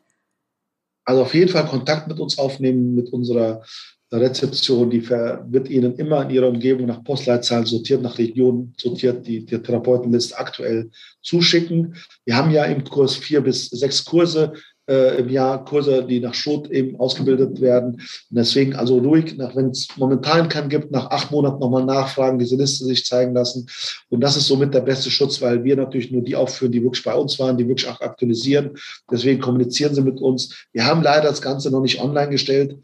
Also 1.04 1.24
auf 1.24 1.34
jeden 1.34 1.52
Fall 1.52 1.68
Kontakt 1.68 2.08
mit 2.08 2.22
uns 2.22 2.38
aufnehmen, 2.38 2.96
mit 2.96 3.12
unserer 3.12 3.66
Rezeption, 4.12 4.90
die 4.90 5.10
wird 5.10 5.70
Ihnen 5.70 5.96
immer 5.96 6.24
in 6.24 6.30
Ihrer 6.30 6.48
Umgebung 6.48 6.88
nach 6.88 7.04
Postleitzahlen 7.04 7.66
sortiert, 7.66 8.02
nach 8.02 8.18
Region 8.18 8.74
sortiert, 8.78 9.28
die, 9.28 9.46
die 9.46 9.62
Therapeutenliste 9.62 10.38
aktuell 10.38 10.90
zuschicken. 11.22 11.96
Wir 12.26 12.38
haben 12.38 12.52
ja 12.52 12.64
im 12.66 12.84
Kurs 12.84 13.16
vier 13.16 13.42
bis 13.42 13.68
sechs 13.70 14.06
Kurse 14.06 14.54
äh, 14.90 15.20
im 15.20 15.30
Jahr, 15.30 15.66
Kurse, 15.66 16.06
die 16.06 16.20
nach 16.20 16.34
Schot 16.34 16.72
eben 16.72 16.98
ausgebildet 16.98 17.60
werden. 17.60 17.96
Und 17.96 18.02
deswegen 18.30 18.76
also 18.76 19.00
ruhig, 19.00 19.38
wenn 19.38 19.72
es 19.72 19.90
momentan 19.98 20.48
keinen 20.48 20.70
gibt, 20.70 20.92
nach 20.92 21.12
acht 21.12 21.32
Monaten 21.32 21.60
nochmal 21.60 21.86
nachfragen, 21.86 22.40
diese 22.40 22.56
Liste 22.56 22.86
sich 22.86 23.06
zeigen 23.06 23.34
lassen. 23.34 23.68
Und 24.10 24.22
das 24.22 24.38
ist 24.38 24.48
somit 24.48 24.74
der 24.74 24.82
beste 24.82 25.12
Schutz, 25.12 25.42
weil 25.42 25.64
wir 25.64 25.76
natürlich 25.76 26.12
nur 26.12 26.22
die 26.24 26.36
aufführen, 26.36 26.72
die 26.72 26.82
wirklich 26.82 27.04
bei 27.04 27.14
uns 27.14 27.38
waren, 27.40 27.58
die 27.58 27.68
wirklich 27.68 27.90
auch 27.90 28.00
aktualisieren. 28.00 28.72
Deswegen 29.12 29.42
kommunizieren 29.42 29.94
sie 29.94 30.02
mit 30.02 30.20
uns. 30.20 30.66
Wir 30.72 30.86
haben 30.86 31.02
leider 31.02 31.28
das 31.28 31.42
Ganze 31.42 31.70
noch 31.70 31.82
nicht 31.82 32.00
online 32.02 32.30
gestellt. 32.30 32.78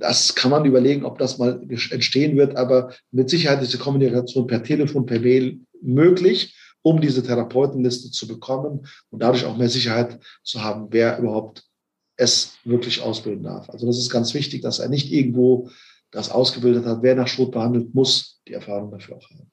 Das 0.00 0.34
kann 0.34 0.50
man 0.50 0.64
überlegen, 0.64 1.04
ob 1.04 1.18
das 1.18 1.38
mal 1.38 1.62
entstehen 1.90 2.36
wird, 2.36 2.56
aber 2.56 2.92
mit 3.12 3.30
Sicherheit 3.30 3.62
ist 3.62 3.72
die 3.72 3.78
Kommunikation 3.78 4.46
per 4.46 4.62
Telefon, 4.62 5.06
per 5.06 5.20
Mail 5.20 5.60
möglich, 5.82 6.56
um 6.82 7.00
diese 7.00 7.22
Therapeutenliste 7.22 8.10
zu 8.10 8.26
bekommen 8.26 8.86
und 9.10 9.22
dadurch 9.22 9.44
auch 9.44 9.56
mehr 9.56 9.68
Sicherheit 9.68 10.18
zu 10.42 10.64
haben, 10.64 10.88
wer 10.90 11.18
überhaupt 11.18 11.64
es 12.16 12.54
wirklich 12.64 13.00
ausbilden 13.02 13.44
darf. 13.44 13.68
Also 13.70 13.86
das 13.86 13.98
ist 13.98 14.10
ganz 14.10 14.34
wichtig, 14.34 14.62
dass 14.62 14.78
er 14.78 14.88
nicht 14.88 15.12
irgendwo 15.12 15.70
das 16.10 16.30
ausgebildet 16.30 16.84
hat. 16.86 17.02
Wer 17.02 17.14
nach 17.14 17.28
Schrot 17.28 17.52
behandelt, 17.52 17.94
muss 17.94 18.40
die 18.48 18.54
Erfahrung 18.54 18.90
dafür 18.90 19.16
auch 19.16 19.30
haben. 19.30 19.50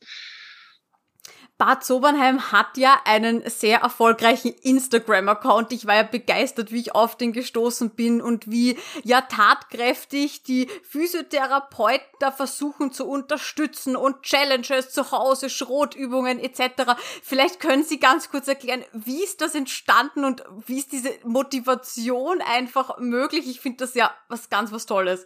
Bad 1.57 1.83
Sobernheim 1.83 2.51
hat 2.51 2.77
ja 2.77 2.97
einen 3.05 3.41
sehr 3.49 3.79
erfolgreichen 3.79 4.53
Instagram-Account. 4.61 5.73
Ich 5.73 5.87
war 5.87 5.95
ja 5.95 6.03
begeistert, 6.03 6.71
wie 6.71 6.81
ich 6.81 6.93
auf 6.93 7.17
den 7.17 7.33
gestoßen 7.33 7.89
bin 7.91 8.21
und 8.21 8.51
wie 8.51 8.77
ja 9.03 9.21
tatkräftig 9.21 10.43
die 10.43 10.67
Physiotherapeuten 10.83 12.05
da 12.19 12.31
versuchen 12.31 12.91
zu 12.91 13.07
unterstützen 13.07 13.95
und 13.95 14.21
Challenges 14.21 14.91
zu 14.91 15.11
Hause, 15.11 15.49
Schrotübungen 15.49 16.37
etc. 16.39 16.91
Vielleicht 17.23 17.59
können 17.59 17.83
Sie 17.83 17.99
ganz 17.99 18.29
kurz 18.29 18.47
erklären, 18.47 18.83
wie 18.93 19.23
ist 19.23 19.41
das 19.41 19.55
entstanden 19.55 20.25
und 20.25 20.43
wie 20.67 20.77
ist 20.77 20.91
diese 20.91 21.09
Motivation 21.23 22.39
einfach 22.41 22.99
möglich? 22.99 23.49
Ich 23.49 23.61
finde 23.61 23.77
das 23.77 23.95
ja 23.95 24.11
was 24.29 24.51
ganz 24.51 24.71
was 24.71 24.85
Tolles. 24.85 25.25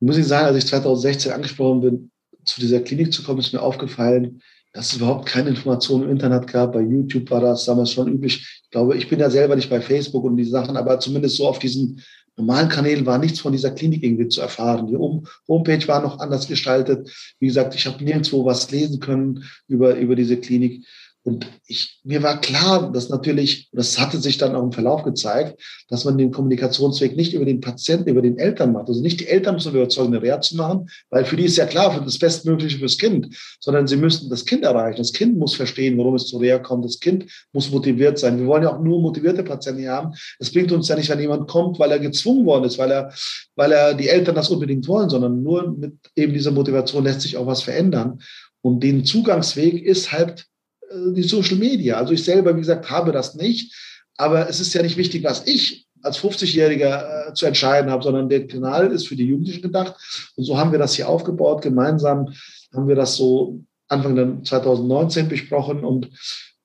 Muss 0.00 0.18
ich 0.18 0.26
sagen, 0.26 0.48
als 0.48 0.58
ich 0.58 0.66
2016 0.66 1.32
angesprochen 1.32 1.80
bin, 1.80 2.10
zu 2.44 2.60
dieser 2.60 2.80
Klinik 2.80 3.12
zu 3.12 3.22
kommen, 3.22 3.40
ist 3.40 3.52
mir 3.52 3.62
aufgefallen, 3.62 4.42
dass 4.72 4.92
es 4.92 4.98
überhaupt 4.98 5.26
keine 5.26 5.50
Informationen 5.50 6.04
im 6.04 6.10
Internet 6.10 6.46
gab. 6.46 6.72
Bei 6.72 6.80
YouTube 6.80 7.30
war 7.30 7.40
das 7.40 7.64
damals 7.64 7.92
schon 7.92 8.12
üblich. 8.12 8.60
Ich 8.64 8.70
glaube, 8.70 8.96
ich 8.96 9.08
bin 9.08 9.18
ja 9.18 9.28
selber 9.28 9.56
nicht 9.56 9.70
bei 9.70 9.80
Facebook 9.80 10.24
und 10.24 10.36
die 10.36 10.44
Sachen, 10.44 10.76
aber 10.76 11.00
zumindest 11.00 11.36
so 11.36 11.48
auf 11.48 11.58
diesen 11.58 12.02
normalen 12.36 12.68
Kanälen 12.68 13.04
war 13.04 13.18
nichts 13.18 13.40
von 13.40 13.52
dieser 13.52 13.72
Klinik 13.72 14.02
irgendwie 14.02 14.28
zu 14.28 14.40
erfahren. 14.40 14.86
Die 14.86 14.96
Homepage 14.96 15.88
war 15.88 16.00
noch 16.00 16.20
anders 16.20 16.46
gestaltet. 16.46 17.10
Wie 17.38 17.48
gesagt, 17.48 17.74
ich 17.74 17.86
habe 17.86 18.02
nirgendwo 18.02 18.44
was 18.44 18.70
lesen 18.70 19.00
können 19.00 19.44
über, 19.66 19.96
über 19.96 20.14
diese 20.14 20.36
Klinik. 20.36 20.86
Und 21.22 21.46
ich, 21.66 22.00
mir 22.02 22.22
war 22.22 22.40
klar, 22.40 22.90
dass 22.92 23.10
natürlich, 23.10 23.68
das 23.72 24.00
hatte 24.00 24.18
sich 24.18 24.38
dann 24.38 24.56
auch 24.56 24.62
im 24.62 24.72
Verlauf 24.72 25.02
gezeigt, 25.02 25.60
dass 25.88 26.06
man 26.06 26.16
den 26.16 26.30
Kommunikationsweg 26.30 27.14
nicht 27.14 27.34
über 27.34 27.44
den 27.44 27.60
Patienten, 27.60 28.08
über 28.08 28.22
den 28.22 28.38
Eltern 28.38 28.72
macht. 28.72 28.88
Also 28.88 29.02
nicht 29.02 29.20
die 29.20 29.26
Eltern 29.26 29.56
müssen 29.56 29.74
überzeugen, 29.74 30.14
eine 30.14 30.22
Reha 30.22 30.40
zu 30.40 30.56
machen, 30.56 30.88
weil 31.10 31.26
für 31.26 31.36
die 31.36 31.44
ist 31.44 31.58
ja 31.58 31.66
klar, 31.66 31.92
für 31.92 32.02
das 32.02 32.18
Bestmögliche 32.18 32.78
fürs 32.78 32.96
Kind, 32.96 33.36
sondern 33.60 33.86
sie 33.86 33.96
müssen 33.96 34.30
das 34.30 34.46
Kind 34.46 34.64
erreichen. 34.64 34.96
Das 34.96 35.12
Kind 35.12 35.36
muss 35.36 35.54
verstehen, 35.54 35.98
warum 35.98 36.14
es 36.14 36.26
zur 36.26 36.40
Reha 36.40 36.58
kommt. 36.58 36.86
Das 36.86 37.00
Kind 37.00 37.26
muss 37.52 37.70
motiviert 37.70 38.18
sein. 38.18 38.38
Wir 38.38 38.46
wollen 38.46 38.62
ja 38.62 38.74
auch 38.74 38.80
nur 38.80 39.02
motivierte 39.02 39.42
Patienten 39.42 39.82
hier 39.82 39.92
haben. 39.92 40.14
Es 40.38 40.50
bringt 40.50 40.72
uns 40.72 40.88
ja 40.88 40.96
nicht, 40.96 41.10
wenn 41.10 41.20
jemand 41.20 41.48
kommt, 41.48 41.78
weil 41.78 41.90
er 41.90 41.98
gezwungen 41.98 42.46
worden 42.46 42.64
ist, 42.64 42.78
weil 42.78 42.90
er, 42.90 43.12
weil 43.56 43.72
er 43.72 43.92
die 43.92 44.08
Eltern 44.08 44.36
das 44.36 44.48
unbedingt 44.48 44.88
wollen, 44.88 45.10
sondern 45.10 45.42
nur 45.42 45.70
mit 45.70 45.96
eben 46.16 46.32
dieser 46.32 46.50
Motivation 46.50 47.04
lässt 47.04 47.20
sich 47.20 47.36
auch 47.36 47.46
was 47.46 47.62
verändern. 47.62 48.20
Und 48.62 48.82
den 48.82 49.04
Zugangsweg 49.04 49.82
ist 49.82 50.12
halt 50.12 50.46
die 50.90 51.22
Social 51.22 51.56
Media. 51.56 51.96
Also 51.96 52.12
ich 52.12 52.24
selber, 52.24 52.54
wie 52.54 52.60
gesagt, 52.60 52.90
habe 52.90 53.12
das 53.12 53.34
nicht. 53.34 53.74
Aber 54.16 54.48
es 54.48 54.60
ist 54.60 54.74
ja 54.74 54.82
nicht 54.82 54.96
wichtig, 54.96 55.24
was 55.24 55.46
ich 55.46 55.86
als 56.02 56.18
50-Jähriger 56.18 57.28
äh, 57.28 57.34
zu 57.34 57.46
entscheiden 57.46 57.90
habe, 57.90 58.02
sondern 58.02 58.28
der 58.28 58.46
Kanal 58.46 58.90
ist 58.92 59.08
für 59.08 59.16
die 59.16 59.26
Jugendlichen 59.26 59.62
gedacht. 59.62 59.94
Und 60.36 60.44
so 60.44 60.58
haben 60.58 60.72
wir 60.72 60.78
das 60.78 60.94
hier 60.94 61.08
aufgebaut. 61.08 61.62
Gemeinsam 61.62 62.32
haben 62.72 62.88
wir 62.88 62.96
das 62.96 63.16
so 63.16 63.60
Anfang 63.88 64.44
2019 64.44 65.28
besprochen 65.28 65.84
und 65.84 66.08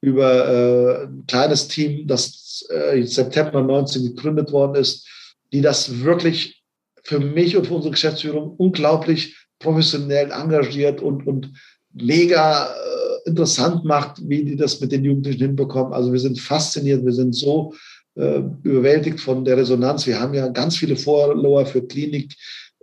über 0.02 0.48
äh, 0.48 1.06
ein 1.06 1.26
kleines 1.28 1.68
Team, 1.68 2.08
das 2.08 2.66
äh, 2.70 3.04
September 3.04 3.62
19 3.62 4.16
gegründet 4.16 4.52
worden 4.52 4.76
ist, 4.76 5.08
die 5.52 5.62
das 5.62 6.02
wirklich 6.04 6.64
für 7.04 7.20
mich 7.20 7.58
und 7.58 7.68
für 7.68 7.76
unsere 7.76 7.92
Geschäftsführung 7.92 8.56
unglaublich 8.58 9.36
professionell 9.60 10.32
engagiert 10.32 11.02
und, 11.02 11.26
und 11.26 11.54
mega 11.96 12.66
äh, 12.66 13.30
interessant 13.30 13.86
macht, 13.86 14.22
wie 14.28 14.44
die 14.44 14.56
das 14.56 14.80
mit 14.82 14.92
den 14.92 15.04
Jugendlichen 15.04 15.42
hinbekommen. 15.42 15.94
Also 15.94 16.12
wir 16.12 16.20
sind 16.20 16.40
fasziniert, 16.40 17.06
wir 17.06 17.14
sind 17.14 17.34
so 17.34 17.74
äh, 18.16 18.42
überwältigt 18.64 19.20
von 19.20 19.46
der 19.46 19.58
Resonanz. 19.58 20.06
Wir 20.06 20.20
haben 20.20 20.34
ja 20.34 20.48
ganz 20.50 20.78
viele 20.78 20.96
Follower 20.96 21.66
für 21.66 21.86
Klinik, 21.86 22.34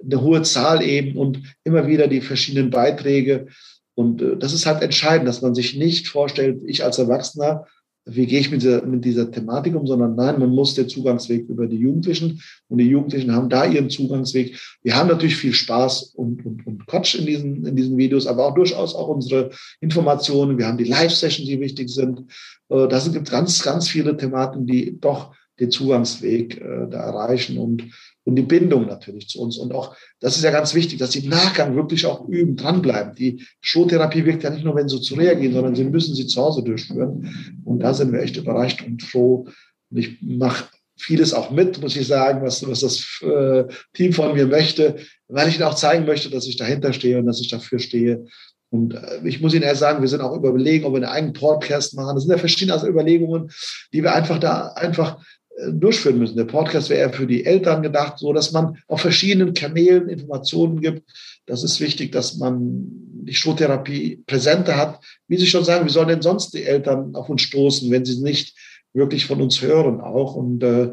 eine 0.04 0.20
hohe 0.20 0.42
Zahl 0.42 0.82
eben 0.82 1.16
und 1.16 1.40
immer 1.64 1.86
wieder 1.86 2.08
die 2.08 2.20
verschiedenen 2.20 2.70
Beiträge. 2.70 3.46
Und 3.94 4.22
äh, 4.22 4.36
das 4.36 4.52
ist 4.52 4.66
halt 4.66 4.82
entscheidend, 4.82 5.28
dass 5.28 5.42
man 5.42 5.54
sich 5.54 5.76
nicht 5.76 6.08
vorstellt, 6.08 6.62
ich 6.66 6.84
als 6.84 6.98
Erwachsener 6.98 7.66
wie 8.04 8.26
gehe 8.26 8.40
ich 8.40 8.50
mit 8.50 8.62
dieser, 8.62 8.84
mit 8.84 9.04
dieser 9.04 9.30
Thematik 9.30 9.74
um, 9.74 9.86
sondern 9.86 10.16
nein, 10.16 10.38
man 10.38 10.50
muss 10.50 10.74
den 10.74 10.88
Zugangsweg 10.88 11.48
über 11.48 11.66
die 11.66 11.76
Jugendlichen 11.76 12.42
und 12.68 12.78
die 12.78 12.88
Jugendlichen 12.88 13.32
haben 13.32 13.48
da 13.48 13.64
ihren 13.64 13.90
Zugangsweg. 13.90 14.58
Wir 14.82 14.96
haben 14.96 15.08
natürlich 15.08 15.36
viel 15.36 15.52
Spaß 15.52 16.14
und, 16.14 16.44
und, 16.44 16.66
und 16.66 16.86
Quatsch 16.86 17.14
in 17.14 17.26
diesen, 17.26 17.64
in 17.64 17.76
diesen 17.76 17.96
Videos, 17.96 18.26
aber 18.26 18.46
auch 18.46 18.54
durchaus 18.54 18.94
auch 18.94 19.08
unsere 19.08 19.50
Informationen. 19.80 20.58
Wir 20.58 20.66
haben 20.66 20.78
die 20.78 20.84
Live-Sessions, 20.84 21.48
die 21.48 21.60
wichtig 21.60 21.90
sind. 21.90 22.20
Äh, 22.68 22.88
da 22.88 22.98
gibt 22.98 23.30
ganz, 23.30 23.62
ganz 23.62 23.88
viele 23.88 24.16
Thematen, 24.16 24.66
die 24.66 24.98
doch 25.00 25.34
den 25.62 25.70
Zugangsweg 25.70 26.60
äh, 26.60 26.88
da 26.90 26.98
erreichen 27.04 27.58
und 27.58 27.84
und 28.24 28.36
die 28.36 28.42
Bindung 28.42 28.86
natürlich 28.86 29.28
zu 29.28 29.40
uns. 29.40 29.58
Und 29.58 29.72
auch, 29.72 29.96
das 30.20 30.36
ist 30.36 30.44
ja 30.44 30.50
ganz 30.50 30.74
wichtig, 30.74 30.98
dass 30.98 31.12
sie 31.12 31.20
im 31.20 31.30
Nachgang 31.30 31.74
wirklich 31.74 32.06
auch 32.06 32.28
üben, 32.28 32.56
dranbleiben. 32.56 33.14
Die 33.14 33.44
Strohtherapie 33.60 34.24
wirkt 34.24 34.44
ja 34.44 34.50
nicht 34.50 34.64
nur, 34.64 34.76
wenn 34.76 34.88
sie 34.88 35.00
zu 35.00 35.14
reagieren, 35.14 35.54
sondern 35.54 35.74
sie 35.74 35.84
müssen 35.84 36.14
sie 36.14 36.26
zu 36.26 36.40
Hause 36.40 36.62
durchführen. 36.62 37.60
Und 37.64 37.80
da 37.80 37.94
sind 37.94 38.12
wir 38.12 38.20
echt 38.20 38.36
überrascht 38.36 38.82
und 38.86 39.02
froh. 39.02 39.48
Und 39.90 39.96
ich 39.96 40.18
mache 40.22 40.66
vieles 40.96 41.32
auch 41.32 41.50
mit, 41.50 41.80
muss 41.80 41.96
ich 41.96 42.06
sagen, 42.06 42.42
was, 42.42 42.66
was 42.68 42.80
das 42.80 43.20
äh, 43.22 43.64
Team 43.92 44.12
von 44.12 44.34
mir 44.34 44.46
möchte, 44.46 44.96
weil 45.26 45.48
ich 45.48 45.56
ihnen 45.56 45.64
auch 45.64 45.74
zeigen 45.74 46.06
möchte, 46.06 46.30
dass 46.30 46.46
ich 46.46 46.56
dahinter 46.56 46.92
stehe 46.92 47.18
und 47.18 47.26
dass 47.26 47.40
ich 47.40 47.48
dafür 47.48 47.80
stehe. 47.80 48.26
Und 48.70 48.94
äh, 48.94 49.20
ich 49.24 49.40
muss 49.40 49.52
Ihnen 49.52 49.64
eher 49.64 49.74
sagen, 49.74 50.00
wir 50.00 50.08
sind 50.08 50.20
auch 50.20 50.36
überlegen, 50.36 50.84
ob 50.84 50.92
wir 50.92 50.98
einen 50.98 51.04
eigenen 51.04 51.32
Podcast 51.32 51.94
machen. 51.94 52.14
Das 52.14 52.24
sind 52.24 52.32
ja 52.32 52.38
verschiedene 52.38 52.80
Überlegungen, 52.86 53.50
die 53.92 54.02
wir 54.02 54.14
einfach 54.14 54.38
da 54.38 54.68
einfach 54.68 55.18
durchführen 55.70 56.18
müssen. 56.18 56.36
Der 56.36 56.44
Podcast 56.44 56.90
wäre 56.90 57.00
eher 57.00 57.12
für 57.12 57.26
die 57.26 57.44
Eltern 57.44 57.82
gedacht, 57.82 58.18
so 58.18 58.32
dass 58.32 58.52
man 58.52 58.78
auf 58.88 59.00
verschiedenen 59.00 59.54
Kanälen 59.54 60.08
Informationen 60.08 60.80
gibt. 60.80 61.02
Das 61.46 61.62
ist 61.62 61.80
wichtig, 61.80 62.12
dass 62.12 62.36
man 62.36 62.86
die 63.24 63.34
Strohtherapie 63.34 64.22
präsenter 64.26 64.76
hat. 64.76 65.00
Wie 65.28 65.36
Sie 65.36 65.46
schon 65.46 65.64
sagen, 65.64 65.86
wie 65.86 65.92
sollen 65.92 66.08
denn 66.08 66.22
sonst 66.22 66.54
die 66.54 66.64
Eltern 66.64 67.14
auf 67.14 67.28
uns 67.28 67.42
stoßen, 67.42 67.90
wenn 67.90 68.04
sie 68.04 68.20
nicht 68.22 68.56
wirklich 68.94 69.26
von 69.26 69.40
uns 69.40 69.62
hören 69.62 70.00
auch? 70.00 70.34
Und 70.34 70.62
äh, 70.62 70.92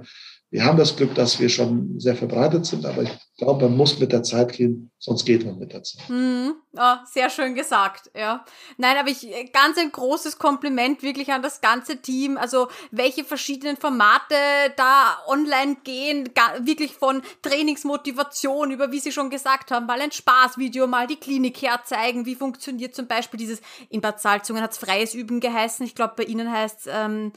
wir 0.51 0.65
haben 0.65 0.77
das 0.77 0.95
Glück, 0.95 1.13
dass 1.13 1.39
wir 1.39 1.47
schon 1.47 1.99
sehr 1.99 2.15
verbreitet 2.15 2.65
sind, 2.65 2.83
aber 2.83 3.03
ich 3.03 3.11
glaube, 3.37 3.67
man 3.67 3.77
muss 3.77 3.99
mit 3.99 4.11
der 4.11 4.23
Zeit 4.23 4.53
gehen, 4.53 4.91
sonst 4.97 5.25
geht 5.25 5.45
man 5.45 5.59
mit 5.59 5.73
der 5.73 5.83
Zeit. 5.83 6.09
Mhm. 6.09 6.55
Oh, 6.75 6.95
sehr 7.05 7.29
schön 7.29 7.53
gesagt, 7.53 8.09
ja. 8.15 8.43
Nein, 8.77 8.97
aber 8.97 9.09
ich 9.09 9.27
ganz 9.53 9.77
ein 9.77 9.91
großes 9.91 10.39
Kompliment 10.39 11.03
wirklich 11.03 11.31
an 11.31 11.43
das 11.43 11.61
ganze 11.61 11.97
Team. 11.97 12.35
Also 12.35 12.67
welche 12.89 13.23
verschiedenen 13.23 13.77
Formate 13.77 14.33
da 14.75 15.19
online 15.27 15.77
gehen, 15.83 16.29
wirklich 16.61 16.93
von 16.93 17.21
Trainingsmotivation 17.43 18.71
über, 18.71 18.91
wie 18.91 18.99
Sie 18.99 19.11
schon 19.11 19.29
gesagt 19.29 19.69
haben, 19.69 19.85
mal 19.85 20.01
ein 20.01 20.11
Spaßvideo, 20.11 20.87
mal 20.87 21.05
die 21.05 21.17
Klinik 21.19 21.61
herzeigen, 21.61 22.25
wie 22.25 22.35
funktioniert 22.35 22.95
zum 22.95 23.07
Beispiel 23.07 23.37
dieses, 23.37 23.61
in 23.89 24.01
Bad 24.01 24.19
Salzungen 24.19 24.63
hat's 24.63 24.79
freies 24.79 25.13
Üben 25.13 25.41
geheißen, 25.41 25.85
ich 25.85 25.93
glaube 25.93 26.15
bei 26.17 26.23
Ihnen 26.23 26.51
heißt 26.51 26.89
ähm, 26.91 27.33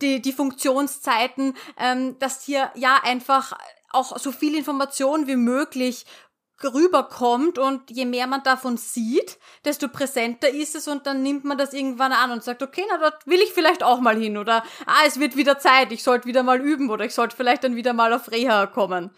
die, 0.00 0.22
die 0.22 0.32
Funktionszeiten, 0.32 1.54
ähm, 1.78 2.18
dass 2.18 2.44
hier 2.44 2.70
ja 2.74 2.98
einfach 3.02 3.52
auch 3.90 4.18
so 4.18 4.32
viel 4.32 4.56
Information 4.56 5.26
wie 5.26 5.36
möglich 5.36 6.06
rüberkommt 6.64 7.58
und 7.58 7.90
je 7.90 8.04
mehr 8.04 8.26
man 8.26 8.42
davon 8.44 8.76
sieht, 8.76 9.38
desto 9.64 9.88
präsenter 9.88 10.48
ist 10.48 10.76
es 10.76 10.86
und 10.86 11.06
dann 11.06 11.22
nimmt 11.22 11.44
man 11.44 11.58
das 11.58 11.72
irgendwann 11.72 12.12
an 12.12 12.30
und 12.30 12.44
sagt, 12.44 12.62
okay, 12.62 12.82
na, 12.88 12.98
dort 12.98 13.26
will 13.26 13.40
ich 13.40 13.52
vielleicht 13.52 13.82
auch 13.82 14.00
mal 14.00 14.16
hin 14.16 14.36
oder 14.36 14.62
ah, 14.86 15.02
es 15.06 15.18
wird 15.18 15.36
wieder 15.36 15.58
Zeit, 15.58 15.92
ich 15.92 16.02
sollte 16.02 16.26
wieder 16.26 16.42
mal 16.42 16.60
üben 16.60 16.90
oder 16.90 17.04
ich 17.04 17.14
sollte 17.14 17.36
vielleicht 17.36 17.64
dann 17.64 17.76
wieder 17.76 17.92
mal 17.92 18.12
auf 18.12 18.30
Reha 18.30 18.66
kommen. 18.66 19.10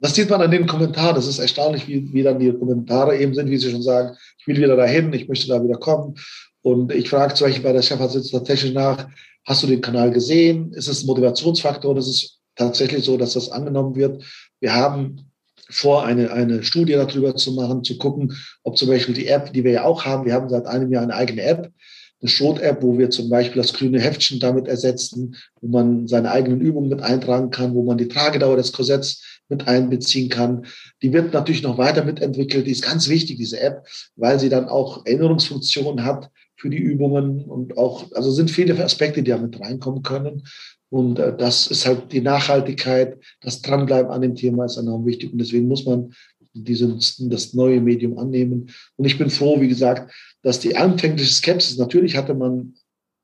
Das 0.00 0.14
sieht 0.14 0.30
man 0.30 0.40
an 0.40 0.50
den 0.50 0.66
Kommentaren. 0.66 1.16
Das 1.16 1.26
ist 1.26 1.40
erstaunlich, 1.40 1.88
wie, 1.88 2.12
wie 2.12 2.22
dann 2.22 2.38
die 2.38 2.52
Kommentare 2.52 3.18
eben 3.18 3.34
sind, 3.34 3.50
wie 3.50 3.58
sie 3.58 3.70
schon 3.70 3.82
sagen, 3.82 4.16
ich 4.38 4.46
will 4.46 4.56
wieder 4.56 4.76
dahin, 4.76 5.12
ich 5.12 5.28
möchte 5.28 5.48
da 5.48 5.62
wieder 5.62 5.76
kommen. 5.76 6.14
Und 6.62 6.92
ich 6.92 7.10
frage 7.10 7.34
zum 7.34 7.48
Beispiel 7.48 7.64
bei 7.64 7.72
der 7.72 7.82
Chefarztpraxis 7.82 8.30
tatsächlich 8.30 8.74
nach, 8.74 9.08
Hast 9.48 9.62
du 9.62 9.66
den 9.66 9.80
Kanal 9.80 10.10
gesehen? 10.10 10.74
Ist 10.74 10.88
es 10.88 11.02
ein 11.02 11.06
Motivationsfaktor? 11.06 11.94
Das 11.94 12.06
ist 12.06 12.38
tatsächlich 12.54 13.02
so, 13.02 13.16
dass 13.16 13.32
das 13.32 13.50
angenommen 13.50 13.96
wird. 13.96 14.22
Wir 14.60 14.74
haben 14.74 15.32
vor, 15.70 16.04
eine, 16.04 16.30
eine 16.32 16.62
Studie 16.62 16.92
darüber 16.92 17.34
zu 17.34 17.52
machen, 17.52 17.82
zu 17.82 17.96
gucken, 17.96 18.36
ob 18.62 18.76
zum 18.76 18.88
Beispiel 18.88 19.14
die 19.14 19.26
App, 19.26 19.54
die 19.54 19.64
wir 19.64 19.72
ja 19.72 19.84
auch 19.84 20.04
haben, 20.04 20.26
wir 20.26 20.34
haben 20.34 20.50
seit 20.50 20.66
einem 20.66 20.92
Jahr 20.92 21.02
eine 21.02 21.14
eigene 21.14 21.40
App, 21.40 21.72
eine 22.20 22.28
Schrot-App, 22.28 22.82
wo 22.82 22.98
wir 22.98 23.08
zum 23.08 23.30
Beispiel 23.30 23.62
das 23.62 23.72
grüne 23.72 24.02
Heftchen 24.02 24.38
damit 24.38 24.68
ersetzen, 24.68 25.34
wo 25.62 25.68
man 25.68 26.06
seine 26.08 26.30
eigenen 26.30 26.60
Übungen 26.60 26.90
mit 26.90 27.00
eintragen 27.00 27.48
kann, 27.48 27.74
wo 27.74 27.84
man 27.84 27.96
die 27.96 28.08
Tragedauer 28.08 28.56
des 28.56 28.72
Korsetts 28.74 29.40
mit 29.48 29.66
einbeziehen 29.66 30.28
kann. 30.28 30.66
Die 31.00 31.14
wird 31.14 31.32
natürlich 31.32 31.62
noch 31.62 31.78
weiter 31.78 32.04
mitentwickelt. 32.04 32.66
Die 32.66 32.72
ist 32.72 32.84
ganz 32.84 33.08
wichtig, 33.08 33.38
diese 33.38 33.60
App, 33.60 33.86
weil 34.14 34.38
sie 34.38 34.50
dann 34.50 34.68
auch 34.68 35.06
Erinnerungsfunktionen 35.06 36.04
hat 36.04 36.28
für 36.58 36.70
die 36.70 36.78
Übungen 36.78 37.44
und 37.44 37.78
auch, 37.78 38.10
also 38.12 38.30
sind 38.30 38.50
viele 38.50 38.82
Aspekte, 38.84 39.22
die 39.22 39.30
da 39.30 39.38
mit 39.38 39.60
reinkommen 39.60 40.02
können. 40.02 40.42
Und 40.90 41.18
äh, 41.18 41.36
das 41.36 41.68
ist 41.68 41.86
halt 41.86 42.12
die 42.12 42.20
Nachhaltigkeit, 42.20 43.16
das 43.40 43.62
Dranbleiben 43.62 44.10
an 44.10 44.22
dem 44.22 44.34
Thema 44.34 44.64
ist 44.64 44.76
enorm 44.76 45.06
wichtig. 45.06 45.32
Und 45.32 45.38
deswegen 45.38 45.68
muss 45.68 45.86
man 45.86 46.12
dieses, 46.54 47.16
das 47.18 47.54
neue 47.54 47.80
Medium 47.80 48.18
annehmen. 48.18 48.70
Und 48.96 49.04
ich 49.04 49.18
bin 49.18 49.30
froh, 49.30 49.60
wie 49.60 49.68
gesagt, 49.68 50.12
dass 50.42 50.58
die 50.58 50.76
anfängliche 50.76 51.32
Skepsis, 51.32 51.78
natürlich 51.78 52.16
hatte 52.16 52.34
man 52.34 52.74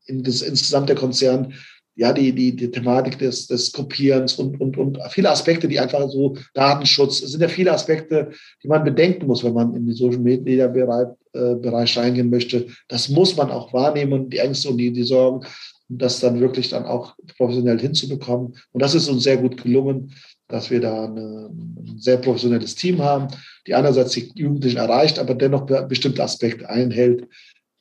in 0.05 0.23
das, 0.23 0.41
insgesamt 0.41 0.87
der 0.87 0.95
Konzern 0.95 1.53
ja, 1.95 2.11
die, 2.11 2.33
die, 2.33 2.55
die 2.55 2.69
Thematik 2.69 3.17
des, 3.19 3.47
des 3.47 3.71
Kopierens 3.71 4.35
und, 4.35 4.59
und, 4.59 4.77
und 4.77 4.99
viele 5.09 5.29
Aspekte, 5.29 5.67
die 5.67 5.79
einfach 5.79 6.09
so 6.09 6.35
Datenschutz, 6.53 7.21
es 7.21 7.31
sind 7.31 7.41
ja 7.41 7.47
viele 7.47 7.71
Aspekte, 7.71 8.31
die 8.61 8.67
man 8.67 8.83
bedenken 8.83 9.27
muss, 9.27 9.43
wenn 9.43 9.53
man 9.53 9.73
in 9.73 9.85
den 9.85 9.95
Social 9.95 10.19
Media 10.19 10.67
Bereich, 10.67 11.07
äh, 11.33 11.55
Bereich 11.55 11.97
reingehen 11.97 12.29
möchte. 12.29 12.67
Das 12.89 13.09
muss 13.09 13.37
man 13.37 13.49
auch 13.49 13.71
wahrnehmen, 13.71 14.29
die 14.29 14.39
Ängste 14.39 14.69
und 14.69 14.77
die, 14.77 14.91
die 14.91 15.03
Sorgen, 15.03 15.45
um 15.87 15.97
das 15.97 16.19
dann 16.19 16.39
wirklich 16.39 16.69
dann 16.69 16.85
auch 16.85 17.15
professionell 17.37 17.79
hinzubekommen. 17.79 18.57
Und 18.71 18.81
das 18.81 18.93
ist 18.93 19.07
uns 19.07 19.23
sehr 19.23 19.37
gut 19.37 19.61
gelungen, 19.61 20.11
dass 20.47 20.69
wir 20.69 20.81
da 20.81 21.05
eine, 21.05 21.49
ein 21.49 21.95
sehr 21.97 22.17
professionelles 22.17 22.75
Team 22.75 23.01
haben, 23.01 23.27
die 23.67 23.73
einerseits 23.73 24.11
die 24.11 24.31
Jugendlichen 24.35 24.77
erreicht, 24.77 25.17
aber 25.17 25.33
dennoch 25.33 25.65
bestimmte 25.87 26.23
Aspekte 26.23 26.69
einhält. 26.69 27.27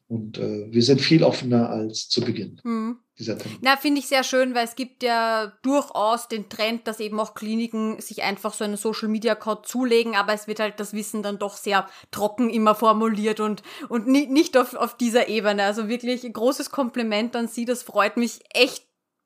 Und 0.06 0.39
äh, 0.39 0.70
wir 0.70 0.82
sind 0.82 1.01
viel 1.01 1.24
offener 1.24 1.70
als 1.70 2.09
zu 2.09 2.20
Beginn. 2.20 2.60
Mhm 2.62 2.98
dieser 3.18 3.39
Termin. 3.39 3.59
Na, 3.62 3.76
finde 3.76 4.01
ich 4.01 4.06
sehr 4.06 4.24
schön, 4.24 4.55
weil 4.55 4.64
es 4.64 4.74
gibt 4.74 5.02
ja 5.02 5.52
durchaus 5.62 6.28
den 6.28 6.48
Trend, 6.48 6.86
dass 6.89 7.01
eben 7.01 7.20
auch 7.20 7.35
Kliniken 7.35 8.01
sich 8.01 8.22
einfach 8.22 8.52
so 8.55 8.64
einen 8.64 8.76
Social 8.76 9.09
Media 9.09 9.35
Code 9.35 9.62
zulegen, 9.62 10.16
aber 10.16 10.32
es 10.32 10.48
wird 10.48 10.60
halt 10.60 10.81
das 10.81 10.93
Wissen 10.94 11.22
dann 11.22 11.39
doch 11.39 11.56
sehr 11.56 11.89
trocken 12.10 12.51
immer 12.51 12.74
formuliert 12.74 13.40
und, 13.40 13.62
und 13.89 14.06
nicht 14.06 14.56
auf, 14.56 14.74
auf 14.74 14.97
dieser 14.97 15.28
Ebene. 15.28 15.62
Also 15.62 15.89
wirklich 15.89 16.31
großes 16.31 16.70
Kompliment 16.70 17.36
an 17.36 17.47
Sie, 17.47 17.64
das 17.64 17.82
freut 17.82 18.16
mich 18.16 18.40
echt 18.52 18.85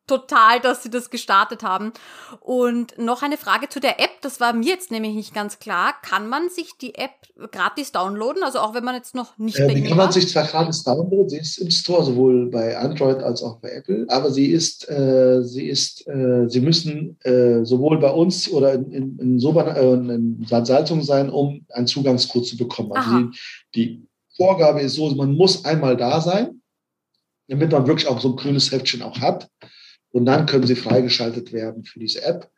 total, 0.09 0.61
dass 0.61 0.83
sie 0.83 0.91
das 0.91 1.11
gestartet 1.11 1.63
haben. 1.63 1.93
Und 2.41 2.99
noch 2.99 3.23
eine 3.23 3.37
Frage 3.37 3.69
zu 3.69 3.79
der 3.79 4.01
App, 4.01 4.21
das 4.23 4.41
war 4.41 4.53
mir 4.53 4.67
jetzt 4.67 4.91
nämlich 4.91 5.15
nicht 5.15 5.35
ganz 5.35 5.59
klar. 5.61 5.95
Kann 6.03 6.29
man 6.29 6.49
sich 6.49 6.77
die 6.81 6.95
App 6.97 7.11
gratis 7.53 7.93
downloaden? 7.93 8.43
Also 8.43 8.59
auch 8.59 8.75
wenn 8.75 8.85
man 8.85 8.97
jetzt 8.97 9.15
noch 9.15 9.39
nicht 9.39 9.59
äh, 9.59 9.73
Die 9.73 9.85
kann 9.85 9.97
man 9.97 10.11
sich 10.11 10.29
zwar 10.29 10.45
gratis 10.45 10.83
downloaden, 10.83 11.29
sie 11.29 11.39
ist 11.39 11.59
im 11.59 11.71
Store 11.71 12.05
sowohl 12.05 12.51
bei 12.51 12.77
Android 12.77 13.19
als 13.19 13.43
auch 13.43 13.61
bei 13.61 13.71
Apple, 13.71 14.07
aber 14.09 14.31
sie 14.31 14.47
ist, 14.47 14.89
äh, 14.89 15.43
sie 15.43 15.69
ist, 15.69 16.07
äh, 16.09 16.49
sie 16.49 16.61
müssen 16.61 17.17
äh, 17.23 17.65
sowohl 17.65 17.99
bei 17.99 18.11
uns 18.11 18.51
oder 18.51 18.73
in, 18.73 18.91
in, 18.91 19.19
in, 19.19 19.39
Soban, 19.39 19.69
äh, 19.69 20.15
in 20.15 20.45
Bad 20.49 20.67
Salzung 20.67 21.03
sein, 21.03 21.31
um 21.31 21.65
einen 21.71 21.87
Zugangscode 21.87 22.47
zu 22.47 22.57
bekommen. 22.57 22.93
Also 22.93 23.19
die, 23.19 23.31
die 23.75 24.09
Vorgabe 24.37 24.81
ist 24.81 24.95
so, 24.95 25.11
man 25.11 25.35
muss 25.35 25.65
einmal 25.65 25.97
da 25.97 26.21
sein, 26.21 26.61
damit 27.49 27.73
man 27.73 27.87
wirklich 27.87 28.09
auch 28.09 28.21
so 28.21 28.31
ein 28.31 28.37
grünes 28.37 28.71
Heftchen 28.71 29.03
auch 29.03 29.19
hat. 29.21 29.49
Und 30.19 30.27
dann 30.27 30.47
können 30.47 30.67
sie 30.67 30.75
freigeschaltet 30.75 31.53
werden 31.53 31.85
für 31.85 32.01
diese 32.01 32.23
App. 32.25 32.51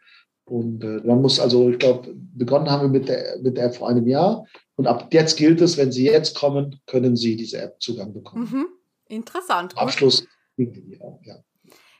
Und 0.44 0.82
äh, 0.82 1.06
man 1.06 1.20
muss 1.20 1.38
also, 1.38 1.68
ich 1.68 1.78
glaube, 1.78 2.12
begonnen 2.14 2.70
haben 2.70 2.90
wir 2.90 3.00
mit 3.00 3.08
der, 3.08 3.38
mit 3.42 3.58
der 3.58 3.66
App 3.66 3.76
vor 3.76 3.90
einem 3.90 4.08
Jahr. 4.08 4.46
Und 4.76 4.86
ab 4.86 5.08
jetzt 5.12 5.36
gilt 5.36 5.60
es, 5.60 5.76
wenn 5.76 5.92
Sie 5.92 6.06
jetzt 6.06 6.34
kommen, 6.34 6.80
können 6.86 7.16
Sie 7.16 7.36
diese 7.36 7.60
App 7.60 7.76
Zugang 7.80 8.14
bekommen. 8.14 8.48
Mhm. 8.50 8.66
Interessant. 9.08 9.76
Abschluss 9.76 10.26
auch, 11.00 11.20
ja. 11.22 11.36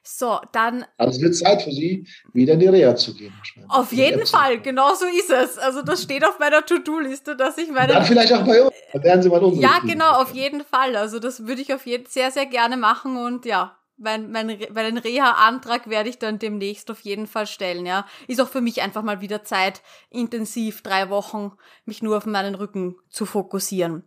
So, 0.03 0.39
dann. 0.53 0.87
Also 0.97 1.19
es 1.19 1.23
wird 1.23 1.37
Zeit 1.37 1.63
für 1.63 1.73
Sie, 1.73 2.09
wieder 2.33 2.55
in 2.55 2.61
die 2.61 2.69
Reha 2.69 2.97
zu 2.97 3.15
gehen. 3.15 3.35
Auf 3.69 3.93
jeden 3.93 4.27
Fall, 4.27 4.61
genau 4.61 4.95
so 4.95 5.05
ist 5.05 5.31
es. 5.31 5.59
Also 5.59 5.83
das 5.83 6.03
steht 6.03 6.25
auf 6.25 6.39
meiner 6.39 6.65
To-Do-Liste, 6.65 7.37
dass 7.37 7.59
ich 7.59 7.71
meine. 7.71 7.93
Dann 7.93 8.05
vielleicht 8.07 8.33
auch 8.33 8.45
bei 8.47 8.63
uns. 8.63 8.73
Dann 8.95 9.05
werden 9.05 9.23
Sie 9.23 9.29
mal 9.29 9.45
unsere 9.45 9.63
Ja, 9.63 9.79
genau, 9.87 10.13
auf 10.13 10.33
jeden 10.33 10.65
Fall. 10.65 10.97
Also 10.97 11.19
das 11.19 11.47
würde 11.47 11.61
ich 11.61 11.75
auf 11.75 11.87
jeden 11.87 12.07
sehr, 12.07 12.31
sehr 12.31 12.47
gerne 12.47 12.79
machen 12.79 13.17
und 13.19 13.45
ja, 13.45 13.77
mein, 14.01 14.31
mein, 14.31 14.59
meinen 14.73 14.99
Reha-Antrag 14.99 15.89
werde 15.89 16.09
ich 16.09 16.19
dann 16.19 16.39
demnächst 16.39 16.91
auf 16.91 17.01
jeden 17.01 17.27
Fall 17.27 17.47
stellen, 17.47 17.87
ja. 17.87 18.07
Ist 18.27 18.41
auch 18.41 18.49
für 18.49 18.61
mich 18.61 18.83
einfach 18.83 19.03
mal 19.03 19.21
wieder 19.21 19.45
Zeit, 19.45 19.83
intensiv 20.09 20.83
drei 20.83 21.11
Wochen 21.11 21.53
mich 21.85 22.03
nur 22.03 22.17
auf 22.17 22.27
meinen 22.27 22.55
Rücken 22.55 22.97
zu 23.09 23.27
fokussieren. 23.27 24.05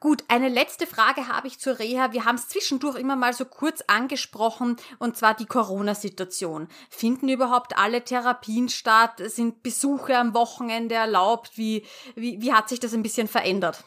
Gut, 0.00 0.24
eine 0.28 0.48
letzte 0.48 0.86
Frage 0.86 1.28
habe 1.28 1.48
ich 1.48 1.58
zur 1.58 1.78
Reha. 1.78 2.12
Wir 2.12 2.24
haben 2.24 2.36
es 2.36 2.48
zwischendurch 2.48 2.96
immer 2.96 3.16
mal 3.16 3.32
so 3.32 3.44
kurz 3.44 3.82
angesprochen, 3.86 4.76
und 4.98 5.16
zwar 5.16 5.34
die 5.34 5.46
Corona-Situation. 5.46 6.68
Finden 6.88 7.28
überhaupt 7.28 7.76
alle 7.76 8.04
Therapien 8.04 8.68
statt? 8.68 9.20
Sind 9.24 9.62
Besuche 9.62 10.16
am 10.16 10.34
Wochenende 10.34 10.94
erlaubt? 10.94 11.52
Wie, 11.56 11.84
wie, 12.14 12.40
wie 12.40 12.52
hat 12.52 12.68
sich 12.68 12.80
das 12.80 12.94
ein 12.94 13.02
bisschen 13.02 13.28
verändert? 13.28 13.84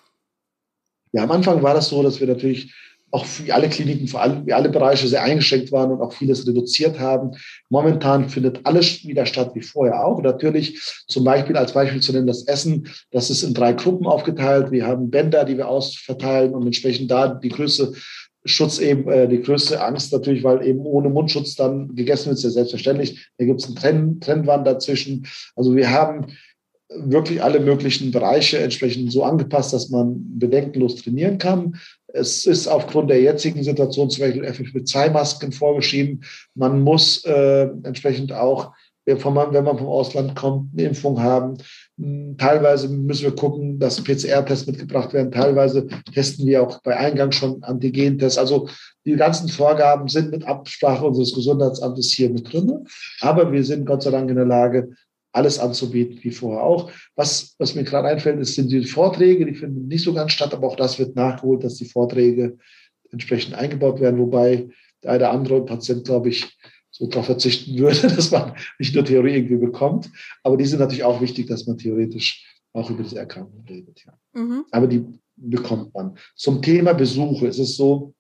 Ja, 1.14 1.24
am 1.24 1.32
Anfang 1.32 1.64
war 1.64 1.74
das 1.74 1.90
so, 1.90 2.03
dass 2.03 2.19
wir 2.19 2.28
natürlich 2.28 2.74
auch 3.11 3.25
für 3.25 3.53
alle 3.53 3.69
Kliniken, 3.69 4.07
für 4.07 4.19
alle, 4.19 4.43
alle 4.53 4.69
Bereiche 4.69 5.07
sehr 5.07 5.23
eingeschränkt 5.23 5.71
waren 5.71 5.91
und 5.91 6.01
auch 6.01 6.13
vieles 6.13 6.45
reduziert 6.45 6.99
haben. 6.99 7.31
Momentan 7.69 8.29
findet 8.29 8.65
alles 8.65 9.05
wieder 9.05 9.25
statt 9.25 9.51
wie 9.53 9.61
vorher 9.61 10.05
auch. 10.05 10.21
natürlich 10.21 10.79
zum 11.07 11.23
Beispiel 11.23 11.55
als 11.55 11.71
Beispiel 11.71 12.01
zu 12.01 12.11
nennen 12.11 12.27
das 12.27 12.47
Essen, 12.47 12.88
das 13.11 13.29
ist 13.29 13.43
in 13.43 13.53
drei 13.53 13.73
Gruppen 13.73 14.07
aufgeteilt. 14.07 14.71
Wir 14.71 14.85
haben 14.85 15.09
Bänder, 15.09 15.45
die 15.45 15.57
wir 15.57 15.69
ausverteilen 15.69 16.53
und 16.53 16.65
entsprechend 16.65 17.09
da 17.09 17.29
die 17.29 17.49
größte 17.49 17.93
Schutz 18.43 18.79
eben, 18.79 19.09
äh, 19.09 19.27
die 19.27 19.41
größte 19.41 19.81
Angst 19.81 20.11
natürlich, 20.11 20.43
weil 20.43 20.65
eben 20.65 20.79
ohne 20.79 21.09
Mundschutz 21.09 21.55
dann 21.55 21.95
gegessen 21.95 22.27
wird, 22.27 22.38
ist 22.38 22.43
ja 22.43 22.49
selbstverständlich. 22.49 23.29
Da 23.38 23.45
gibt 23.45 23.61
es 23.61 23.67
eine 23.67 23.75
Trenn 23.75 24.19
Trennwand 24.19 24.67
dazwischen. 24.67 25.27
Also 25.55 25.75
wir 25.75 25.89
haben 25.91 26.27
wirklich 26.89 27.43
alle 27.43 27.59
möglichen 27.59 28.11
Bereiche 28.11 28.59
entsprechend 28.59 29.11
so 29.11 29.23
angepasst, 29.23 29.73
dass 29.73 29.89
man 29.89 30.39
bedenkenlos 30.39 30.95
trainieren 30.95 31.38
kann. 31.38 31.75
Es 32.07 32.45
ist 32.45 32.67
aufgrund 32.67 33.09
der 33.09 33.21
jetzigen 33.21 33.63
Situation 33.63 34.09
zum 34.09 34.23
Beispiel 34.23 34.45
FFP2-Masken 34.45 35.51
vorgeschrieben. 35.51 36.21
Man 36.55 36.81
muss 36.81 37.23
äh, 37.25 37.69
entsprechend 37.84 38.31
auch, 38.31 38.71
wenn 39.05 39.63
man 39.63 39.77
vom 39.77 39.88
Ausland 39.88 40.35
kommt, 40.35 40.71
eine 40.73 40.89
Impfung 40.89 41.21
haben. 41.21 41.57
Hm, 41.97 42.38
teilweise 42.38 42.89
müssen 42.89 43.23
wir 43.23 43.35
gucken, 43.35 43.79
dass 43.79 44.03
PCR-Tests 44.03 44.67
mitgebracht 44.67 45.13
werden. 45.13 45.31
Teilweise 45.31 45.88
testen 46.13 46.45
wir 46.45 46.63
auch 46.63 46.81
bei 46.81 46.95
Eingang 46.95 47.31
schon 47.31 47.63
Antigen-Tests. 47.63 48.38
Also 48.38 48.67
die 49.05 49.15
ganzen 49.15 49.47
Vorgaben 49.47 50.07
sind 50.07 50.31
mit 50.31 50.45
Absprache 50.45 51.05
unseres 51.05 51.34
Gesundheitsamtes 51.34 52.11
hier 52.11 52.29
mit 52.29 52.51
drin. 52.51 52.85
Aber 53.21 53.51
wir 53.51 53.63
sind 53.63 53.85
Gott 53.85 54.03
sei 54.03 54.11
Dank 54.11 54.29
in 54.29 54.35
der 54.35 54.45
Lage, 54.45 54.89
alles 55.38 55.59
anzubieten 55.59 56.19
wie 56.22 56.31
vorher 56.31 56.64
auch. 56.64 56.91
Was, 57.15 57.55
was 57.59 57.76
mir 57.76 57.84
gerade 57.84 58.07
einfällt, 58.07 58.39
ist, 58.39 58.55
sind 58.55 58.72
die 58.72 58.84
Vorträge, 58.84 59.45
die 59.45 59.53
finden 59.53 59.88
nicht 59.88 60.03
so 60.03 60.14
ganz 60.14 60.34
statt, 60.34 60.53
aber 60.53 60.68
auch 60.68 60.76
das 60.76 60.99
wird 60.99 61.15
nachgeholt, 61.15 61.64
dass 61.64 61.76
die 61.76 61.85
Vorträge 61.85 62.57
entsprechend 63.11 63.55
eingebaut 63.55 64.01
werden, 64.01 64.19
wobei 64.19 64.69
der 65.03 65.11
eine 65.11 65.19
oder 65.19 65.31
andere 65.31 65.65
Patient, 65.65 66.03
glaube 66.05 66.30
ich, 66.30 66.57
so 66.91 67.07
darauf 67.07 67.27
verzichten 67.27 67.77
würde, 67.77 68.01
dass 68.15 68.31
man 68.31 68.53
nicht 68.80 68.95
nur 68.95 69.05
Theorie 69.05 69.35
irgendwie 69.35 69.57
bekommt. 69.57 70.09
Aber 70.43 70.57
die 70.57 70.65
sind 70.65 70.80
natürlich 70.80 71.03
auch 71.03 71.22
wichtig, 71.22 71.47
dass 71.47 71.68
man 71.68 71.77
theoretisch 71.77 72.45
auch 72.73 72.89
über 72.89 73.03
diese 73.03 73.19
Erkrankung 73.19 73.64
redet. 73.69 74.03
Ja. 74.05 74.18
Mhm. 74.34 74.65
Aber 74.72 74.88
die 74.88 75.05
bekommt 75.35 75.93
man. 75.93 76.18
Zum 76.35 76.61
Thema 76.61 76.93
Besuche 76.93 77.47
ist 77.47 77.59
es 77.59 77.77
so, 77.77 78.14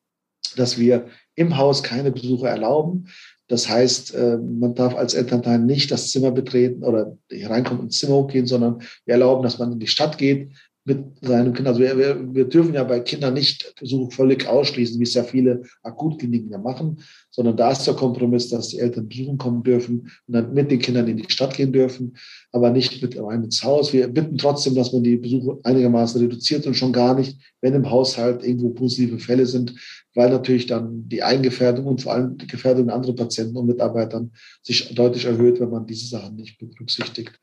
dass 0.55 0.77
wir 0.77 1.07
im 1.35 1.57
Haus 1.57 1.83
keine 1.83 2.11
Besuche 2.11 2.47
erlauben. 2.47 3.07
Das 3.47 3.69
heißt, 3.69 4.13
äh, 4.13 4.37
man 4.37 4.75
darf 4.75 4.95
als 4.95 5.13
Elternteil 5.13 5.59
nicht 5.59 5.89
das 5.91 6.11
Zimmer 6.11 6.31
betreten 6.31 6.83
oder 6.83 7.17
reinkommen 7.31 7.83
ins 7.83 7.99
Zimmer 7.99 8.15
hochgehen, 8.15 8.45
sondern 8.45 8.81
wir 9.05 9.13
erlauben, 9.13 9.43
dass 9.43 9.57
man 9.57 9.71
in 9.73 9.79
die 9.79 9.87
Stadt 9.87 10.17
geht 10.17 10.51
mit 10.87 11.03
seinem 11.21 11.53
Kind. 11.53 11.67
Also 11.67 11.81
wir, 11.81 11.97
wir, 11.97 12.33
wir 12.33 12.45
dürfen 12.45 12.73
ja 12.73 12.83
bei 12.85 13.01
Kindern 13.01 13.33
nicht 13.33 13.73
Besuche 13.77 14.09
völlig 14.09 14.47
ausschließen, 14.47 14.97
wie 14.97 15.03
es 15.03 15.15
ja 15.15 15.23
viele 15.23 15.63
Akutkliniken 15.83 16.49
ja 16.49 16.57
machen, 16.57 17.01
sondern 17.29 17.57
da 17.57 17.71
ist 17.71 17.85
der 17.85 17.93
Kompromiss, 17.93 18.47
dass 18.47 18.69
die 18.69 18.79
Eltern 18.79 19.09
besuchen 19.09 19.37
kommen 19.37 19.63
dürfen 19.63 20.09
und 20.27 20.33
dann 20.33 20.53
mit 20.53 20.71
den 20.71 20.79
Kindern 20.79 21.09
in 21.09 21.17
die 21.17 21.25
Stadt 21.27 21.55
gehen 21.55 21.73
dürfen, 21.73 22.15
aber 22.53 22.71
nicht 22.71 23.01
mit 23.01 23.19
rein 23.21 23.43
ins 23.43 23.63
Haus. 23.63 23.91
Wir 23.91 24.07
bitten 24.07 24.37
trotzdem, 24.37 24.75
dass 24.75 24.93
man 24.93 25.03
die 25.03 25.17
Besuche 25.17 25.59
einigermaßen 25.63 26.21
reduziert 26.21 26.65
und 26.65 26.75
schon 26.75 26.93
gar 26.93 27.15
nicht, 27.15 27.37
wenn 27.59 27.73
im 27.73 27.89
Haushalt 27.89 28.45
irgendwo 28.45 28.69
positive 28.69 29.19
Fälle 29.19 29.45
sind, 29.45 29.75
weil 30.15 30.29
natürlich 30.29 30.67
dann 30.67 31.09
die 31.09 31.21
Eingefährdung 31.21 31.85
und 31.85 32.01
vor 32.01 32.13
allem 32.13 32.37
die 32.37 32.47
Gefährdung 32.47 32.89
anderer 32.89 33.13
Patienten 33.13 33.57
und 33.57 33.67
Mitarbeitern 33.67 34.31
sich 34.63 34.95
deutlich 34.95 35.25
erhöht, 35.25 35.59
wenn 35.59 35.69
man 35.69 35.85
diese 35.85 36.07
Sachen 36.07 36.37
nicht 36.37 36.57
berücksichtigt. 36.57 37.37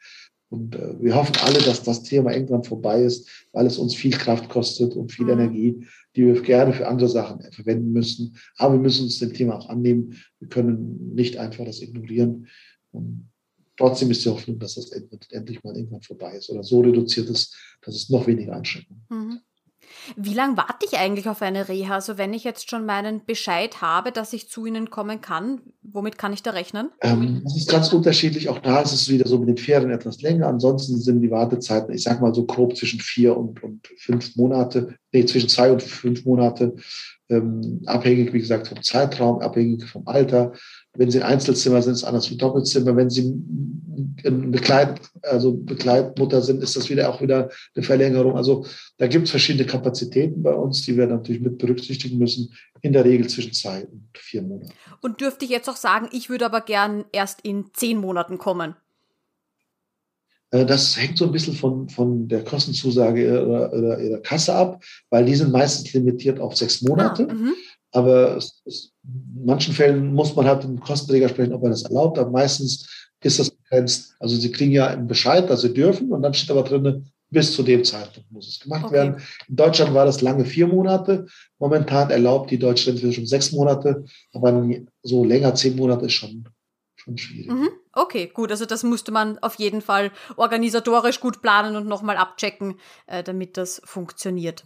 Und 0.55 0.77
äh, 0.77 1.03
wir 1.03 1.17
hoffen 1.17 1.35
alle, 1.45 1.59
dass 1.59 1.83
das 1.83 2.05
Thema 2.05 2.33
irgendwann 2.33 2.63
vorbei 2.63 3.03
ist, 3.03 3.29
weil 3.53 3.67
es 3.67 3.77
uns 3.77 3.93
viel 3.97 4.13
Kraft 4.13 4.49
kostet 4.49 4.95
und 4.95 5.11
viel 5.11 5.25
mhm. 5.25 5.33
Energie, 5.33 5.87
die 6.15 6.27
wir 6.27 6.41
gerne 6.43 6.73
für 6.73 6.87
andere 6.87 7.09
Sachen 7.09 7.43
verwenden 7.51 7.93
müssen. 7.93 8.37
Aber 8.57 8.75
wir 8.75 8.81
müssen 8.81 9.05
uns 9.05 9.19
dem 9.19 9.33
Thema 9.33 9.57
auch 9.57 9.69
annehmen. 9.69 10.17
Wir 10.39 10.49
können 10.49 11.13
nicht 11.13 11.39
einfach 11.39 11.65
das 11.65 11.83
ignorieren. 11.83 12.47
Und 12.93 13.29
trotzdem 13.77 14.13
ist 14.13 14.25
die 14.25 14.29
Hoffnung, 14.29 14.61
dass 14.61 14.77
das 14.77 14.93
endlich 14.93 15.65
mal 15.65 15.77
irgendwann 15.77 16.03
vorbei 16.03 16.37
ist 16.37 16.51
oder 16.51 16.63
so 16.63 16.83
reduziert 16.83 17.29
ist, 17.29 17.57
dass 17.83 17.97
es 17.97 18.09
noch 18.09 18.29
weniger 18.29 18.55
Einschränkungen 18.55 19.03
gibt. 19.09 19.21
Mhm. 19.21 19.41
Wie 20.17 20.35
lange 20.35 20.57
warte 20.57 20.87
ich 20.87 20.99
eigentlich 20.99 21.29
auf 21.29 21.43
eine 21.43 21.69
Reha? 21.69 21.95
Also 21.95 22.19
wenn 22.19 22.33
ich 22.33 22.45
jetzt 22.45 22.71
schon 22.71 22.87
meinen 22.87 23.25
Bescheid 23.25 23.81
habe, 23.81 24.13
dass 24.13 24.33
ich 24.33 24.49
zu 24.49 24.67
Ihnen 24.67 24.91
kommen 24.91 25.21
kann, 25.21 25.61
womit 25.83 26.19
kann 26.19 26.33
ich 26.33 26.43
da 26.43 26.51
rechnen? 26.51 26.91
Ähm, 27.01 27.43
das 27.45 27.57
ist 27.57 27.69
ganz 27.69 27.93
unterschiedlich. 27.93 28.49
Auch 28.49 28.59
da 28.59 28.81
ist 28.81 28.93
es 28.93 29.09
wieder 29.09 29.27
so 29.27 29.39
mit 29.39 29.49
den 29.49 29.57
Ferien 29.57 29.91
etwas 29.91 30.23
länger. 30.23 30.49
Ansonsten 30.49 30.99
sind 30.99 31.21
die 31.21 31.31
Wartezeiten, 31.31 31.95
ich 31.95 32.03
sage 32.03 32.21
mal 32.21 32.35
so 32.35 32.45
grob 32.45 32.77
zwischen 32.77 33.01
vier 33.01 33.37
und, 33.37 33.63
und 33.63 33.87
fünf 33.99 34.37
Monate, 34.37 34.95
nee, 35.13 35.25
zwischen 35.25 35.49
zwei 35.49 35.73
und 35.73 35.83
fünf 35.83 36.25
Monate. 36.25 36.75
Ähm, 37.29 37.81
abhängig, 37.87 38.33
wie 38.33 38.41
gesagt, 38.41 38.69
vom 38.69 38.83
Zeitraum, 38.83 39.41
abhängig 39.41 39.85
vom 39.85 40.07
Alter. 40.07 40.53
Wenn 40.97 41.11
Sie 41.11 41.21
ein 41.21 41.33
Einzelzimmer 41.33 41.83
sind, 41.83 41.95
ist 41.95 41.99
es 41.99 42.05
anders 42.05 42.31
wie 42.31 42.37
Doppelzimmer. 42.37 42.97
Wenn 42.97 43.11
Sie 43.11 43.35
Begleit, 44.23 45.01
also 45.23 45.53
Begleitmutter 45.53 46.41
sind, 46.41 46.63
ist 46.63 46.77
das 46.77 46.89
wieder 46.89 47.09
auch 47.09 47.21
wieder 47.21 47.51
eine 47.75 47.85
Verlängerung. 47.85 48.37
Also 48.37 48.65
da 48.99 49.07
gibt 49.07 49.25
es 49.25 49.31
verschiedene 49.31 49.67
Kapazitäten 49.67 50.43
bei 50.43 50.53
uns, 50.53 50.83
die 50.83 50.97
wir 50.97 51.07
natürlich 51.07 51.43
mit 51.43 51.59
berücksichtigen 51.59 52.19
müssen. 52.19 52.55
In 52.81 52.93
der 52.93 53.05
Regel 53.05 53.29
zwischen 53.29 53.53
zwei 53.53 53.85
und 53.87 54.09
vier 54.17 54.43
Monaten. 54.43 54.73
Und 55.01 55.21
dürfte 55.21 55.45
ich 55.45 55.51
jetzt 55.51 55.69
auch 55.69 55.77
sagen, 55.77 56.09
ich 56.13 56.29
würde 56.29 56.47
aber 56.47 56.61
gern 56.61 57.05
erst 57.13 57.41
in 57.41 57.67
zehn 57.73 57.99
Monaten 57.99 58.39
kommen? 58.39 58.77
Das 60.51 60.97
hängt 60.97 61.19
so 61.19 61.25
ein 61.25 61.33
bisschen 61.33 61.55
von, 61.55 61.89
von 61.89 62.29
der 62.29 62.45
Kostenzusage 62.45 63.25
ihrer, 63.25 63.75
ihrer, 63.75 63.99
ihrer 63.99 64.21
Kasse 64.21 64.55
ab, 64.55 64.85
weil 65.11 65.25
die 65.25 65.35
sind 65.35 65.51
meistens 65.51 65.93
limitiert 65.93 66.39
auf 66.39 66.57
sechs 66.57 66.81
Monate. 66.83 67.27
Ah, 67.29 67.35
mhm. 67.35 67.55
Aber 67.95 68.37
es, 68.37 68.61
es, 68.65 68.93
in 69.05 69.45
manchen 69.45 69.73
Fällen 69.73 70.13
muss 70.15 70.35
man 70.35 70.47
halt 70.47 70.65
mit 70.65 70.79
dem 70.79 70.81
Kostenträger 70.81 71.29
sprechen, 71.29 71.55
ob 71.55 71.63
er 71.63 71.71
das 71.71 71.83
erlaubt. 71.83 72.19
Aber 72.19 72.31
meistens 72.31 72.87
ist 73.23 73.39
das 73.39 73.51
begrenzt. 73.51 74.15
Also 74.19 74.37
sie 74.37 74.51
kriegen 74.51 74.73
ja 74.73 74.89
einen 74.89 75.07
Bescheid, 75.07 75.49
dass 75.49 75.63
sie 75.63 75.73
dürfen 75.73 76.13
und 76.13 76.23
dann 76.23 76.35
steht 76.35 76.51
aber 76.51 76.65
drin, 76.65 77.07
bis 77.31 77.55
zu 77.55 77.63
dem 77.63 77.83
Zeitpunkt 77.85 78.31
muss 78.31 78.49
es 78.49 78.61
gemacht 78.61 78.85
okay. 78.87 78.95
werden. 78.95 79.23
In 79.49 79.57
Deutschland 79.57 79.95
war 79.95 80.05
das 80.05 80.21
lange 80.21 80.45
vier 80.45 80.67
Monate. 80.67 81.27
Momentan 81.59 82.11
erlaubt 82.11 82.51
die 82.51 82.59
deutsche 82.59 82.89
Rentenversicherung 82.89 83.27
sechs 83.27 83.53
Monate, 83.53 84.05
aber 84.33 84.69
so 85.03 85.25
länger 85.25 85.55
zehn 85.55 85.77
Monate 85.77 86.07
ist 86.07 86.13
schon, 86.13 86.49
schon 86.97 87.17
schwierig. 87.17 87.51
Mhm. 87.51 87.69
Okay, 87.95 88.31
gut. 88.33 88.51
Also 88.51 88.67
das 88.67 88.83
musste 88.83 89.13
man 89.13 89.39
auf 89.41 89.57
jeden 89.57 89.83
Fall 89.83 90.11
organisatorisch 90.37 91.21
gut 91.21 91.43
planen 91.43 91.77
und 91.77 91.87
nochmal 91.87 92.17
abchecken, 92.17 92.79
äh, 93.07 93.23
damit 93.23 93.57
das 93.57 93.81
funktioniert. 93.85 94.65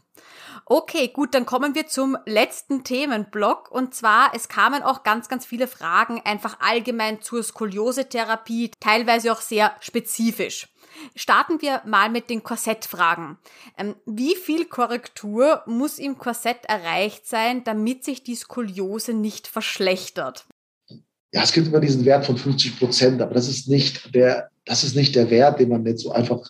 Okay, 0.64 1.09
gut, 1.09 1.34
dann 1.34 1.46
kommen 1.46 1.74
wir 1.74 1.86
zum 1.86 2.16
letzten 2.24 2.84
Themenblock. 2.84 3.70
Und 3.70 3.94
zwar, 3.94 4.32
es 4.34 4.48
kamen 4.48 4.82
auch 4.82 5.02
ganz, 5.02 5.28
ganz 5.28 5.46
viele 5.46 5.68
Fragen 5.68 6.20
einfach 6.24 6.59
allgemein 6.60 7.22
zur 7.22 7.42
Skoliose-Therapie, 7.42 8.72
teilweise 8.80 9.32
auch 9.32 9.40
sehr 9.40 9.76
spezifisch. 9.80 10.68
Starten 11.14 11.62
wir 11.62 11.82
mal 11.84 12.10
mit 12.10 12.28
den 12.28 12.42
Korsettfragen. 12.42 13.38
Ähm, 13.76 13.94
wie 14.06 14.34
viel 14.34 14.64
Korrektur 14.64 15.62
muss 15.66 15.98
im 15.98 16.18
Korsett 16.18 16.64
erreicht 16.64 17.26
sein, 17.26 17.62
damit 17.62 18.05
sich 18.05 18.24
die 18.24 18.34
Skoliose 18.34 19.12
nicht 19.12 19.46
verschlechtert? 19.46 20.46
Ja, 21.32 21.42
es 21.42 21.52
gibt 21.52 21.68
immer 21.68 21.80
diesen 21.80 22.05
Wert 22.05 22.24
von 22.24 22.36
50 22.36 22.78
Prozent, 22.78 23.20
aber 23.20 23.34
das 23.34 23.48
ist 23.48 23.68
nicht 23.68 24.14
der, 24.14 24.48
das 24.64 24.82
ist 24.82 24.96
nicht 24.96 25.14
der 25.14 25.30
Wert, 25.30 25.60
den 25.60 25.68
man 25.68 25.84
jetzt 25.84 26.02
so 26.02 26.12
einfach 26.12 26.48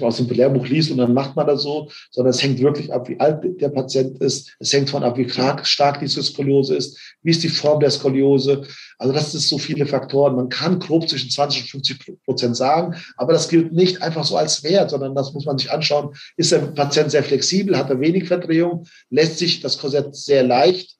aus 0.00 0.16
dem 0.16 0.28
Lehrbuch 0.28 0.66
liest 0.66 0.90
und 0.90 0.98
dann 0.98 1.14
macht 1.14 1.36
man 1.36 1.46
das 1.46 1.62
so, 1.62 1.90
sondern 2.10 2.30
es 2.30 2.42
hängt 2.42 2.60
wirklich 2.60 2.92
ab, 2.92 3.08
wie 3.08 3.18
alt 3.18 3.60
der 3.60 3.70
Patient 3.70 4.20
ist. 4.20 4.54
Es 4.58 4.72
hängt 4.72 4.90
von 4.90 5.02
ab, 5.02 5.16
wie 5.16 5.28
stark 5.28 6.00
diese 6.00 6.22
Skoliose 6.22 6.76
ist, 6.76 6.98
wie 7.22 7.30
ist 7.30 7.42
die 7.42 7.48
Form 7.48 7.80
der 7.80 7.90
Skoliose. 7.90 8.62
Also 8.98 9.12
das 9.12 9.34
ist 9.34 9.48
so 9.48 9.58
viele 9.58 9.86
Faktoren. 9.86 10.36
Man 10.36 10.48
kann 10.48 10.78
grob 10.78 11.08
zwischen 11.08 11.30
20 11.30 11.62
und 11.62 11.86
50 11.86 12.24
Prozent 12.24 12.56
sagen, 12.56 12.96
aber 13.16 13.32
das 13.32 13.48
gilt 13.48 13.72
nicht 13.72 14.02
einfach 14.02 14.24
so 14.24 14.36
als 14.36 14.62
Wert, 14.62 14.90
sondern 14.90 15.14
das 15.14 15.32
muss 15.32 15.46
man 15.46 15.58
sich 15.58 15.70
anschauen. 15.70 16.14
Ist 16.36 16.52
der 16.52 16.58
Patient 16.58 17.10
sehr 17.10 17.24
flexibel, 17.24 17.76
hat 17.76 17.90
er 17.90 18.00
wenig 18.00 18.28
Verdrehung, 18.28 18.86
lässt 19.10 19.38
sich 19.38 19.60
das 19.60 19.78
Korsett 19.78 20.14
sehr 20.14 20.42
leicht 20.42 20.98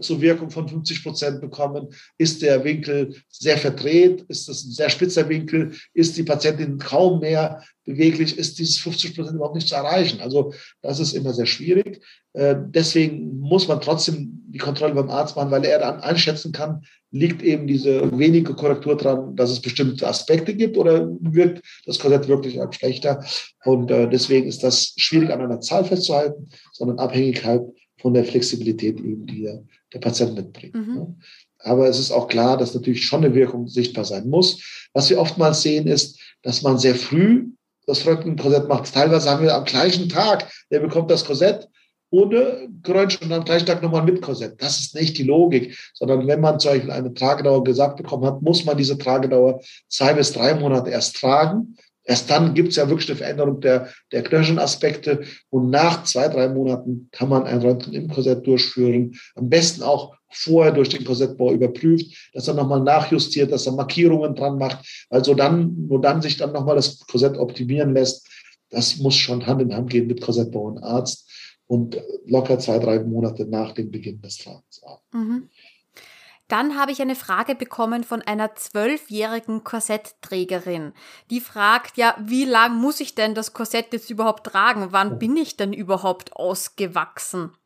zur 0.00 0.20
Wirkung 0.20 0.50
von 0.50 0.68
50 0.68 1.02
Prozent 1.02 1.40
bekommen? 1.40 1.88
Ist 2.18 2.42
der 2.42 2.64
Winkel 2.64 3.14
sehr 3.28 3.58
verdreht? 3.58 4.24
Ist 4.28 4.48
das 4.48 4.64
ein 4.64 4.70
sehr 4.70 4.90
spitzer 4.90 5.28
Winkel? 5.28 5.72
Ist 5.92 6.16
die 6.16 6.22
Patientin 6.22 6.78
kaum 6.78 7.20
mehr 7.20 7.62
beweglich? 7.84 8.38
Ist 8.38 8.58
dieses 8.58 8.78
50 8.78 9.14
Prozent 9.14 9.36
überhaupt 9.36 9.56
nicht 9.56 9.68
zu 9.68 9.74
erreichen? 9.74 10.20
Also 10.20 10.52
das 10.82 11.00
ist 11.00 11.12
immer 11.12 11.34
sehr 11.34 11.46
schwierig. 11.46 12.02
Äh, 12.32 12.56
deswegen 12.58 13.38
muss 13.38 13.68
man 13.68 13.80
trotzdem 13.80 14.42
die 14.46 14.58
Kontrolle 14.58 14.94
beim 14.94 15.10
Arzt 15.10 15.36
machen, 15.36 15.50
weil 15.50 15.64
er 15.64 15.80
dann 15.80 16.00
einschätzen 16.00 16.52
kann, 16.52 16.82
liegt 17.10 17.42
eben 17.42 17.66
diese 17.66 18.16
wenige 18.18 18.54
Korrektur 18.54 18.96
dran, 18.96 19.36
dass 19.36 19.50
es 19.50 19.60
bestimmte 19.60 20.06
Aspekte 20.06 20.54
gibt 20.54 20.76
oder 20.76 21.08
wirkt 21.20 21.62
das 21.86 21.98
Korsett 21.98 22.26
wirklich 22.26 22.58
schlechter? 22.72 23.24
Und 23.64 23.90
äh, 23.90 24.08
deswegen 24.08 24.48
ist 24.48 24.64
das 24.64 24.94
schwierig 24.96 25.30
an 25.30 25.40
einer 25.40 25.60
Zahl 25.60 25.84
festzuhalten, 25.84 26.48
sondern 26.72 26.98
Abhängigkeit 26.98 27.62
von 28.04 28.12
der 28.12 28.26
Flexibilität 28.26 28.98
eben, 29.00 29.24
die 29.24 29.44
der, 29.44 29.62
der 29.94 29.98
Patient 29.98 30.34
mitbringt. 30.34 30.74
Mhm. 30.74 30.94
Ne? 30.94 31.14
Aber 31.60 31.88
es 31.88 31.98
ist 31.98 32.10
auch 32.10 32.28
klar, 32.28 32.58
dass 32.58 32.74
natürlich 32.74 33.06
schon 33.06 33.24
eine 33.24 33.34
Wirkung 33.34 33.66
sichtbar 33.66 34.04
sein 34.04 34.28
muss. 34.28 34.62
Was 34.92 35.08
wir 35.08 35.18
oftmals 35.18 35.62
sehen, 35.62 35.86
ist, 35.86 36.20
dass 36.42 36.60
man 36.60 36.78
sehr 36.78 36.96
früh 36.96 37.46
das 37.86 38.04
Röntgenkorsett 38.04 38.68
macht. 38.68 38.92
Teilweise 38.92 39.30
haben 39.30 39.42
wir 39.42 39.54
am 39.54 39.64
gleichen 39.64 40.10
Tag, 40.10 40.52
der 40.70 40.80
bekommt 40.80 41.10
das 41.10 41.24
Korsett 41.24 41.66
ohne 42.10 42.68
Grönsch 42.82 43.22
und 43.22 43.32
am 43.32 43.46
gleichen 43.46 43.64
Tag 43.64 43.82
nochmal 43.82 44.04
mit 44.04 44.20
Korsett. 44.20 44.60
Das 44.60 44.80
ist 44.80 44.94
nicht 44.94 45.16
die 45.16 45.22
Logik, 45.22 45.74
sondern 45.94 46.26
wenn 46.26 46.42
man 46.42 46.60
zum 46.60 46.72
Beispiel 46.72 46.90
eine 46.90 47.14
Tragedauer 47.14 47.64
gesagt 47.64 47.96
bekommen 47.96 48.26
hat, 48.26 48.42
muss 48.42 48.66
man 48.66 48.76
diese 48.76 48.98
Tragedauer 48.98 49.62
zwei 49.88 50.12
bis 50.12 50.30
drei 50.30 50.54
Monate 50.54 50.90
erst 50.90 51.16
tragen 51.16 51.74
Erst 52.04 52.30
dann 52.30 52.54
gibt 52.54 52.70
es 52.70 52.76
ja 52.76 52.88
wirklich 52.88 53.08
eine 53.08 53.16
Veränderung 53.16 53.60
der, 53.60 53.88
der 54.12 54.22
Knöchenaspekte 54.22 55.22
und 55.50 55.70
nach 55.70 56.04
zwei, 56.04 56.28
drei 56.28 56.48
Monaten 56.48 57.08
kann 57.12 57.30
man 57.30 57.44
ein 57.44 57.62
Röntgen 57.62 57.94
im 57.94 58.08
Korsett 58.08 58.46
durchführen. 58.46 59.14
Am 59.34 59.48
besten 59.48 59.82
auch 59.82 60.14
vorher 60.30 60.72
durch 60.72 60.90
den 60.90 61.04
Korsettbau 61.04 61.52
überprüft, 61.52 62.30
dass 62.34 62.48
er 62.48 62.54
nochmal 62.54 62.80
nachjustiert, 62.80 63.52
dass 63.52 63.66
er 63.66 63.72
Markierungen 63.72 64.34
dran 64.34 64.58
macht, 64.58 65.06
weil 65.08 65.24
so 65.24 65.34
dann, 65.34 65.86
nur 65.88 66.00
dann 66.00 66.20
sich 66.20 66.36
dann 66.36 66.52
nochmal 66.52 66.76
das 66.76 67.00
Korsett 67.00 67.38
optimieren 67.38 67.94
lässt. 67.94 68.28
Das 68.70 68.98
muss 68.98 69.14
schon 69.14 69.46
Hand 69.46 69.62
in 69.62 69.74
Hand 69.74 69.90
gehen 69.90 70.06
mit 70.06 70.20
Korsettbau 70.20 70.64
und 70.64 70.82
Arzt 70.82 71.30
und 71.66 72.00
locker 72.26 72.58
zwei, 72.58 72.78
drei 72.78 72.98
Monate 73.02 73.46
nach 73.46 73.72
dem 73.72 73.90
Beginn 73.90 74.20
des 74.20 74.38
Tragens. 74.38 74.82
Mhm. 75.12 75.48
Dann 76.48 76.78
habe 76.78 76.92
ich 76.92 77.00
eine 77.00 77.14
Frage 77.14 77.54
bekommen 77.54 78.04
von 78.04 78.20
einer 78.20 78.54
zwölfjährigen 78.54 79.64
Korsettträgerin. 79.64 80.92
Die 81.30 81.40
fragt 81.40 81.96
ja, 81.96 82.14
wie 82.20 82.44
lang 82.44 82.76
muss 82.76 83.00
ich 83.00 83.14
denn 83.14 83.34
das 83.34 83.54
Korsett 83.54 83.92
jetzt 83.92 84.10
überhaupt 84.10 84.44
tragen? 84.46 84.88
Wann 84.90 85.18
bin 85.18 85.36
ich 85.36 85.56
denn 85.56 85.72
überhaupt 85.72 86.34
ausgewachsen? 86.34 87.56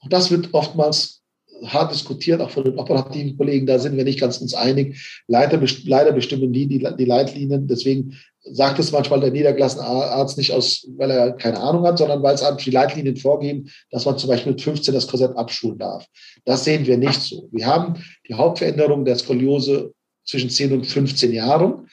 Auch 0.00 0.08
das 0.08 0.30
wird 0.30 0.52
oftmals 0.52 1.21
hart 1.64 1.92
diskutiert, 1.92 2.40
auch 2.40 2.50
von 2.50 2.64
den 2.64 2.78
operativen 2.78 3.36
Kollegen. 3.36 3.66
Da 3.66 3.78
sind 3.78 3.96
wir 3.96 4.04
nicht 4.04 4.20
ganz 4.20 4.38
uns 4.38 4.54
einig. 4.54 5.22
Leider, 5.28 5.60
leider 5.84 6.12
bestimmen 6.12 6.52
die, 6.52 6.66
die 6.66 6.78
die 6.98 7.04
Leitlinien. 7.04 7.66
Deswegen 7.66 8.18
sagt 8.44 8.78
es 8.78 8.90
manchmal 8.90 9.20
der 9.20 9.30
niedergelassene 9.30 9.84
Arzt 9.84 10.36
nicht 10.36 10.52
aus, 10.52 10.86
weil 10.96 11.10
er 11.10 11.32
keine 11.32 11.60
Ahnung 11.60 11.84
hat, 11.84 11.98
sondern 11.98 12.22
weil 12.22 12.34
es 12.34 12.44
die 12.64 12.70
Leitlinien 12.70 13.16
vorgeben, 13.16 13.70
dass 13.90 14.04
man 14.04 14.18
zum 14.18 14.28
Beispiel 14.28 14.52
mit 14.52 14.62
15 14.62 14.92
das 14.92 15.06
Korsett 15.06 15.36
abschulen 15.36 15.78
darf. 15.78 16.06
Das 16.44 16.64
sehen 16.64 16.86
wir 16.86 16.98
nicht 16.98 17.20
so. 17.20 17.48
Wir 17.52 17.66
haben 17.66 17.94
die 18.28 18.34
Hauptveränderung 18.34 19.04
der 19.04 19.16
Skoliose 19.16 19.92
zwischen 20.24 20.50
10 20.50 20.72
und 20.72 20.86
15 20.86 21.32
Jahren. 21.32 21.88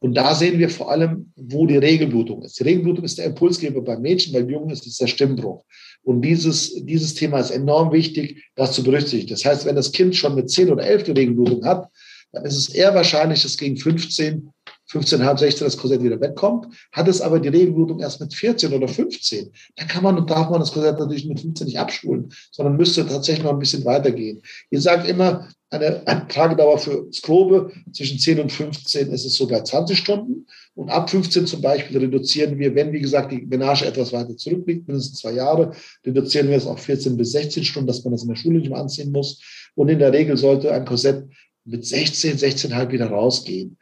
Und 0.00 0.14
da 0.14 0.34
sehen 0.34 0.58
wir 0.58 0.68
vor 0.68 0.90
allem, 0.90 1.32
wo 1.36 1.66
die 1.66 1.76
Regelblutung 1.76 2.42
ist. 2.42 2.58
Die 2.58 2.64
Regelblutung 2.64 3.04
ist 3.04 3.18
der 3.18 3.26
Impulsgeber 3.26 3.80
beim 3.82 4.02
Mädchen, 4.02 4.32
beim 4.32 4.48
Jungen 4.48 4.70
ist 4.70 4.86
es 4.86 4.98
der 4.98 5.06
Stimmbruch. 5.06 5.64
Und 6.04 6.22
dieses, 6.22 6.84
dieses 6.84 7.14
Thema 7.14 7.38
ist 7.38 7.50
enorm 7.50 7.92
wichtig, 7.92 8.44
das 8.54 8.72
zu 8.72 8.82
berücksichtigen. 8.82 9.30
Das 9.34 9.44
heißt, 9.44 9.64
wenn 9.64 9.76
das 9.76 9.92
Kind 9.92 10.14
schon 10.14 10.34
mit 10.34 10.50
10 10.50 10.70
oder 10.70 10.84
11 10.84 11.04
die 11.04 11.12
Regelblutung 11.12 11.64
hat, 11.64 11.88
dann 12.32 12.44
ist 12.44 12.56
es 12.56 12.68
eher 12.68 12.94
wahrscheinlich, 12.94 13.42
dass 13.42 13.56
gegen 13.56 13.76
15 13.76 14.50
15,5, 14.94 15.38
16 15.38 15.64
das 15.66 15.76
Korsett 15.76 16.02
wieder 16.02 16.20
wegkommt, 16.20 16.66
hat 16.92 17.08
es 17.08 17.20
aber 17.20 17.40
die 17.40 17.48
Regelblutung 17.48 18.00
erst 18.00 18.20
mit 18.20 18.32
14 18.32 18.72
oder 18.72 18.86
15. 18.86 19.50
Da 19.76 19.84
kann 19.84 20.04
man 20.04 20.16
und 20.16 20.30
darf 20.30 20.50
man 20.50 20.60
das 20.60 20.72
Korsett 20.72 20.98
natürlich 20.98 21.26
mit 21.26 21.40
15 21.40 21.66
nicht 21.66 21.78
abschulen, 21.78 22.32
sondern 22.52 22.76
müsste 22.76 23.06
tatsächlich 23.06 23.44
noch 23.44 23.52
ein 23.52 23.58
bisschen 23.58 23.84
weitergehen. 23.84 24.40
Ihr 24.70 24.80
sagt 24.80 25.08
immer, 25.08 25.48
eine, 25.70 26.06
eine 26.06 26.28
Tragedauer 26.28 26.78
für 26.78 27.08
Skrobe 27.12 27.72
zwischen 27.92 28.18
10 28.18 28.40
und 28.40 28.52
15 28.52 29.10
ist 29.10 29.24
es 29.24 29.34
so 29.34 29.46
bei 29.48 29.60
20 29.60 29.98
Stunden. 29.98 30.46
Und 30.74 30.90
ab 30.90 31.10
15 31.10 31.46
zum 31.46 31.60
Beispiel 31.60 31.98
reduzieren 31.98 32.58
wir, 32.58 32.74
wenn, 32.74 32.92
wie 32.92 33.00
gesagt, 33.00 33.32
die 33.32 33.42
Menage 33.42 33.86
etwas 33.86 34.12
weiter 34.12 34.36
zurückliegt, 34.36 34.88
mindestens 34.88 35.20
zwei 35.20 35.32
Jahre, 35.32 35.72
reduzieren 36.04 36.48
wir 36.48 36.56
es 36.56 36.66
auf 36.66 36.80
14 36.80 37.16
bis 37.16 37.32
16 37.32 37.64
Stunden, 37.64 37.86
dass 37.86 38.04
man 38.04 38.12
das 38.12 38.22
in 38.22 38.28
der 38.28 38.36
Schule 38.36 38.58
nicht 38.58 38.70
mehr 38.70 38.80
anziehen 38.80 39.12
muss. 39.12 39.40
Und 39.74 39.88
in 39.88 39.98
der 39.98 40.12
Regel 40.12 40.36
sollte 40.36 40.72
ein 40.72 40.84
Korsett 40.84 41.24
mit 41.64 41.86
16, 41.86 42.38
16,5 42.38 42.90
wieder 42.90 43.06
rausgehen. 43.06 43.78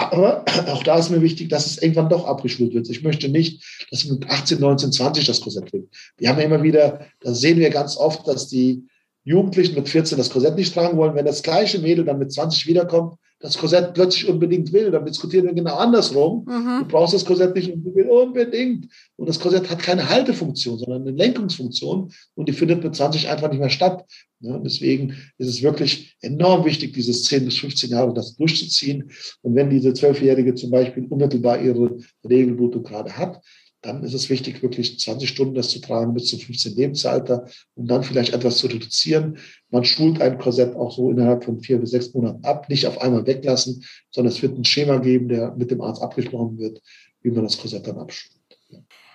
Aber 0.00 0.44
auch 0.68 0.82
da 0.82 0.98
ist 0.98 1.10
mir 1.10 1.22
wichtig, 1.22 1.48
dass 1.48 1.66
es 1.66 1.78
irgendwann 1.78 2.08
doch 2.08 2.26
abgeschult 2.26 2.74
wird. 2.74 2.88
Ich 2.88 3.02
möchte 3.02 3.28
nicht, 3.28 3.62
dass 3.90 4.04
mit 4.06 4.28
18, 4.28 4.60
19, 4.60 4.92
20 4.92 5.26
das 5.26 5.40
Korsett 5.40 5.70
kriegt. 5.70 5.94
Wir 6.16 6.28
haben 6.28 6.38
ja 6.38 6.44
immer 6.44 6.62
wieder, 6.62 7.06
da 7.20 7.34
sehen 7.34 7.58
wir 7.58 7.70
ganz 7.70 7.96
oft, 7.96 8.26
dass 8.26 8.48
die 8.48 8.86
Jugendlichen 9.24 9.74
mit 9.74 9.88
14 9.88 10.16
das 10.16 10.30
Korsett 10.30 10.56
nicht 10.56 10.72
tragen 10.72 10.96
wollen. 10.96 11.14
Wenn 11.14 11.26
das 11.26 11.42
gleiche 11.42 11.78
Mädel 11.78 12.04
dann 12.04 12.18
mit 12.18 12.32
20 12.32 12.66
wiederkommt, 12.66 13.14
das 13.38 13.56
Korsett 13.56 13.94
plötzlich 13.94 14.28
unbedingt 14.28 14.72
will, 14.72 14.90
dann 14.90 15.06
diskutieren 15.06 15.46
wir 15.46 15.54
genau 15.54 15.76
andersrum. 15.76 16.44
Mhm. 16.46 16.80
Du 16.80 16.88
brauchst 16.88 17.14
das 17.14 17.24
Korsett 17.24 17.54
nicht 17.54 17.72
unbedingt. 17.72 18.88
Und 19.16 19.28
das 19.28 19.40
Korsett 19.40 19.70
hat 19.70 19.78
keine 19.78 20.08
Haltefunktion, 20.08 20.78
sondern 20.78 21.02
eine 21.02 21.12
Lenkungsfunktion 21.12 22.12
und 22.34 22.48
die 22.48 22.52
findet 22.52 22.84
mit 22.84 22.94
20 22.94 23.28
einfach 23.28 23.50
nicht 23.50 23.60
mehr 23.60 23.70
statt. 23.70 24.04
Deswegen 24.40 25.16
ist 25.36 25.48
es 25.48 25.62
wirklich 25.62 26.16
enorm 26.20 26.64
wichtig, 26.64 26.94
dieses 26.94 27.24
10 27.24 27.44
bis 27.44 27.58
15 27.58 27.90
Jahre 27.90 28.14
das 28.14 28.36
durchzuziehen. 28.36 29.10
Und 29.42 29.54
wenn 29.54 29.68
diese 29.68 29.92
Zwölfjährige 29.92 30.54
zum 30.54 30.70
Beispiel 30.70 31.06
unmittelbar 31.06 31.60
ihre 31.60 31.98
Regelblutung 32.24 32.82
gerade 32.82 33.16
hat, 33.16 33.42
dann 33.82 34.02
ist 34.02 34.14
es 34.14 34.28
wichtig, 34.28 34.62
wirklich 34.62 34.98
20 34.98 35.28
Stunden 35.28 35.54
das 35.54 35.70
zu 35.70 35.80
tragen 35.80 36.12
bis 36.12 36.26
zum 36.26 36.38
15. 36.38 36.74
Lebensalter, 36.76 37.46
um 37.74 37.86
dann 37.86 38.02
vielleicht 38.02 38.34
etwas 38.34 38.58
zu 38.58 38.66
reduzieren. 38.66 39.38
Man 39.70 39.84
schult 39.84 40.20
ein 40.20 40.38
Korsett 40.38 40.74
auch 40.74 40.94
so 40.94 41.10
innerhalb 41.10 41.44
von 41.44 41.60
vier 41.60 41.78
bis 41.78 41.90
sechs 41.90 42.12
Monaten 42.12 42.44
ab, 42.44 42.68
nicht 42.68 42.86
auf 42.86 43.00
einmal 43.00 43.26
weglassen, 43.26 43.84
sondern 44.10 44.32
es 44.32 44.42
wird 44.42 44.58
ein 44.58 44.64
Schema 44.64 44.98
geben, 44.98 45.28
der 45.28 45.54
mit 45.56 45.70
dem 45.70 45.80
Arzt 45.80 46.02
abgesprochen 46.02 46.58
wird, 46.58 46.82
wie 47.22 47.30
man 47.30 47.44
das 47.44 47.58
Korsett 47.58 47.86
dann 47.86 47.98
abschult. 47.98 48.39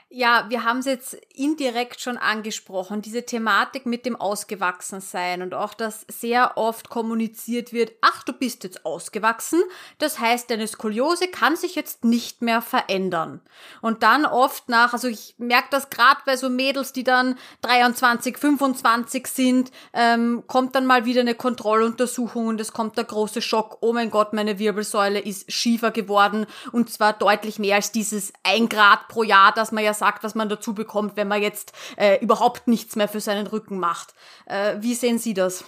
Ja, 0.10 0.46
wir 0.50 0.64
haben 0.64 0.80
es 0.80 0.86
jetzt 0.86 1.16
indirekt 1.34 2.00
schon 2.00 2.18
angesprochen, 2.18 3.02
diese 3.02 3.26
Thematik 3.26 3.88
mit 3.88 4.06
dem 4.06 4.16
Ausgewachsensein 4.16 5.42
und 5.42 5.56
auch, 5.56 5.74
dass 5.74 6.06
sehr 6.08 6.58
oft 6.58 6.90
kommuniziert 6.90 7.74
wird, 7.74 7.92
ach, 8.02 8.22
du 8.24 8.32
bist 8.32 8.64
jetzt 8.64 8.86
ausgewachsen, 8.86 9.64
das 9.98 10.20
heißt, 10.20 10.52
deine 10.52 10.68
Skoliose 10.68 11.28
kann 11.28 11.56
sich 11.56 11.74
jetzt 11.74 12.06
nicht 12.06 12.44
mehr 12.44 12.62
verändern. 12.62 13.42
Und 13.82 14.04
dann 14.04 14.28
oft 14.28 14.70
nach, 14.70 14.94
also 14.94 15.08
ich 15.08 15.34
merke 15.40 15.70
das 15.72 15.90
gerade 15.90 16.22
bei 16.24 16.38
so 16.38 16.52
Mädels, 16.52 16.94
die 16.94 17.04
dann 17.04 17.36
23, 17.62 18.38
25 18.38 19.26
sind, 19.26 19.72
ähm, 19.92 20.44
kommt 20.46 20.76
dann 20.76 20.86
mal 20.86 21.06
wieder 21.06 21.22
eine 21.22 21.36
Kontrolluntersuchung 21.36 22.46
und 22.46 22.62
es 22.62 22.74
kommt 22.74 22.96
der 22.98 23.06
große 23.06 23.42
Schock, 23.42 23.80
oh 23.82 23.92
mein 23.92 24.12
Gott, 24.12 24.34
meine 24.34 24.60
Wirbelsäule 24.60 25.20
ist 25.20 25.52
schiefer 25.52 25.90
geworden 25.90 26.46
und 26.72 26.92
zwar 26.92 27.14
deutlich 27.14 27.58
mehr 27.58 27.78
als 27.78 27.92
dieses 27.92 28.32
ein 28.44 28.70
Grad 28.70 29.08
pro 29.08 29.24
Jahr, 29.24 29.52
das 29.52 29.72
man 29.72 29.84
ja 29.84 29.95
sagt, 29.98 30.24
was 30.24 30.36
man 30.36 30.50
dazu 30.50 30.74
bekommt, 30.74 31.18
wenn 31.18 31.28
man 31.28 31.42
jetzt 31.42 31.74
äh, 31.98 32.20
überhaupt 32.20 32.68
nichts 32.68 32.96
mehr 32.96 33.08
für 33.08 33.20
seinen 33.20 33.48
Rücken 33.48 33.80
macht. 33.80 34.14
Äh, 34.46 34.76
wie 34.82 34.94
sehen 34.94 35.18
Sie 35.18 35.34
das? 35.34 35.64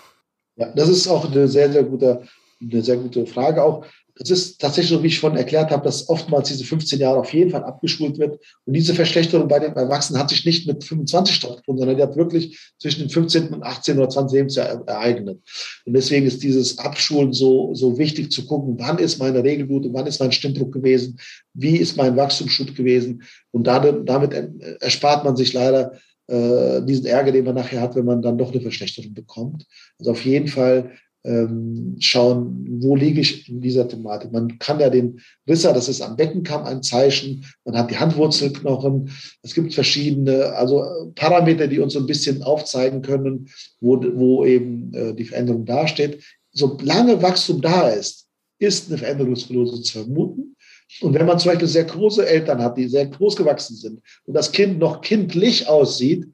Ja, 0.55 0.71
das 0.73 0.89
ist 0.89 1.07
auch 1.07 1.25
eine 1.25 1.47
sehr, 1.47 1.71
sehr 1.71 1.83
gute, 1.83 2.23
eine 2.61 2.81
sehr 2.81 2.97
gute 2.97 3.25
Frage 3.25 3.63
auch 3.63 3.85
es 4.19 4.31
ist 4.31 4.59
tatsächlich 4.59 4.89
so, 4.89 5.03
wie 5.03 5.07
ich 5.07 5.15
schon 5.15 5.35
erklärt 5.35 5.71
habe, 5.71 5.83
dass 5.83 6.09
oftmals 6.09 6.47
diese 6.49 6.63
15 6.63 6.99
Jahre 6.99 7.19
auf 7.19 7.33
jeden 7.33 7.51
Fall 7.51 7.63
abgeschult 7.63 8.17
wird. 8.17 8.39
Und 8.65 8.73
diese 8.73 8.93
Verschlechterung 8.93 9.47
bei 9.47 9.59
den 9.59 9.73
Erwachsenen 9.73 10.19
hat 10.19 10.29
sich 10.29 10.45
nicht 10.45 10.67
mit 10.67 10.83
25 10.83 11.35
stattgefunden, 11.35 11.79
sondern 11.79 11.97
die 11.97 12.03
hat 12.03 12.15
wirklich 12.15 12.59
zwischen 12.79 13.01
dem 13.01 13.09
15. 13.09 13.49
und 13.49 13.63
18. 13.63 13.97
oder 13.97 14.09
20. 14.09 14.35
Lebensjahr 14.35 14.87
ereignet. 14.87 15.39
Und 15.85 15.93
deswegen 15.93 16.25
ist 16.25 16.41
dieses 16.41 16.77
Abschulen 16.79 17.33
so, 17.33 17.73
so 17.73 17.97
wichtig 17.97 18.31
zu 18.31 18.45
gucken, 18.45 18.75
wann 18.79 18.97
ist 18.97 19.19
meine 19.19 19.43
Regelblutung, 19.43 19.93
wann 19.93 20.07
ist 20.07 20.19
mein 20.19 20.31
Stimmbruch 20.31 20.71
gewesen, 20.71 21.19
wie 21.53 21.77
ist 21.77 21.97
mein 21.97 22.15
Wachstumsschub 22.15 22.75
gewesen. 22.75 23.23
Und 23.51 23.67
damit, 23.67 24.07
damit 24.09 24.33
erspart 24.81 25.23
man 25.23 25.35
sich 25.35 25.53
leider 25.53 25.93
äh, 26.27 26.81
diesen 26.81 27.05
Ärger, 27.05 27.31
den 27.31 27.45
man 27.45 27.55
nachher 27.55 27.81
hat, 27.81 27.95
wenn 27.95 28.05
man 28.05 28.21
dann 28.21 28.37
doch 28.37 28.51
eine 28.51 28.61
Verschlechterung 28.61 29.13
bekommt. 29.13 29.65
Also 29.99 30.11
auf 30.11 30.25
jeden 30.25 30.47
Fall 30.47 30.91
ähm, 31.27 31.97
schauen, 31.99 32.79
wo 32.79 32.95
liege 32.95 33.19
ich 33.21 33.49
in 33.49 33.59
dieser 33.59 33.87
Thematik. 33.87 34.31
Man 34.31 34.57
kann 34.59 34.79
ja 34.79 34.89
den 34.89 35.19
Risser, 35.47 35.73
das 35.73 35.89
ist 35.89 36.01
am 36.01 36.15
Beckenkamm 36.15 36.63
ein 36.63 36.81
Zeichen, 36.81 37.45
man 37.65 37.77
hat 37.77 37.91
die 37.91 37.97
Handwurzelknochen, 37.97 39.11
es 39.43 39.53
gibt 39.53 39.73
verschiedene, 39.73 40.53
also 40.53 41.11
Parameter, 41.15 41.67
die 41.67 41.79
uns 41.79 41.93
so 41.93 41.99
ein 41.99 42.07
bisschen 42.07 42.41
aufzeigen 42.43 43.01
können, 43.01 43.49
wo, 43.81 44.01
wo 44.15 44.45
eben 44.45 44.93
äh, 44.93 45.13
die 45.13 45.25
Veränderung 45.25 45.65
dasteht. 45.65 46.23
Solange 46.53 47.21
Wachstum 47.21 47.61
da 47.61 47.89
ist, 47.89 48.25
ist 48.59 48.87
eine 48.87 48.97
Veränderungsverlose 48.97 49.81
zu 49.81 49.99
vermuten. 49.99 50.55
Und 51.01 51.13
wenn 51.13 51.25
man 51.25 51.37
zum 51.37 51.51
Beispiel 51.51 51.67
sehr 51.67 51.83
große 51.83 52.25
Eltern 52.25 52.61
hat, 52.63 52.77
die 52.77 52.87
sehr 52.87 53.07
groß 53.07 53.35
gewachsen 53.35 53.75
sind 53.75 54.01
und 54.23 54.33
das 54.33 54.51
Kind 54.51 54.79
noch 54.79 55.01
kindlich 55.01 55.67
aussieht, 55.67 56.25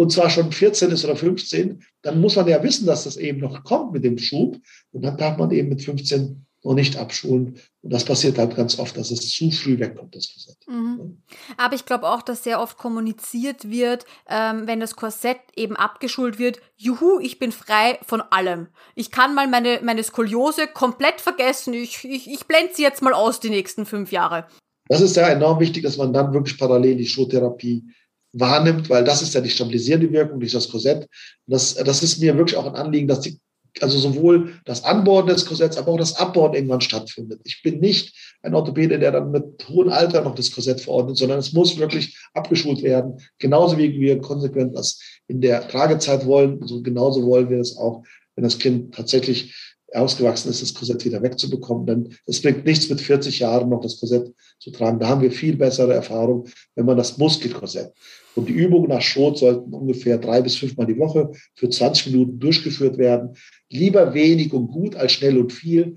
und 0.00 0.10
zwar 0.10 0.30
schon 0.30 0.50
14 0.50 0.92
ist 0.92 1.04
oder 1.04 1.14
15, 1.14 1.82
dann 2.00 2.22
muss 2.22 2.34
man 2.34 2.48
ja 2.48 2.62
wissen, 2.62 2.86
dass 2.86 3.04
das 3.04 3.18
eben 3.18 3.38
noch 3.38 3.62
kommt 3.64 3.92
mit 3.92 4.02
dem 4.02 4.16
Schub. 4.16 4.56
Und 4.92 5.02
dann 5.02 5.18
darf 5.18 5.36
man 5.36 5.50
eben 5.50 5.68
mit 5.68 5.82
15 5.82 6.46
noch 6.64 6.72
nicht 6.72 6.96
abschulen. 6.96 7.58
Und 7.82 7.92
das 7.92 8.06
passiert 8.06 8.38
halt 8.38 8.56
ganz 8.56 8.78
oft, 8.78 8.96
dass 8.96 9.10
es 9.10 9.28
zu 9.28 9.50
früh 9.50 9.78
wegkommt, 9.78 10.16
das 10.16 10.32
Korsett. 10.32 10.56
Mhm. 10.66 11.20
Aber 11.58 11.74
ich 11.74 11.84
glaube 11.84 12.08
auch, 12.08 12.22
dass 12.22 12.44
sehr 12.44 12.62
oft 12.62 12.78
kommuniziert 12.78 13.68
wird, 13.68 14.06
ähm, 14.26 14.66
wenn 14.66 14.80
das 14.80 14.96
Korsett 14.96 15.40
eben 15.54 15.76
abgeschult 15.76 16.38
wird, 16.38 16.60
juhu, 16.78 17.20
ich 17.20 17.38
bin 17.38 17.52
frei 17.52 17.98
von 18.06 18.22
allem. 18.22 18.68
Ich 18.94 19.10
kann 19.10 19.34
mal 19.34 19.48
meine, 19.48 19.80
meine 19.82 20.02
Skoliose 20.02 20.66
komplett 20.66 21.20
vergessen. 21.20 21.74
Ich, 21.74 22.06
ich, 22.06 22.26
ich 22.26 22.46
blende 22.46 22.72
sie 22.72 22.84
jetzt 22.84 23.02
mal 23.02 23.12
aus 23.12 23.38
die 23.38 23.50
nächsten 23.50 23.84
fünf 23.84 24.12
Jahre. 24.12 24.46
Das 24.88 25.02
ist 25.02 25.16
ja 25.16 25.28
enorm 25.28 25.60
wichtig, 25.60 25.82
dass 25.82 25.98
man 25.98 26.14
dann 26.14 26.32
wirklich 26.32 26.58
parallel 26.58 26.96
die 26.96 27.06
Schuhtherapie 27.06 27.84
wahrnimmt, 28.32 28.88
weil 28.90 29.04
das 29.04 29.22
ist 29.22 29.34
ja 29.34 29.40
die 29.40 29.50
stabilisierende 29.50 30.12
Wirkung 30.12 30.40
durch 30.40 30.52
das 30.52 30.68
Korsett. 30.68 31.08
Das, 31.46 31.74
das 31.74 32.02
ist 32.02 32.20
mir 32.20 32.36
wirklich 32.36 32.56
auch 32.56 32.66
ein 32.66 32.74
Anliegen, 32.74 33.08
dass 33.08 33.20
die, 33.20 33.38
also 33.80 33.98
sowohl 33.98 34.54
das 34.64 34.84
Anborden 34.84 35.28
des 35.28 35.46
Korsetts, 35.46 35.76
aber 35.76 35.92
auch 35.92 35.98
das 35.98 36.16
Abborden 36.16 36.54
irgendwann 36.54 36.80
stattfindet. 36.80 37.40
Ich 37.44 37.62
bin 37.62 37.80
nicht 37.80 38.14
ein 38.42 38.54
Orthopäde, 38.54 38.98
der 38.98 39.12
dann 39.12 39.30
mit 39.30 39.44
hohem 39.68 39.90
Alter 39.90 40.22
noch 40.22 40.34
das 40.34 40.50
Korsett 40.50 40.80
verordnet, 40.80 41.16
sondern 41.16 41.38
es 41.38 41.52
muss 41.52 41.78
wirklich 41.78 42.18
abgeschult 42.34 42.82
werden. 42.82 43.18
Genauso 43.38 43.78
wie 43.78 43.92
wir 43.92 44.18
konsequent 44.20 44.76
das 44.76 45.00
in 45.26 45.40
der 45.40 45.66
Tragezeit 45.68 46.26
wollen, 46.26 46.66
so 46.66 46.82
genauso 46.82 47.24
wollen 47.24 47.50
wir 47.50 47.58
es 47.58 47.76
auch, 47.76 48.02
wenn 48.34 48.44
das 48.44 48.58
Kind 48.58 48.94
tatsächlich 48.94 49.54
ausgewachsen 49.94 50.50
ist, 50.50 50.62
das 50.62 50.74
Korsett 50.74 51.04
wieder 51.04 51.22
wegzubekommen. 51.22 51.86
Denn 51.86 52.14
es 52.26 52.40
bringt 52.40 52.64
nichts 52.64 52.88
mit 52.88 53.00
40 53.00 53.38
Jahren 53.40 53.68
noch 53.68 53.80
das 53.80 53.98
Korsett 53.98 54.32
zu 54.58 54.70
tragen. 54.70 54.98
Da 54.98 55.08
haben 55.08 55.22
wir 55.22 55.30
viel 55.30 55.56
bessere 55.56 55.94
Erfahrung, 55.94 56.46
wenn 56.74 56.86
man 56.86 56.96
das 56.96 57.18
Muskelkorsett. 57.18 57.92
Und 58.36 58.48
die 58.48 58.52
Übungen 58.52 58.88
nach 58.88 59.02
Schrot 59.02 59.38
sollten 59.38 59.72
ungefähr 59.74 60.18
drei 60.18 60.40
bis 60.40 60.56
fünfmal 60.56 60.86
die 60.86 60.98
Woche 60.98 61.30
für 61.54 61.68
20 61.68 62.12
Minuten 62.12 62.38
durchgeführt 62.38 62.96
werden. 62.98 63.36
Lieber 63.68 64.14
wenig 64.14 64.52
und 64.52 64.68
gut 64.68 64.94
als 64.96 65.12
schnell 65.12 65.38
und 65.38 65.52
viel 65.52 65.96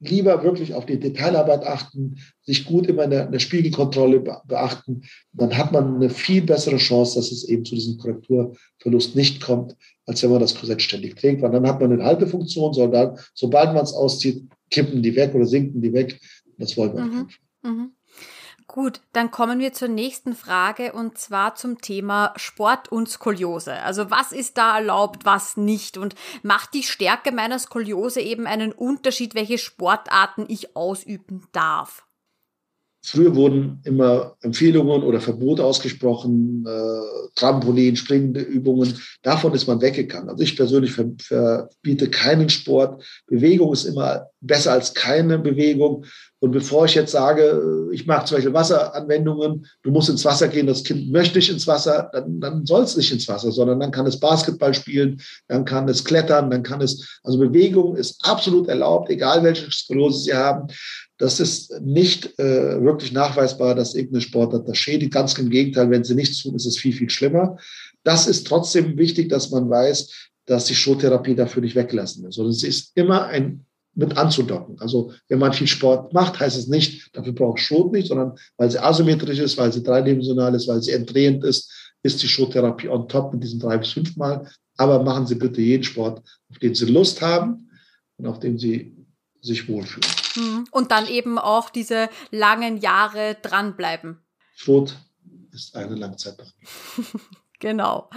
lieber 0.00 0.42
wirklich 0.42 0.74
auf 0.74 0.86
die 0.86 0.98
Detailarbeit 0.98 1.64
achten, 1.64 2.16
sich 2.42 2.64
gut 2.64 2.86
immer 2.86 3.04
in 3.04 3.10
der, 3.10 3.26
in 3.26 3.32
der 3.32 3.38
Spiegelkontrolle 3.38 4.20
beachten. 4.20 5.02
Dann 5.32 5.56
hat 5.56 5.72
man 5.72 5.96
eine 5.96 6.10
viel 6.10 6.42
bessere 6.42 6.78
Chance, 6.78 7.16
dass 7.16 7.30
es 7.30 7.44
eben 7.44 7.64
zu 7.64 7.74
diesem 7.74 7.98
Korrekturverlust 7.98 9.14
nicht 9.14 9.42
kommt, 9.42 9.76
als 10.10 10.24
wenn 10.24 10.30
man 10.30 10.40
das 10.40 10.56
Korsett 10.56 10.82
ständig 10.82 11.14
trägt. 11.14 11.40
Weil 11.40 11.52
dann 11.52 11.66
hat 11.68 11.80
man 11.80 11.92
eine 11.92 12.04
Haltefunktion, 12.04 12.74
sondern 12.74 13.16
sobald 13.32 13.72
man 13.72 13.84
es 13.84 13.92
auszieht, 13.92 14.42
kippen 14.68 15.04
die 15.04 15.14
weg 15.14 15.32
oder 15.36 15.46
sinken 15.46 15.80
die 15.80 15.92
weg. 15.92 16.20
Das 16.58 16.76
wollen 16.76 16.96
wir 16.96 17.04
mhm. 17.04 17.22
nicht. 17.22 17.40
Mhm. 17.62 17.92
Gut, 18.66 19.00
dann 19.12 19.30
kommen 19.30 19.60
wir 19.60 19.72
zur 19.72 19.86
nächsten 19.86 20.34
Frage 20.34 20.92
und 20.92 21.16
zwar 21.16 21.54
zum 21.54 21.80
Thema 21.80 22.32
Sport 22.36 22.90
und 22.90 23.08
Skoliose. 23.08 23.74
Also 23.82 24.10
was 24.10 24.32
ist 24.32 24.58
da 24.58 24.78
erlaubt, 24.78 25.24
was 25.24 25.56
nicht 25.56 25.96
und 25.96 26.16
macht 26.42 26.74
die 26.74 26.82
Stärke 26.82 27.30
meiner 27.30 27.58
Skoliose 27.60 28.20
eben 28.20 28.46
einen 28.46 28.72
Unterschied, 28.72 29.36
welche 29.36 29.58
Sportarten 29.58 30.44
ich 30.48 30.76
ausüben 30.76 31.44
darf? 31.52 32.04
Früher 33.02 33.34
wurden 33.34 33.80
immer 33.84 34.36
Empfehlungen 34.42 35.02
oder 35.02 35.20
Verbote 35.20 35.64
ausgesprochen, 35.64 36.64
äh, 36.66 37.30
Trampolin, 37.34 37.96
springende 37.96 38.40
Übungen. 38.40 38.98
Davon 39.22 39.54
ist 39.54 39.66
man 39.66 39.80
weggegangen. 39.80 40.28
Also 40.28 40.42
ich 40.42 40.56
persönlich 40.56 40.92
verbiete 40.92 42.10
keinen 42.10 42.50
Sport. 42.50 43.02
Bewegung 43.26 43.72
ist 43.72 43.84
immer 43.84 44.26
besser 44.40 44.72
als 44.72 44.92
keine 44.92 45.38
Bewegung. 45.38 46.04
Und 46.40 46.52
bevor 46.52 46.86
ich 46.86 46.94
jetzt 46.94 47.12
sage, 47.12 47.88
ich 47.92 48.06
mache 48.06 48.24
zum 48.24 48.36
Beispiel 48.36 48.54
Wasseranwendungen, 48.54 49.66
du 49.82 49.90
musst 49.90 50.08
ins 50.08 50.24
Wasser 50.24 50.48
gehen, 50.48 50.66
das 50.66 50.82
Kind 50.82 51.12
möchte 51.12 51.38
nicht 51.38 51.50
ins 51.50 51.66
Wasser, 51.66 52.08
dann, 52.12 52.40
dann 52.40 52.66
soll 52.66 52.82
es 52.82 52.96
nicht 52.96 53.12
ins 53.12 53.28
Wasser, 53.28 53.52
sondern 53.52 53.78
dann 53.78 53.90
kann 53.90 54.06
es 54.06 54.18
Basketball 54.18 54.72
spielen, 54.72 55.20
dann 55.48 55.66
kann 55.66 55.86
es 55.88 56.02
klettern, 56.02 56.50
dann 56.50 56.62
kann 56.62 56.80
es, 56.80 57.20
also 57.22 57.38
Bewegung 57.38 57.94
ist 57.94 58.24
absolut 58.24 58.68
erlaubt, 58.68 59.10
egal 59.10 59.44
welche 59.44 59.70
Sklerose 59.70 60.24
Sie 60.24 60.34
haben. 60.34 60.68
Das 61.18 61.38
ist 61.38 61.78
nicht 61.82 62.38
äh, 62.38 62.82
wirklich 62.82 63.12
nachweisbar, 63.12 63.74
dass 63.74 63.94
irgendeine 63.94 64.22
Sportart 64.22 64.66
das 64.66 64.78
schädigt. 64.78 65.12
Ganz 65.12 65.36
im 65.36 65.50
Gegenteil, 65.50 65.90
wenn 65.90 66.04
sie 66.04 66.14
nichts 66.14 66.42
tun, 66.42 66.54
ist 66.54 66.64
es 66.64 66.78
viel, 66.78 66.94
viel 66.94 67.10
schlimmer. 67.10 67.58
Das 68.02 68.26
ist 68.26 68.46
trotzdem 68.46 68.96
wichtig, 68.96 69.28
dass 69.28 69.50
man 69.50 69.68
weiß, 69.68 70.30
dass 70.46 70.64
die 70.64 70.74
Schuhtherapie 70.74 71.34
dafür 71.34 71.60
nicht 71.60 71.76
weglassen 71.76 72.26
ist. 72.26 72.36
Sondern 72.36 72.52
es 72.52 72.62
ist 72.62 72.92
immer 72.94 73.26
ein 73.26 73.66
mit 73.94 74.16
anzudocken. 74.16 74.80
Also 74.80 75.12
wenn 75.28 75.38
man 75.38 75.52
viel 75.52 75.66
Sport 75.66 76.12
macht, 76.12 76.38
heißt 76.38 76.56
es 76.56 76.68
nicht, 76.68 77.14
dafür 77.16 77.32
braucht 77.32 77.60
Schrot 77.60 77.92
nicht, 77.92 78.08
sondern 78.08 78.38
weil 78.56 78.70
sie 78.70 78.82
asymmetrisch 78.82 79.38
ist, 79.38 79.58
weil 79.58 79.72
sie 79.72 79.82
dreidimensional 79.82 80.54
ist, 80.54 80.68
weil 80.68 80.82
sie 80.82 80.92
entdrehend 80.92 81.44
ist, 81.44 81.72
ist 82.02 82.22
die 82.22 82.28
Schrottherapie 82.28 82.88
on 82.88 83.08
top 83.08 83.32
mit 83.32 83.42
diesen 83.42 83.60
drei 83.60 83.76
bis 83.78 83.92
fünf 83.92 84.16
Mal. 84.16 84.48
Aber 84.76 85.02
machen 85.02 85.26
Sie 85.26 85.34
bitte 85.34 85.60
jeden 85.60 85.84
Sport, 85.84 86.22
auf 86.50 86.58
den 86.58 86.74
Sie 86.74 86.86
Lust 86.86 87.20
haben 87.20 87.70
und 88.16 88.26
auf 88.26 88.38
den 88.38 88.58
Sie 88.58 88.96
sich 89.42 89.68
wohlfühlen. 89.68 90.08
Mhm. 90.36 90.64
Und 90.70 90.90
dann 90.90 91.06
eben 91.06 91.38
auch 91.38 91.68
diese 91.70 92.08
langen 92.30 92.78
Jahre 92.78 93.36
dranbleiben. 93.42 94.18
Schrot 94.54 94.96
ist 95.52 95.76
eine 95.76 95.96
Langzeitbehandlung. 95.96 96.54
genau. 97.58 98.08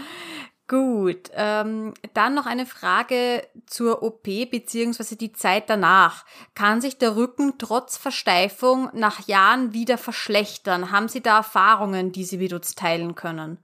Gut, 0.70 1.30
ähm, 1.34 1.94
dann 2.14 2.36
noch 2.36 2.46
eine 2.46 2.66
Frage 2.66 3.44
zur 3.66 4.02
OP 4.02 4.24
beziehungsweise 4.50 5.18
die 5.18 5.34
Zeit 5.34 5.70
danach. 5.70 6.26
Kann 6.56 6.80
sich 6.80 6.98
der 6.98 7.18
Rücken 7.18 7.56
trotz 7.58 7.98
Versteifung 7.98 8.90
nach 8.94 9.28
Jahren 9.28 9.74
wieder 9.74 9.98
verschlechtern? 9.98 10.92
Haben 10.92 11.10
Sie 11.10 11.22
da 11.22 11.38
Erfahrungen, 11.38 12.14
die 12.14 12.24
Sie 12.24 12.38
mit 12.38 12.54
uns 12.54 12.76
teilen 12.76 13.16
können? 13.16 13.58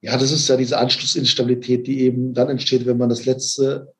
Ja, 0.00 0.16
das 0.16 0.30
ist 0.30 0.48
ja 0.48 0.56
diese 0.56 0.78
Anschlussinstabilität, 0.78 1.86
die 1.86 2.00
eben 2.00 2.32
dann 2.32 2.48
entsteht, 2.48 2.86
wenn 2.86 2.98
man 2.98 3.08
das 3.08 3.24
letzte 3.24 3.92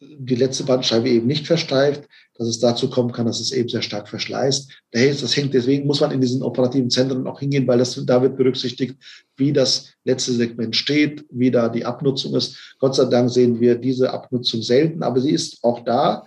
die 0.00 0.36
letzte 0.36 0.64
Bandscheibe 0.64 1.08
eben 1.08 1.26
nicht 1.26 1.46
versteift, 1.46 2.08
dass 2.34 2.46
es 2.46 2.60
dazu 2.60 2.88
kommen 2.88 3.10
kann, 3.10 3.26
dass 3.26 3.40
es 3.40 3.50
eben 3.50 3.68
sehr 3.68 3.82
stark 3.82 4.08
verschleißt. 4.08 4.70
Das 4.92 5.36
hängt, 5.36 5.54
deswegen 5.54 5.86
muss 5.86 6.00
man 6.00 6.12
in 6.12 6.20
diesen 6.20 6.42
operativen 6.42 6.88
Zentren 6.88 7.26
auch 7.26 7.40
hingehen, 7.40 7.66
weil 7.66 7.78
das, 7.78 8.00
da 8.06 8.22
wird 8.22 8.36
berücksichtigt, 8.36 8.96
wie 9.36 9.52
das 9.52 9.92
letzte 10.04 10.32
Segment 10.32 10.76
steht, 10.76 11.26
wie 11.30 11.50
da 11.50 11.68
die 11.68 11.84
Abnutzung 11.84 12.34
ist. 12.36 12.76
Gott 12.78 12.94
sei 12.94 13.06
Dank 13.06 13.30
sehen 13.30 13.58
wir 13.60 13.74
diese 13.74 14.12
Abnutzung 14.12 14.62
selten, 14.62 15.02
aber 15.02 15.20
sie 15.20 15.32
ist 15.32 15.64
auch 15.64 15.84
da. 15.84 16.24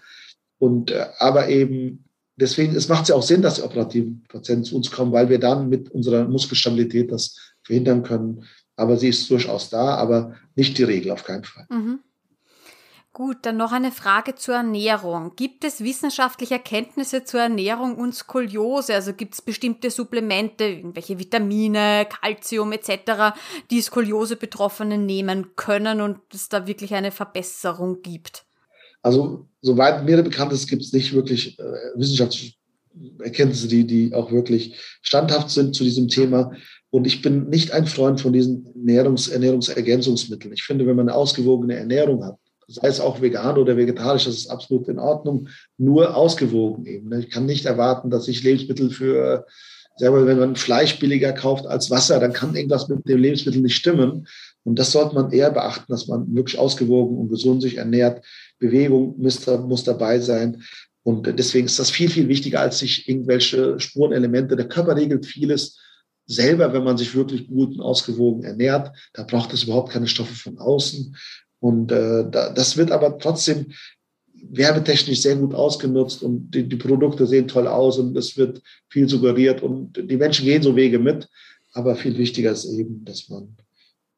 Und, 0.60 0.91
äh, 0.91 1.06
aber 1.19 1.48
eben, 1.48 2.03
deswegen, 2.35 2.76
es 2.76 2.89
macht 2.89 3.07
ja 3.07 3.15
auch 3.15 3.23
Sinn, 3.23 3.41
dass 3.41 3.56
die 3.56 3.61
operativen 3.61 4.23
Patienten 4.27 4.65
zu 4.65 4.76
uns 4.76 4.91
kommen, 4.91 5.14
weil 5.14 5.30
wir 5.30 5.39
dann 5.39 5.69
mit 5.69 5.89
unserer 5.91 6.27
Muskelstabilität 6.27 7.11
das 7.11 7.38
verhindern 7.64 8.03
können. 8.03 8.43
Aber 8.76 8.98
sie 8.98 9.10
ist 9.10 9.30
durchaus 9.30 9.69
da, 9.69 9.95
aber 9.95 10.35
nicht 10.56 10.77
die 10.77 10.84
Regel 10.84 11.11
auf 11.11 11.23
keinen 11.23 11.45
Fall. 11.45 11.65
Mhm. 11.69 11.99
Gut, 13.13 13.39
dann 13.41 13.57
noch 13.57 13.73
eine 13.73 13.91
Frage 13.91 14.35
zur 14.35 14.55
Ernährung. 14.55 15.33
Gibt 15.35 15.65
es 15.65 15.81
wissenschaftliche 15.81 16.53
Erkenntnisse 16.53 17.25
zur 17.25 17.41
Ernährung 17.41 17.97
und 17.97 18.15
Skoliose? 18.15 18.93
Also 18.93 19.11
gibt 19.11 19.33
es 19.33 19.41
bestimmte 19.41 19.91
Supplemente, 19.91 20.63
irgendwelche 20.63 21.19
Vitamine, 21.19 22.07
Kalzium 22.09 22.71
etc., 22.71 23.35
die 23.69 23.81
Skoliose-Betroffenen 23.81 25.05
nehmen 25.05 25.57
können 25.57 25.99
und 25.99 26.19
es 26.33 26.47
da 26.47 26.67
wirklich 26.67 26.93
eine 26.93 27.11
Verbesserung 27.11 28.01
gibt? 28.01 28.45
Also 29.01 29.45
soweit 29.61 30.05
mir 30.05 30.23
bekannt 30.23 30.53
ist, 30.53 30.69
gibt 30.69 30.83
es 30.83 30.93
nicht 30.93 31.11
wirklich 31.11 31.59
äh, 31.59 31.63
wissenschaftliche 31.95 32.53
Erkenntnisse, 33.19 33.67
die, 33.67 33.85
die 33.85 34.13
auch 34.13 34.31
wirklich 34.31 34.77
standhaft 35.01 35.49
sind 35.49 35.75
zu 35.75 35.83
diesem 35.83 36.07
Thema. 36.07 36.53
Und 36.89 37.07
ich 37.07 37.21
bin 37.21 37.49
nicht 37.49 37.71
ein 37.71 37.88
Freund 37.88 38.21
von 38.21 38.31
diesen 38.31 38.67
Ernährungs 38.73 39.27
Ernährungsergänzungsmitteln. 39.27 40.53
Ich 40.53 40.63
finde, 40.63 40.88
wenn 40.88 40.95
man 40.95 41.09
eine 41.09 41.17
ausgewogene 41.17 41.75
Ernährung 41.75 42.23
hat, 42.23 42.38
sei 42.73 42.88
es 42.88 42.99
auch 42.99 43.22
vegan 43.22 43.57
oder 43.57 43.77
vegetarisch, 43.77 44.26
das 44.26 44.35
ist 44.35 44.49
absolut 44.49 44.88
in 44.88 44.99
Ordnung, 44.99 45.48
nur 45.77 46.15
ausgewogen 46.15 46.85
eben. 46.85 47.10
Ne? 47.10 47.19
Ich 47.19 47.30
kann 47.30 47.45
nicht 47.45 47.65
erwarten, 47.65 48.10
dass 48.10 48.27
ich 48.27 48.43
Lebensmittel 48.43 48.89
für, 48.89 49.45
sagen 49.98 50.15
wir, 50.15 50.26
wenn 50.26 50.39
man 50.39 50.56
Fleisch 50.56 50.99
billiger 50.99 51.34
kauft 51.34 51.65
als 51.65 51.89
Wasser, 51.89 52.19
dann 52.19 52.34
kann 52.34 52.56
irgendwas 52.56 52.88
mit 52.88 53.07
dem 53.07 53.19
Lebensmittel 53.19 53.61
nicht 53.61 53.76
stimmen. 53.76 54.27
Und 54.64 54.77
das 54.77 54.91
sollte 54.91 55.15
man 55.15 55.31
eher 55.31 55.52
beachten, 55.52 55.91
dass 55.91 56.07
man 56.07 56.34
wirklich 56.35 56.60
ausgewogen 56.60 57.18
und 57.18 57.30
gesund 57.30 57.61
sich 57.61 57.77
ernährt. 57.77 58.23
Bewegung 58.60 59.15
muss, 59.18 59.45
muss 59.48 59.84
dabei 59.84 60.19
sein. 60.19 60.64
Und 61.03 61.27
deswegen 61.39 61.65
ist 61.65 61.80
das 61.80 61.89
viel, 61.89 62.10
viel 62.10 62.27
wichtiger, 62.27 62.60
als 62.60 62.80
sich 62.80 63.10
irgendwelche 63.10 63.80
Spurenelemente. 63.80 64.56
Der 64.56 64.68
Körper 64.68 64.95
regelt 64.95 65.26
vieles 65.26 65.80
selber, 66.27 66.72
wenn 66.73 66.84
man 66.84 66.98
sich 66.98 67.15
wirklich 67.15 67.48
gut 67.48 67.73
und 67.73 67.81
ausgewogen 67.81 68.43
ernährt. 68.43 68.95
Da 69.14 69.23
braucht 69.23 69.52
es 69.53 69.64
überhaupt 69.64 69.91
keine 69.91 70.07
Stoffe 70.07 70.34
von 70.34 70.57
außen. 70.57 71.15
Und 71.61 71.91
äh, 71.91 72.29
das 72.29 72.75
wird 72.75 72.91
aber 72.91 73.19
trotzdem 73.19 73.67
werbetechnisch 74.33 75.21
sehr 75.21 75.35
gut 75.35 75.53
ausgenutzt 75.53 76.23
und 76.23 76.51
die, 76.51 76.67
die, 76.67 76.75
Produkte 76.75 77.27
sehen 77.27 77.47
toll 77.47 77.67
aus 77.67 77.99
und 77.99 78.17
es 78.17 78.35
wird 78.35 78.61
viel 78.89 79.07
suggeriert 79.07 79.61
und 79.61 79.95
die 79.95 80.17
Menschen 80.17 80.45
gehen 80.45 80.63
so 80.63 80.75
Wege 80.75 80.99
mit. 80.99 81.29
Aber 81.73 81.95
viel 81.95 82.17
wichtiger 82.17 82.51
ist 82.51 82.65
eben, 82.65 83.05
dass 83.05 83.29
man 83.29 83.55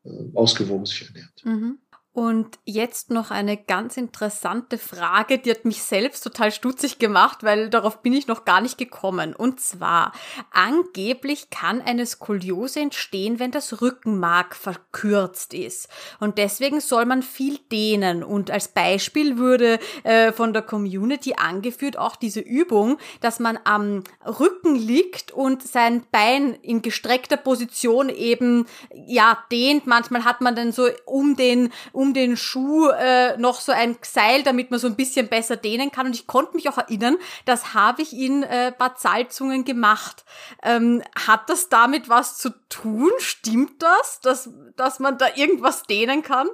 äh, 0.06 0.10
ausgewogen 0.34 0.86
sich 0.86 1.06
ernährt. 1.06 1.44
Mhm. 1.44 1.78
Und 2.14 2.60
jetzt 2.64 3.10
noch 3.10 3.32
eine 3.32 3.58
ganz 3.58 3.98
interessante 3.98 4.78
Frage, 4.78 5.40
die 5.40 5.50
hat 5.50 5.66
mich 5.66 5.82
selbst 5.82 6.24
total 6.24 6.52
stutzig 6.52 7.00
gemacht, 7.00 7.42
weil 7.42 7.72
darauf 7.72 8.04
bin 8.04 8.14
ich 8.14 8.28
noch 8.28 8.46
gar 8.46 8.62
nicht 8.62 8.78
gekommen. 8.78 9.36
Und 9.36 9.60
zwar, 9.60 10.14
angeblich 10.52 11.50
kann 11.50 11.82
eine 11.82 12.06
Skoliose 12.06 12.82
entstehen, 12.82 13.40
wenn 13.40 13.50
das 13.50 13.82
Rückenmark 13.82 14.56
verkürzt 14.56 15.56
ist. 15.56 15.90
Und 16.20 16.38
deswegen 16.38 16.82
soll 16.82 17.08
man 17.08 17.24
viel 17.24 17.58
dehnen. 17.72 18.24
Und 18.24 18.52
als 18.52 18.68
Beispiel 18.68 19.40
wurde 19.40 19.80
äh, 20.04 20.32
von 20.32 20.54
der 20.54 20.62
Community 20.62 21.34
angeführt 21.36 21.98
auch 21.98 22.16
diese 22.16 22.42
Übung, 22.42 23.00
dass 23.22 23.40
man 23.40 23.58
am 23.64 24.04
Rücken 24.24 24.76
liegt 24.76 25.32
und 25.32 25.64
sein 25.64 26.04
Bein 26.12 26.54
in 26.62 26.84
gestreckter 26.84 27.38
Position 27.38 28.10
eben, 28.10 28.68
ja, 28.94 29.44
dehnt. 29.52 29.88
Manchmal 29.88 30.26
hat 30.26 30.42
man 30.42 30.56
dann 30.56 30.72
so 30.72 30.90
um 31.06 31.36
den, 31.36 31.74
um 32.04 32.14
den 32.14 32.36
Schuh 32.36 32.90
äh, 32.90 33.38
noch 33.38 33.62
so 33.62 33.72
ein 33.72 33.96
Seil, 34.02 34.44
damit 34.44 34.72
man 34.72 34.80
so 34.80 34.88
ein 34.88 34.96
bisschen 34.96 35.30
besser 35.30 35.56
dehnen 35.56 35.90
kann. 35.90 36.08
Und 36.08 36.16
ich 36.16 36.28
konnte 36.28 36.56
mich 36.56 36.68
auch 36.68 36.78
erinnern, 36.78 37.16
das 37.46 37.74
habe 37.74 38.02
ich 38.02 38.14
in 38.14 38.44
äh, 38.44 38.74
Bad 38.78 39.00
Salzungen 39.00 39.64
gemacht. 39.64 40.26
Ähm, 40.64 41.02
hat 41.16 41.50
das 41.50 41.70
damit 41.70 42.10
was 42.10 42.38
zu 42.38 42.50
tun? 42.68 43.10
Stimmt 43.20 43.82
das, 43.82 44.20
dass, 44.22 44.50
dass 44.76 45.00
man 45.00 45.18
da 45.18 45.28
irgendwas 45.36 45.84
dehnen 45.84 46.24
kann? 46.24 46.48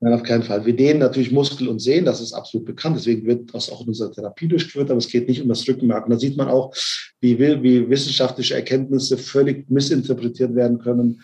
Nein, 0.00 0.12
auf 0.12 0.24
keinen 0.24 0.42
Fall. 0.42 0.66
Wir 0.66 0.76
dehnen 0.76 1.00
natürlich 1.00 1.32
Muskel 1.32 1.68
und 1.68 1.78
Sehnen, 1.78 2.04
das 2.04 2.20
ist 2.20 2.34
absolut 2.34 2.66
bekannt. 2.66 2.98
Deswegen 2.98 3.26
wird 3.26 3.54
das 3.54 3.70
auch 3.70 3.80
in 3.80 3.88
unserer 3.88 4.12
Therapie 4.12 4.46
durchgeführt, 4.46 4.90
aber 4.90 4.98
es 4.98 5.08
geht 5.08 5.26
nicht 5.26 5.40
um 5.40 5.48
das 5.48 5.66
Rückenmark. 5.66 6.04
Und 6.04 6.10
da 6.10 6.18
sieht 6.18 6.36
man 6.36 6.48
auch, 6.48 6.74
wie, 7.20 7.38
wie 7.38 7.88
wissenschaftliche 7.88 8.54
Erkenntnisse 8.54 9.16
völlig 9.16 9.70
missinterpretiert 9.70 10.54
werden 10.54 10.78
können 10.78 11.22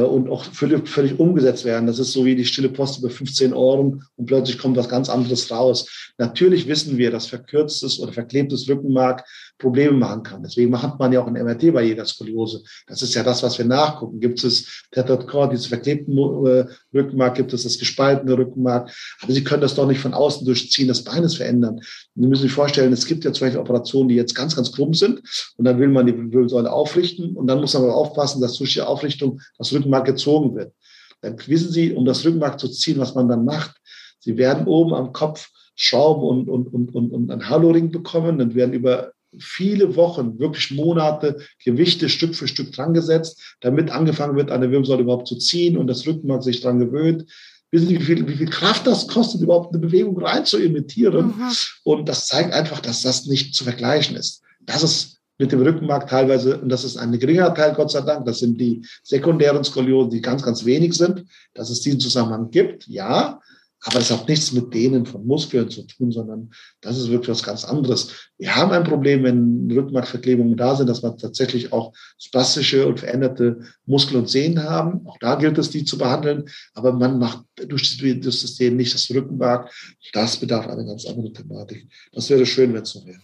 und 0.00 0.30
auch 0.30 0.44
völlig, 0.44 0.88
völlig 0.88 1.18
umgesetzt 1.18 1.64
werden. 1.64 1.86
Das 1.86 1.98
ist 1.98 2.12
so 2.12 2.24
wie 2.24 2.34
die 2.34 2.44
stille 2.44 2.70
Post 2.70 3.00
über 3.00 3.10
15 3.10 3.52
Euro 3.52 4.00
und 4.16 4.26
plötzlich 4.26 4.58
kommt 4.58 4.76
was 4.76 4.88
ganz 4.88 5.08
anderes 5.08 5.50
raus. 5.50 6.12
Natürlich 6.18 6.66
wissen 6.66 6.96
wir, 6.96 7.10
dass 7.10 7.26
verkürztes 7.26 8.00
oder 8.00 8.12
verklebtes 8.12 8.68
Rückenmark 8.68 9.24
Probleme 9.58 9.92
machen 9.92 10.22
kann. 10.22 10.42
Deswegen 10.42 10.80
hat 10.80 10.98
man 10.98 11.12
ja 11.12 11.22
auch 11.22 11.26
ein 11.26 11.34
MRT 11.34 11.72
bei 11.72 11.84
jeder 11.84 12.04
Skoliose. 12.04 12.62
Das 12.86 13.02
ist 13.02 13.14
ja 13.14 13.22
das, 13.22 13.42
was 13.42 13.58
wir 13.58 13.64
nachgucken. 13.64 14.18
Gibt 14.18 14.42
es 14.42 14.84
Tethered 14.90 15.26
Core, 15.28 15.50
dieses 15.50 15.66
verklebten 15.66 16.16
äh, 16.18 16.64
Rückenmark, 16.92 17.36
gibt 17.36 17.52
es 17.52 17.62
das 17.62 17.78
gespaltene 17.78 18.36
Rückenmark. 18.36 18.90
Aber 19.22 19.32
Sie 19.32 19.44
können 19.44 19.62
das 19.62 19.74
doch 19.74 19.86
nicht 19.86 20.00
von 20.00 20.14
außen 20.14 20.44
durchziehen 20.44 20.88
des 20.88 21.04
Beines 21.04 21.36
verändern. 21.36 21.80
Sie 22.14 22.26
müssen 22.26 22.42
sich 22.42 22.52
vorstellen, 22.52 22.92
es 22.92 23.06
gibt 23.06 23.24
ja 23.24 23.32
zum 23.32 23.46
Beispiel 23.46 23.60
Operationen, 23.60 24.08
die 24.08 24.16
jetzt 24.16 24.34
ganz, 24.34 24.56
ganz 24.56 24.72
krumm 24.72 24.94
sind 24.94 25.22
und 25.56 25.64
dann 25.64 25.78
will 25.78 25.88
man 25.88 26.06
die 26.06 26.16
Wirbelsäule 26.16 26.70
aufrichten 26.70 27.36
und 27.36 27.46
dann 27.46 27.60
muss 27.60 27.74
man 27.74 27.84
aber 27.84 27.94
aufpassen, 27.94 28.40
dass 28.40 28.58
durch 28.58 28.74
die 28.74 28.80
Aufrichtung 28.80 29.40
das 29.58 29.72
Rückenmark 29.82 30.06
gezogen 30.06 30.54
wird. 30.54 30.72
Dann 31.20 31.36
wissen 31.46 31.70
Sie, 31.70 31.92
um 31.92 32.04
das 32.04 32.24
Rückenmark 32.24 32.58
zu 32.58 32.68
ziehen, 32.68 32.98
was 32.98 33.14
man 33.14 33.28
dann 33.28 33.44
macht. 33.44 33.76
Sie 34.18 34.36
werden 34.36 34.66
oben 34.66 34.94
am 34.94 35.12
Kopf 35.12 35.48
Schrauben 35.74 36.22
und, 36.22 36.48
und, 36.48 36.68
und, 36.68 36.94
und, 36.94 37.10
und 37.12 37.30
einen 37.30 37.48
Haloring 37.48 37.90
bekommen. 37.90 38.38
Dann 38.38 38.54
werden 38.54 38.74
über 38.74 39.12
viele 39.38 39.96
Wochen, 39.96 40.38
wirklich 40.38 40.70
Monate 40.70 41.38
Gewichte 41.64 42.08
Stück 42.08 42.34
für 42.34 42.48
Stück 42.48 42.72
dran 42.72 42.92
gesetzt, 42.92 43.56
damit 43.60 43.90
angefangen 43.90 44.36
wird, 44.36 44.50
eine 44.50 44.70
Wirbelsäule 44.70 45.02
überhaupt 45.02 45.28
zu 45.28 45.36
ziehen 45.36 45.76
und 45.76 45.86
das 45.86 46.06
Rückenmark 46.06 46.42
sich 46.42 46.60
dran 46.60 46.78
gewöhnt. 46.78 47.24
Wissen 47.70 47.88
Sie, 47.88 47.98
wie 47.98 48.04
viel, 48.04 48.28
wie 48.28 48.36
viel 48.36 48.50
Kraft 48.50 48.86
das 48.86 49.08
kostet, 49.08 49.40
überhaupt 49.40 49.72
eine 49.72 49.80
Bewegung 49.80 50.22
rein 50.22 50.44
zu 50.44 50.58
imitieren? 50.58 51.28
Mhm. 51.28 51.52
Und 51.84 52.08
das 52.08 52.26
zeigt 52.26 52.52
einfach, 52.52 52.80
dass 52.80 53.00
das 53.00 53.24
nicht 53.24 53.54
zu 53.54 53.64
vergleichen 53.64 54.16
ist. 54.16 54.42
Das 54.60 54.82
ist 54.82 55.11
mit 55.38 55.52
dem 55.52 55.62
Rückenmark 55.62 56.08
teilweise, 56.08 56.58
und 56.58 56.68
das 56.68 56.84
ist 56.84 56.96
ein 56.96 57.18
geringer 57.18 57.54
Teil, 57.54 57.74
Gott 57.74 57.90
sei 57.90 58.00
Dank, 58.02 58.26
das 58.26 58.38
sind 58.38 58.60
die 58.60 58.84
sekundären 59.02 59.64
Skoliosen, 59.64 60.10
die 60.10 60.20
ganz, 60.20 60.42
ganz 60.42 60.64
wenig 60.64 60.94
sind, 60.94 61.24
dass 61.54 61.70
es 61.70 61.80
diesen 61.80 62.00
Zusammenhang 62.00 62.50
gibt, 62.50 62.86
ja, 62.86 63.40
aber 63.84 63.98
das 63.98 64.10
hat 64.12 64.28
nichts 64.28 64.52
mit 64.52 64.72
denen 64.72 65.06
von 65.06 65.26
Muskeln 65.26 65.68
zu 65.68 65.82
tun, 65.82 66.12
sondern 66.12 66.50
das 66.80 66.98
ist 66.98 67.10
wirklich 67.10 67.30
was 67.30 67.42
ganz 67.42 67.64
anderes. 67.64 68.30
Wir 68.38 68.54
haben 68.54 68.70
ein 68.70 68.84
Problem, 68.84 69.24
wenn 69.24 69.68
Rückenmarkverklebungen 69.70 70.56
da 70.56 70.76
sind, 70.76 70.88
dass 70.88 71.02
wir 71.02 71.16
tatsächlich 71.16 71.72
auch 71.72 71.92
spastische 72.16 72.86
und 72.86 73.00
veränderte 73.00 73.60
Muskel 73.84 74.18
und 74.18 74.28
Sehnen 74.28 74.62
haben. 74.62 75.04
Auch 75.08 75.18
da 75.18 75.34
gilt 75.34 75.58
es, 75.58 75.70
die 75.70 75.84
zu 75.84 75.98
behandeln. 75.98 76.44
Aber 76.74 76.92
man 76.92 77.18
macht 77.18 77.44
durch 77.66 77.98
das 78.20 78.40
System 78.40 78.76
nicht 78.76 78.94
das 78.94 79.10
Rückenmark. 79.10 79.72
Das 80.12 80.36
bedarf 80.36 80.68
einer 80.68 80.84
ganz 80.84 81.04
anderen 81.04 81.34
Thematik. 81.34 81.88
Das 82.12 82.30
wäre 82.30 82.46
schön, 82.46 82.72
wenn 82.74 82.82
es 82.82 82.90
so 82.90 83.04
wäre. 83.04 83.18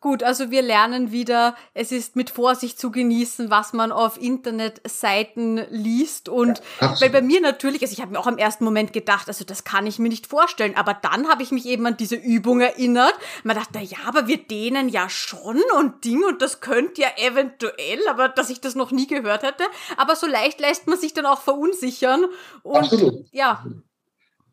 Gut, 0.00 0.22
also 0.22 0.52
wir 0.52 0.62
lernen 0.62 1.10
wieder, 1.10 1.56
es 1.74 1.90
ist 1.90 2.14
mit 2.14 2.30
Vorsicht 2.30 2.78
zu 2.78 2.92
genießen, 2.92 3.50
was 3.50 3.72
man 3.72 3.90
auf 3.90 4.16
Internetseiten 4.20 5.60
liest. 5.70 6.28
Und 6.28 6.62
ja, 6.80 6.94
weil 7.00 7.10
bei 7.10 7.20
mir 7.20 7.40
natürlich, 7.40 7.82
also 7.82 7.92
ich 7.92 8.00
habe 8.00 8.12
mir 8.12 8.20
auch 8.20 8.28
im 8.28 8.38
ersten 8.38 8.62
Moment 8.62 8.92
gedacht, 8.92 9.26
also 9.26 9.44
das 9.44 9.64
kann 9.64 9.88
ich 9.88 9.98
mir 9.98 10.08
nicht 10.08 10.28
vorstellen. 10.28 10.76
Aber 10.76 10.94
dann 10.94 11.28
habe 11.28 11.42
ich 11.42 11.50
mich 11.50 11.66
eben 11.66 11.84
an 11.84 11.96
diese 11.96 12.14
Übung 12.14 12.60
erinnert. 12.60 13.14
Man 13.42 13.56
dachte, 13.56 13.80
ja, 13.80 13.98
aber 14.06 14.28
wir 14.28 14.36
dehnen 14.36 14.88
ja 14.88 15.08
schon 15.10 15.60
und 15.76 16.04
Ding 16.04 16.22
und 16.24 16.42
das 16.42 16.60
könnte 16.60 17.02
ja 17.02 17.08
eventuell, 17.16 17.98
aber 18.08 18.28
dass 18.28 18.50
ich 18.50 18.60
das 18.60 18.76
noch 18.76 18.92
nie 18.92 19.08
gehört 19.08 19.42
hätte. 19.42 19.64
Aber 19.96 20.14
so 20.14 20.28
leicht 20.28 20.60
lässt 20.60 20.86
man 20.86 21.00
sich 21.00 21.12
dann 21.12 21.26
auch 21.26 21.40
verunsichern. 21.40 22.26
Und 22.62 22.76
Absolut. 22.76 23.26
ja. 23.32 23.66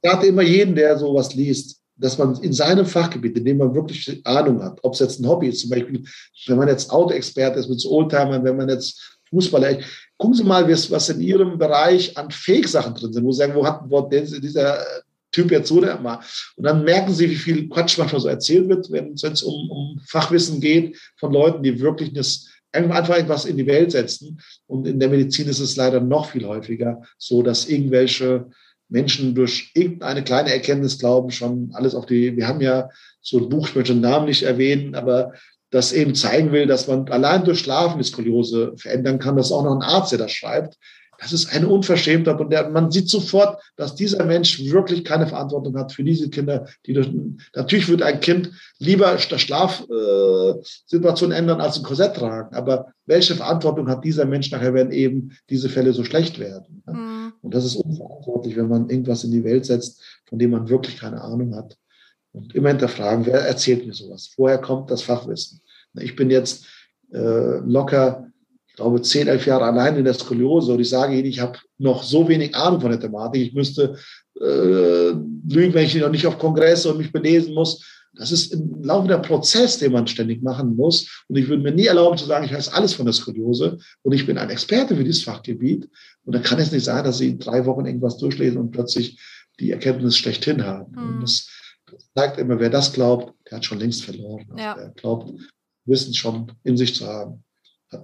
Ich 0.01 0.09
rate 0.09 0.25
immer 0.25 0.41
jeden, 0.41 0.73
der 0.73 0.97
sowas 0.97 1.35
liest, 1.35 1.83
dass 1.97 2.17
man 2.17 2.35
in 2.41 2.53
seinem 2.53 2.85
Fachgebiet, 2.85 3.37
in 3.37 3.45
dem 3.45 3.57
man 3.57 3.73
wirklich 3.73 4.21
Ahnung 4.25 4.61
hat, 4.61 4.79
ob 4.83 4.93
es 4.93 4.99
jetzt 4.99 5.19
ein 5.19 5.27
Hobby 5.27 5.47
ist, 5.47 5.61
zum 5.61 5.69
Beispiel, 5.69 6.03
wenn 6.47 6.57
man 6.57 6.67
jetzt 6.67 6.91
Autoexperte 6.91 7.59
ist 7.59 7.69
mit 7.69 7.79
so 7.79 7.91
Oldtimern, 7.91 8.43
wenn 8.43 8.57
man 8.57 8.69
jetzt 8.69 9.19
Fußballer, 9.29 9.79
gucken 10.17 10.35
Sie 10.35 10.43
mal, 10.43 10.67
was 10.67 11.09
in 11.09 11.21
Ihrem 11.21 11.57
Bereich 11.57 12.15
an 12.17 12.29
Fake-Sachen 12.29 12.95
drin 12.95 13.13
sind, 13.13 13.23
wo 13.23 13.31
Sie 13.31 13.37
sagen, 13.37 13.55
wo 13.55 13.65
hat 13.65 13.81
wo 13.87 14.01
dieser 14.01 14.83
Typ 15.31 15.51
jetzt 15.51 15.67
so 15.67 15.81
der 15.81 15.99
mal. 15.99 16.19
Und 16.55 16.63
dann 16.63 16.83
merken 16.83 17.13
Sie, 17.13 17.29
wie 17.29 17.35
viel 17.35 17.67
Quatsch 17.67 17.97
manchmal 17.97 18.21
so 18.21 18.27
erzählt 18.29 18.69
wird, 18.69 18.89
wenn 18.91 19.13
es 19.13 19.43
um, 19.43 19.69
um 19.69 19.99
Fachwissen 20.07 20.61
geht 20.61 20.97
von 21.17 21.33
Leuten, 21.33 21.63
die 21.63 21.79
wirklich 21.79 22.13
das 22.13 22.47
einfach 22.71 23.17
etwas 23.17 23.45
in 23.45 23.57
die 23.57 23.67
Welt 23.67 23.91
setzen. 23.91 24.39
Und 24.67 24.87
in 24.87 24.99
der 24.99 25.09
Medizin 25.09 25.47
ist 25.47 25.59
es 25.59 25.75
leider 25.75 25.99
noch 25.99 26.29
viel 26.29 26.45
häufiger 26.45 27.01
so, 27.17 27.41
dass 27.41 27.67
irgendwelche 27.67 28.49
Menschen 28.89 29.35
durch 29.35 29.71
irgendeine 29.73 30.23
kleine 30.23 30.53
Erkenntnis 30.53 30.99
glauben, 30.99 31.31
schon 31.31 31.71
alles 31.73 31.95
auf 31.95 32.05
die, 32.05 32.35
wir 32.37 32.47
haben 32.47 32.61
ja 32.61 32.89
so 33.21 33.39
ein 33.39 33.49
Buch, 33.49 33.69
ich 33.69 33.75
möchte 33.75 33.93
den 33.93 34.01
Namen 34.01 34.25
nicht 34.25 34.43
erwähnen, 34.43 34.95
aber 34.95 35.33
das 35.71 35.91
eben 35.91 36.15
zeigen 36.15 36.51
will, 36.51 36.67
dass 36.67 36.87
man 36.87 37.07
allein 37.09 37.43
durch 37.43 37.59
Schlafen 37.59 37.97
die 37.97 38.05
Skoliose 38.05 38.73
verändern 38.77 39.19
kann. 39.19 39.35
Das 39.35 39.47
ist 39.47 39.51
auch 39.51 39.63
noch 39.63 39.75
ein 39.75 39.81
Arzt, 39.81 40.11
der 40.11 40.19
das 40.19 40.31
schreibt. 40.31 40.77
Das 41.19 41.33
ist 41.33 41.53
eine 41.53 41.67
Unverschämtheit 41.67 42.39
und 42.39 42.51
der, 42.51 42.69
man 42.69 42.91
sieht 42.91 43.09
sofort, 43.09 43.61
dass 43.75 43.95
dieser 43.95 44.23
Mensch 44.25 44.63
wirklich 44.65 45.03
keine 45.03 45.27
Verantwortung 45.27 45.77
hat 45.77 45.91
für 45.91 46.03
diese 46.03 46.29
Kinder. 46.29 46.67
Die 46.85 46.93
durch, 46.93 47.09
natürlich 47.55 47.87
wird 47.87 48.01
ein 48.01 48.19
Kind 48.19 48.51
lieber 48.79 49.15
der 49.15 49.37
Schlafsituation 49.37 51.31
äh, 51.31 51.35
ändern 51.35 51.61
als 51.61 51.77
ein 51.77 51.83
Korsett 51.83 52.15
tragen. 52.15 52.55
Aber 52.55 52.93
welche 53.05 53.35
Verantwortung 53.35 53.87
hat 53.87 54.03
dieser 54.03 54.25
Mensch 54.25 54.51
nachher, 54.51 54.73
wenn 54.73 54.91
eben 54.91 55.31
diese 55.49 55.69
Fälle 55.69 55.93
so 55.93 56.03
schlecht 56.03 56.39
werden? 56.39 56.83
Mhm. 56.85 57.33
Und 57.41 57.53
das 57.53 57.65
ist 57.65 57.75
unverantwortlich, 57.75 58.55
wenn 58.55 58.67
man 58.67 58.89
irgendwas 58.89 59.23
in 59.23 59.31
die 59.31 59.43
Welt 59.43 59.65
setzt, 59.65 60.01
von 60.25 60.39
dem 60.39 60.51
man 60.51 60.69
wirklich 60.69 60.97
keine 60.97 61.21
Ahnung 61.21 61.55
hat. 61.55 61.77
Und 62.33 62.53
immer 62.53 62.69
hinterfragen, 62.69 63.25
wer 63.25 63.41
erzählt 63.41 63.85
mir 63.85 63.93
sowas? 63.93 64.33
Woher 64.35 64.57
kommt 64.57 64.91
das 64.91 65.01
Fachwissen? 65.01 65.61
Ich 65.93 66.15
bin 66.15 66.29
jetzt 66.29 66.65
äh, 67.13 67.59
locker 67.59 68.27
ich 68.75 68.81
glaube, 68.81 69.01
zehn, 69.01 69.29
elf 69.29 69.45
Jahre 69.45 69.63
allein 69.63 69.95
in 69.95 70.03
der 70.03 70.13
Skoliose 70.13 70.73
und 70.73 70.81
ich 70.81 70.89
sage 70.89 71.15
Ihnen, 71.15 71.27
ich 71.27 71.39
habe 71.39 71.57
noch 71.77 72.03
so 72.03 72.27
wenig 72.27 72.53
Ahnung 72.53 72.81
von 72.81 72.91
der 72.91 72.99
Thematik. 72.99 73.41
Ich 73.41 73.53
müsste 73.53 73.95
äh, 74.37 75.11
lügen, 75.11 75.73
wenn 75.73 75.85
ich 75.85 75.95
noch 75.95 76.09
nicht 76.09 76.27
auf 76.27 76.37
Kongresse 76.37 76.91
und 76.91 76.97
mich 76.97 77.13
belesen 77.13 77.53
muss. 77.53 77.85
Das 78.15 78.33
ist 78.33 78.53
ein 78.53 78.83
laufender 78.83 79.19
Prozess, 79.19 79.77
den 79.77 79.93
man 79.93 80.07
ständig 80.07 80.43
machen 80.43 80.75
muss. 80.75 81.23
Und 81.29 81.37
ich 81.37 81.47
würde 81.47 81.63
mir 81.63 81.71
nie 81.71 81.85
erlauben 81.85 82.17
zu 82.17 82.25
sagen, 82.25 82.43
ich 82.43 82.53
weiß 82.53 82.73
alles 82.73 82.93
von 82.93 83.05
der 83.05 83.13
Skoliose 83.13 83.77
und 84.01 84.11
ich 84.11 84.25
bin 84.25 84.37
ein 84.37 84.49
Experte 84.49 84.93
für 84.93 85.05
dieses 85.05 85.23
Fachgebiet. 85.23 85.89
Und 86.25 86.35
dann 86.35 86.43
kann 86.43 86.59
es 86.59 86.73
nicht 86.73 86.83
sein, 86.83 87.05
dass 87.05 87.19
Sie 87.19 87.29
in 87.29 87.39
drei 87.39 87.65
Wochen 87.65 87.85
irgendwas 87.85 88.17
durchlesen 88.17 88.57
und 88.57 88.71
plötzlich 88.71 89.17
die 89.57 89.71
Erkenntnis 89.71 90.17
schlechthin 90.17 90.65
haben. 90.65 90.91
Mhm. 90.91 91.13
Und 91.13 91.21
das, 91.21 91.47
das 91.89 92.09
sagt 92.13 92.39
immer, 92.39 92.59
wer 92.59 92.69
das 92.69 92.91
glaubt, 92.91 93.33
der 93.49 93.59
hat 93.59 93.63
schon 93.63 93.79
längst 93.79 94.03
verloren. 94.03 94.45
Also 94.49 94.61
ja. 94.61 94.75
Der 94.75 94.89
glaubt, 94.89 95.31
Wissen 95.85 96.13
schon 96.13 96.51
in 96.65 96.75
sich 96.75 96.93
zu 96.93 97.07
haben 97.07 97.44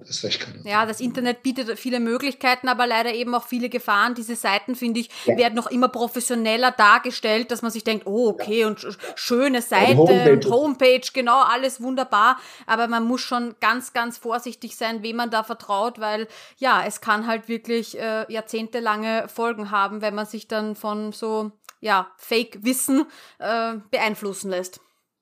ist 0.07 0.23
recht 0.23 0.39
keine 0.39 0.61
Ja, 0.63 0.85
das 0.85 0.99
Internet 0.99 1.43
bietet 1.43 1.77
viele 1.79 1.99
Möglichkeiten, 1.99 2.67
aber 2.67 2.87
leider 2.87 3.13
eben 3.13 3.33
auch 3.35 3.45
viele 3.45 3.69
Gefahren. 3.69 4.15
Diese 4.15 4.35
Seiten, 4.35 4.75
finde 4.75 5.01
ich, 5.01 5.09
ja. 5.25 5.37
werden 5.37 5.55
noch 5.55 5.67
immer 5.67 5.89
professioneller 5.89 6.71
dargestellt, 6.71 7.51
dass 7.51 7.61
man 7.61 7.71
sich 7.71 7.83
denkt, 7.83 8.05
oh, 8.05 8.29
okay, 8.29 8.61
ja. 8.61 8.67
und 8.67 8.85
schöne 9.15 9.61
Seite 9.61 9.97
Homepage. 9.97 10.33
und 10.33 10.45
Homepage, 10.49 11.07
genau, 11.13 11.41
alles 11.41 11.81
wunderbar. 11.81 12.37
Aber 12.65 12.87
man 12.87 13.03
muss 13.03 13.21
schon 13.21 13.55
ganz, 13.59 13.93
ganz 13.93 14.17
vorsichtig 14.17 14.75
sein, 14.75 15.03
wem 15.03 15.17
man 15.17 15.29
da 15.29 15.43
vertraut, 15.43 15.99
weil 15.99 16.27
ja, 16.57 16.83
es 16.85 17.01
kann 17.01 17.27
halt 17.27 17.47
wirklich 17.47 17.99
äh, 17.99 18.31
jahrzehntelange 18.31 19.27
Folgen 19.27 19.71
haben, 19.71 20.01
wenn 20.01 20.15
man 20.15 20.25
sich 20.25 20.47
dann 20.47 20.75
von 20.75 21.11
so 21.11 21.51
ja, 21.81 22.11
Fake-Wissen 22.17 23.05
äh, 23.39 23.73
beeinflussen 23.89 24.51
lässt. 24.51 24.79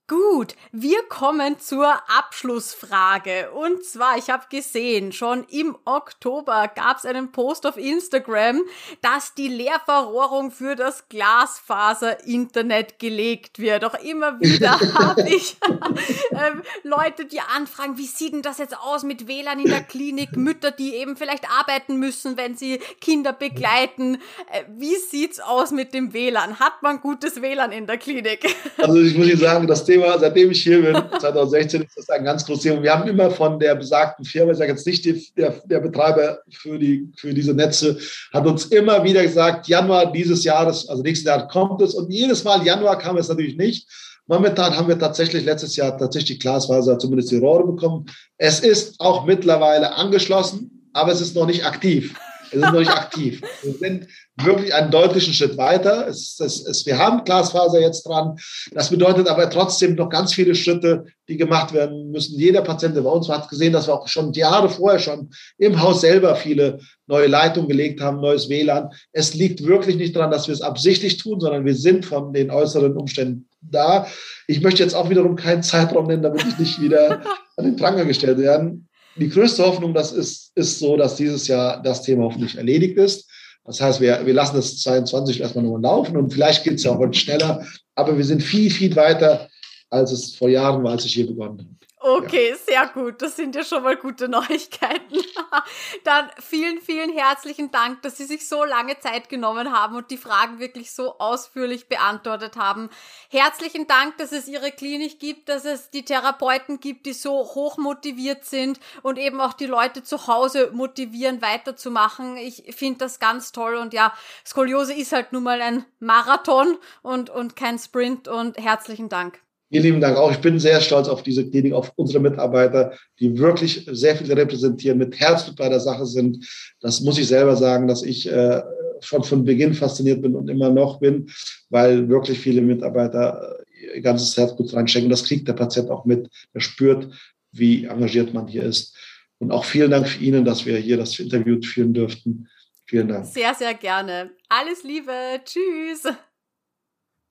Gut, 0.09 0.55
wir 0.71 1.03
kommen 1.03 1.59
zur 1.59 1.87
Abschlussfrage. 2.09 3.51
Und 3.51 3.85
zwar, 3.85 4.17
ich 4.17 4.31
habe 4.31 4.45
gesehen, 4.49 5.11
schon 5.11 5.43
im 5.51 5.77
Oktober 5.85 6.67
gab 6.73 6.97
es 6.97 7.05
einen 7.05 7.31
Post 7.31 7.67
auf 7.67 7.77
Instagram, 7.77 8.59
dass 9.03 9.35
die 9.35 9.49
Leerverrohrung 9.49 10.49
für 10.49 10.75
das 10.75 11.07
Glasfaser-Internet 11.09 12.97
gelegt 12.97 13.59
wird. 13.59 13.85
Auch 13.85 13.93
immer 14.03 14.39
wieder 14.39 14.79
habe 14.95 15.29
ich 15.29 15.57
äh, 16.31 16.51
Leute, 16.81 17.25
die 17.25 17.41
anfragen, 17.41 17.99
wie 17.99 18.07
sieht 18.07 18.33
denn 18.33 18.41
das 18.41 18.57
jetzt 18.57 18.75
aus 18.79 19.03
mit 19.03 19.27
WLAN 19.27 19.59
in 19.59 19.69
der 19.69 19.83
Klinik? 19.83 20.35
Mütter, 20.35 20.71
die 20.71 20.95
eben 20.95 21.17
vielleicht 21.17 21.47
arbeiten 21.51 21.97
müssen, 21.97 22.35
wenn 22.35 22.57
sie 22.57 22.79
Kinder 22.99 23.31
begleiten. 23.31 24.15
Äh, 24.51 24.63
wie 24.75 24.95
sieht's 24.95 25.39
aus 25.39 25.69
mit 25.69 25.93
dem 25.93 26.13
WLAN? 26.13 26.59
Hat 26.59 26.81
man 26.81 26.99
gutes 26.99 27.43
WLAN 27.43 27.71
in 27.71 27.85
der 27.85 27.99
Klinik? 27.99 28.55
Also 28.79 28.99
ich 29.01 29.15
muss 29.15 29.27
Ihnen 29.27 29.37
sagen, 29.37 29.67
das 29.67 29.85
Thema 29.85 29.98
Thema, 29.99 30.19
seitdem 30.19 30.51
ich 30.51 30.63
hier 30.63 30.81
bin, 30.81 30.95
2016, 31.19 31.81
ist 31.83 31.97
das 31.97 32.09
ein 32.09 32.23
ganz 32.23 32.45
großes 32.45 32.63
Thema. 32.63 32.83
Wir 32.83 32.93
haben 32.93 33.07
immer 33.07 33.29
von 33.31 33.59
der 33.59 33.75
besagten 33.75 34.25
Firma, 34.25 34.51
ich 34.51 34.57
sage 34.57 34.71
jetzt 34.71 34.85
nicht 34.85 35.05
die, 35.05 35.27
der, 35.37 35.55
der 35.65 35.79
Betreiber 35.79 36.39
für, 36.51 36.77
die, 36.77 37.09
für 37.15 37.33
diese 37.33 37.53
Netze, 37.53 37.97
hat 38.33 38.45
uns 38.45 38.65
immer 38.65 39.03
wieder 39.03 39.23
gesagt, 39.23 39.67
Januar 39.67 40.11
dieses 40.11 40.43
Jahres, 40.43 40.87
also 40.89 41.03
nächstes 41.03 41.27
Jahr 41.27 41.47
kommt 41.47 41.81
es. 41.81 41.93
Und 41.93 42.11
jedes 42.11 42.43
Mal 42.43 42.65
Januar 42.65 42.97
kam 42.97 43.17
es 43.17 43.29
natürlich 43.29 43.57
nicht. 43.57 43.87
Momentan 44.27 44.75
haben 44.75 44.87
wir 44.87 44.99
tatsächlich 44.99 45.43
letztes 45.43 45.75
Jahr 45.75 45.97
tatsächlich 45.97 46.37
die 46.37 46.39
Glasfaser, 46.39 46.99
zumindest 46.99 47.31
die 47.31 47.37
Rohre 47.37 47.65
bekommen. 47.65 48.05
Es 48.37 48.59
ist 48.59 48.99
auch 48.99 49.25
mittlerweile 49.25 49.95
angeschlossen, 49.95 50.89
aber 50.93 51.11
es 51.11 51.21
ist 51.21 51.35
noch 51.35 51.47
nicht 51.47 51.65
aktiv. 51.65 52.13
Es 52.51 52.57
ist 52.57 52.61
noch 52.61 52.79
nicht 52.79 52.91
aktiv. 52.91 53.41
Wir 53.63 53.73
sind 53.73 54.07
wirklich 54.37 54.73
einen 54.73 54.91
deutlichen 54.91 55.33
Schritt 55.33 55.57
weiter. 55.57 56.07
Es, 56.07 56.39
es, 56.39 56.65
es, 56.65 56.85
wir 56.85 56.97
haben 56.97 57.23
Glasfaser 57.23 57.79
jetzt 57.79 58.03
dran. 58.03 58.37
Das 58.71 58.89
bedeutet 58.89 59.27
aber 59.27 59.49
trotzdem 59.49 59.95
noch 59.95 60.09
ganz 60.09 60.33
viele 60.33 60.55
Schritte, 60.55 61.05
die 61.27 61.37
gemacht 61.37 61.73
werden 61.73 62.11
müssen. 62.11 62.39
Jeder 62.39 62.61
Patient, 62.61 62.95
der 62.95 63.01
bei 63.01 63.09
uns 63.09 63.27
war, 63.27 63.39
hat 63.39 63.49
gesehen, 63.49 63.73
dass 63.73 63.87
wir 63.87 63.93
auch 63.93 64.07
schon 64.07 64.33
Jahre 64.33 64.69
vorher 64.69 64.99
schon 64.99 65.29
im 65.57 65.81
Haus 65.81 66.01
selber 66.01 66.35
viele 66.35 66.79
neue 67.07 67.27
Leitungen 67.27 67.69
gelegt 67.69 68.01
haben, 68.01 68.21
neues 68.21 68.49
WLAN. 68.49 68.89
Es 69.11 69.33
liegt 69.33 69.65
wirklich 69.65 69.95
nicht 69.95 70.15
daran, 70.15 70.31
dass 70.31 70.47
wir 70.47 70.53
es 70.53 70.61
absichtlich 70.61 71.17
tun, 71.17 71.39
sondern 71.39 71.65
wir 71.65 71.75
sind 71.75 72.05
von 72.05 72.33
den 72.33 72.51
äußeren 72.51 72.95
Umständen 72.97 73.47
da. 73.61 74.07
Ich 74.47 74.61
möchte 74.61 74.83
jetzt 74.83 74.95
auch 74.95 75.09
wiederum 75.09 75.35
keinen 75.35 75.63
Zeitraum 75.63 76.07
nennen, 76.07 76.23
damit 76.23 76.43
ich 76.47 76.57
nicht 76.57 76.81
wieder 76.81 77.21
an 77.57 77.65
den 77.65 77.75
Pranger 77.75 78.05
gestellt 78.05 78.37
werde. 78.37 78.79
Die 79.19 79.29
größte 79.29 79.65
Hoffnung, 79.65 79.93
das 79.93 80.11
ist, 80.11 80.51
ist 80.55 80.79
so, 80.79 80.95
dass 80.95 81.15
dieses 81.15 81.47
Jahr 81.47 81.81
das 81.81 82.03
Thema 82.03 82.23
hoffentlich 82.23 82.55
erledigt 82.55 82.97
ist. 82.97 83.29
Das 83.65 83.81
heißt, 83.81 84.01
wir, 84.01 84.25
wir 84.25 84.33
lassen 84.33 84.55
das 84.55 84.79
22 84.79 85.41
erstmal 85.41 85.63
nur 85.63 85.79
laufen 85.79 86.17
und 86.17 86.33
vielleicht 86.33 86.63
geht 86.63 86.75
es 86.75 86.83
ja 86.83 86.91
auch 86.91 86.97
heute 86.97 87.19
schneller, 87.19 87.65
aber 87.95 88.17
wir 88.17 88.23
sind 88.23 88.41
viel, 88.41 88.71
viel 88.71 88.95
weiter, 88.95 89.47
als 89.89 90.11
es 90.11 90.35
vor 90.35 90.49
Jahren 90.49 90.83
war, 90.83 90.91
als 90.91 91.05
ich 91.05 91.13
hier 91.13 91.27
begonnen 91.27 91.59
habe. 91.59 91.69
Okay, 92.01 92.51
ja. 92.51 92.55
sehr 92.55 92.87
gut. 92.87 93.21
Das 93.21 93.35
sind 93.35 93.55
ja 93.55 93.63
schon 93.65 93.83
mal 93.83 93.97
gute 93.97 94.29
Neuigkeiten. 94.29 95.17
Dann 96.05 96.29
vielen, 96.39 96.79
vielen 96.79 97.11
herzlichen 97.11 97.71
Dank, 97.71 98.01
dass 98.03 98.15
Sie 98.15 98.23
sich 98.23 98.47
so 98.47 98.63
lange 98.63 98.97
Zeit 98.99 99.27
genommen 99.27 99.73
haben 99.73 99.97
und 99.97 100.09
die 100.09 100.17
Fragen 100.17 100.59
wirklich 100.59 100.93
so 100.93 101.19
ausführlich 101.19 101.89
beantwortet 101.89 102.55
haben. 102.55 102.89
Herzlichen 103.29 103.85
Dank, 103.85 104.17
dass 104.17 104.31
es 104.31 104.47
Ihre 104.47 104.71
Klinik 104.71 105.19
gibt, 105.19 105.49
dass 105.49 105.65
es 105.65 105.89
die 105.89 106.05
Therapeuten 106.05 106.79
gibt, 106.79 107.05
die 107.05 107.13
so 107.13 107.31
hoch 107.31 107.77
motiviert 107.77 108.45
sind 108.45 108.79
und 109.01 109.17
eben 109.17 109.41
auch 109.41 109.53
die 109.53 109.65
Leute 109.65 110.01
zu 110.01 110.27
Hause 110.27 110.71
motivieren, 110.73 111.41
weiterzumachen. 111.41 112.37
Ich 112.37 112.63
finde 112.77 112.99
das 112.99 113.19
ganz 113.19 113.51
toll 113.51 113.75
und 113.75 113.93
ja, 113.93 114.13
Skoliose 114.45 114.93
ist 114.93 115.11
halt 115.11 115.33
nun 115.33 115.43
mal 115.43 115.61
ein 115.61 115.85
Marathon 115.99 116.77
und, 117.01 117.29
und 117.29 117.57
kein 117.57 117.77
Sprint 117.77 118.29
und 118.29 118.57
herzlichen 118.57 119.09
Dank. 119.09 119.41
Vielen 119.69 119.83
lieben 119.83 120.01
Dank 120.01 120.17
auch. 120.17 120.31
Ich 120.31 120.39
bin 120.39 120.59
sehr 120.59 120.81
stolz 120.81 121.07
auf 121.07 121.21
diese 121.21 121.47
Klinik, 121.47 121.73
auf 121.73 121.91
unsere 121.95 122.19
Mitarbeiter, 122.19 122.93
die 123.19 123.37
wirklich 123.37 123.87
sehr 123.91 124.15
viel 124.15 124.31
repräsentieren, 124.33 124.97
mit 124.97 125.19
Herzblut 125.19 125.57
bei 125.57 125.69
der 125.69 125.79
Sache 125.79 126.05
sind. 126.07 126.43
Das 126.79 127.01
muss 127.01 127.19
ich 127.19 127.27
selber 127.27 127.55
sagen, 127.55 127.87
dass 127.87 128.01
ich 128.01 128.27
äh, 128.31 128.63
schon 129.01 129.23
von 129.23 129.45
Beginn 129.45 129.75
fasziniert 129.75 130.21
bin 130.21 130.35
und 130.35 130.49
immer 130.49 130.69
noch 130.71 130.99
bin, 130.99 131.29
weil 131.69 132.09
wirklich 132.09 132.39
viele 132.39 132.61
Mitarbeiter 132.61 133.59
äh, 133.59 133.97
ihr 133.97 134.01
ganzes 134.01 134.35
Herzblut 134.35 134.73
reinstecken. 134.73 135.09
Das 135.09 135.23
kriegt 135.23 135.47
der 135.47 135.53
Patient 135.53 135.91
auch 135.91 136.05
mit. 136.05 136.27
Er 136.53 136.61
spürt, 136.61 137.07
wie 137.51 137.85
engagiert 137.85 138.33
man 138.33 138.47
hier 138.47 138.63
ist. 138.63 138.95
Und 139.37 139.51
auch 139.51 139.65
vielen 139.65 139.91
Dank 139.91 140.07
für 140.07 140.23
Ihnen, 140.23 140.45
dass 140.45 140.65
wir 140.65 140.77
hier 140.77 140.97
das 140.97 141.17
Interview 141.19 141.61
führen 141.61 141.93
dürften. 141.93 142.49
Vielen 142.85 143.07
Dank. 143.07 143.25
Sehr, 143.27 143.53
sehr 143.53 143.75
gerne. 143.75 144.31
Alles 144.49 144.83
Liebe. 144.83 145.13
Tschüss. 145.45 146.07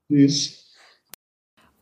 Tschüss. 0.09 0.68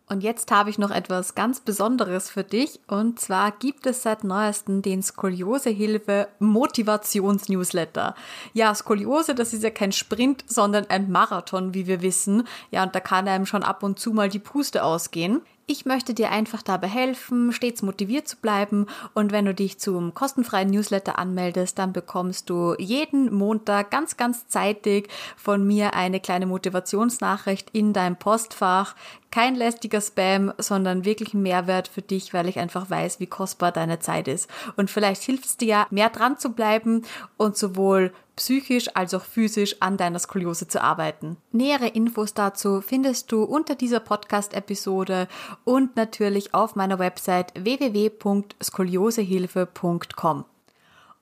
Und 0.09 0.23
jetzt 0.23 0.53
habe 0.53 0.71
ich 0.71 0.79
noch 0.79 0.93
etwas 0.93 1.35
ganz 1.35 1.59
Besonderes 1.59 2.31
für 2.31 2.45
dich. 2.45 2.79
Und 2.87 3.19
zwar 3.19 3.51
gibt 3.51 3.87
es 3.87 4.03
seit 4.03 4.23
neuestem 4.23 4.81
den 4.81 5.03
Skoliosehilfe 5.03 6.29
Motivationsnewsletter. 6.39 8.15
Ja, 8.53 8.73
Skoliose, 8.73 9.35
das 9.35 9.53
ist 9.53 9.65
ja 9.65 9.71
kein 9.71 9.91
Sprint, 9.91 10.45
sondern 10.47 10.87
ein 10.91 11.11
Marathon, 11.11 11.75
wie 11.75 11.89
wir 11.89 12.03
wissen. 12.03 12.47
Ja, 12.71 12.85
und 12.85 12.95
da 12.95 13.01
kann 13.01 13.27
einem 13.27 13.47
schon 13.47 13.65
ab 13.65 13.83
und 13.83 13.99
zu 13.99 14.13
mal 14.13 14.29
die 14.29 14.39
Puste 14.39 14.85
ausgehen. 14.85 15.43
Ich 15.69 15.85
möchte 15.85 16.15
dir 16.15 16.31
einfach 16.31 16.63
dabei 16.63 16.87
helfen, 16.87 17.53
stets 17.53 17.83
motiviert 17.83 18.29
zu 18.29 18.37
bleiben 18.37 18.87
und 19.15 19.33
wenn 19.33 19.47
du 19.47 19.53
dich 19.53 19.81
zum 19.81 20.15
kostenfreien 20.15 20.71
Newsletter 20.71 21.19
anmeldest, 21.19 21.77
dann 21.81 21.93
bekommst 21.93 22.49
du 22.51 22.77
jeden 22.79 23.35
Montag 23.35 23.91
ganz, 23.91 24.17
ganz 24.17 24.47
zeitig 24.47 25.09
von 25.37 25.67
mir 25.67 25.95
eine 25.95 26.21
kleine 26.21 26.47
Motivationsnachricht 26.47 27.71
in 27.73 27.93
deinem 27.93 28.15
Postfach. 28.15 28.95
Kein 29.33 29.57
lästiger 29.57 30.01
Spam, 30.01 30.53
sondern 30.57 31.05
wirklich 31.05 31.35
ein 31.35 31.43
Mehrwert 31.43 31.89
für 31.89 32.01
dich, 32.01 32.33
weil 32.33 32.49
ich 32.49 32.61
einfach 32.61 32.89
weiß, 32.89 33.19
wie 33.19 33.27
kostbar 33.27 33.73
deine 33.73 33.99
Zeit 33.99 34.29
ist. 34.29 34.49
Und 34.77 34.89
vielleicht 34.89 35.25
hilft 35.25 35.47
es 35.47 35.57
dir 35.57 35.67
ja, 35.67 35.87
mehr 35.91 36.11
dran 36.11 36.39
zu 36.39 36.51
bleiben 36.51 37.03
und 37.39 37.57
sowohl 37.57 38.13
psychisch 38.37 38.95
als 38.95 39.13
auch 39.15 39.25
physisch 39.25 39.77
an 39.81 39.97
deiner 39.97 40.19
Skoliose 40.19 40.69
zu 40.69 40.83
arbeiten. 40.83 41.39
Nähere 41.53 41.87
Infos 41.89 42.35
dazu 42.35 42.83
findest 42.83 43.33
du 43.33 43.43
unter 43.43 43.75
dieser 43.75 44.01
Podcast-Episode 44.01 45.29
und 45.65 45.97
natürlich 45.97 46.53
auf 46.55 46.77
meiner 46.77 46.99
Website 46.99 47.55
www.skoliosehilfe.com. 47.55 50.45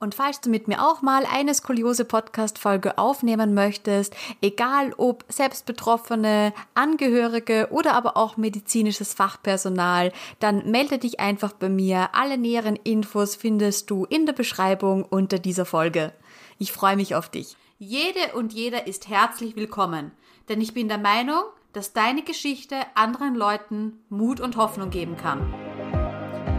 Und 0.00 0.14
falls 0.14 0.40
du 0.42 0.50
mit 0.50 0.68
mir 0.68 0.84
auch 0.84 1.00
mal 1.00 1.24
eine 1.24 1.54
skoliose 1.54 2.04
Podcast-Folge 2.04 2.98
aufnehmen 2.98 3.54
möchtest, 3.54 4.14
egal 4.42 4.92
ob 4.98 5.24
Selbstbetroffene, 5.28 6.52
Angehörige 6.74 7.68
oder 7.70 7.94
aber 7.94 8.18
auch 8.18 8.36
medizinisches 8.36 9.14
Fachpersonal, 9.14 10.12
dann 10.40 10.70
melde 10.70 10.98
dich 10.98 11.20
einfach 11.20 11.52
bei 11.52 11.70
mir. 11.70 12.10
Alle 12.12 12.36
näheren 12.36 12.76
Infos 12.76 13.34
findest 13.34 13.88
du 13.88 14.04
in 14.04 14.26
der 14.26 14.34
Beschreibung 14.34 15.04
unter 15.04 15.38
dieser 15.38 15.64
Folge. 15.64 16.12
Ich 16.58 16.72
freue 16.72 16.96
mich 16.96 17.14
auf 17.14 17.28
dich. 17.28 17.56
Jede 17.78 18.34
und 18.34 18.52
jeder 18.52 18.86
ist 18.86 19.08
herzlich 19.08 19.56
willkommen, 19.56 20.12
denn 20.48 20.60
ich 20.60 20.74
bin 20.74 20.88
der 20.88 20.98
Meinung, 20.98 21.42
dass 21.72 21.92
deine 21.92 22.22
Geschichte 22.22 22.76
anderen 22.94 23.34
Leuten 23.34 24.04
Mut 24.08 24.40
und 24.40 24.56
Hoffnung 24.56 24.90
geben 24.90 25.16
kann. 25.16 25.52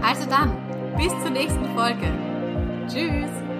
Also 0.04 0.30
dann, 0.30 0.96
bis 0.98 1.10
zur 1.22 1.32
nächsten 1.32 1.74
Folge. 1.74 2.12
Tschüss. 2.88 3.55